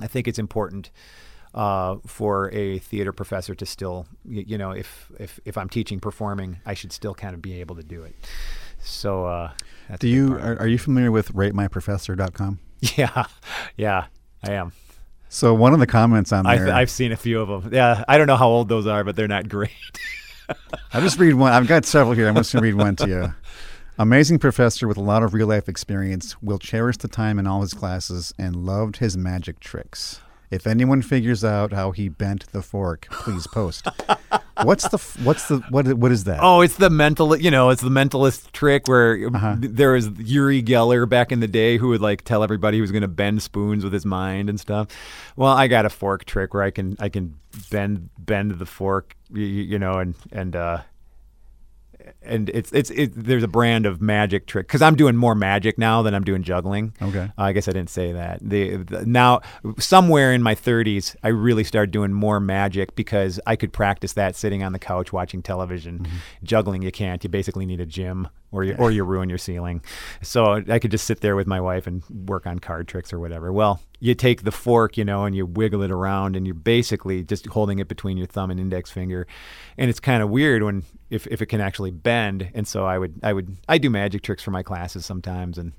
I 0.00 0.06
think 0.06 0.26
it's 0.28 0.38
important 0.38 0.90
uh, 1.54 1.96
for 2.06 2.50
a 2.52 2.78
theater 2.78 3.12
professor 3.12 3.54
to 3.54 3.66
still, 3.66 4.06
y- 4.24 4.44
you 4.46 4.56
know, 4.56 4.70
if, 4.70 5.10
if 5.18 5.38
if 5.44 5.58
I'm 5.58 5.68
teaching 5.68 6.00
performing, 6.00 6.60
I 6.64 6.72
should 6.74 6.92
still 6.92 7.14
kind 7.14 7.34
of 7.34 7.42
be 7.42 7.60
able 7.60 7.76
to 7.76 7.82
do 7.82 8.02
it. 8.04 8.14
So, 8.82 9.26
uh, 9.26 9.52
Do 9.98 10.08
you 10.08 10.34
are, 10.34 10.58
are 10.60 10.66
you 10.66 10.78
familiar 10.78 11.10
with 11.10 11.32
ratemyprofessor.com? 11.32 12.58
Yeah, 12.96 13.26
yeah, 13.76 14.06
I 14.42 14.52
am. 14.52 14.72
So 15.28 15.54
one 15.54 15.72
of 15.72 15.78
the 15.78 15.86
comments 15.86 16.32
on 16.32 16.46
I 16.46 16.56
there, 16.56 16.66
th- 16.66 16.74
I've 16.74 16.90
seen 16.90 17.12
a 17.12 17.16
few 17.16 17.40
of 17.40 17.48
them. 17.62 17.72
Yeah, 17.72 18.04
I 18.08 18.18
don't 18.18 18.26
know 18.26 18.36
how 18.36 18.48
old 18.48 18.68
those 18.68 18.86
are, 18.86 19.02
but 19.04 19.14
they're 19.16 19.28
not 19.28 19.48
great. 19.48 19.70
I'll 20.92 21.00
just 21.00 21.18
read 21.18 21.34
one. 21.34 21.52
I've 21.52 21.68
got 21.68 21.84
several 21.84 22.14
here. 22.14 22.28
I'm 22.28 22.34
just 22.34 22.52
going 22.52 22.62
to 22.62 22.66
read 22.68 22.74
one 22.74 22.96
to 22.96 23.08
you. 23.08 23.34
Amazing 23.98 24.40
professor 24.40 24.88
with 24.88 24.96
a 24.96 25.00
lot 25.02 25.22
of 25.22 25.32
real 25.32 25.46
life 25.46 25.68
experience 25.68 26.40
will 26.42 26.58
cherish 26.58 26.96
the 26.96 27.08
time 27.08 27.38
in 27.38 27.46
all 27.46 27.62
his 27.62 27.72
classes 27.72 28.34
and 28.36 28.56
loved 28.56 28.96
his 28.96 29.16
magic 29.16 29.60
tricks. 29.60 30.20
If 30.52 30.66
anyone 30.66 31.00
figures 31.00 31.42
out 31.44 31.72
how 31.72 31.92
he 31.92 32.10
bent 32.10 32.44
the 32.52 32.60
fork, 32.60 33.06
please 33.10 33.46
post. 33.46 33.88
what's 34.62 34.86
the 34.88 34.98
what's 35.24 35.48
the 35.48 35.58
what 35.70 35.86
what 35.94 36.12
is 36.12 36.24
that? 36.24 36.40
Oh, 36.42 36.60
it's 36.60 36.76
the 36.76 36.90
mental, 36.90 37.34
you 37.36 37.50
know, 37.50 37.70
it's 37.70 37.80
the 37.80 37.88
mentalist 37.88 38.52
trick 38.52 38.86
where 38.86 39.28
Uh-huh. 39.32 39.56
there 39.58 39.92
was 39.92 40.10
Uri 40.18 40.62
Geller 40.62 41.08
back 41.08 41.32
in 41.32 41.40
the 41.40 41.48
day 41.48 41.78
who 41.78 41.88
would 41.88 42.02
like 42.02 42.22
tell 42.24 42.42
everybody 42.44 42.76
he 42.76 42.80
was 42.82 42.92
going 42.92 43.00
to 43.00 43.08
bend 43.08 43.42
spoons 43.42 43.82
with 43.82 43.94
his 43.94 44.04
mind 44.04 44.50
and 44.50 44.60
stuff. 44.60 44.88
Well, 45.36 45.52
I 45.52 45.68
got 45.68 45.86
a 45.86 45.90
fork 45.90 46.26
trick 46.26 46.52
where 46.52 46.62
I 46.62 46.70
can 46.70 46.96
I 47.00 47.08
can 47.08 47.34
bend 47.70 48.10
bend 48.18 48.52
the 48.58 48.66
fork, 48.66 49.16
you, 49.32 49.44
you 49.46 49.78
know, 49.78 49.94
and 49.94 50.14
and 50.32 50.54
uh 50.54 50.82
and 52.24 52.48
it's 52.50 52.72
it's 52.72 52.90
it, 52.90 53.12
there's 53.14 53.42
a 53.42 53.48
brand 53.48 53.86
of 53.86 54.00
magic 54.00 54.46
trick 54.46 54.66
because 54.66 54.82
I'm 54.82 54.96
doing 54.96 55.16
more 55.16 55.34
magic 55.34 55.78
now 55.78 56.02
than 56.02 56.14
I'm 56.14 56.24
doing 56.24 56.42
juggling. 56.42 56.94
Okay. 57.00 57.30
Uh, 57.38 57.42
I 57.42 57.52
guess 57.52 57.68
I 57.68 57.72
didn't 57.72 57.90
say 57.90 58.12
that. 58.12 58.38
The, 58.40 58.76
the 58.76 59.06
now 59.06 59.40
somewhere 59.78 60.32
in 60.32 60.42
my 60.42 60.54
30s, 60.54 61.16
I 61.22 61.28
really 61.28 61.64
started 61.64 61.90
doing 61.90 62.12
more 62.12 62.40
magic 62.40 62.94
because 62.94 63.40
I 63.46 63.56
could 63.56 63.72
practice 63.72 64.14
that 64.14 64.36
sitting 64.36 64.62
on 64.62 64.72
the 64.72 64.78
couch 64.78 65.12
watching 65.12 65.42
television. 65.42 66.06
Juggling, 66.42 66.82
you 66.82 66.92
can't. 66.92 67.22
You 67.22 67.30
basically 67.30 67.66
need 67.66 67.80
a 67.80 67.86
gym, 67.86 68.28
or 68.52 68.62
you 68.62 68.74
or 68.78 68.90
you 68.90 69.02
ruin 69.02 69.28
your 69.28 69.38
ceiling. 69.38 69.82
So 70.20 70.62
I 70.68 70.78
could 70.78 70.90
just 70.90 71.06
sit 71.06 71.20
there 71.20 71.34
with 71.34 71.46
my 71.46 71.60
wife 71.60 71.86
and 71.86 72.02
work 72.28 72.46
on 72.46 72.58
card 72.58 72.86
tricks 72.86 73.12
or 73.12 73.18
whatever. 73.18 73.52
Well, 73.52 73.80
you 73.98 74.14
take 74.14 74.42
the 74.42 74.52
fork, 74.52 74.96
you 74.96 75.04
know, 75.04 75.24
and 75.24 75.34
you 75.34 75.46
wiggle 75.46 75.82
it 75.82 75.90
around, 75.90 76.36
and 76.36 76.46
you're 76.46 76.54
basically 76.54 77.24
just 77.24 77.46
holding 77.46 77.78
it 77.78 77.88
between 77.88 78.16
your 78.16 78.26
thumb 78.26 78.50
and 78.50 78.60
index 78.60 78.90
finger, 78.90 79.26
and 79.78 79.90
it's 79.90 80.00
kind 80.00 80.22
of 80.22 80.30
weird 80.30 80.62
when 80.62 80.84
if, 81.10 81.26
if 81.26 81.42
it 81.42 81.46
can 81.46 81.60
actually 81.60 81.90
bend. 81.90 82.50
And 82.54 82.68
so 82.68 82.86
I 82.86 82.98
would 82.98 83.18
I 83.22 83.32
would 83.32 83.56
I 83.68 83.78
do 83.78 83.90
magic 83.90 84.22
tricks 84.22 84.42
for 84.42 84.50
my 84.50 84.62
classes 84.62 85.06
sometimes, 85.06 85.58
and 85.58 85.72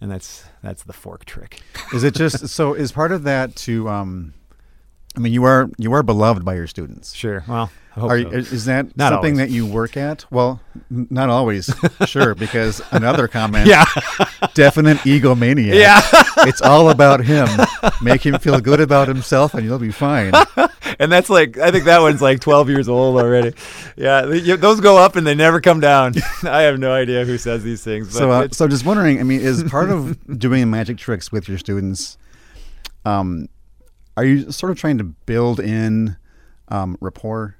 and 0.00 0.10
that's 0.10 0.44
that's 0.62 0.84
the 0.84 0.92
fork 0.92 1.24
trick. 1.24 1.60
Is 1.92 2.04
it 2.04 2.14
just 2.14 2.48
so? 2.48 2.74
Is 2.74 2.92
part 2.92 3.12
of 3.12 3.24
that 3.24 3.56
to? 3.56 3.88
Um, 3.88 4.34
I 5.16 5.20
mean, 5.20 5.32
you 5.32 5.44
are 5.44 5.70
you 5.78 5.92
are 5.92 6.02
beloved 6.02 6.44
by 6.44 6.54
your 6.54 6.66
students. 6.66 7.14
Sure. 7.14 7.44
Well, 7.46 7.70
I 7.96 8.00
hope 8.00 8.10
Are, 8.10 8.20
so. 8.22 8.28
is 8.30 8.64
that 8.64 8.96
Not 8.96 9.12
something 9.12 9.34
always. 9.34 9.48
that 9.50 9.54
you 9.54 9.64
work 9.66 9.96
at? 9.96 10.24
Well, 10.28 10.60
n- 10.90 11.06
not 11.10 11.30
always. 11.30 11.72
sure, 12.06 12.34
because 12.34 12.82
another 12.90 13.28
comment. 13.28 13.68
yeah. 13.68 13.84
Definite 14.54 14.96
egomaniac. 14.98 15.74
Yeah. 15.74 16.00
it's 16.48 16.60
all 16.60 16.90
about 16.90 17.24
him. 17.24 17.46
Make 18.02 18.26
him 18.26 18.38
feel 18.40 18.60
good 18.60 18.80
about 18.80 19.06
himself, 19.06 19.54
and 19.54 19.64
you'll 19.64 19.78
be 19.78 19.92
fine. 19.92 20.32
and 20.98 21.12
that's 21.12 21.30
like 21.30 21.56
I 21.58 21.70
think 21.70 21.84
that 21.84 22.00
one's 22.00 22.20
like 22.20 22.40
12 22.40 22.68
years 22.70 22.88
old 22.88 23.16
already. 23.16 23.52
Yeah, 23.96 24.22
those 24.56 24.80
go 24.80 24.98
up 24.98 25.14
and 25.14 25.24
they 25.24 25.36
never 25.36 25.60
come 25.60 25.78
down. 25.78 26.14
I 26.42 26.62
have 26.62 26.80
no 26.80 26.92
idea 26.92 27.24
who 27.24 27.38
says 27.38 27.62
these 27.62 27.84
things. 27.84 28.08
But 28.08 28.14
So, 28.18 28.30
uh, 28.32 28.48
so 28.50 28.66
just 28.66 28.84
wondering. 28.84 29.20
I 29.20 29.22
mean, 29.22 29.40
is 29.40 29.62
part 29.64 29.90
of 29.90 30.18
doing 30.40 30.68
magic 30.68 30.98
tricks 30.98 31.30
with 31.30 31.48
your 31.48 31.58
students, 31.58 32.18
um, 33.04 33.48
are 34.16 34.24
you 34.24 34.50
sort 34.52 34.70
of 34.72 34.78
trying 34.78 34.98
to 34.98 35.04
build 35.04 35.60
in 35.60 36.16
um, 36.68 36.96
rapport? 37.00 37.56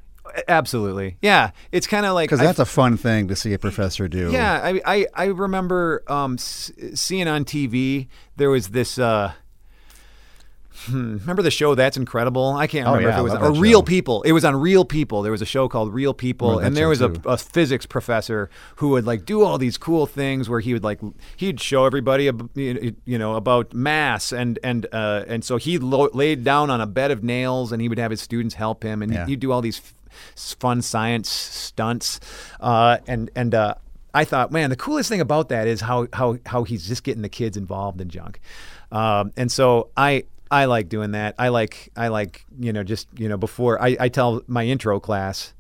absolutely, 0.49 1.17
yeah. 1.23 1.51
It's 1.71 1.87
kind 1.87 2.05
of 2.07 2.15
like 2.15 2.29
Because 2.29 2.41
that's 2.41 2.59
a 2.59 2.65
fun 2.65 2.97
thing 2.97 3.29
to 3.29 3.37
see 3.37 3.53
a 3.53 3.59
professor 3.59 4.09
do. 4.09 4.31
Yeah, 4.33 4.61
I 4.63 4.81
I, 4.85 5.07
I 5.15 5.25
remember 5.27 6.03
um, 6.09 6.35
s- 6.35 6.73
seeing 6.95 7.29
on 7.29 7.45
TV 7.45 8.09
there 8.37 8.51
was 8.51 8.69
this. 8.69 8.99
Uh, 8.99 9.33
hmm, 10.87 11.17
remember 11.19 11.43
the 11.43 11.51
show 11.51 11.75
That's 11.75 11.97
Incredible? 11.97 12.53
I 12.53 12.67
can't 12.67 12.87
remember 12.87 13.09
Oh, 13.09 13.09
remember 13.09 13.09
yeah, 13.09 13.15
if 13.15 13.19
it 13.21 13.23
was 13.23 13.33
love 13.51 13.57
or 13.59 13.61
Real 13.61 13.79
show. 13.81 13.83
People. 13.85 14.23
It 14.23 14.33
was 14.33 14.45
on 14.45 14.57
Real 14.57 14.85
People. 14.85 15.23
There 15.23 15.33
was 15.33 15.43
a 15.43 15.47
show 15.47 15.69
called 15.69 15.95
Real 15.95 16.13
People, 16.15 16.59
and 16.59 16.77
there 16.77 16.89
was 16.89 17.01
a, 17.01 17.13
a 17.25 17.37
physics 17.37 17.87
professor 17.87 18.51
who 18.77 18.89
would 18.91 19.07
like 19.07 19.25
do 19.25 19.43
all 19.45 19.57
these 19.59 19.79
cool 19.79 20.07
things 20.07 20.49
where 20.49 20.61
he 20.61 20.73
would 20.73 20.85
like 20.85 21.01
he'd 21.37 21.61
show 21.61 21.85
everybody 21.87 22.31
you 22.55 23.19
know 23.19 23.35
about 23.37 23.73
mass 23.73 24.33
and 24.33 24.59
and 24.63 24.87
uh, 24.93 25.25
and 25.29 25.45
so 25.45 25.57
he 25.57 25.79
lo- 25.79 26.11
laid 26.13 26.45
down 26.45 26.71
on 26.71 26.81
a 26.81 26.87
bed 26.87 27.11
of 27.11 27.23
nails 27.23 27.73
and 27.73 27.81
he 27.81 27.89
would 27.89 27.99
have 27.99 28.11
his 28.11 28.21
students 28.21 28.55
help 28.55 28.83
him 28.83 29.03
and 29.03 29.13
Yeah. 29.13 29.27
he'd 29.27 29.41
do 29.41 29.53
all 29.53 29.61
these 29.63 29.79
f- 29.79 29.95
fun 30.59 30.83
science 30.83 31.29
stunts 31.29 32.21
uh, 32.61 32.99
and 33.07 33.31
and 33.37 33.55
uh, 33.55 33.75
I 34.13 34.25
thought, 34.25 34.53
man, 34.53 34.71
the 34.71 34.77
coolest 34.77 35.09
thing 35.09 35.21
about 35.21 35.49
that 35.49 35.67
is 35.67 35.81
how 35.81 36.07
how 36.13 36.39
how 36.47 36.63
he's 36.65 36.87
just 36.87 37.03
getting 37.05 37.23
the 37.23 37.29
kids 37.29 37.57
involved 37.57 38.01
in 38.01 38.09
junk, 38.09 38.41
um, 38.93 39.33
and 39.37 39.51
so 39.51 39.89
I. 39.97 40.25
I 40.55 40.67
like 40.67 40.89
doing 40.89 41.11
that. 41.13 41.35
I 41.37 41.49
like 41.49 41.91
I 41.97 42.09
like 42.09 42.45
you 42.59 42.73
know 42.73 42.85
just 42.85 43.09
you 43.19 43.29
know 43.29 43.37
before 43.37 43.83
I, 43.83 43.97
I 43.99 44.09
tell 44.09 44.43
my 44.47 44.65
intro 44.65 45.01
class. 45.01 45.53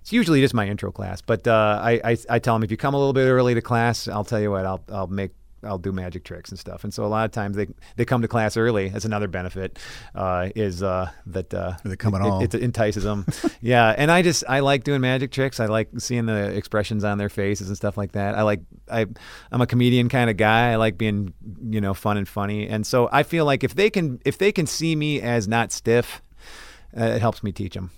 It's 0.00 0.12
usually 0.12 0.40
just 0.40 0.54
my 0.54 0.66
intro 0.66 0.90
class, 0.90 1.20
but 1.20 1.46
uh, 1.46 1.80
I, 1.82 2.00
I 2.02 2.16
I 2.30 2.38
tell 2.38 2.54
them 2.54 2.62
if 2.62 2.70
you 2.70 2.78
come 2.78 2.94
a 2.94 2.98
little 2.98 3.12
bit 3.12 3.26
early 3.26 3.52
to 3.54 3.60
class, 3.60 4.08
I'll 4.08 4.24
tell 4.24 4.40
you 4.40 4.50
what 4.50 4.64
I'll 4.64 4.82
I'll 4.90 5.06
make 5.06 5.32
I'll 5.62 5.78
do 5.78 5.92
magic 5.92 6.24
tricks 6.24 6.50
and 6.50 6.58
stuff. 6.58 6.84
And 6.84 6.94
so 6.94 7.04
a 7.04 7.08
lot 7.08 7.24
of 7.24 7.32
times 7.32 7.56
they 7.56 7.66
they 7.96 8.04
come 8.04 8.22
to 8.22 8.28
class 8.28 8.56
early. 8.56 8.88
That's 8.88 9.04
another 9.04 9.28
benefit 9.28 9.78
uh, 10.14 10.50
is 10.54 10.82
uh, 10.82 11.10
that 11.26 11.52
uh, 11.52 11.74
They 11.84 11.96
come 11.96 12.14
at 12.14 12.20
it, 12.20 12.24
all. 12.24 12.42
it, 12.42 12.54
it 12.54 12.62
entices 12.62 13.04
them. 13.04 13.26
yeah, 13.60 13.94
and 13.96 14.10
I 14.10 14.22
just 14.22 14.44
I 14.48 14.60
like 14.60 14.84
doing 14.84 15.00
magic 15.00 15.32
tricks. 15.32 15.60
I 15.60 15.66
like 15.66 15.88
seeing 15.98 16.26
the 16.26 16.54
expressions 16.56 17.04
on 17.04 17.18
their 17.18 17.28
faces 17.28 17.68
and 17.68 17.76
stuff 17.76 17.96
like 17.96 18.12
that. 18.12 18.36
I 18.36 18.42
like 18.42 18.60
I 18.90 19.06
I'm 19.50 19.60
a 19.60 19.66
comedian 19.66 20.08
kind 20.08 20.30
of 20.30 20.36
guy. 20.36 20.72
I 20.72 20.76
like 20.76 20.96
being 20.96 21.34
you 21.68 21.80
know 21.80 21.94
fun 21.94 22.16
and 22.16 22.28
funny. 22.28 22.68
And 22.68 22.86
so 22.86 23.08
I 23.12 23.22
feel 23.22 23.44
like 23.44 23.64
if 23.64 23.74
they 23.74 23.90
can 23.90 24.20
if 24.24 24.38
they 24.38 24.52
can 24.52 24.66
see 24.66 24.94
me 24.94 25.20
as 25.20 25.48
not 25.48 25.72
stiff, 25.72 26.22
uh, 26.96 27.04
it 27.04 27.20
helps 27.20 27.42
me 27.42 27.52
teach 27.52 27.74
them. 27.74 27.90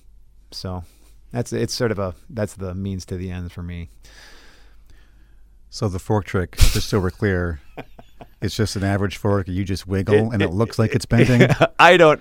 So 0.50 0.84
that's 1.30 1.52
it's 1.52 1.74
sort 1.74 1.92
of 1.92 1.98
a 1.98 2.14
that's 2.30 2.54
the 2.54 2.74
means 2.74 3.04
to 3.06 3.16
the 3.16 3.30
end 3.30 3.52
for 3.52 3.62
me. 3.62 3.90
So 5.70 5.88
the 5.88 5.98
fork 6.00 6.24
trick, 6.24 6.56
just 6.56 6.88
so 6.88 6.98
we're 6.98 7.10
clear, 7.12 7.60
it's 8.40 8.56
just 8.56 8.74
an 8.76 8.82
average 8.84 9.16
fork. 9.18 9.46
You 9.48 9.64
just 9.64 9.86
wiggle, 9.86 10.32
and 10.32 10.42
it 10.42 10.48
looks 10.50 10.78
like 10.78 10.94
it's 10.94 11.06
bending. 11.06 11.48
I 11.78 11.96
don't. 11.96 12.20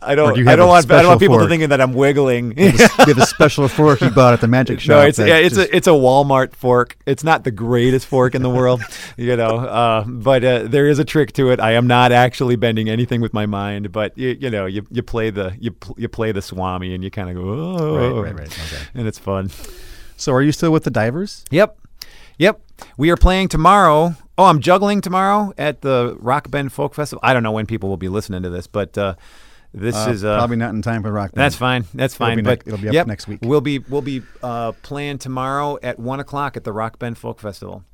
I 0.00 0.14
don't. 0.14 0.34
do 0.34 0.48
I 0.48 0.54
don't 0.54 0.68
want. 0.68 0.88
I 0.92 0.98
don't 1.00 1.08
want 1.08 1.20
people 1.20 1.38
fork? 1.38 1.48
thinking 1.48 1.70
that 1.70 1.80
I'm 1.80 1.92
wiggling. 1.94 2.56
you 2.58 2.70
have 2.70 3.18
a 3.18 3.26
special 3.26 3.66
fork 3.68 4.00
you 4.02 4.10
bought 4.10 4.34
at 4.34 4.40
the 4.40 4.46
magic 4.46 4.78
shop. 4.80 4.88
no, 4.90 5.00
it's 5.00 5.18
yeah, 5.18 5.36
it's 5.38 5.56
just- 5.56 5.70
a 5.70 5.76
it's 5.76 5.86
a 5.88 5.90
Walmart 5.90 6.54
fork. 6.54 6.96
It's 7.04 7.24
not 7.24 7.42
the 7.42 7.50
greatest 7.50 8.06
fork 8.06 8.34
in 8.36 8.42
the 8.42 8.50
world, 8.50 8.82
you 9.16 9.34
know. 9.36 9.56
Uh, 9.56 10.04
but 10.06 10.44
uh, 10.44 10.62
there 10.64 10.86
is 10.86 10.98
a 11.00 11.04
trick 11.04 11.32
to 11.32 11.50
it. 11.50 11.58
I 11.58 11.72
am 11.72 11.86
not 11.88 12.12
actually 12.12 12.54
bending 12.56 12.88
anything 12.88 13.20
with 13.22 13.32
my 13.34 13.46
mind, 13.46 13.90
but 13.90 14.16
you, 14.16 14.36
you 14.40 14.50
know, 14.50 14.66
you, 14.66 14.86
you 14.92 15.02
play 15.02 15.30
the 15.30 15.56
you 15.58 15.72
pl- 15.72 15.96
you 15.98 16.06
play 16.08 16.30
the 16.32 16.42
swami 16.42 16.94
and 16.94 17.02
you 17.02 17.10
kind 17.10 17.30
of 17.30 17.34
go, 17.36 17.42
oh, 17.42 18.20
Right, 18.20 18.30
right, 18.30 18.38
right. 18.40 18.58
Okay. 18.72 18.82
and 18.94 19.08
it's 19.08 19.18
fun. 19.18 19.50
So 20.16 20.32
are 20.32 20.42
you 20.42 20.52
still 20.52 20.70
with 20.70 20.84
the 20.84 20.90
divers? 20.90 21.44
Yep. 21.50 21.76
Yep. 22.38 22.60
We 22.96 23.10
are 23.10 23.16
playing 23.16 23.48
tomorrow. 23.48 24.14
Oh, 24.36 24.44
I'm 24.44 24.60
juggling 24.60 25.00
tomorrow 25.00 25.52
at 25.56 25.80
the 25.82 26.16
Rock 26.18 26.50
Bend 26.50 26.72
Folk 26.72 26.94
Festival. 26.94 27.20
I 27.22 27.32
don't 27.32 27.42
know 27.42 27.52
when 27.52 27.66
people 27.66 27.88
will 27.88 27.96
be 27.96 28.08
listening 28.08 28.42
to 28.42 28.50
this, 28.50 28.66
but 28.66 28.96
uh, 28.98 29.14
this 29.72 29.94
Uh, 29.94 30.10
is 30.10 30.24
uh, 30.24 30.38
probably 30.38 30.56
not 30.56 30.70
in 30.74 30.82
time 30.82 31.02
for 31.02 31.12
rock. 31.12 31.32
Bend. 31.32 31.42
that's 31.44 31.54
fine. 31.56 31.84
That's 31.94 32.14
It'll 32.14 32.26
fine. 32.26 32.36
be 32.36 32.42
but 32.42 32.50
nec- 32.58 32.66
it'll 32.66 32.78
be 32.80 32.88
up 32.88 32.94
yep, 32.94 33.06
next 33.06 33.28
week. 33.28 33.40
We'll 33.42 33.60
be 33.60 33.78
we'll 33.78 34.02
be 34.02 34.22
uh, 34.42 34.72
playing 34.82 35.18
tomorrow 35.18 35.78
at 35.82 35.98
one 35.98 36.18
o'clock 36.20 36.56
at 36.56 36.64
the 36.64 36.72
Rock 36.72 36.98
Bend 36.98 37.16
Folk 37.18 37.38
Festival, 37.40 37.84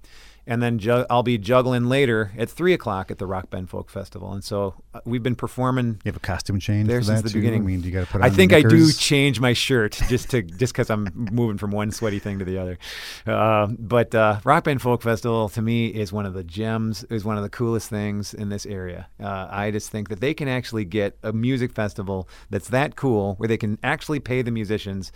and 0.51 0.61
then 0.61 0.81
ju- 0.81 1.07
I'll 1.09 1.23
be 1.23 1.39
juggling 1.39 1.85
later 1.89 2.33
at 2.37 2.51
three 2.51 2.75
o'clock 2.75 3.13
at 3.13 3.19
the 3.19 3.27
Rock 3.27 3.51
Bend 3.51 3.71
Folk 3.71 3.89
Festival. 3.89 4.33
And 4.33 4.43
so 4.43 4.75
uh, 4.93 5.01
we've 5.05 5.23
been 5.23 5.37
performing 5.37 6.01
You 6.05 6.09
have 6.11 6.17
a 6.17 6.21
costume 6.21 6.59
change 6.59 6.89
there 6.89 6.99
for 7.01 7.05
since 7.05 7.21
that 7.23 7.29
the 7.29 7.33
too? 7.33 7.39
beginning. 7.39 7.63
I 7.63 7.67
mean, 7.67 7.81
do 7.81 7.87
you 7.89 7.95
got 7.95 8.07
to 8.07 8.13
put 8.13 8.21
I 8.21 8.31
think 8.31 8.53
I 8.53 8.63
do 8.63 8.91
change 8.93 9.39
my 9.41 9.53
shirt 9.53 9.93
just 10.09 10.31
to 10.31 10.43
just 10.61 10.73
because 10.73 10.91
I'm 10.91 11.07
moving 11.31 11.57
from 11.57 11.71
one 11.71 11.93
sweaty 11.93 12.19
thing 12.19 12.41
to 12.41 12.45
the 12.45 12.59
other. 12.59 12.79
Uh, 13.25 13.69
but 13.79 14.13
uh, 14.13 14.41
Rock 14.43 14.65
Bend 14.65 14.83
Folk 14.83 15.03
Festival 15.03 15.49
to 15.51 15.63
me 15.63 15.87
is 15.87 16.13
one 16.13 16.27
of 16.27 16.35
the 16.35 16.43
gems. 16.43 17.05
Is 17.05 17.25
one 17.25 17.37
of 17.37 17.45
the 17.45 17.49
coolest 17.49 17.89
things 17.89 18.35
in 18.35 18.49
this 18.49 18.67
area. 18.67 19.07
Uh, 19.23 19.47
I 19.49 19.71
just 19.71 19.91
think 19.91 20.09
that 20.09 20.21
they 20.21 20.35
can 20.35 20.49
actually 20.49 20.85
get 20.85 21.17
a 21.23 21.33
music 21.33 21.73
festival 21.73 22.29
that's 22.51 22.69
that 22.71 22.97
cool 22.97 23.37
where 23.37 23.47
they 23.47 23.57
can 23.57 23.79
actually 23.85 24.19
pay 24.19 24.43
the 24.43 24.51
musicians, 24.51 25.13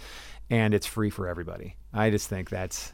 and 0.49 0.73
it's 0.73 0.87
free 0.87 1.11
for 1.11 1.27
everybody. 1.27 1.75
I 1.93 2.11
just 2.11 2.29
think 2.29 2.51
that's 2.51 2.93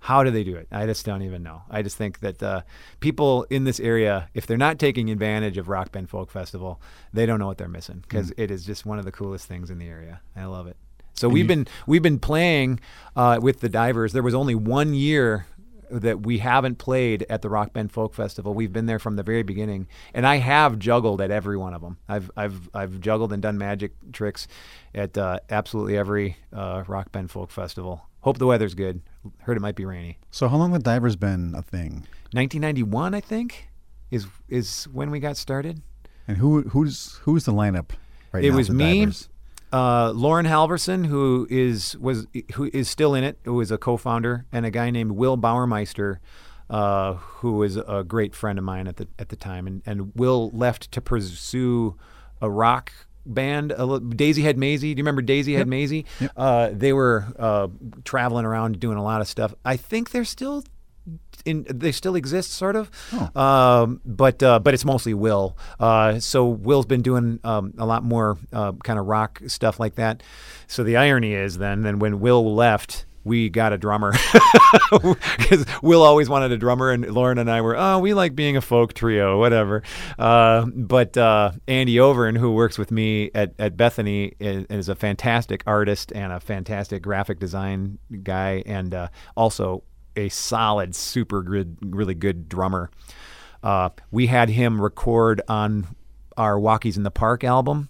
how 0.00 0.22
do 0.24 0.30
they 0.30 0.44
do 0.44 0.56
it? 0.56 0.68
I 0.70 0.86
just 0.86 1.04
don't 1.04 1.22
even 1.22 1.42
know. 1.42 1.62
I 1.70 1.82
just 1.82 1.96
think 1.96 2.20
that 2.20 2.42
uh, 2.42 2.62
people 3.00 3.44
in 3.50 3.64
this 3.64 3.80
area, 3.80 4.28
if 4.34 4.46
they're 4.46 4.56
not 4.56 4.78
taking 4.78 5.10
advantage 5.10 5.58
of 5.58 5.68
Rock 5.68 5.92
Bend 5.92 6.08
Folk 6.08 6.30
Festival, 6.30 6.80
they 7.12 7.26
don't 7.26 7.38
know 7.38 7.46
what 7.46 7.58
they're 7.58 7.68
missing 7.68 8.00
because 8.02 8.32
it 8.36 8.50
is 8.50 8.64
just 8.64 8.86
one 8.86 8.98
of 8.98 9.04
the 9.04 9.12
coolest 9.12 9.46
things 9.46 9.70
in 9.70 9.78
the 9.78 9.88
area. 9.88 10.20
I 10.36 10.44
love 10.44 10.66
it. 10.66 10.76
So 11.14 11.28
we've 11.28 11.48
been 11.48 11.66
we've 11.86 12.02
been 12.02 12.20
playing 12.20 12.78
uh, 13.16 13.40
with 13.42 13.58
the 13.58 13.68
divers. 13.68 14.12
There 14.12 14.22
was 14.22 14.34
only 14.34 14.54
one 14.54 14.94
year 14.94 15.46
that 15.90 16.20
we 16.24 16.38
haven't 16.38 16.76
played 16.76 17.26
at 17.28 17.42
the 17.42 17.48
Rock 17.48 17.72
Bend 17.72 17.92
Folk 17.92 18.14
Festival. 18.14 18.54
We've 18.54 18.72
been 18.72 18.86
there 18.86 18.98
from 18.98 19.16
the 19.16 19.22
very 19.22 19.42
beginning, 19.42 19.88
and 20.14 20.26
I 20.26 20.36
have 20.36 20.78
juggled 20.78 21.20
at 21.20 21.30
every 21.30 21.56
one 21.56 21.74
of 21.74 21.82
them. 21.82 21.98
I've 22.08 22.30
I've 22.36 22.70
I've 22.74 23.00
juggled 23.00 23.32
and 23.32 23.42
done 23.42 23.58
magic 23.58 23.92
tricks 24.12 24.46
at 24.94 25.18
uh, 25.18 25.40
absolutely 25.50 25.96
every 25.96 26.36
uh, 26.52 26.84
Rock 26.86 27.10
Bend 27.12 27.30
Folk 27.30 27.50
Festival. 27.50 28.07
Hope 28.22 28.38
the 28.38 28.46
weather's 28.46 28.74
good. 28.74 29.00
Heard 29.40 29.56
it 29.56 29.60
might 29.60 29.76
be 29.76 29.84
rainy. 29.84 30.18
So 30.30 30.48
how 30.48 30.56
long 30.56 30.72
have 30.72 30.82
the 30.82 30.84
divers 30.90 31.16
been 31.16 31.54
a 31.56 31.62
thing? 31.62 32.06
1991, 32.32 33.14
I 33.14 33.20
think, 33.20 33.68
is 34.10 34.26
is 34.48 34.84
when 34.92 35.10
we 35.10 35.20
got 35.20 35.36
started. 35.36 35.82
And 36.26 36.36
who 36.38 36.62
who's 36.62 37.14
who's 37.22 37.44
the 37.44 37.52
lineup 37.52 37.90
right 38.32 38.44
It 38.44 38.50
now? 38.50 38.56
was 38.56 38.70
me, 38.70 39.06
uh, 39.72 40.10
Lauren 40.14 40.46
Halverson, 40.46 41.06
who 41.06 41.46
is 41.50 41.96
was 41.98 42.26
who 42.54 42.70
is 42.72 42.88
still 42.90 43.14
in 43.14 43.24
it, 43.24 43.38
who 43.44 43.54
was 43.54 43.70
a 43.70 43.78
co-founder, 43.78 44.46
and 44.52 44.66
a 44.66 44.70
guy 44.70 44.90
named 44.90 45.12
Will 45.12 45.38
Bauermeister, 45.38 46.18
uh, 46.68 47.14
who 47.14 47.52
was 47.52 47.76
a 47.76 48.04
great 48.06 48.34
friend 48.34 48.58
of 48.58 48.64
mine 48.64 48.86
at 48.86 48.96
the 48.96 49.08
at 49.18 49.28
the 49.30 49.36
time, 49.36 49.66
and 49.66 49.82
and 49.86 50.12
Will 50.14 50.50
left 50.50 50.90
to 50.92 51.00
pursue 51.00 51.96
a 52.42 52.50
rock 52.50 52.92
band. 53.34 53.72
A 53.72 54.00
Daisy 54.00 54.42
Head 54.42 54.58
Maisie. 54.58 54.94
Do 54.94 54.98
you 54.98 55.04
remember 55.04 55.22
Daisy 55.22 55.54
Head 55.54 55.68
Maisie? 55.68 56.06
Uh, 56.36 56.70
they 56.72 56.92
were 56.92 57.26
uh, 57.38 57.68
traveling 58.04 58.44
around 58.44 58.80
doing 58.80 58.96
a 58.96 59.02
lot 59.02 59.20
of 59.20 59.28
stuff. 59.28 59.54
I 59.64 59.76
think 59.76 60.10
they're 60.10 60.24
still. 60.24 60.64
In, 61.46 61.64
they 61.70 61.92
still 61.92 62.16
exist, 62.16 62.50
sort 62.52 62.76
of, 62.76 62.90
um, 63.34 64.02
but 64.04 64.42
uh, 64.42 64.58
but 64.58 64.74
it's 64.74 64.84
mostly 64.84 65.14
Will. 65.14 65.56
Uh, 65.80 66.18
so 66.18 66.46
Will's 66.48 66.84
been 66.84 67.00
doing 67.00 67.40
um, 67.44 67.72
a 67.78 67.86
lot 67.86 68.02
more 68.02 68.36
uh, 68.52 68.72
kind 68.84 68.98
of 68.98 69.06
rock 69.06 69.40
stuff 69.46 69.80
like 69.80 69.94
that. 69.94 70.22
So 70.66 70.82
the 70.82 70.98
irony 70.98 71.32
is 71.32 71.56
then, 71.56 71.82
then 71.82 71.98
when 72.00 72.20
Will 72.20 72.54
left, 72.54 73.06
we 73.28 73.48
got 73.48 73.72
a 73.72 73.78
drummer 73.78 74.12
because 74.90 75.64
Will 75.82 76.02
always 76.02 76.28
wanted 76.28 76.50
a 76.50 76.56
drummer, 76.56 76.90
and 76.90 77.08
Lauren 77.08 77.38
and 77.38 77.50
I 77.50 77.60
were, 77.60 77.76
oh, 77.76 77.98
we 77.98 78.14
like 78.14 78.34
being 78.34 78.56
a 78.56 78.60
folk 78.60 78.94
trio, 78.94 79.38
whatever. 79.38 79.82
Uh, 80.18 80.66
but 80.66 81.16
uh, 81.16 81.52
Andy 81.68 81.96
Overn, 81.96 82.36
who 82.36 82.52
works 82.52 82.78
with 82.78 82.90
me 82.90 83.30
at, 83.34 83.54
at 83.58 83.76
Bethany, 83.76 84.34
is, 84.40 84.66
is 84.70 84.88
a 84.88 84.96
fantastic 84.96 85.62
artist 85.66 86.12
and 86.12 86.32
a 86.32 86.40
fantastic 86.40 87.02
graphic 87.02 87.38
design 87.38 87.98
guy, 88.22 88.62
and 88.66 88.94
uh, 88.94 89.08
also 89.36 89.84
a 90.16 90.28
solid, 90.28 90.94
super 90.94 91.42
good, 91.42 91.76
really 91.82 92.14
good 92.14 92.48
drummer. 92.48 92.90
Uh, 93.62 93.90
we 94.10 94.26
had 94.26 94.48
him 94.48 94.80
record 94.80 95.40
on 95.48 95.86
our 96.36 96.56
Walkies 96.56 96.96
in 96.96 97.02
the 97.02 97.10
Park 97.10 97.44
album 97.44 97.88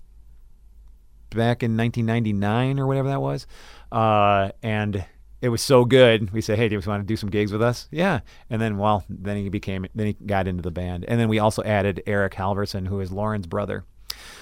back 1.30 1.62
in 1.62 1.76
1999 1.76 2.78
or 2.78 2.86
whatever 2.86 3.08
that 3.08 3.20
was. 3.20 3.46
Uh, 3.92 4.50
and 4.62 5.04
it 5.40 5.50
was 5.50 5.62
so 5.62 5.84
good. 5.84 6.32
We 6.32 6.40
said, 6.40 6.58
"Hey, 6.58 6.68
do 6.68 6.76
you 6.76 6.82
want 6.86 7.02
to 7.02 7.06
do 7.06 7.16
some 7.16 7.30
gigs 7.30 7.52
with 7.52 7.62
us?" 7.62 7.88
Yeah. 7.90 8.20
And 8.50 8.60
then, 8.60 8.78
well, 8.78 9.04
then 9.08 9.36
he 9.36 9.48
became, 9.48 9.86
then 9.94 10.06
he 10.08 10.12
got 10.14 10.48
into 10.48 10.62
the 10.62 10.70
band. 10.70 11.04
And 11.06 11.20
then 11.20 11.28
we 11.28 11.38
also 11.38 11.62
added 11.62 12.02
Eric 12.06 12.34
Halverson, 12.34 12.88
who 12.88 13.00
is 13.00 13.12
Lauren's 13.12 13.46
brother. 13.46 13.84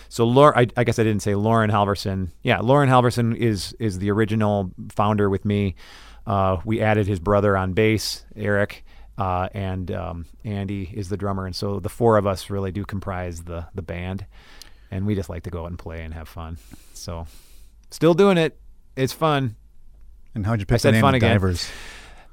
So, 0.08 0.24
Lauren, 0.24 0.58
I, 0.58 0.80
I 0.80 0.84
guess 0.84 0.98
I 0.98 1.02
didn't 1.02 1.22
say 1.22 1.34
Lauren 1.34 1.70
Halverson. 1.70 2.30
Yeah, 2.42 2.60
Lauren 2.60 2.88
Halverson 2.88 3.36
is 3.36 3.74
is 3.78 3.98
the 3.98 4.10
original 4.10 4.72
founder 4.90 5.28
with 5.28 5.44
me. 5.44 5.74
Uh, 6.26 6.58
we 6.64 6.80
added 6.80 7.06
his 7.06 7.20
brother 7.20 7.56
on 7.56 7.72
bass, 7.72 8.24
Eric. 8.34 8.84
Uh, 9.18 9.48
and 9.54 9.90
um, 9.92 10.26
Andy 10.44 10.92
is 10.92 11.08
the 11.08 11.16
drummer, 11.16 11.46
and 11.46 11.56
so 11.56 11.80
the 11.80 11.88
four 11.88 12.18
of 12.18 12.26
us 12.26 12.50
really 12.50 12.70
do 12.70 12.84
comprise 12.84 13.44
the 13.44 13.66
the 13.74 13.80
band, 13.80 14.26
and 14.90 15.06
we 15.06 15.14
just 15.14 15.30
like 15.30 15.44
to 15.44 15.50
go 15.50 15.62
out 15.62 15.70
and 15.70 15.78
play 15.78 16.02
and 16.02 16.12
have 16.12 16.28
fun. 16.28 16.58
So, 16.92 17.26
still 17.90 18.12
doing 18.12 18.36
it. 18.36 18.60
It's 18.94 19.14
fun. 19.14 19.56
And 20.36 20.44
how'd 20.46 20.60
you 20.60 20.66
pick 20.66 20.80
said 20.80 20.90
the 20.90 20.92
name 20.92 21.00
fun 21.00 21.14
of 21.14 21.16
again. 21.16 21.32
divers? 21.32 21.68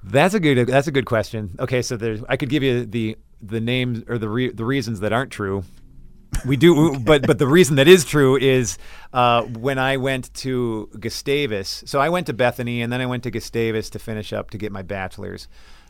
That's 0.04 0.34
a 0.34 0.39
good. 0.39 0.68
That's 0.68 0.88
a 0.88 0.91
good 0.91 1.06
question. 1.06 1.56
Okay, 1.60 1.82
so 1.82 1.95
there's. 1.97 2.22
I 2.28 2.36
could 2.36 2.49
give 2.49 2.62
you 2.62 2.86
the 2.86 3.18
the 3.41 3.62
names 3.62 4.04
or 4.08 4.18
the 4.18 4.28
re, 4.30 4.51
the 4.51 4.66
reasons 4.66 4.99
that 4.99 5.14
aren't 5.14 5.32
true. 5.32 5.64
We 6.45 6.58
do, 6.58 6.99
but 7.06 7.26
but 7.26 7.39
the 7.39 7.47
reason 7.47 7.78
that 7.78 7.88
is 7.88 8.04
true 8.04 8.36
is 8.36 8.78
uh, 9.14 9.43
when 9.43 9.80
I 9.80 9.95
went 9.97 10.34
to 10.36 10.89
Gustavus. 10.99 11.84
So 11.88 11.99
I 12.01 12.10
went 12.10 12.28
to 12.28 12.34
Bethany, 12.34 12.82
and 12.82 12.91
then 12.91 12.99
I 12.99 13.06
went 13.06 13.24
to 13.24 13.32
Gustavus 13.32 13.89
to 13.91 13.99
finish 13.99 14.34
up 14.34 14.49
to 14.51 14.58
get 14.58 14.74
my 14.74 14.82
bachelor's. 14.82 15.47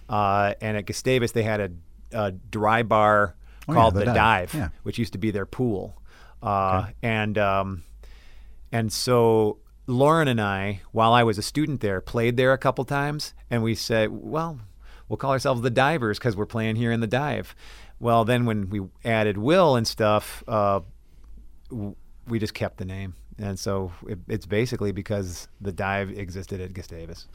Uh, 0.08 0.54
and 0.62 0.78
at 0.78 0.86
Gustavus, 0.86 1.32
they 1.32 1.44
had 1.44 1.60
a, 1.62 1.70
a 2.12 2.32
dry 2.32 2.84
bar 2.84 3.36
Oh, 3.68 3.72
yeah, 3.72 3.80
called 3.80 3.94
the 3.96 4.00
the, 4.02 4.06
Dive. 4.08 4.16
Dive, 4.52 4.54
Yeah. 4.54 4.70
which 4.84 5.00
used 5.00 5.14
to 5.14 5.18
be 5.20 5.32
their 5.32 5.46
pool. 5.48 6.00
Uh, 6.44 6.88
And 7.02 7.38
um, 7.40 7.84
and 8.72 8.92
so 8.94 9.58
Lauren 9.86 10.28
and 10.28 10.40
I, 10.40 10.82
while 10.92 11.14
I 11.14 11.24
was 11.24 11.38
a 11.38 11.42
student 11.42 11.82
there, 11.82 12.00
played 12.00 12.38
there 12.38 12.54
a 12.54 12.58
couple 12.58 12.86
times, 12.86 13.34
and 13.50 13.62
we 13.62 13.76
said, 13.76 14.10
well, 14.12 14.60
we'll 15.10 15.18
call 15.18 15.32
ourselves 15.32 15.62
the 15.62 15.70
Divers 15.70 16.18
because 16.18 16.36
we're 16.36 16.46
playing 16.46 16.78
here 16.78 16.92
in 16.92 17.02
the 17.02 17.08
dive. 17.08 17.56
Well, 18.00 18.26
then 18.26 18.46
when 18.46 18.70
we 18.70 18.82
added 19.04 19.38
Will 19.38 19.76
and 19.76 19.88
stuff, 19.88 20.44
uh, 20.48 20.82
we 22.28 22.40
just 22.40 22.54
kept 22.54 22.78
the 22.78 22.86
name. 22.86 23.16
and 23.38 23.58
so 23.60 23.92
it, 24.08 24.20
it's 24.28 24.46
basically 24.46 24.92
because 24.92 25.48
the 25.60 25.72
dive 25.72 26.10
existed 26.12 26.62
at 26.62 26.74
Gustavus 26.74 27.28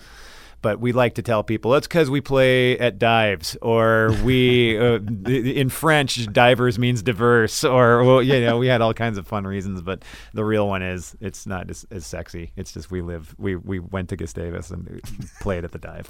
but 0.62 0.80
we 0.80 0.92
like 0.92 1.14
to 1.14 1.22
tell 1.22 1.42
people 1.42 1.74
it's 1.74 1.86
because 1.86 2.10
we 2.10 2.20
play 2.20 2.78
at 2.78 2.98
dives 2.98 3.56
or 3.62 4.12
we 4.24 4.78
uh, 4.78 4.98
in 5.26 5.68
french 5.68 6.30
divers 6.32 6.78
means 6.78 7.02
diverse 7.02 7.64
or 7.64 8.04
well, 8.04 8.22
you 8.22 8.40
know 8.40 8.58
we 8.58 8.66
had 8.66 8.80
all 8.80 8.94
kinds 8.94 9.18
of 9.18 9.26
fun 9.26 9.44
reasons 9.44 9.80
but 9.82 10.02
the 10.34 10.44
real 10.44 10.68
one 10.68 10.82
is 10.82 11.16
it's 11.20 11.46
not 11.46 11.70
as, 11.70 11.86
as 11.90 12.06
sexy. 12.06 12.52
It's 12.56 12.72
just 12.72 12.90
we 12.90 13.02
live 13.02 13.34
we 13.38 13.56
we 13.56 13.78
went 13.78 14.08
to 14.10 14.16
gustavus 14.16 14.70
and 14.70 15.00
played 15.40 15.64
at 15.64 15.72
the 15.72 15.78
dive. 15.78 16.08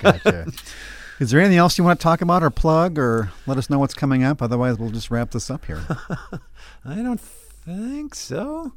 Gotcha. 0.00 0.46
Is 1.20 1.32
there 1.32 1.40
anything 1.40 1.58
else 1.58 1.76
you 1.76 1.82
want 1.82 1.98
to 1.98 2.02
talk 2.02 2.20
about 2.20 2.44
or 2.44 2.50
plug 2.50 2.96
or 2.96 3.32
let 3.46 3.58
us 3.58 3.68
know 3.68 3.80
what's 3.80 3.94
coming 3.94 4.22
up? 4.22 4.40
Otherwise 4.40 4.78
we'll 4.78 4.90
just 4.90 5.10
wrap 5.10 5.32
this 5.32 5.50
up 5.50 5.64
here. 5.64 5.84
I 6.84 6.96
don't 6.96 7.20
think 7.20 8.14
so. 8.14 8.72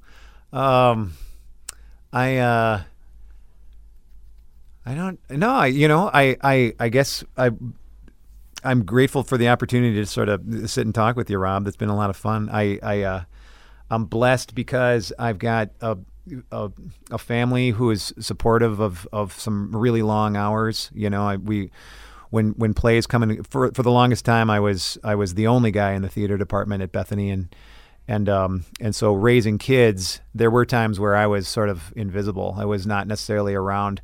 Um 0.52 1.14
i 2.14 2.38
uh 2.38 2.82
I 4.92 4.96
don't 4.96 5.20
no, 5.30 5.52
I 5.52 5.68
you 5.68 5.88
know, 5.88 6.10
I 6.14 6.36
I 6.44 6.74
I 6.78 6.90
guess 6.90 7.24
I 7.38 7.52
I'm 8.64 8.84
grateful 8.84 9.24
for 9.24 9.38
the 9.38 9.48
opportunity 9.48 9.96
to 9.96 10.06
sort 10.06 10.28
of 10.28 10.70
sit 10.70 10.86
and 10.86 10.94
talk 10.94 11.16
with 11.16 11.30
you, 11.30 11.38
Rob. 11.38 11.64
That's 11.64 11.78
been 11.78 11.90
a 11.90 11.96
lot 11.96 12.10
of 12.10 12.18
fun. 12.18 12.50
I 12.52 12.78
I 12.84 13.02
uh, 13.04 13.24
I'm 13.90 14.06
blessed 14.06 14.54
because 14.54 15.14
I've 15.18 15.40
got 15.40 15.70
a, 15.80 15.98
a, 16.52 16.72
a 17.10 17.18
family 17.18 17.70
who 17.70 17.90
is 17.90 18.14
supportive 18.20 18.82
of 18.82 19.08
of 19.14 19.32
some 19.40 19.74
really 19.74 20.02
long 20.02 20.36
hours. 20.36 20.92
You 20.94 21.10
know, 21.10 21.26
I, 21.26 21.38
we 21.38 21.72
when 22.30 22.50
when 22.52 22.74
plays 22.74 23.08
come 23.08 23.24
in 23.24 23.44
for 23.44 23.72
for 23.72 23.84
the 23.84 23.92
longest 23.92 24.26
time, 24.26 24.50
I 24.50 24.60
was 24.60 24.98
I 25.06 25.16
was 25.16 25.36
the 25.36 25.48
only 25.48 25.72
guy 25.72 25.94
in 25.94 26.02
the 26.02 26.10
theater 26.10 26.38
department 26.38 26.84
at 26.84 26.92
Bethany 26.92 27.30
and. 27.32 27.54
And 28.08 28.28
um, 28.28 28.66
and 28.82 28.96
so 28.96 29.14
raising 29.14 29.58
kids, 29.60 30.22
there 30.34 30.50
were 30.50 30.66
times 30.66 31.00
where 31.00 31.16
I 31.16 31.28
was 31.28 31.48
sort 31.48 31.70
of 31.70 31.94
invisible. 31.96 32.56
I 32.58 32.66
was 32.66 32.86
not 32.86 33.08
necessarily 33.08 33.54
around 33.54 34.02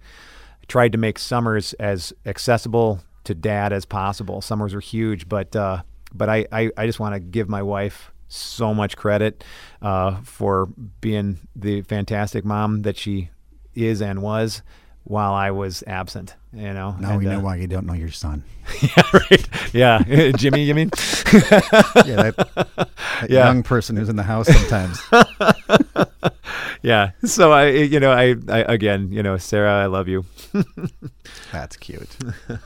tried 0.67 0.91
to 0.91 0.97
make 0.97 1.17
summers 1.19 1.73
as 1.73 2.13
accessible 2.25 2.99
to 3.23 3.33
dad 3.35 3.73
as 3.73 3.85
possible. 3.85 4.41
Summers 4.41 4.73
were 4.73 4.79
huge, 4.81 5.27
but 5.27 5.55
uh, 5.55 5.81
but 6.13 6.29
I, 6.29 6.45
I, 6.51 6.71
I 6.77 6.85
just 6.85 6.99
want 6.99 7.13
to 7.15 7.19
give 7.19 7.49
my 7.49 7.61
wife 7.61 8.11
so 8.29 8.73
much 8.73 8.97
credit 8.97 9.43
uh, 9.81 10.21
for 10.23 10.67
being 11.01 11.39
the 11.55 11.81
fantastic 11.83 12.43
mom 12.43 12.81
that 12.83 12.97
she 12.97 13.29
is 13.75 14.01
and 14.01 14.21
was 14.21 14.61
while 15.03 15.33
I 15.33 15.51
was 15.51 15.83
absent. 15.87 16.35
You 16.53 16.73
know. 16.73 16.95
Now 16.99 17.11
and, 17.11 17.19
we 17.19 17.25
know 17.25 17.39
uh, 17.39 17.41
why 17.41 17.55
you 17.57 17.67
don't 17.67 17.85
know 17.85 17.93
your 17.93 18.11
son. 18.11 18.43
yeah, 18.81 19.03
right. 19.13 19.47
Yeah, 19.73 20.31
Jimmy. 20.37 20.63
You 20.63 20.75
mean? 20.75 20.89
yeah, 21.33 21.39
that, 21.51 22.33
that 22.55 22.89
Yeah. 23.29 23.45
young 23.45 23.63
person 23.63 23.95
who's 23.95 24.09
in 24.09 24.15
the 24.15 24.23
house 24.23 24.47
sometimes. 24.47 24.99
Yeah. 26.87 27.11
So 27.25 27.51
I, 27.51 27.67
you 27.69 27.99
know, 27.99 28.11
I, 28.11 28.35
I 28.47 28.59
again, 28.73 29.11
you 29.11 29.21
know, 29.21 29.37
Sarah, 29.37 29.83
I 29.83 29.85
love 29.87 30.07
you. 30.07 30.25
That's 31.51 31.77
cute. 31.77 32.09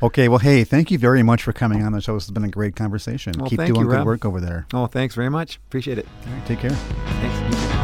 Okay, 0.00 0.28
well, 0.28 0.38
hey, 0.38 0.62
thank 0.62 0.92
you 0.92 0.98
very 0.98 1.24
much 1.24 1.42
for 1.42 1.52
coming 1.52 1.82
on 1.82 1.90
the 1.90 2.00
show. 2.00 2.14
This 2.14 2.26
has 2.26 2.30
been 2.30 2.44
a 2.44 2.48
great 2.48 2.76
conversation. 2.76 3.34
Well, 3.36 3.50
Keep 3.50 3.58
doing 3.58 3.74
you, 3.74 3.82
good 3.82 3.96
Rob. 3.96 4.06
work 4.06 4.24
over 4.24 4.40
there. 4.40 4.64
Oh, 4.72 4.86
thanks 4.86 5.16
very 5.16 5.28
much. 5.28 5.56
Appreciate 5.66 5.98
it. 5.98 6.06
All 6.24 6.32
right, 6.32 6.46
take 6.46 6.60
care. 6.60 6.70
Thanks. 6.70 7.77